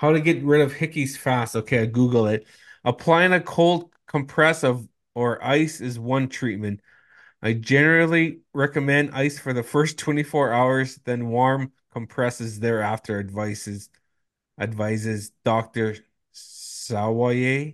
How 0.00 0.12
to 0.12 0.20
get 0.20 0.42
rid 0.42 0.62
of 0.62 0.72
hickeys 0.72 1.14
fast. 1.14 1.54
Okay, 1.54 1.82
I 1.82 1.84
Google 1.84 2.26
it. 2.26 2.46
Applying 2.86 3.34
a 3.34 3.40
cold 3.40 3.92
compress 4.06 4.64
of 4.64 4.88
or 5.14 5.44
ice 5.44 5.82
is 5.82 5.98
one 5.98 6.30
treatment. 6.30 6.80
I 7.42 7.52
generally 7.52 8.38
recommend 8.54 9.10
ice 9.12 9.38
for 9.38 9.52
the 9.52 9.62
first 9.62 9.98
24 9.98 10.54
hours, 10.54 10.98
then 11.04 11.28
warm 11.28 11.72
compresses 11.92 12.60
thereafter, 12.60 13.20
advises 13.20 13.90
advises 14.58 15.32
Dr. 15.44 15.98
Sawyer. 16.32 17.72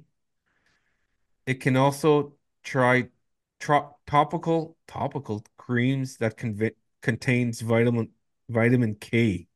It 1.46 1.60
can 1.60 1.76
also 1.76 2.34
try 2.64 3.08
topical 3.60 4.76
topical 4.88 5.44
creams 5.56 6.16
that 6.16 6.36
conv 6.36 6.72
contains 7.02 7.60
vitamin 7.60 8.08
vitamin 8.48 8.96
K. 8.96 9.46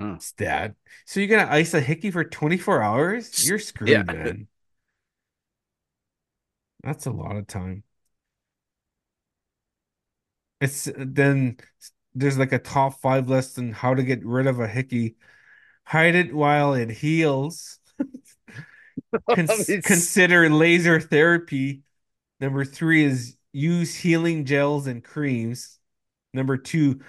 Hmm. 0.00 0.16
Stat. 0.18 0.74
So 1.06 1.20
you're 1.20 1.28
gonna 1.28 1.50
ice 1.50 1.74
a 1.74 1.80
hickey 1.80 2.10
for 2.10 2.24
24 2.24 2.82
hours? 2.82 3.44
You're 3.46 3.58
Yeah. 3.58 3.64
screwed, 3.64 4.06
man. 4.06 4.48
That's 6.82 7.06
a 7.06 7.10
lot 7.10 7.36
of 7.36 7.46
time. 7.46 7.84
It's 10.60 10.88
then 10.96 11.56
there's 12.14 12.38
like 12.38 12.52
a 12.52 12.58
top 12.58 13.00
five 13.00 13.28
list 13.28 13.58
on 13.58 13.72
how 13.72 13.94
to 13.94 14.02
get 14.02 14.24
rid 14.24 14.46
of 14.46 14.60
a 14.60 14.68
hickey. 14.68 15.16
Hide 15.84 16.14
it 16.14 16.34
while 16.34 16.74
it 16.74 16.90
heals. 16.90 17.78
It's- 19.28 19.66
consider 19.84 20.48
laser 20.50 21.00
therapy. 21.00 21.82
Number 22.40 22.64
three 22.64 23.04
is 23.04 23.36
use 23.52 23.94
healing 23.94 24.44
gels 24.44 24.86
and 24.86 25.02
creams. 25.02 25.78
Number 26.32 26.56
two, 26.56 27.00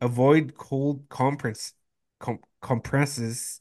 avoid 0.00 0.54
cold 0.56 1.08
compress 1.08 1.72
com 2.18 2.40
compresses. 2.62 3.60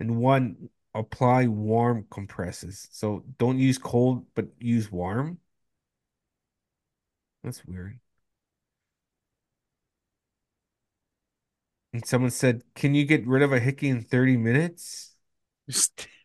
And 0.00 0.18
one, 0.18 0.70
apply 0.94 1.46
warm 1.48 2.06
compresses. 2.10 2.88
So 2.92 3.24
don't 3.38 3.58
use 3.58 3.78
cold, 3.78 4.26
but 4.34 4.48
use 4.60 4.90
warm. 4.92 5.40
That's 7.42 7.64
weird. 7.64 8.00
And 11.92 12.04
someone 12.06 12.30
said, 12.30 12.62
Can 12.74 12.94
you 12.94 13.04
get 13.04 13.26
rid 13.26 13.42
of 13.42 13.52
a 13.52 13.60
hickey 13.60 13.88
in 13.88 14.02
30 14.02 14.36
minutes? 14.36 15.16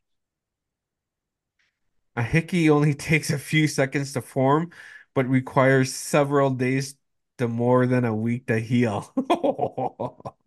A 2.15 2.23
hickey 2.23 2.69
only 2.69 2.93
takes 2.93 3.29
a 3.29 3.37
few 3.39 3.67
seconds 3.67 4.13
to 4.13 4.21
form, 4.21 4.71
but 5.13 5.27
requires 5.27 5.93
several 5.93 6.49
days 6.51 6.95
to 7.37 7.47
more 7.47 7.85
than 7.87 8.05
a 8.05 8.15
week 8.15 8.47
to 8.47 8.59
heal. 8.59 9.13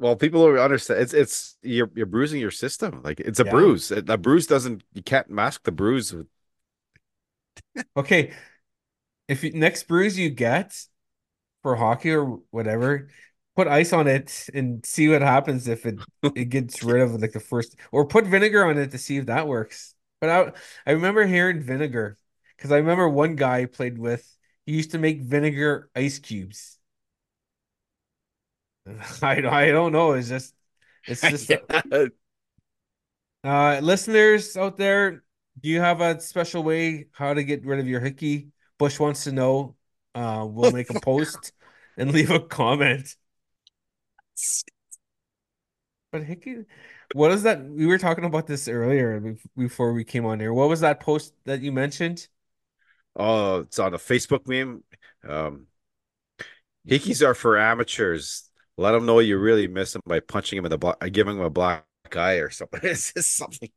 Well, 0.00 0.16
people 0.16 0.46
don't 0.46 0.58
understand. 0.58 1.00
It's 1.02 1.12
it's 1.12 1.58
you're 1.62 1.90
you're 1.94 2.06
bruising 2.06 2.40
your 2.40 2.50
system. 2.50 3.02
Like 3.04 3.20
it's 3.20 3.38
a 3.38 3.44
Yeah. 3.44 3.50
bruise. 3.52 3.90
A 3.92 4.16
bruise 4.18 4.46
doesn't. 4.46 4.82
You 4.94 5.02
can't 5.02 5.28
mask 5.30 5.64
the 5.64 5.72
bruise. 5.72 6.12
with- 6.14 6.26
Okay, 7.96 8.32
if 9.28 9.44
you, 9.44 9.52
next 9.52 9.84
bruise 9.84 10.18
you 10.18 10.30
get 10.30 10.74
for 11.62 11.76
hockey 11.76 12.12
or 12.12 12.40
whatever, 12.52 13.10
put 13.56 13.68
ice 13.68 13.94
on 13.94 14.08
it 14.08 14.48
and 14.54 14.86
see 14.86 15.08
what 15.10 15.22
happens 15.22 15.68
if 15.68 15.86
it 15.86 16.00
it 16.36 16.46
gets 16.50 16.84
rid 16.84 17.02
of 17.02 17.14
like 17.22 17.32
the 17.32 17.40
first, 17.40 17.76
or 17.92 18.06
put 18.06 18.26
vinegar 18.26 18.66
on 18.66 18.78
it 18.78 18.92
to 18.92 18.98
see 18.98 19.18
if 19.18 19.26
that 19.28 19.48
works. 19.48 19.96
But 20.22 20.30
I 20.30 20.52
I 20.86 20.92
remember 20.94 21.26
hearing 21.26 21.62
vinegar 21.62 22.18
because 22.58 22.72
I 22.72 22.78
remember 22.78 23.08
one 23.10 23.36
guy 23.36 23.60
I 23.62 23.66
played 23.66 23.98
with, 23.98 24.26
he 24.66 24.74
used 24.74 24.92
to 24.92 24.98
make 25.00 25.22
vinegar 25.22 25.90
ice 25.96 26.20
cubes. 26.20 26.79
I 29.22 29.42
I 29.46 29.70
don't 29.70 29.92
know. 29.92 30.12
It's 30.12 30.28
just 30.28 30.54
it's 31.06 31.26
just 31.26 31.50
Yeah. 31.92 32.08
uh 33.44 33.80
listeners 33.82 34.56
out 34.56 34.76
there, 34.76 35.22
do 35.60 35.68
you 35.68 35.80
have 35.80 36.00
a 36.00 36.20
special 36.20 36.62
way 36.62 37.06
how 37.12 37.34
to 37.34 37.42
get 37.44 37.64
rid 37.64 37.78
of 37.80 37.88
your 37.88 38.00
hickey? 38.00 38.48
Bush 38.78 38.98
wants 38.98 39.24
to 39.24 39.32
know. 39.32 39.76
Uh, 40.14 40.46
we'll 40.48 40.70
make 40.70 40.90
a 40.90 40.94
post 41.00 41.52
and 41.96 42.12
leave 42.12 42.30
a 42.30 42.40
comment. 42.40 43.16
But 46.12 46.24
hickey, 46.24 46.64
what 47.12 47.30
is 47.30 47.42
that? 47.44 47.64
We 47.64 47.86
were 47.86 47.98
talking 47.98 48.24
about 48.24 48.46
this 48.46 48.66
earlier 48.68 49.36
before 49.56 49.92
we 49.92 50.04
came 50.04 50.26
on 50.26 50.40
here. 50.40 50.52
What 50.52 50.68
was 50.68 50.80
that 50.80 51.00
post 51.00 51.34
that 51.44 51.60
you 51.60 51.70
mentioned? 51.72 52.28
Oh, 53.16 53.60
it's 53.60 53.78
on 53.78 53.94
a 53.94 53.98
Facebook 53.98 54.46
meme. 54.46 54.84
Um, 55.28 55.66
hickeys 56.88 57.26
are 57.26 57.34
for 57.34 57.58
amateurs. 57.58 58.49
Let 58.80 58.92
them 58.92 59.04
know 59.04 59.18
you 59.18 59.36
really 59.36 59.68
miss 59.68 59.92
them 59.92 60.00
by 60.06 60.20
punching 60.20 60.56
him 60.56 60.64
in 60.64 60.70
the 60.70 60.78
black, 60.78 60.96
uh, 61.02 61.10
giving 61.12 61.36
him 61.36 61.44
a 61.44 61.50
black 61.50 61.84
eye 62.16 62.36
or 62.36 62.48
something. 62.48 62.80
It's 62.84 63.12
just 63.12 63.36
something. 63.36 63.68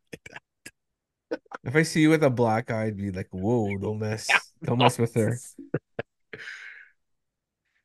If 1.65 1.75
I 1.75 1.83
see 1.83 1.99
you 1.99 2.09
with 2.09 2.23
a 2.23 2.29
black 2.29 2.71
eye, 2.71 2.85
I'd 2.85 2.95
be 2.95 3.11
like, 3.11 3.27
"Whoa, 3.31 3.77
don't 3.81 3.99
mess, 3.99 4.29
don't 4.63 4.77
mess 4.77 4.97
with 4.97 5.13
her." 5.15 5.37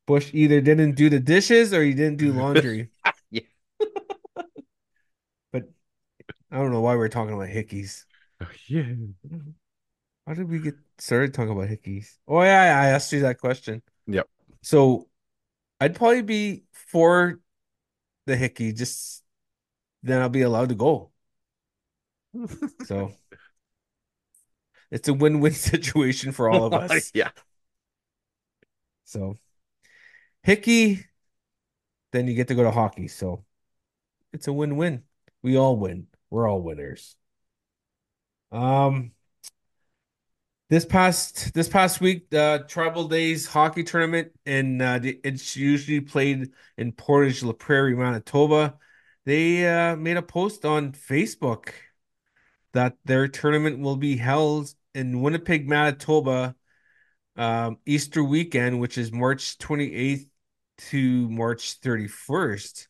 Bush 0.07 0.31
either 0.33 0.61
didn't 0.61 0.93
do 0.93 1.11
the 1.11 1.19
dishes 1.19 1.75
or 1.75 1.83
he 1.83 1.93
didn't 1.93 2.19
do 2.19 2.33
laundry. 2.33 2.91
Yeah. 3.33 3.43
But 5.53 5.65
I 6.53 6.59
don't 6.59 6.71
know 6.71 6.83
why 6.83 6.95
we're 6.95 7.09
talking 7.09 7.35
about 7.35 7.49
hickeys. 7.49 8.05
Oh, 8.41 8.47
yeah. 8.69 8.95
How 10.25 10.35
did 10.35 10.49
we 10.49 10.61
get 10.61 10.77
started 10.99 11.35
talking 11.35 11.51
about 11.51 11.69
hickeys? 11.69 12.17
Oh 12.29 12.43
yeah, 12.43 12.81
I 12.81 12.91
asked 12.91 13.13
you 13.13 13.21
that 13.21 13.39
question. 13.39 13.83
Yep. 14.07 14.29
So 14.63 15.08
I'd 15.81 15.95
probably 15.95 16.23
be 16.23 16.65
for 16.73 17.41
the 18.27 18.37
hickey, 18.37 18.73
just 18.73 19.23
then 20.03 20.21
I'll 20.21 20.29
be 20.29 20.43
allowed 20.43 20.71
to 20.71 20.75
go. 20.75 21.11
So 22.85 23.13
it's 24.91 25.09
a 25.09 25.15
win-win 25.15 25.53
situation 25.55 26.33
for 26.33 26.51
all 26.51 26.67
of 26.67 26.73
us. 26.91 27.11
Yeah. 27.15 27.31
So 29.05 29.39
hickey, 30.43 31.07
then 32.13 32.27
you 32.27 32.35
get 32.35 32.49
to 32.49 32.55
go 32.55 32.63
to 32.63 32.71
hockey. 32.71 33.09
So 33.09 33.45
it's 34.33 34.49
a 34.49 34.53
win-win. 34.53 35.05
We 35.43 35.57
all 35.57 35.77
win. 35.77 36.09
We're 36.31 36.49
all 36.49 36.63
winners. 36.63 37.17
Um, 38.51 39.13
this 40.71 40.85
past 40.85 41.55
this 41.55 41.69
past 41.69 42.01
week, 42.01 42.29
the 42.31 42.65
Tribal 42.69 43.09
Days 43.09 43.47
hockey 43.47 43.83
tournament, 43.83 44.33
and 44.45 44.83
uh, 44.83 45.01
it's 45.03 45.57
usually 45.57 46.01
played 46.01 46.51
in 46.77 46.93
Portage 46.93 47.43
La 47.43 47.53
Prairie, 47.53 47.97
Manitoba. 47.97 48.77
They 49.25 49.67
uh, 49.67 49.97
made 49.97 50.17
a 50.17 50.23
post 50.23 50.65
on 50.65 50.93
Facebook 50.93 51.71
that 52.73 52.97
their 53.05 53.29
tournament 53.29 53.81
will 53.81 53.97
be 53.97 54.17
held 54.17 54.73
in 54.95 55.23
Winnipeg, 55.23 55.69
Manitoba, 55.69 56.55
um, 57.37 57.79
Easter 57.87 58.23
weekend, 58.23 58.79
which 58.81 58.99
is 58.99 59.11
March 59.11 59.59
28th 59.59 60.29
to 60.91 61.31
March 61.31 61.81
31st. 61.81 62.89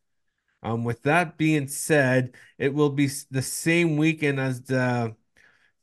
Um, 0.62 0.82
with 0.82 1.02
that 1.05 1.38
being 1.38 1.68
said, 1.68 2.34
it 2.59 2.74
will 2.74 2.90
be 2.90 3.09
the 3.30 3.42
same 3.42 3.96
weekend 3.96 4.40
as 4.40 4.62
the 4.62 5.14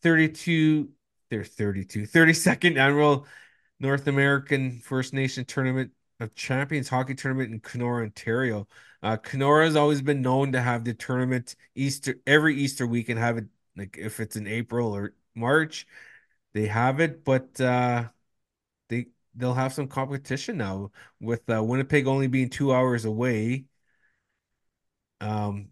32, 0.01 0.89
there's 1.29 1.49
32, 1.49 2.05
32nd 2.05 2.77
annual 2.77 3.25
North 3.79 4.07
American 4.07 4.79
First 4.79 5.13
Nation 5.13 5.45
Tournament 5.45 5.91
of 6.19 6.33
Champions 6.35 6.89
hockey 6.89 7.15
tournament 7.15 7.51
in 7.51 7.59
Kenora, 7.59 8.03
Ontario. 8.03 8.67
Uh, 9.03 9.17
Kenora 9.17 9.65
has 9.65 9.75
always 9.75 10.01
been 10.01 10.21
known 10.21 10.53
to 10.53 10.61
have 10.61 10.83
the 10.83 10.93
tournament 10.93 11.55
Easter 11.75 12.15
every 12.25 12.55
Easter 12.55 12.87
weekend, 12.87 13.19
have 13.19 13.37
it 13.37 13.45
like 13.75 13.97
if 13.99 14.19
it's 14.19 14.35
in 14.35 14.47
April 14.47 14.95
or 14.95 15.13
March, 15.35 15.85
they 16.53 16.67
have 16.67 16.99
it, 17.01 17.23
but 17.25 17.59
uh, 17.59 18.05
they 18.89 19.07
they'll 19.35 19.53
have 19.53 19.73
some 19.73 19.87
competition 19.87 20.57
now 20.57 20.91
with 21.19 21.49
uh, 21.49 21.63
Winnipeg 21.63 22.07
only 22.07 22.27
being 22.27 22.49
two 22.49 22.73
hours 22.73 23.05
away. 23.05 23.65
Um, 25.21 25.69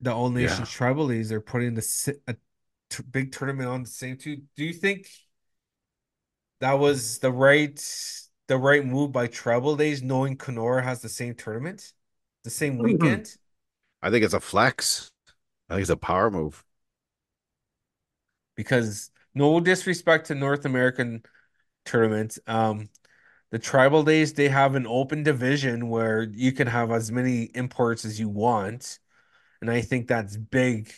the 0.00 0.12
All 0.12 0.30
Yeah. 0.30 0.42
Nations 0.42 0.70
Tribal 0.70 1.04
Leagues 1.06 1.32
are 1.32 1.40
putting 1.40 1.74
the 1.74 2.18
a 2.26 2.36
t 2.90 3.02
big 3.10 3.32
tournament 3.32 3.68
on 3.68 3.82
the 3.82 3.88
same 3.88 4.16
too. 4.16 4.42
Do 4.56 4.64
you 4.64 4.72
think 4.72 5.08
that 6.60 6.74
was 6.74 7.18
the 7.18 7.30
right 7.30 7.80
the 8.48 8.56
right 8.56 8.84
move 8.84 9.10
by 9.12 9.26
Tribal 9.26 9.76
Days, 9.76 10.02
knowing 10.02 10.36
Kenora 10.36 10.82
has 10.82 11.02
the 11.02 11.08
same 11.08 11.34
tournament, 11.34 11.92
the 12.44 12.50
same 12.50 12.78
Mhm. 12.78 12.84
weekend? 12.84 13.36
I 14.02 14.10
think 14.10 14.24
it's 14.24 14.34
a 14.34 14.40
flex. 14.40 15.10
I 15.70 15.74
think 15.74 15.82
it's 15.82 15.90
a 15.90 15.96
power 15.96 16.30
move. 16.30 16.64
Because 18.54 19.10
no 19.34 19.60
disrespect 19.60 20.26
to 20.26 20.34
North 20.34 20.64
American 20.64 21.22
tournaments, 21.84 22.38
um, 22.46 22.90
the 23.50 23.58
Tribal 23.60 24.04
Days 24.04 24.34
they 24.34 24.48
have 24.48 24.74
an 24.76 24.86
open 24.86 25.22
division 25.22 25.88
where 25.88 26.24
you 26.24 26.52
can 26.52 26.68
have 26.68 26.90
as 26.92 27.12
many 27.12 27.44
imports 27.54 28.04
as 28.04 28.20
you 28.20 28.28
want, 28.28 28.98
and 29.60 29.70
I 29.70 29.82
think 29.82 30.08
that's 30.08 30.36
big 30.36 30.92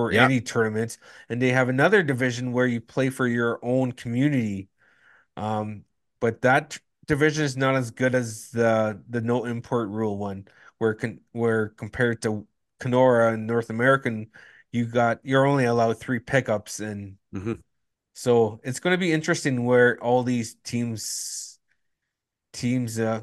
for 0.00 0.12
Yeah. 0.12 0.24
any 0.24 0.40
tournament. 0.40 0.98
And 1.28 1.42
they 1.42 1.50
have 1.50 1.68
another 1.68 2.02
division 2.02 2.52
where 2.52 2.66
you 2.66 2.80
play 2.80 3.10
for 3.10 3.26
your 3.26 3.58
own 3.62 3.92
community. 3.92 4.68
Um, 5.36 5.84
but 6.20 6.42
that 6.42 6.78
division 7.06 7.44
is 7.44 7.56
not 7.56 7.76
as 7.76 7.90
good 7.90 8.14
as 8.14 8.50
the 8.50 9.02
the 9.08 9.20
no 9.20 9.44
import 9.44 9.90
rule 9.90 10.18
one, 10.18 10.48
where 10.78 10.94
can 10.94 11.20
where 11.32 11.70
compared 11.70 12.22
to 12.22 12.46
Kenora 12.80 13.34
and 13.34 13.46
North 13.46 13.70
American, 13.70 14.30
you 14.72 14.86
got 14.86 15.20
you're 15.24 15.46
only 15.46 15.64
allowed 15.66 16.00
three 16.00 16.20
pickups, 16.20 16.80
and 16.80 17.16
hmm 17.32 17.60
so 18.14 18.60
it's 18.64 18.80
going 18.80 18.94
to 18.94 18.98
be 18.98 19.12
interesting 19.12 19.64
where 19.64 20.02
all 20.02 20.22
these 20.22 20.54
teams 20.64 21.58
teams 22.52 22.98
uh 22.98 23.22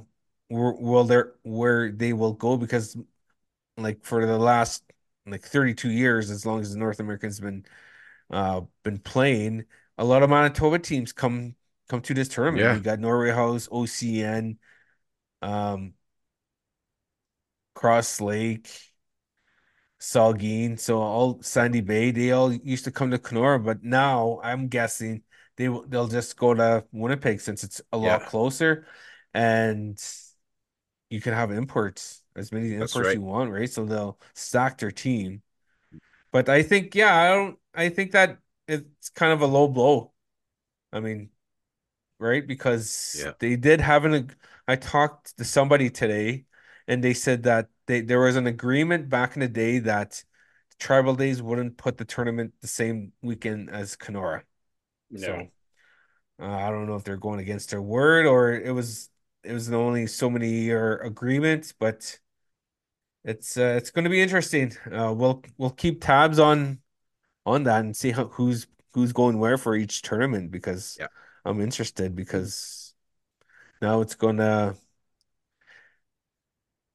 will 0.49 1.03
there 1.05 1.35
where 1.43 1.91
they 1.91 2.13
will 2.13 2.33
go 2.33 2.57
because 2.57 2.97
like 3.77 4.03
for 4.05 4.25
the 4.25 4.37
last 4.39 4.83
like 5.31 5.43
32 5.43 5.91
years, 5.91 6.29
as 6.31 6.45
long 6.45 6.61
as 6.61 6.71
the 6.73 6.79
North 6.79 6.99
American's 6.99 7.39
been 7.39 7.65
uh 8.31 8.61
been 8.83 8.99
playing, 8.99 9.65
a 9.97 10.05
lot 10.05 10.23
of 10.23 10.29
Manitoba 10.29 10.79
teams 10.79 11.13
come 11.13 11.55
come 11.89 12.01
to 12.01 12.13
this 12.13 12.29
tournament. 12.29 12.61
Yeah. 12.63 12.73
You 12.73 12.81
got 12.81 12.99
Norway 12.99 13.31
House, 13.31 13.67
OCN, 13.71 14.59
um, 15.41 15.93
Cross 17.73 18.19
Lake, 18.21 18.67
Sagkeeng, 19.99 20.79
so 20.79 20.99
all 21.01 21.41
Sandy 21.41 21.81
Bay, 21.81 22.11
they 22.11 22.31
all 22.31 22.53
used 22.53 22.85
to 22.85 22.91
come 22.91 23.09
to 23.11 23.17
Kenora, 23.17 23.59
but 23.59 23.83
now 23.83 24.39
I'm 24.43 24.67
guessing 24.67 25.23
they 25.55 25.69
will 25.69 25.87
they'll 25.87 26.07
just 26.07 26.37
go 26.37 26.53
to 26.53 26.85
Winnipeg 26.91 27.41
since 27.41 27.63
it's 27.63 27.81
a 27.91 27.97
lot 27.97 28.21
Yeah. 28.21 28.27
closer 28.27 28.85
and 29.33 29.99
you 31.09 31.21
can 31.21 31.33
have 31.33 31.51
imports, 31.51 32.23
as 32.37 32.51
many 32.51 32.73
imports 32.73 32.95
right. 32.95 33.15
you 33.15 33.21
want, 33.21 33.51
right? 33.51 33.69
So 33.69 33.85
they'll 33.85 34.19
stack 34.33 34.77
their 34.77 34.91
team. 34.91 35.41
But 36.31 36.49
I 36.49 36.61
think, 36.63 36.93
yeah, 36.95 37.15
I 37.15 37.27
don't 37.29 37.59
I 37.73 37.89
think 37.89 38.11
that 38.11 38.37
it's 38.67 39.09
kind 39.09 39.33
of 39.33 39.41
a 39.41 39.47
low 39.47 39.67
blow. 39.67 40.13
I 40.91 40.99
mean, 40.99 41.29
right? 42.19 42.45
Because 42.45 43.21
Yeah. 43.23 43.33
they 43.39 43.55
did 43.55 43.81
have 43.81 44.05
an 44.05 44.31
I 44.67 44.75
talked 44.75 45.37
to 45.37 45.43
somebody 45.43 45.89
today 45.89 46.45
and 46.87 47.03
they 47.03 47.13
said 47.13 47.43
that 47.43 47.69
they 47.87 48.01
there 48.01 48.19
was 48.19 48.35
an 48.35 48.47
agreement 48.47 49.09
back 49.09 49.35
in 49.35 49.39
the 49.39 49.47
day 49.47 49.79
that 49.79 50.23
Tribal 50.79 51.15
Days 51.15 51.41
wouldn't 51.41 51.77
put 51.77 51.97
the 51.97 52.05
tournament 52.05 52.53
the 52.61 52.67
same 52.67 53.13
weekend 53.21 53.69
as 53.69 53.95
Kenora. 53.95 54.43
No. 55.09 55.19
So 55.19 55.47
uh, 56.39 56.55
I 56.55 56.69
don't 56.69 56.85
know 56.85 56.95
if 56.95 57.03
they're 57.03 57.17
going 57.17 57.39
against 57.39 57.71
their 57.71 57.81
word 57.81 58.25
or 58.25 58.53
it 58.53 58.71
was 58.71 59.09
it 59.43 59.53
was 59.53 59.71
only 59.71 60.07
so 60.07 60.29
many 60.29 60.49
year 60.49 60.97
agreement, 60.97 61.73
but 61.79 62.19
it's 63.23 63.57
uh, 63.57 63.75
it's 63.77 63.91
going 63.91 64.03
to 64.05 64.09
be 64.09 64.21
interesting. 64.21 64.71
Uh, 64.91 65.13
we'll 65.15 65.43
we'll 65.57 65.69
keep 65.71 66.01
tabs 66.03 66.39
on 66.39 66.79
on 67.45 67.63
that 67.63 67.81
and 67.81 67.95
see 67.97 68.11
how 68.11 68.27
who's 68.27 68.67
who's 68.93 69.13
going 69.13 69.39
where 69.39 69.57
for 69.57 69.75
each 69.75 70.01
tournament 70.03 70.51
because 70.51 70.99
Yeah. 70.99 71.07
I'm 71.45 71.61
interested 71.61 72.15
because 72.15 72.95
now 73.81 74.01
it's 74.01 74.15
gonna 74.15 74.75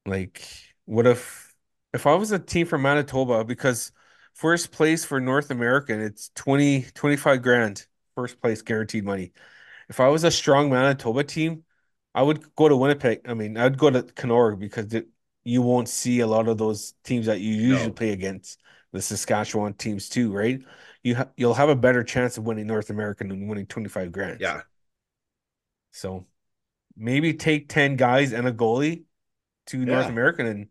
like 0.06 0.42
what 0.84 1.06
if 1.06 1.54
if 1.92 2.06
I 2.06 2.14
was 2.14 2.32
a 2.32 2.38
team 2.38 2.66
from 2.66 2.82
Manitoba 2.82 3.44
because 3.44 3.92
first 4.34 4.72
place 4.72 5.04
for 5.04 5.20
North 5.20 5.50
American 5.50 6.00
it's 6.00 6.30
20 6.34 6.82
25 6.94 7.42
grand 7.42 7.86
first 8.14 8.40
place 8.40 8.62
guaranteed 8.62 9.04
money. 9.04 9.32
If 9.90 10.00
I 10.00 10.08
was 10.08 10.24
a 10.24 10.32
strong 10.32 10.70
Manitoba 10.70 11.24
team, 11.24 11.64
I 12.14 12.22
would 12.22 12.54
go 12.56 12.68
to 12.68 12.76
Winnipeg. 12.76 13.22
I 13.28 13.34
mean, 13.34 13.56
I'd 13.58 13.78
go 13.78 13.90
to 13.90 14.02
Kenora 14.04 14.56
because 14.58 14.94
it, 14.94 15.08
you 15.44 15.62
won't 15.62 15.88
see 15.88 16.20
a 16.20 16.26
lot 16.26 16.48
of 16.48 16.58
those 16.58 16.94
teams 17.04 17.26
that 17.26 17.40
you 17.40 17.54
usually 17.54 17.92
No. 17.92 17.94
play 17.94 18.10
against, 18.12 18.60
the 18.92 19.00
Saskatchewan 19.02 19.74
teams 19.74 20.08
too, 20.08 20.32
right? 20.32 20.60
You 21.02 21.16
ha 21.16 21.28
you'll 21.36 21.54
have 21.54 21.68
a 21.70 21.76
better 21.76 22.04
chance 22.04 22.38
of 22.38 22.44
winning 22.44 22.66
North 22.66 22.90
American 22.90 23.28
than 23.28 23.48
winning 23.48 23.66
25 23.66 24.12
grand. 24.12 24.40
Yeah. 24.40 24.62
So 25.90 26.26
maybe 26.96 27.34
take 27.34 27.68
10 27.68 27.96
guys 27.96 28.32
and 28.32 28.48
a 28.48 28.52
goalie 28.52 29.04
to 29.66 29.84
North 29.86 30.08
Yeah. 30.08 30.10
American 30.10 30.46
and 30.46 30.68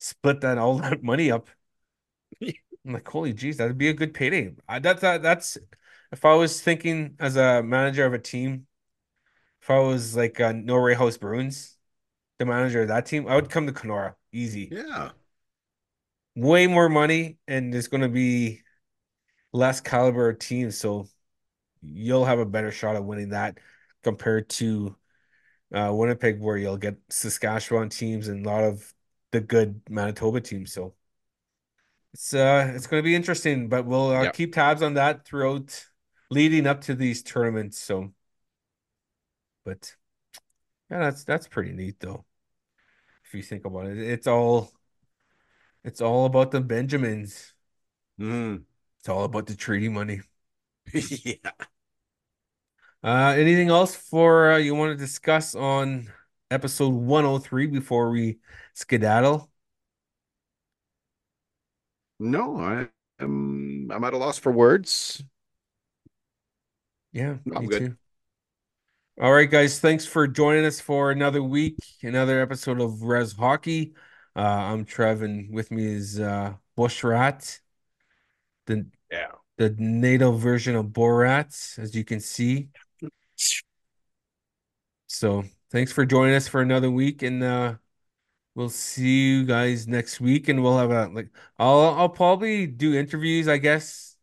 split 0.00 0.42
that 0.42 0.58
all 0.58 0.78
that 0.80 1.02
money 1.04 1.30
up. 1.32 1.48
I'm 2.42 2.92
like, 2.94 3.08
holy 3.08 3.34
jeez, 3.34 3.56
that'd 3.58 3.78
be 3.78 3.88
a 3.88 3.92
good 3.94 4.14
payday. 4.14 4.54
I, 4.68 4.78
that's 4.78 5.00
that, 5.02 5.22
that's 5.22 5.58
if 6.12 6.24
I 6.24 6.34
was 6.34 6.60
thinking 6.62 7.16
as 7.20 7.36
a 7.36 7.62
manager 7.62 8.06
of 8.06 8.14
a 8.14 8.18
team, 8.18 8.66
if 9.62 9.70
I 9.70 9.80
was 9.80 10.16
like 10.16 10.40
uh, 10.40 10.52
Norway 10.52 10.94
House 10.94 11.18
Bruins, 11.18 11.78
the 12.40 12.46
manager 12.46 12.80
of 12.80 12.88
that 12.88 13.04
team, 13.04 13.28
I 13.28 13.34
would 13.34 13.50
come 13.50 13.66
to 13.66 13.72
Kenora. 13.72 14.16
Easy. 14.32 14.70
Yeah. 14.72 15.10
Way 16.34 16.66
more 16.66 16.88
money, 16.88 17.36
and 17.46 17.72
there's 17.72 17.88
going 17.88 18.00
to 18.00 18.08
be 18.08 18.62
less 19.52 19.82
caliber 19.82 20.30
of 20.30 20.38
teams, 20.38 20.78
so 20.78 21.06
you'll 21.82 22.24
have 22.24 22.38
a 22.38 22.46
better 22.46 22.72
shot 22.72 22.96
at 22.96 23.04
winning 23.04 23.28
that 23.30 23.58
compared 24.02 24.48
to 24.48 24.96
uh, 25.74 25.92
Winnipeg, 25.92 26.40
where 26.40 26.56
you'll 26.56 26.78
get 26.78 26.96
Saskatchewan 27.10 27.90
teams 27.90 28.28
and 28.28 28.46
a 28.46 28.48
lot 28.48 28.64
of 28.64 28.90
the 29.32 29.40
good 29.40 29.82
Manitoba 29.90 30.40
teams. 30.40 30.72
So 30.72 30.94
it's 32.14 32.32
uh 32.32 32.72
it's 32.74 32.86
going 32.86 33.02
to 33.02 33.06
be 33.06 33.14
interesting, 33.14 33.68
but 33.68 33.84
we'll 33.84 34.10
uh, 34.10 34.30
keep 34.32 34.54
tabs 34.54 34.82
on 34.82 34.94
that 34.94 35.26
throughout 35.26 35.84
leading 36.30 36.66
up 36.66 36.80
to 36.82 36.94
these 36.94 37.22
tournaments. 37.22 37.78
So, 37.78 38.12
but 39.64 39.94
yeah, 40.90 41.00
that's 41.00 41.24
that's 41.24 41.46
pretty 41.46 41.72
neat 41.72 42.00
though. 42.00 42.24
If 43.30 43.34
you 43.34 43.42
think 43.44 43.64
about 43.64 43.86
it, 43.86 43.96
it's 43.98 44.26
all 44.26 44.72
it's 45.84 46.00
all 46.00 46.26
about 46.26 46.50
the 46.50 46.60
Benjamins. 46.60 47.54
Mm. 48.20 48.64
It's 48.98 49.08
all 49.08 49.24
about 49.24 49.46
the 49.46 49.56
treaty 49.56 49.88
money. 49.88 50.22
Yeah. 51.24 51.52
Uh, 53.02 53.34
anything 53.36 53.68
else 53.70 53.94
for 53.96 54.52
uh, 54.52 54.56
you 54.58 54.74
want 54.74 54.92
to 54.92 54.96
discuss 54.96 55.54
on 55.54 56.12
episode 56.50 56.92
103 56.92 57.66
before 57.66 58.10
we 58.10 58.38
skedaddle? 58.74 59.50
No, 62.20 62.56
I 62.58 62.88
am 63.18 63.90
I'm 63.90 64.04
at 64.04 64.12
a 64.14 64.16
loss 64.18 64.38
for 64.38 64.52
words. 64.52 65.24
Yeah, 67.12 67.38
I'm 67.54 67.62
me 67.62 67.68
good. 67.68 67.88
too. 67.88 67.96
All 69.20 69.32
right, 69.34 69.50
guys, 69.50 69.78
thanks 69.80 70.06
for 70.06 70.26
joining 70.26 70.64
us 70.64 70.80
for 70.80 71.10
another 71.10 71.42
week, 71.42 71.76
another 72.02 72.40
episode 72.40 72.80
of 72.80 73.02
Rez 73.02 73.34
Hockey. 73.34 73.92
Uh, 74.34 74.40
I'm 74.40 74.86
Trev, 74.86 75.20
and 75.20 75.52
with 75.52 75.70
me 75.70 75.84
is 75.84 76.18
uh, 76.18 76.54
Bush 76.74 77.04
Rat, 77.04 77.60
the 78.64 78.86
Yeah. 79.10 79.32
the 79.58 79.74
native 79.78 80.40
version 80.40 80.74
of 80.74 80.86
Borat, 80.86 81.78
as 81.78 81.94
you 81.94 82.02
can 82.02 82.20
see. 82.20 82.70
So 85.06 85.44
thanks 85.70 85.92
for 85.92 86.06
joining 86.06 86.34
us 86.34 86.48
for 86.48 86.62
another 86.62 86.90
week, 86.90 87.22
and 87.22 87.42
uh, 87.42 87.74
we'll 88.54 88.70
see 88.70 89.28
you 89.30 89.46
guys 89.46 89.88
next 89.88 90.20
week. 90.20 90.48
And 90.48 90.62
we'll 90.62 90.78
have 90.78 90.90
a 90.92 91.08
like 91.08 91.30
I'll 91.58 91.80
I'll 91.80 92.08
probably 92.08 92.66
do 92.66 92.94
interviews, 92.94 93.48
I 93.48 93.58
guess, 93.58 94.16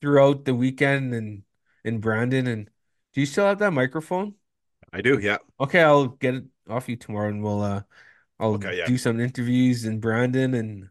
throughout 0.00 0.44
the 0.46 0.54
weekend 0.54 1.14
and 1.14 1.44
in 1.84 2.00
Brandon. 2.00 2.46
And 2.46 2.70
do 3.12 3.20
you 3.20 3.26
still 3.26 3.46
have 3.46 3.58
that 3.60 3.72
microphone? 3.72 4.34
I 4.92 5.00
do. 5.02 5.18
Yeah. 5.18 5.38
Okay, 5.60 5.82
I'll 5.82 6.08
get 6.08 6.34
it 6.34 6.44
off 6.68 6.88
you 6.88 6.96
tomorrow, 6.96 7.28
and 7.28 7.42
we'll 7.42 7.62
uh 7.62 7.82
I'll 8.38 8.58
Okay, 8.62 8.76
yeah. 8.78 8.86
do 8.86 8.98
some 8.98 9.20
interviews 9.20 9.84
in 9.84 10.00
Brandon 10.00 10.54
and 10.54 10.90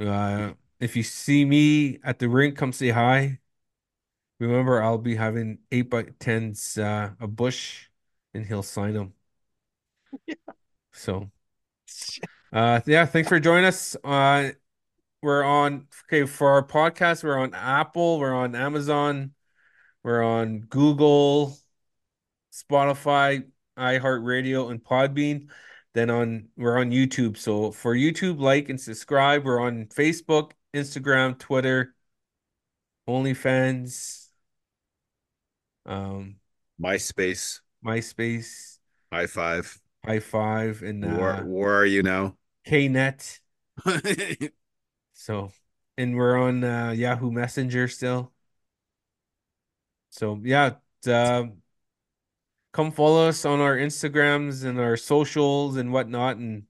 uh 0.00 0.54
if 0.80 0.96
you 0.96 1.02
see 1.02 1.44
me 1.44 1.98
at 2.02 2.18
the 2.18 2.28
rink, 2.28 2.56
come 2.56 2.72
say 2.72 2.88
hi. 2.90 3.38
Remember, 4.38 4.82
I'll 4.82 4.98
be 4.98 5.16
having 5.16 5.60
eight 5.72 5.90
by 5.90 6.04
tens 6.20 6.78
uh 6.78 7.14
a 7.20 7.28
bush 7.28 7.88
and 8.34 8.46
he'll 8.46 8.62
sign 8.62 8.94
them. 8.94 9.14
Yeah. 10.26 10.34
So 10.92 11.30
uh 12.52 12.80
yeah, 12.86 13.06
thanks 13.06 13.28
for 13.28 13.40
joining 13.40 13.64
us. 13.64 13.96
Uh 14.04 14.50
we're 15.22 15.44
on 15.44 15.88
okay 16.06 16.26
for 16.26 16.50
our 16.50 16.66
podcast, 16.66 17.24
we're 17.24 17.38
on 17.38 17.54
Apple, 17.54 18.18
we're 18.20 18.34
on 18.34 18.54
Amazon, 18.56 19.32
we're 20.04 20.22
on 20.22 20.60
Google, 20.60 21.56
Spotify, 22.52 23.44
iHeartRadio, 23.78 24.70
and 24.70 24.82
Podbean. 24.82 25.48
Then 25.94 26.10
on 26.10 26.48
we're 26.56 26.78
on 26.78 26.90
YouTube. 26.90 27.36
So 27.36 27.70
for 27.70 27.94
YouTube, 27.94 28.40
like 28.40 28.68
and 28.68 28.80
subscribe. 28.80 29.44
We're 29.44 29.60
on 29.60 29.86
Facebook, 29.86 30.52
Instagram, 30.74 31.38
Twitter, 31.38 31.94
OnlyFans, 33.08 34.28
um, 35.84 36.36
MySpace, 36.80 37.60
MySpace, 37.84 38.78
high 39.12 39.26
five. 39.26 39.78
High 40.04 40.18
Five, 40.18 40.82
and 40.82 41.04
Where 41.16 41.30
uh, 41.30 41.44
where 41.44 41.76
are 41.76 41.86
you 41.86 42.02
now? 42.02 42.36
KNet. 42.66 43.38
So, 45.14 45.52
and 45.96 46.16
we're 46.16 46.36
on 46.36 46.64
uh, 46.64 46.90
Yahoo 46.90 47.30
Messenger 47.30 47.86
still. 47.86 48.31
So 50.12 50.38
yeah, 50.44 50.74
uh, 51.06 51.44
come 52.72 52.92
follow 52.92 53.28
us 53.28 53.44
on 53.44 53.60
our 53.60 53.76
Instagrams 53.76 54.64
and 54.64 54.78
our 54.78 54.96
socials 54.96 55.76
and 55.76 55.90
whatnot, 55.90 56.36
and 56.36 56.64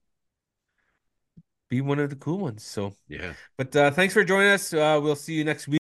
be 1.69 1.81
one 1.81 1.99
of 1.99 2.09
the 2.09 2.17
cool 2.17 2.39
ones. 2.39 2.63
So, 2.63 2.95
yeah. 3.09 3.33
but 3.59 3.75
uh, 3.75 3.91
thanks 3.91 4.15
for 4.15 4.23
joining 4.23 4.53
us. 4.53 4.73
Uh, 4.73 5.01
we'll 5.03 5.17
see 5.17 5.35
you 5.35 5.45
next 5.45 5.67
week. 5.67 5.82